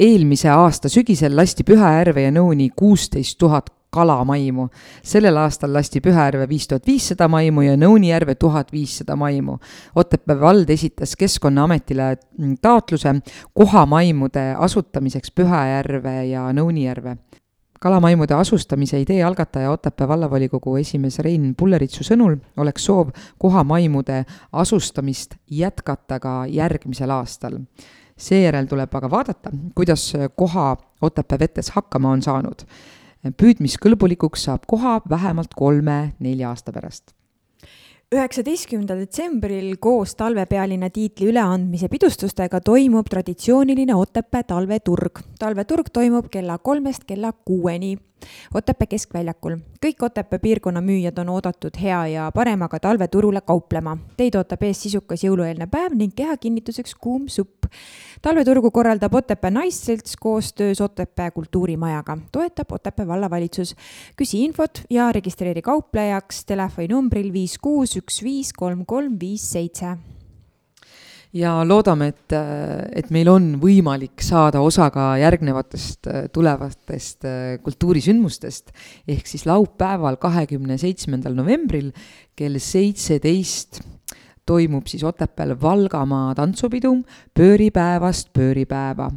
eelmise 0.00 0.48
aasta 0.48 0.88
sügisel 0.88 1.36
lasti 1.36 1.62
Pühajärve 1.62 2.22
ja 2.22 2.30
Nõuni 2.30 2.70
kuusteist 2.76 3.38
tuhat 3.38 3.70
kalamaimu. 3.90 4.68
sellel 5.02 5.36
aastal 5.36 5.72
lasti 5.72 6.00
Pühajärve 6.00 6.48
viis 6.48 6.66
tuhat 6.68 6.86
viissada 6.86 7.28
maimu 7.28 7.62
ja 7.62 7.76
Nõunijärve 7.76 8.34
tuhat 8.34 8.72
viissada 8.72 9.16
maimu. 9.16 9.58
Otepää 9.94 10.40
vald 10.40 10.70
esitas 10.70 11.16
Keskkonnaametile 11.16 12.16
taotluse 12.62 13.14
kohamaimude 13.54 14.54
asutamiseks 14.58 15.30
Pühajärve 15.30 16.24
ja 16.24 16.50
Nõunijärve 16.52 17.16
kalamaimude 17.82 18.34
asustamise 18.34 19.00
idee 19.00 19.24
algataja 19.24 19.70
Otepää 19.70 20.08
vallavolikogu 20.08 20.76
esimees 20.76 21.18
Rein 21.18 21.54
Pulleritsu 21.58 22.04
sõnul 22.06 22.36
oleks 22.62 22.84
soov 22.86 23.10
kohamaimude 23.42 24.20
asustamist 24.52 25.34
jätkata 25.50 26.20
ka 26.20 26.34
järgmisel 26.46 27.10
aastal. 27.10 27.58
seejärel 28.16 28.68
tuleb 28.70 28.94
aga 28.94 29.10
vaadata, 29.10 29.50
kuidas 29.74 30.12
koha 30.36 30.76
Otepää 31.02 31.38
vetes 31.38 31.70
hakkama 31.70 32.10
on 32.10 32.22
saanud. 32.22 32.62
püüdmiskõlbulikuks 33.42 34.44
saab 34.44 34.62
koha 34.66 35.00
vähemalt 35.10 35.54
kolme-nelja 35.54 36.48
aasta 36.48 36.72
pärast 36.72 37.21
üheksateistkümnendal 38.12 38.98
detsembril 39.06 39.76
koos 39.80 40.12
talvepealinna 40.20 40.90
tiitli 40.92 41.30
üleandmise 41.30 41.88
pidustustega 41.88 42.60
toimub 42.60 43.08
traditsiooniline 43.08 43.94
Otepää 43.96 44.42
talveturg. 44.42 45.22
talveturg 45.38 45.88
toimub 45.92 46.28
kella 46.30 46.58
kolmest 46.58 47.04
kella 47.08 47.32
kuueni 47.32 47.96
Otepää 48.54 48.86
keskväljakul. 48.86 49.56
kõik 49.86 50.02
Otepää 50.02 50.38
piirkonna 50.38 50.80
müüjad 50.80 51.18
on 51.20 51.28
oodatud 51.28 51.76
hea 51.82 52.06
ja 52.06 52.30
paremaga 52.34 52.78
talveturule 52.80 53.40
kauplema. 53.40 53.96
Teid 54.16 54.34
ootab 54.34 54.62
ees 54.62 54.82
sisukas 54.82 55.24
jõulueelne 55.24 55.66
päev 55.66 55.96
ning 55.96 56.14
kehakinnituseks 56.16 56.94
kuum 56.94 57.28
supp. 57.28 57.64
talveturgu 58.22 58.70
korraldab 58.70 59.14
Otepää 59.14 59.50
Naisselts 59.50 60.16
koostöös 60.16 60.80
Otepää 60.80 61.30
kultuurimajaga, 61.30 62.18
toetab 62.32 62.72
Otepää 62.72 63.06
vallavalitsus. 63.06 63.74
küsi 64.16 64.44
infot 64.44 64.82
ja 64.90 65.12
registreeri 65.12 65.62
kauplejaks 65.62 66.44
telefoninumbril 66.44 67.32
viis 67.32 67.58
kuus 67.58 67.96
üks 67.96 68.22
viis 68.22 68.52
kolm 68.52 68.86
kolm 68.86 69.16
viis 69.20 69.50
seitse 69.52 70.11
ja 71.32 71.52
loodame, 71.64 72.10
et, 72.12 72.34
et 72.92 73.08
meil 73.14 73.30
on 73.32 73.46
võimalik 73.62 74.20
saada 74.24 74.60
osa 74.60 74.90
ka 74.92 75.14
järgnevatest 75.22 76.10
tulevatest 76.32 77.24
kultuurisündmustest. 77.64 78.72
ehk 79.08 79.26
siis 79.26 79.46
laupäeval, 79.48 80.20
kahekümne 80.20 80.76
seitsmendal 80.78 81.34
novembril 81.38 81.90
kell 82.36 82.60
seitseteist 82.60 83.80
toimub 84.46 84.86
siis 84.86 85.04
Otepääl 85.04 85.54
Valgamaa 85.62 86.34
tantsupidu 86.34 86.96
pööripäevast 87.34 88.32
pööripäeva 88.34 89.10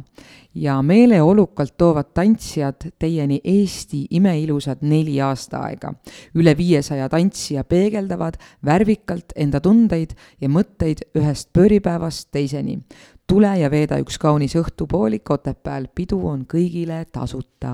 ja 0.54 0.82
meeleolukalt 0.82 1.74
toovad 1.76 2.12
tantsijad 2.14 2.88
teieni 2.98 3.40
Eesti 3.44 4.06
imeilusad 4.10 4.78
neli 4.80 5.20
aastaaega. 5.20 5.92
üle 6.34 6.56
viiesaja 6.56 7.08
tantsija 7.08 7.64
peegeldavad 7.64 8.38
värvikalt 8.64 9.32
enda 9.36 9.60
tundeid 9.60 10.14
ja 10.40 10.48
mõtteid 10.48 11.04
ühest 11.18 11.52
pööripäevast 11.52 12.28
teiseni. 12.32 12.78
Tule 13.26 13.50
ja 13.58 13.70
veeda 13.70 13.98
üks 14.02 14.18
kaunis 14.22 14.54
õhtupoolik 14.58 15.30
Otepääl, 15.34 15.88
pidu 15.94 16.18
on 16.30 16.44
kõigile 16.48 17.02
tasuta. 17.12 17.72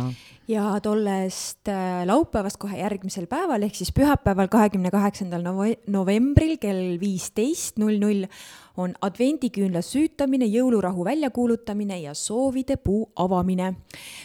ja 0.49 0.65
tollest 0.83 1.69
äh, 1.69 2.03
laupäevast 2.09 2.59
kohe 2.61 2.79
järgmisel 2.81 3.27
päeval 3.31 3.63
ehk 3.63 3.77
siis 3.77 3.93
pühapäeval, 3.93 4.49
kahekümne 4.49 4.91
kaheksandal 4.91 5.45
novembril 5.93 6.57
kell 6.61 6.99
viisteist 7.01 7.79
null 7.79 8.01
null 8.01 8.27
on 8.81 8.95
advendiküünla 9.05 9.83
süütamine, 9.85 10.49
jõulurahu 10.49 11.05
väljakuulutamine 11.05 12.01
ja 12.01 12.15
soovide 12.15 12.77
puu 12.77 13.11
avamine. 13.17 13.75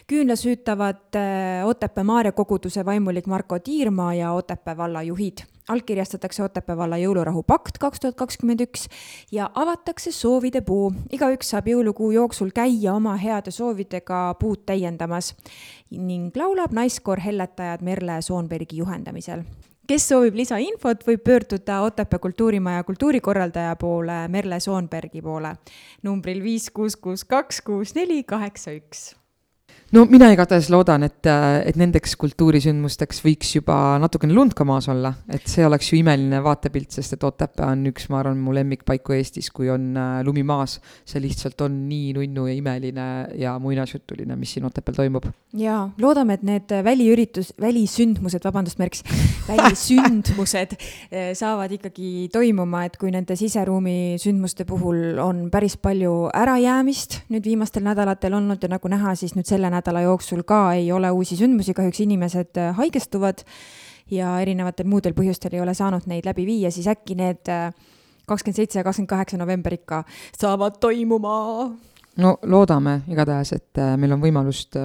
küünla 0.08 0.36
süütavad 0.36 1.16
äh, 1.16 1.68
Otepää 1.68 2.04
Maarja 2.04 2.32
koguduse 2.32 2.86
vaimulik 2.86 3.28
Marko 3.28 3.60
Tiirmaa 3.60 4.14
ja 4.14 4.32
Otepää 4.32 4.78
valla 4.78 5.04
juhid 5.04 5.44
allkirjastatakse 5.68 6.44
Otepää 6.44 6.78
valla 6.78 6.98
jõulurahu 6.98 7.44
pakt 7.48 7.78
kaks 7.82 8.00
tuhat 8.00 8.16
kakskümmend 8.16 8.64
üks 8.68 8.88
ja 9.32 9.50
avatakse 9.56 10.12
soovide 10.12 10.62
puu. 10.62 10.92
igaüks 11.12 11.52
saab 11.54 11.68
jõulukuu 11.68 12.12
jooksul 12.12 12.52
käia 12.56 12.94
oma 12.94 13.16
heade 13.16 13.52
soovidega 13.52 14.36
puud 14.40 14.66
täiendamas 14.66 15.34
ning 15.92 16.36
laulab 16.36 16.72
naiskoor 16.72 17.20
Helletajad 17.20 17.82
Merle 17.82 18.22
Soonbergi 18.22 18.78
juhendamisel. 18.78 19.44
Kes 19.88 20.04
soovib 20.10 20.36
lisainfot, 20.36 21.06
võib 21.08 21.22
pöörduda 21.24 21.82
Otepää 21.82 22.20
kultuurimaja 22.20 22.84
kultuurikorraldaja 22.84 23.76
poole 23.76 24.28
Merle 24.28 24.60
Soonbergi 24.60 25.22
poole. 25.22 25.54
Numbril 26.04 26.44
viis 26.44 26.68
kuus 26.72 26.96
kuus 26.96 27.24
kaks 27.24 27.62
kuus 27.62 27.96
neli 27.96 28.24
kaheksa 28.24 28.76
üks 28.76 29.14
no 29.96 30.04
mina 30.10 30.28
igatahes 30.34 30.68
loodan, 30.74 31.06
et, 31.08 31.28
et 31.28 31.78
nendeks 31.80 32.18
kultuurisündmusteks 32.20 33.22
võiks 33.24 33.54
juba 33.56 33.76
natukene 34.02 34.36
lund 34.36 34.56
ka 34.58 34.66
maas 34.68 34.90
olla, 34.92 35.14
et 35.32 35.46
see 35.48 35.64
oleks 35.64 35.92
ju 35.92 36.00
imeline 36.02 36.42
vaatepilt, 36.44 36.92
sest 36.98 37.16
et 37.16 37.24
Otepää 37.28 37.70
on 37.72 37.86
üks, 37.92 38.08
ma 38.12 38.20
arvan, 38.22 38.40
mu 38.44 38.56
lemmikpaiku 38.56 39.16
Eestis, 39.16 39.50
kui 39.56 39.70
on 39.72 39.90
äh, 39.96 40.20
lumi 40.28 40.44
maas. 40.48 40.78
see 41.08 41.22
lihtsalt 41.24 41.62
on 41.64 41.78
nii 41.88 42.12
nunnu 42.18 42.48
ja 42.50 42.56
imeline 42.58 43.08
ja 43.40 43.54
muinasjutuline, 43.64 44.36
mis 44.36 44.56
siin 44.58 44.68
Otepääl 44.68 44.98
toimub. 44.98 45.30
jaa, 45.58 45.88
loodame, 46.02 46.36
et 46.36 46.44
need 46.48 46.76
väliüritus, 46.84 47.54
välisündmused, 47.62 48.44
vabandust, 48.44 48.80
Merks, 48.82 49.04
välisündmused 49.48 50.76
äh, 50.76 51.32
saavad 51.38 51.72
ikkagi 51.78 52.28
toimuma, 52.34 52.84
et 52.90 53.00
kui 53.00 53.14
nende 53.16 53.40
siseruumi 53.40 54.18
sündmuste 54.20 54.68
puhul 54.68 55.22
on 55.24 55.48
päris 55.54 55.78
palju 55.80 56.28
ärajäämist 56.36 57.22
nüüd 57.32 57.48
viimastel 57.48 57.88
nädalatel 57.88 58.36
olnud 58.36 58.64
ja 58.64 58.72
nagu 58.76 58.92
näha, 58.92 59.16
siis 59.16 59.36
nüüd 59.38 59.48
selle 59.48 59.70
nädala 59.72 59.77
nädala 59.78 60.04
jooksul 60.06 60.44
ka 60.48 60.74
ei 60.78 60.92
ole 60.92 61.12
uusi 61.12 61.38
sündmusi, 61.40 61.76
kahjuks 61.78 62.02
inimesed 62.06 62.60
äh, 62.60 62.76
haigestuvad 62.78 63.44
ja 64.12 64.38
erinevatel 64.42 64.88
muudel 64.90 65.16
põhjustel 65.18 65.58
ei 65.58 65.64
ole 65.64 65.76
saanud 65.78 66.08
neid 66.10 66.28
läbi 66.28 66.46
viia, 66.48 66.72
siis 66.72 66.88
äkki 66.92 67.18
need 67.20 67.52
äh, 67.52 67.72
kakskümmend 68.28 68.62
seitse 68.62 68.82
ja 68.82 68.86
kakskümmend 68.88 69.12
kaheksa 69.12 69.40
november 69.40 69.74
ikka 69.74 70.04
saavad 70.38 70.80
toimuma. 70.84 71.38
no 72.18 72.38
loodame 72.44 73.02
igatahes, 73.08 73.54
et 73.54 73.84
äh, 73.84 73.96
meil 73.98 74.18
on 74.18 74.24
võimalust 74.24 74.80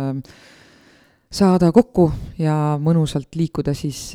saada 1.32 1.72
kokku 1.72 2.10
ja 2.38 2.76
mõnusalt 2.76 3.32
liikuda 3.40 3.72
siis 3.72 4.10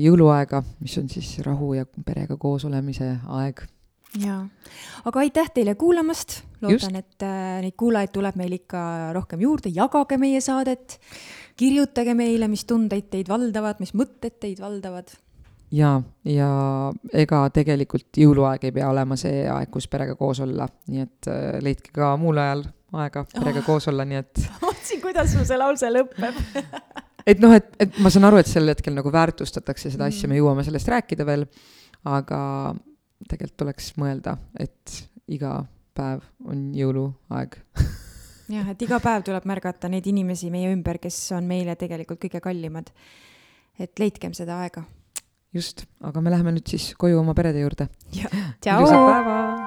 jõuluaega, 0.00 0.62
mis 0.80 0.96
on 0.96 1.10
siis 1.12 1.34
rahu 1.44 1.74
ja 1.76 1.84
perega 1.84 2.38
koos 2.40 2.64
olemise 2.64 3.10
aeg 3.28 3.60
jaa, 4.20 4.40
aga 5.08 5.22
aitäh 5.24 5.50
teile 5.54 5.74
kuulamast, 5.78 6.40
loodan, 6.64 6.98
et 7.00 7.26
äh, 7.26 7.58
neid 7.64 7.76
kuulajaid 7.78 8.14
tuleb 8.14 8.38
meil 8.40 8.56
ikka 8.58 8.80
rohkem 9.16 9.42
juurde, 9.44 9.72
jagage 9.74 10.18
meie 10.20 10.40
saadet, 10.44 10.98
kirjutage 11.56 12.14
meile, 12.18 12.48
mis 12.52 12.66
tundeid 12.68 13.10
teid 13.12 13.30
valdavad, 13.32 13.80
mis 13.82 13.94
mõtted 13.96 14.38
teid 14.40 14.60
valdavad. 14.62 15.12
jaa, 15.74 15.98
ja 16.24 16.50
ega 17.12 17.42
tegelikult 17.54 18.20
jõuluaeg 18.22 18.68
ei 18.68 18.72
pea 18.72 18.90
olema 18.90 19.18
see 19.20 19.44
aeg, 19.50 19.70
kus 19.72 19.88
perega 19.90 20.14
koos 20.18 20.40
olla, 20.44 20.68
nii 20.88 21.06
et 21.06 21.30
äh, 21.32 21.60
leidke 21.64 21.94
ka 21.94 22.14
muul 22.20 22.38
ajal 22.38 22.66
aega 22.96 23.24
perega 23.32 23.60
oh. 23.64 23.66
koos 23.66 23.88
olla, 23.90 24.06
nii 24.06 24.20
et 24.22 24.44
mõtlesin, 24.64 25.02
kuidas 25.02 25.32
sul 25.32 25.46
see 25.48 25.58
lause 25.60 25.92
lõpeb. 25.92 26.40
Et 27.26 27.40
noh, 27.42 27.50
et, 27.50 27.64
et 27.82 27.96
ma 27.98 28.06
saan 28.06 28.28
aru, 28.28 28.38
et 28.38 28.46
sel 28.46 28.70
hetkel 28.70 28.94
nagu 28.94 29.10
väärtustatakse 29.10 29.90
seda 29.90 30.06
asja, 30.06 30.28
me 30.30 30.36
jõuame 30.38 30.62
sellest 30.62 30.86
rääkida 30.92 31.24
veel, 31.26 31.40
aga 32.06 32.36
tegelikult 33.28 33.56
tuleks 33.64 33.92
mõelda, 34.00 34.36
et 34.60 34.98
iga 35.32 35.58
päev 35.96 36.24
on 36.46 36.68
jõuluaeg 36.76 37.56
jah, 38.56 38.72
et 38.72 38.82
iga 38.86 39.00
päev 39.02 39.24
tuleb 39.26 39.46
märgata 39.48 39.90
neid 39.92 40.06
inimesi 40.10 40.50
meie 40.54 40.72
ümber, 40.74 41.00
kes 41.02 41.18
on 41.36 41.48
meile 41.48 41.76
tegelikult 41.78 42.20
kõige 42.26 42.42
kallimad. 42.44 42.92
et 43.78 43.98
leidkem 43.98 44.34
seda 44.36 44.60
aega. 44.64 44.84
just, 45.52 45.86
aga 46.00 46.20
me 46.20 46.34
läheme 46.34 46.56
nüüd 46.58 46.76
siis 46.76 46.92
koju 46.98 47.20
oma 47.20 47.34
perede 47.34 47.64
juurde. 47.64 47.88
ilusat 48.12 49.65